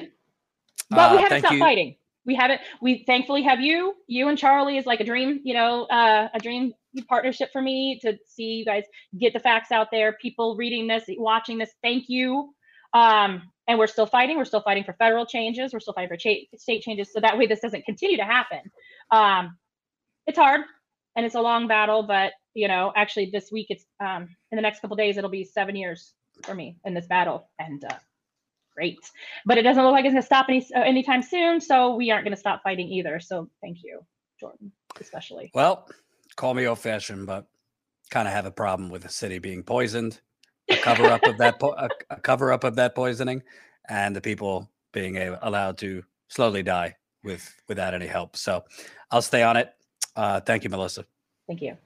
but 0.90 1.12
we 1.12 1.18
uh, 1.18 1.22
haven't 1.22 1.40
stopped 1.40 1.54
you. 1.54 1.60
fighting. 1.60 1.96
We 2.26 2.36
haven't. 2.36 2.62
We 2.82 3.04
thankfully 3.06 3.42
have 3.44 3.62
you. 3.62 3.96
You 4.08 4.28
and 4.28 4.38
Charlie 4.38 4.78
is 4.78 4.86
like 4.86 5.00
a 5.00 5.04
dream. 5.04 5.40
You 5.44 5.54
know, 5.54 5.86
uh, 5.86 6.28
a 6.34 6.40
dream 6.40 6.74
partnership 7.08 7.50
for 7.52 7.62
me 7.62 8.00
to 8.02 8.18
see 8.28 8.44
you 8.44 8.66
guys 8.66 8.84
get 9.18 9.34
the 9.34 9.40
facts 9.40 9.72
out 9.72 9.88
there. 9.92 10.18
People 10.22 10.56
reading 10.58 10.88
this, 10.88 11.06
watching 11.18 11.58
this. 11.58 11.72
Thank 11.82 12.06
you. 12.10 12.54
Um, 12.94 13.44
and 13.72 13.80
we're 13.80 13.88
still 13.88 14.06
fighting. 14.06 14.38
We're 14.38 14.46
still 14.46 14.62
fighting 14.62 14.84
for 14.84 14.94
federal 14.94 15.26
changes. 15.26 15.72
We're 15.72 15.80
still 15.80 15.94
fighting 15.94 16.10
for 16.10 16.18
cha- 16.18 16.58
state 16.58 16.82
changes, 16.82 17.10
so 17.14 17.22
that 17.22 17.38
way 17.38 17.48
this 17.48 17.62
doesn't 17.62 17.86
continue 17.86 18.18
to 18.18 18.26
happen. 18.26 18.60
Um, 19.12 19.58
it's 20.28 20.38
hard 20.38 20.62
and 21.16 21.26
it's 21.26 21.36
a 21.36 21.42
long 21.42 21.68
battle, 21.68 22.04
but 22.04 22.34
you 22.54 22.68
know, 22.68 22.92
actually 22.96 23.30
this 23.32 23.50
week 23.50 23.68
it's 23.70 23.86
um, 24.02 24.28
in 24.52 24.58
the 24.58 24.62
next 24.62 24.82
couple 24.82 24.98
days 24.98 25.18
it'll 25.18 25.30
be 25.30 25.46
seven 25.46 25.76
years 25.76 26.14
for 26.44 26.54
me 26.54 26.76
in 26.84 26.94
this 26.94 27.08
battle, 27.08 27.50
and 27.60 27.84
uh, 27.86 27.96
great. 28.76 29.00
But 29.46 29.58
it 29.58 29.62
doesn't 29.62 29.82
look 29.82 29.94
like 29.94 30.04
it's 30.04 30.14
going 30.14 30.22
to 30.22 30.26
stop 30.26 30.48
any 30.50 30.68
uh, 30.76 30.82
anytime 30.82 31.24
soon, 31.24 31.62
so 31.62 31.96
we 31.96 32.12
aren't 32.12 32.26
going 32.26 32.36
to 32.36 32.40
stop 32.40 32.62
fighting 32.62 32.90
either. 32.90 33.22
So 33.22 33.50
thank 33.62 33.78
you, 33.84 34.02
Jordan, 34.40 34.74
especially. 35.00 35.50
Well, 35.54 35.88
call 36.36 36.54
me 36.54 36.68
old-fashioned, 36.68 37.26
but 37.26 37.48
kind 38.10 38.28
of 38.28 38.34
have 38.34 38.46
a 38.46 38.52
problem 38.52 38.90
with 38.90 39.04
the 39.04 39.10
city 39.10 39.40
being 39.40 39.64
poisoned 39.64 40.20
a 40.72 40.78
cover 40.78 41.06
up 41.06 41.24
of 41.24 41.38
that 41.38 41.60
po- 41.60 41.76
a, 41.78 41.90
a, 42.10 42.20
cover 42.20 42.52
up 42.52 42.64
of 42.64 42.76
that 42.76 42.96
poisoning, 42.96 43.44
and 43.90 44.16
the 44.16 44.22
people 44.22 44.70
being 44.92 45.18
a, 45.18 45.38
allowed 45.42 45.78
to 45.80 46.04
slowly 46.28 46.64
die 46.64 46.96
with 47.24 47.54
without 47.68 47.94
any 47.94 48.08
help. 48.08 48.36
So 48.36 48.64
I'll 49.12 49.22
stay 49.22 49.44
on 49.44 49.58
it. 49.58 49.74
Uh, 50.16 50.40
thank 50.40 50.64
you, 50.64 50.70
Melissa. 50.70 51.06
Thank 51.48 51.62
you. 51.62 51.78